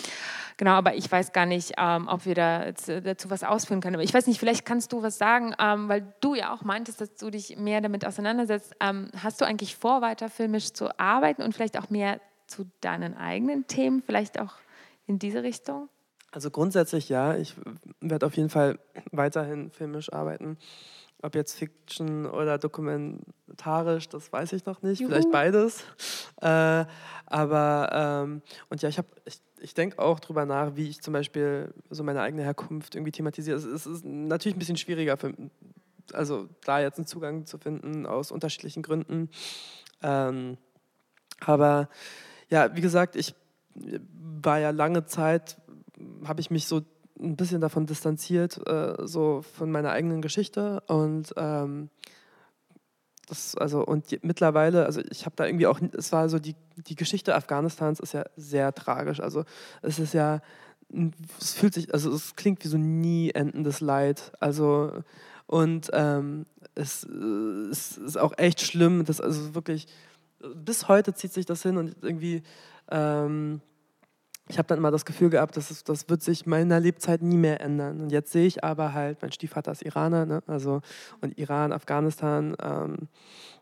Genau, 0.57 0.73
aber 0.73 0.95
ich 0.95 1.11
weiß 1.11 1.33
gar 1.33 1.47
nicht, 1.47 1.75
ähm, 1.77 2.09
ob 2.09 2.25
wir 2.25 2.35
da 2.35 2.65
äh, 2.65 3.03
dazu 3.03 3.31
was 3.31 3.45
ausführen 3.45 3.81
können. 3.81 3.97
Aber 3.97 4.05
ich 4.05 4.15
weiß 4.15 4.27
nicht, 4.27 4.41
vielleicht 4.41 4.65
kannst 4.65 4.93
du 4.93 5.03
was 5.03 5.19
sagen, 5.19 5.55
ähm, 5.59 5.89
weil 5.89 6.15
du 6.21 6.35
ja 6.35 6.53
auch 6.53 6.63
meintest, 6.63 7.01
dass 7.01 7.15
du 7.15 7.31
dich 7.31 7.57
mehr 7.57 7.81
damit 7.81 8.07
auseinandersetzt. 8.07 8.75
Ähm, 8.81 9.11
hast 9.23 9.41
du 9.41 9.45
eigentlich 9.45 9.77
vor, 9.77 10.01
weiter 10.01 10.31
filmisch 10.31 10.73
zu 10.73 10.99
arbeiten 10.99 11.43
und 11.43 11.55
vielleicht 11.55 11.79
auch 11.79 11.91
mehr 11.91 12.21
zu 12.47 12.71
deinen 12.81 13.17
eigenen 13.17 13.67
Themen, 13.67 14.03
vielleicht 14.03 14.41
auch 14.41 14.55
in 15.07 15.19
diese 15.19 15.43
Richtung? 15.43 15.89
Also 16.33 16.51
grundsätzlich 16.51 17.09
ja, 17.09 17.37
ich 17.37 17.55
werde 18.01 18.27
auf 18.27 18.37
jeden 18.37 18.51
Fall 18.51 18.78
weiterhin 19.12 19.70
filmisch 19.70 20.12
arbeiten. 20.12 20.59
Ob 21.23 21.35
jetzt 21.35 21.55
Fiction 21.55 22.27
oder 22.27 22.59
dokumentarisch, 22.59 24.09
das 24.11 24.31
weiß 24.33 24.53
ich 24.53 24.66
noch 24.66 24.83
nicht. 24.83 25.01
Juhu. 25.01 25.11
Vielleicht 25.11 25.31
beides. 25.31 25.83
Äh, 26.43 26.85
aber, 27.24 27.89
ähm, 27.91 28.43
und 28.69 28.83
ja, 28.83 28.91
ich 28.91 28.99
habe, 28.99 29.09
ich, 29.24 29.41
ich 29.61 29.73
denke 29.73 29.99
auch 29.99 30.20
drüber 30.20 30.45
nach, 30.45 30.77
wie 30.77 30.89
ich 30.89 31.01
zum 31.01 31.15
Beispiel 31.15 31.73
so 31.89 32.05
meine 32.05 32.20
eigene 32.20 32.43
Herkunft 32.43 32.95
irgendwie 32.95 33.12
thematisiere. 33.12 33.57
Es, 33.57 33.65
es 33.65 33.87
ist 33.87 34.05
natürlich 34.05 34.57
ein 34.57 34.59
bisschen 34.59 34.77
schwieriger, 34.77 35.16
für, 35.16 35.33
also 36.12 36.49
da 36.65 36.81
jetzt 36.81 36.99
einen 36.99 37.07
Zugang 37.07 37.47
zu 37.47 37.57
finden 37.57 38.05
aus 38.05 38.31
unterschiedlichen 38.31 38.83
Gründen. 38.83 39.31
Ähm, 40.03 40.59
aber 41.41 41.89
ja, 42.51 42.77
wie 42.77 42.83
gesagt, 42.83 43.16
ich 43.16 43.35
war 44.43 44.59
ja 44.59 44.70
lange 44.70 45.07
Zeit, 45.07 45.61
habe 46.24 46.40
ich 46.40 46.51
mich 46.51 46.66
so 46.66 46.82
ein 47.19 47.36
bisschen 47.36 47.61
davon 47.61 47.86
distanziert, 47.86 48.61
äh, 48.69 48.94
so 49.07 49.43
von 49.43 49.70
meiner 49.70 49.90
eigenen 49.90 50.20
Geschichte 50.20 50.82
und 50.86 51.32
ähm, 51.36 51.90
das, 53.27 53.57
also 53.57 53.85
und 53.85 54.23
mittlerweile, 54.23 54.86
also 54.86 55.01
ich 55.11 55.27
habe 55.27 55.36
da 55.36 55.47
irgendwie 55.47 55.66
auch, 55.66 55.81
es 55.93 56.12
war 56.12 56.28
so 56.28 56.39
die, 56.39 56.55
die 56.77 56.94
Geschichte 56.94 57.35
Afghanistans 57.35 58.01
ist 58.01 58.12
ja 58.12 58.24
sehr 58.36 58.73
tragisch. 58.73 59.20
Also 59.20 59.44
es 59.82 59.98
ist 59.98 60.15
ja, 60.15 60.40
es 61.40 61.55
fühlt 61.55 61.74
sich, 61.74 61.93
also 61.93 62.12
es 62.12 62.36
klingt 62.36 62.62
wie 62.65 62.69
so 62.69 62.78
nie 62.78 63.31
endendes 63.32 63.81
Leid. 63.81 64.32
Also 64.39 64.93
und 65.47 65.90
ähm, 65.93 66.47
es, 66.74 67.05
es, 67.05 67.98
ist 67.98 68.19
auch 68.19 68.35
echt 68.36 68.61
schlimm, 68.61 69.05
dass 69.05 69.20
also 69.20 69.55
wirklich 69.55 69.86
bis 70.55 70.89
heute 70.89 71.15
zieht 71.15 71.32
sich 71.32 71.47
das 71.47 71.62
hin 71.62 71.78
und 71.78 71.97
irgendwie 72.03 72.43
ähm, 72.91 73.61
ich 74.49 74.59
habe 74.59 74.69
dann 74.69 74.79
immer 74.79 74.93
das 74.93 75.05
Gefühl 75.05 75.31
gehabt, 75.31 75.57
dass 75.57 75.71
es, 75.71 75.83
das 75.83 76.09
wird 76.09 76.23
sich 76.23 76.47
meiner 76.47 76.79
Lebzeit 76.79 77.21
nie 77.21 77.37
mehr 77.37 77.61
ändern. 77.61 78.01
Und 78.01 78.13
jetzt 78.13 78.31
sehe 78.31 78.47
ich 78.47 78.63
aber 78.63 78.93
halt, 78.93 79.21
mein 79.21 79.33
Stiefvater 79.33 79.73
ist 79.73 79.83
Iraner, 79.83 80.25
ne? 80.25 80.43
also 80.47 80.83
und 81.21 81.37
Iran, 81.37 81.73
Afghanistan, 81.73 82.57
ähm, 82.63 83.09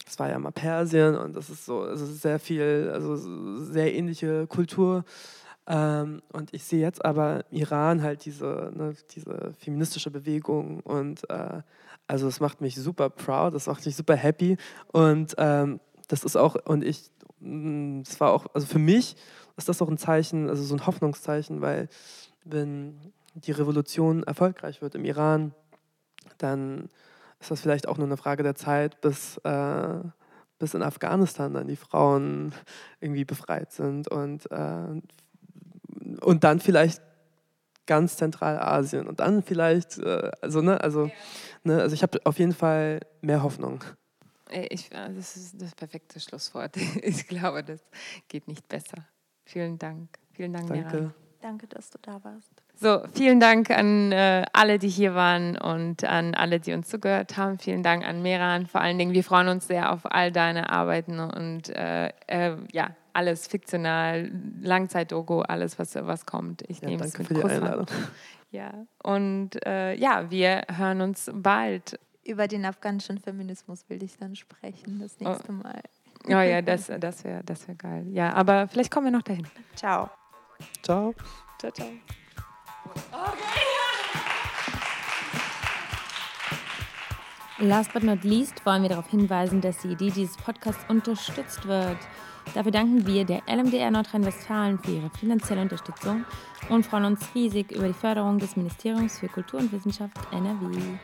das 0.05 0.19
war 0.19 0.29
ja 0.29 0.39
mal 0.39 0.53
Persien 0.53 1.17
und 1.17 1.35
das 1.35 1.49
ist 1.49 1.65
so, 1.65 1.81
also 1.81 2.05
sehr 2.05 2.39
viel, 2.39 2.91
also 2.93 3.17
sehr 3.17 3.95
ähnliche 3.95 4.47
Kultur. 4.47 5.05
Ähm, 5.67 6.21
und 6.33 6.53
ich 6.53 6.65
sehe 6.65 6.81
jetzt 6.81 7.03
aber 7.03 7.47
Iran 7.51 8.03
halt 8.03 8.27
diese, 8.27 8.71
ne, 8.75 8.95
diese 9.13 9.55
feministische 9.59 10.11
Bewegung 10.11 10.81
und 10.81 11.29
äh, 11.31 11.63
also 12.07 12.29
es 12.29 12.41
macht 12.41 12.61
mich 12.61 12.77
super 12.77 13.09
proud, 13.09 13.55
das 13.55 13.67
macht 13.67 13.87
mich 13.87 13.97
super 13.97 14.15
happy 14.15 14.59
und 14.93 15.35
ähm, 15.39 15.81
das 16.09 16.23
ist 16.23 16.37
auch, 16.37 16.57
und 16.67 16.85
ich, 16.85 17.11
mm, 17.45 18.03
das 18.05 18.21
war 18.21 18.33
auch, 18.33 18.47
also 18.55 18.67
für 18.67 18.79
mich 18.79 19.17
ist 19.57 19.69
das 19.69 19.81
auch 19.81 19.89
ein 19.89 19.99
Zeichen, 19.99 20.49
also 20.49 20.63
so 20.63 20.75
ein 20.75 20.87
Hoffnungszeichen, 20.87 21.61
weil 21.61 21.89
wenn 22.45 22.99
die 23.35 23.53
Revolution 23.53 24.23
erfolgreich 24.23 24.83
wird 24.83 24.95
im 24.95 25.05
Iran, 25.05 25.55
dann 26.39 26.89
ist 27.41 27.51
das 27.51 27.61
vielleicht 27.61 27.89
auch 27.89 27.99
nur 27.99 28.07
eine 28.07 28.17
Frage 28.17 28.43
der 28.43 28.55
Zeit, 28.55 29.01
bis, 29.01 29.39
äh, 29.39 29.99
bis 30.59 30.75
in 30.75 30.83
Afghanistan 30.83 31.55
dann 31.55 31.69
die 31.69 31.77
Frauen 31.77 32.53
irgendwie 33.01 33.25
befreit 33.25 33.73
sind 33.73 34.09
und, 34.09 34.51
äh, 34.51 35.01
und 36.21 36.45
dann 36.45 36.61
vielleicht 36.61 37.03
ganz 37.87 38.17
Zentralasien 38.17 39.07
und 39.07 39.21
dann 39.21 39.43
vielleicht, 39.43 39.99
äh, 39.99 40.31
also, 40.41 40.63
ne, 40.63 40.81
also, 40.81 41.11
ne, 41.65 41.81
also 41.81 41.95
ich 41.95 42.03
habe 42.03 42.19
auf 42.25 42.39
jeden 42.39 42.55
Fall 42.55 43.01
mehr 43.21 43.43
Hoffnung. 43.43 43.85
Ich, 44.51 44.91
das 44.91 45.37
ist 45.37 45.61
das 45.61 45.75
perfekte 45.75 46.21
Schlusswort. 46.21 46.77
Ich 47.03 47.27
glaube, 47.27 47.65
das 47.65 47.81
geht 48.29 48.49
nicht 48.49 48.69
besser. 48.69 49.07
Vielen 49.45 49.79
Dank. 49.79 50.09
Vielen 50.33 50.53
Dank, 50.53 50.69
Danke. 50.69 50.97
Mira. 50.97 51.15
Danke, 51.41 51.67
dass 51.67 51.91
du 51.91 51.99
da 52.01 52.25
warst. 52.25 52.51
So, 52.75 53.03
vielen 53.13 53.39
Dank 53.39 53.71
an 53.71 54.13
äh, 54.13 54.47
alle, 54.55 54.79
die 54.79 54.89
hier 54.89 55.15
waren 55.15 55.59
und 55.59 56.03
an 56.03 56.35
alle, 56.35 56.59
die 56.59 56.73
uns 56.73 56.89
zugehört 56.89 57.37
haben. 57.37 57.59
Vielen 57.59 57.83
Dank 57.83 58.03
an 58.07 58.23
Meran. 58.23 58.67
Vor 58.67 58.81
allen 58.81 58.97
Dingen, 58.99 59.13
wir 59.13 59.23
freuen 59.23 59.49
uns 59.49 59.67
sehr 59.67 59.93
auf 59.93 60.11
all 60.11 60.33
deine 60.33 60.71
Arbeiten 60.71 61.21
und 61.21 61.69
äh, 61.69 62.09
äh, 62.27 62.57
ja, 62.73 62.97
alles 63.13 63.47
fiktional, 63.47 64.31
Langzeit-Dogo, 64.63 65.43
alles, 65.43 65.79
was, 65.79 65.95
was 65.95 66.25
kommt. 66.25 66.63
Ich 66.69 66.81
ja, 66.81 66.89
nehme 66.89 67.05
es 67.05 67.17
mit 67.19 67.29
für 67.29 67.35
die 67.35 67.45
Einladung. 67.45 67.87
Ja, 68.51 68.73
und 69.03 69.51
äh, 69.67 69.95
ja, 69.97 70.31
wir 70.31 70.63
hören 70.75 71.01
uns 71.01 71.31
bald. 71.35 71.99
Über 72.25 72.49
den 72.49 72.65
afghanischen 72.65 73.19
Feminismus 73.19 73.85
will 73.89 74.03
ich 74.03 74.17
dann 74.17 74.35
sprechen 74.35 74.99
das 74.99 75.17
oh. 75.21 75.29
nächste 75.29 75.53
Mal. 75.53 75.83
Oh 76.27 76.31
ja, 76.31 76.63
das, 76.63 76.91
das 76.99 77.23
wäre 77.23 77.45
das 77.45 77.69
wär 77.69 77.75
geil. 77.75 78.07
Ja, 78.11 78.33
aber 78.33 78.67
vielleicht 78.69 78.91
kommen 78.91 79.07
wir 79.07 79.13
noch 79.13 79.23
dahin. 79.23 79.47
Ciao. 79.75 80.09
Ciao. 80.83 81.15
Ciao, 81.59 81.71
ciao. 81.71 81.89
Last 87.59 87.93
but 87.93 88.03
not 88.03 88.25
least 88.25 88.65
wollen 88.65 88.83
wir 88.83 88.89
darauf 88.89 89.11
hinweisen, 89.11 89.61
dass 89.61 89.79
die 89.79 89.89
Idee 89.89 90.11
dieses 90.11 90.37
Podcasts 90.39 90.85
unterstützt 90.89 91.67
wird. 91.69 91.99
Dafür 92.55 92.73
danken 92.73 93.07
wir 93.07 93.25
der 93.25 93.43
LMDR 93.47 93.91
Nordrhein-Westfalen 93.91 94.79
für 94.79 94.93
ihre 94.93 95.11
finanzielle 95.11 95.63
Unterstützung 95.63 96.25
und 96.69 96.87
freuen 96.87 97.05
uns 97.05 97.35
riesig 97.35 97.71
über 97.71 97.87
die 97.87 97.95
Förderung 97.95 98.39
des 98.39 98.57
Ministeriums 98.57 99.19
für 99.19 99.29
Kultur 99.29 99.61
und 99.61 99.73
Wissenschaft 99.73 100.17
NRW. 100.33 100.99